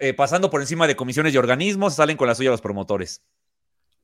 eh, 0.00 0.12
pasando 0.12 0.50
por 0.50 0.60
encima 0.60 0.88
de 0.88 0.96
comisiones 0.96 1.32
y 1.32 1.38
organismos, 1.38 1.94
salen 1.94 2.16
con 2.16 2.26
la 2.26 2.34
suya 2.34 2.50
los 2.50 2.60
promotores 2.60 3.22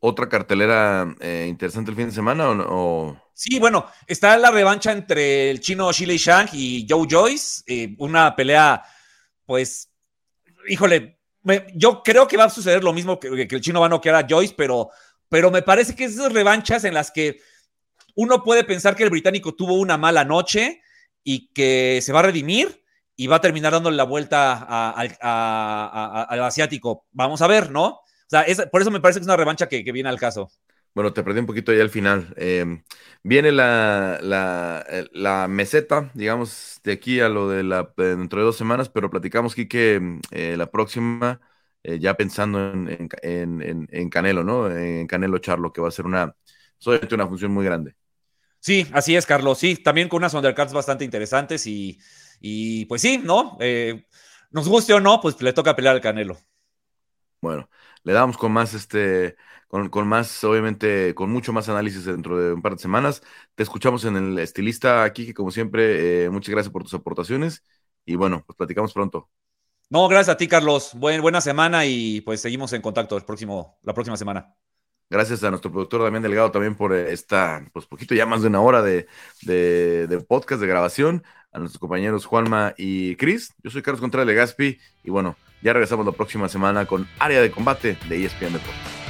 otra 0.01 0.29
cartelera 0.29 1.15
eh, 1.21 1.47
interesante 1.49 1.91
el 1.91 1.97
fin 1.97 2.07
de 2.07 2.13
semana 2.13 2.51
o, 2.51 3.17
Sí, 3.35 3.61
bueno, 3.61 3.87
está 4.09 4.37
la 4.37 4.51
revancha 4.51 4.91
entre 4.91 5.51
el 5.51 5.61
chino 5.61 5.93
Shilei 5.93 6.19
Shang 6.19 6.49
y 6.53 6.85
Joe 6.89 7.07
Joyce, 7.09 7.63
eh, 7.69 7.95
una 7.99 8.35
pelea, 8.35 8.83
pues, 9.47 9.93
híjole, 10.69 11.21
yo 11.75 12.03
creo 12.03 12.27
que 12.27 12.37
va 12.37 12.45
a 12.45 12.51
suceder 12.51 12.83
lo 12.83 12.93
mismo 12.93 13.21
que, 13.21 13.29
el 13.49 13.61
chino 13.61 13.81
va 13.81 13.87
a 13.87 13.91
noquear 13.91 14.17
a 14.17 14.27
Joyce, 14.29 14.55
pero, 14.57 14.91
pero 15.29 15.53
me 15.53 15.63
parece 15.63 15.95
que 15.95 16.07
esas 16.07 16.33
revanchas 16.33 16.83
en 16.83 16.95
las 16.95 17.13
que 17.13 17.39
uno 18.17 18.43
puede 18.43 18.65
pensar 18.65 18.97
que 18.97 19.05
el 19.05 19.11
británico 19.11 19.55
tuvo 19.55 19.75
una 19.75 19.97
mala 19.97 20.25
noche 20.25 20.83
y 21.23 21.53
que 21.53 22.01
se 22.03 22.13
va 22.13 22.19
a 22.19 22.25
redimir 22.25 22.85
y 23.15 23.29
va 23.29 23.37
a 23.37 23.41
terminar 23.41 23.73
dándole 23.73 23.97
la 23.97 24.03
vuelta 24.03 24.91
al 24.91 26.43
asiático. 26.43 27.07
Vamos 27.13 27.41
a 27.41 27.47
ver, 27.47 27.71
¿no? 27.71 28.01
O 28.29 28.31
sea, 28.31 28.45
por 28.71 28.83
eso 28.83 28.91
me 28.91 29.01
parece 29.01 29.21
que 29.21 29.23
es 29.23 29.27
una 29.27 29.39
revancha 29.39 29.69
que, 29.69 29.83
viene 29.91 30.11
al 30.11 30.19
caso. 30.19 30.51
Bueno, 30.95 31.15
te 31.15 31.23
perdí 31.23 31.41
un 31.41 31.47
poquito 31.47 31.73
ya 31.73 31.81
al 31.81 31.89
final. 31.89 32.35
Eh, 32.37 32.83
viene 33.23 33.53
la, 33.53 34.19
la, 34.21 35.49
meseta, 35.49 36.11
digamos, 36.13 36.79
de 36.85 36.93
aquí 36.93 37.21
a 37.21 37.31
lo 37.31 37.49
de 37.49 37.63
la 37.63 37.91
dentro 37.97 38.41
de 38.41 38.45
dos 38.45 38.57
semanas, 38.57 38.91
pero 38.91 39.09
platicamos, 39.09 39.55
que 39.55 40.19
eh, 40.31 40.57
la 40.59 40.71
próxima, 40.71 41.41
eh, 41.83 41.99
ya 41.99 42.15
pensando 42.19 42.71
en, 42.71 43.89
en, 43.91 44.11
Canelo, 44.11 44.45
¿no? 44.45 44.71
En 44.71 45.07
Canelo 45.07 45.39
Charlo, 45.39 45.73
que 45.73 45.81
va 45.81 45.89
a 45.89 45.93
ser 45.93 46.05
una, 46.05 46.37
una 47.11 47.27
función 47.29 47.51
muy 47.51 47.65
grande. 47.65 47.95
Sí, 48.61 48.87
así 48.93 49.17
es, 49.17 49.25
Carlos. 49.25 49.59
Sí, 49.59 49.77
también 49.77 50.11
con 50.11 50.19
unas 50.19 50.35
undercards 50.35 50.75
bastante 50.75 51.05
interesantes 51.05 51.67
y, 51.67 51.99
y 52.41 52.85
pues 52.85 53.01
sí, 53.01 53.23
¿no? 53.25 53.57
nos 54.51 54.69
guste 54.69 54.93
o 54.93 55.01
no, 55.01 55.19
pues 55.21 55.41
le 55.41 55.55
toca 55.55 55.75
pelear 55.75 55.95
al 55.95 56.03
Canelo. 56.03 56.39
Bueno, 57.41 57.71
le 58.05 58.13
damos 58.13 58.39
con 58.39 58.53
más, 58.53 58.75
este, 58.75 59.37
con, 59.69 59.89
con, 59.89 60.07
más, 60.09 60.43
obviamente, 60.45 61.15
con 61.15 61.31
mucho 61.31 61.53
más 61.53 61.69
análisis 61.69 62.05
dentro 62.05 62.39
de 62.39 62.53
un 62.53 62.63
par 62.63 62.73
de 62.73 62.79
semanas. 62.79 63.23
Te 63.55 63.63
escuchamos 63.63 64.05
en 64.05 64.17
el 64.17 64.39
estilista 64.39 65.05
aquí, 65.05 65.27
que 65.27 65.35
como 65.35 65.51
siempre, 65.51 66.25
eh, 66.25 66.31
muchas 66.31 66.51
gracias 66.51 66.73
por 66.73 66.83
tus 66.83 66.95
aportaciones 66.95 67.63
y 68.05 68.17
bueno, 68.17 68.43
pues 68.47 68.57
platicamos 68.57 68.93
pronto. 68.93 69.29
No, 69.91 70.07
gracias 70.09 70.35
a 70.35 70.37
ti, 70.37 70.49
Carlos. 70.49 70.93
buena 70.95 71.41
semana 71.41 71.87
y 71.87 72.21
pues 72.21 72.41
seguimos 72.41 72.73
en 72.73 72.83
contacto 72.83 73.17
el 73.17 73.25
próximo, 73.25 73.79
la 73.83 73.95
próxima 73.95 74.17
semana. 74.17 74.55
Gracias 75.11 75.43
a 75.43 75.49
nuestro 75.49 75.73
productor 75.73 76.03
Damián 76.03 76.23
Delgado 76.23 76.51
también 76.51 76.75
por 76.75 76.93
esta, 76.93 77.67
pues 77.73 77.87
poquito 77.87 78.15
ya 78.15 78.27
más 78.27 78.43
de 78.43 78.49
una 78.49 78.61
hora 78.61 78.83
de, 78.83 79.07
de, 79.43 80.07
de 80.07 80.21
podcast, 80.21 80.61
de 80.61 80.67
grabación. 80.67 81.25
A 81.51 81.59
nuestros 81.59 81.81
compañeros 81.81 82.27
Juanma 82.27 82.75
y 82.77 83.17
Cris. 83.17 83.55
Yo 83.63 83.71
soy 83.71 83.81
Carlos 83.81 84.03
Contreras 84.03 84.55
y 84.59 85.11
bueno, 85.11 85.35
ya 85.63 85.73
regresamos 85.73 86.07
la 86.07 86.13
próxima 86.13 86.49
semana 86.49 86.87
con 86.87 87.09
área 87.19 87.41
de 87.41 87.51
combate 87.51 87.97
de 88.09 88.25
ESPN 88.25 88.53
Deportes. 88.53 89.08